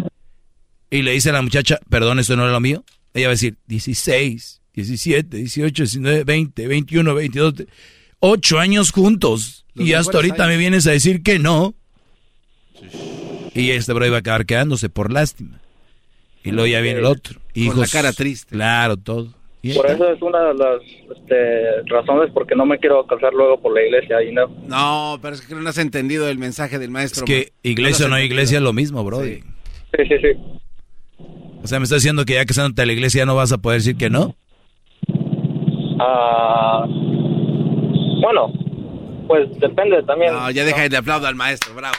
y 0.91 1.03
le 1.03 1.13
dice 1.13 1.31
a 1.31 1.35
la 1.35 1.43
muchacha, 1.43 1.79
perdón, 1.89 2.19
esto 2.19 2.37
no 2.37 2.45
era 2.45 2.53
lo 2.53 2.61
mío, 2.61 2.85
ella 3.15 3.27
va 3.27 3.33
a 3.33 3.35
decir, 3.35 3.59
16, 3.67 4.61
17, 4.75 5.37
18, 5.37 5.83
19, 5.83 6.25
20, 6.25 6.69
21, 6.69 7.15
22, 7.15 7.55
8 8.21 8.59
años 8.59 8.91
juntos. 8.93 9.67
y 9.75 9.93
hasta 9.93 10.19
ahorita 10.19 10.47
me 10.47 10.57
vienes 10.57 10.87
a 10.87 10.93
decir 10.93 11.23
que 11.23 11.39
no. 11.39 11.75
Y 13.55 13.71
este 13.71 13.93
Brody 13.93 14.11
va 14.11 14.17
a 14.17 14.21
acabar 14.21 14.47
quedándose 14.47 14.89
por 14.89 15.13
lástima. 15.13 15.61
Y 16.45 16.51
luego 16.51 16.67
ya 16.67 16.81
viene 16.81 17.01
el 17.01 17.05
otro. 17.05 17.41
Con 17.55 17.81
la 17.81 17.87
cara 17.87 18.13
triste. 18.13 18.55
Claro, 18.55 18.97
todo. 18.97 19.35
Por 19.75 19.91
eso 19.91 20.09
es 20.13 20.23
una 20.23 20.41
de 20.45 20.55
las 20.55 20.81
este, 21.17 21.83
razones 21.87 22.31
porque 22.33 22.55
no 22.55 22.65
me 22.65 22.79
quiero 22.79 23.05
casar 23.07 23.35
luego 23.35 23.61
por 23.61 23.75
la 23.75 23.83
iglesia 23.83 24.23
y 24.23 24.33
no. 24.33 24.47
No, 24.67 25.19
pero 25.21 25.35
es 25.35 25.41
que 25.41 25.55
no 25.55 25.69
has 25.69 25.79
entendido 25.79 26.29
el 26.29 26.39
mensaje 26.39 26.79
del 26.79 26.91
maestro. 26.91 27.25
Es 27.25 27.27
que 27.27 27.53
iglesia 27.63 28.07
o 28.07 28.09
no 28.09 28.19
iglesia 28.21 28.59
es 28.59 28.63
lo 28.63 28.73
mismo, 28.73 29.03
Brody. 29.05 29.41
Sí, 29.97 30.05
sí, 30.09 30.15
sí. 30.23 30.29
O 31.63 31.67
sea, 31.67 31.81
¿me 31.81 31.85
estás 31.85 32.03
diciendo 32.03 32.25
que 32.25 32.35
ya 32.35 32.45
casándote 32.45 32.83
a 32.83 32.87
la 32.87 32.93
iglesia 32.93 33.27
no 33.27 33.35
vas 33.35 33.51
a 33.53 33.59
poder 33.59 33.81
decir 33.81 33.97
que 33.97 34.09
no? 34.09 34.37
Ah, 36.01 36.87
bueno, 38.23 38.53
pues 39.27 39.49
depende 39.59 40.03
también. 40.05 40.33
No, 40.33 40.51
ya 40.53 40.65
deja 40.65 40.89
de 40.89 40.97
aplaudir 40.97 41.27
al 41.27 41.35
maestro, 41.35 41.75
bravo. 41.75 41.97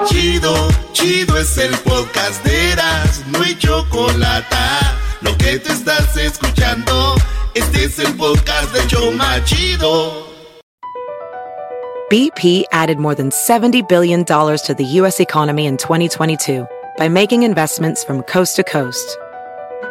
Chido, 0.08 0.70
chido 0.94 1.38
es 1.38 1.58
el 1.58 1.76
podcast 1.80 2.42
de 2.46 2.72
Eras. 2.72 3.24
No 3.28 3.42
hay 3.42 3.58
chocolate. 3.58 4.56
Lo 5.22 5.36
que 5.38 5.60
te 5.60 5.74
estás 5.74 6.16
escuchando, 6.18 7.16
este 7.54 7.84
es 7.86 8.00
el 8.00 8.16
podcast 8.16 8.72
de 8.74 8.88
Choma 8.88 9.44
Chido. 9.44 10.28
BP 12.10 12.64
added 12.72 12.98
more 12.98 13.14
than 13.14 13.30
$70 13.30 13.88
billion 13.88 14.26
to 14.26 14.74
the 14.76 14.84
U.S. 14.84 15.20
economy 15.20 15.68
in 15.68 15.78
2022 15.78 16.66
by 16.98 17.08
making 17.08 17.44
investments 17.44 18.04
from 18.04 18.24
coast 18.24 18.56
to 18.56 18.64
coast. 18.64 19.16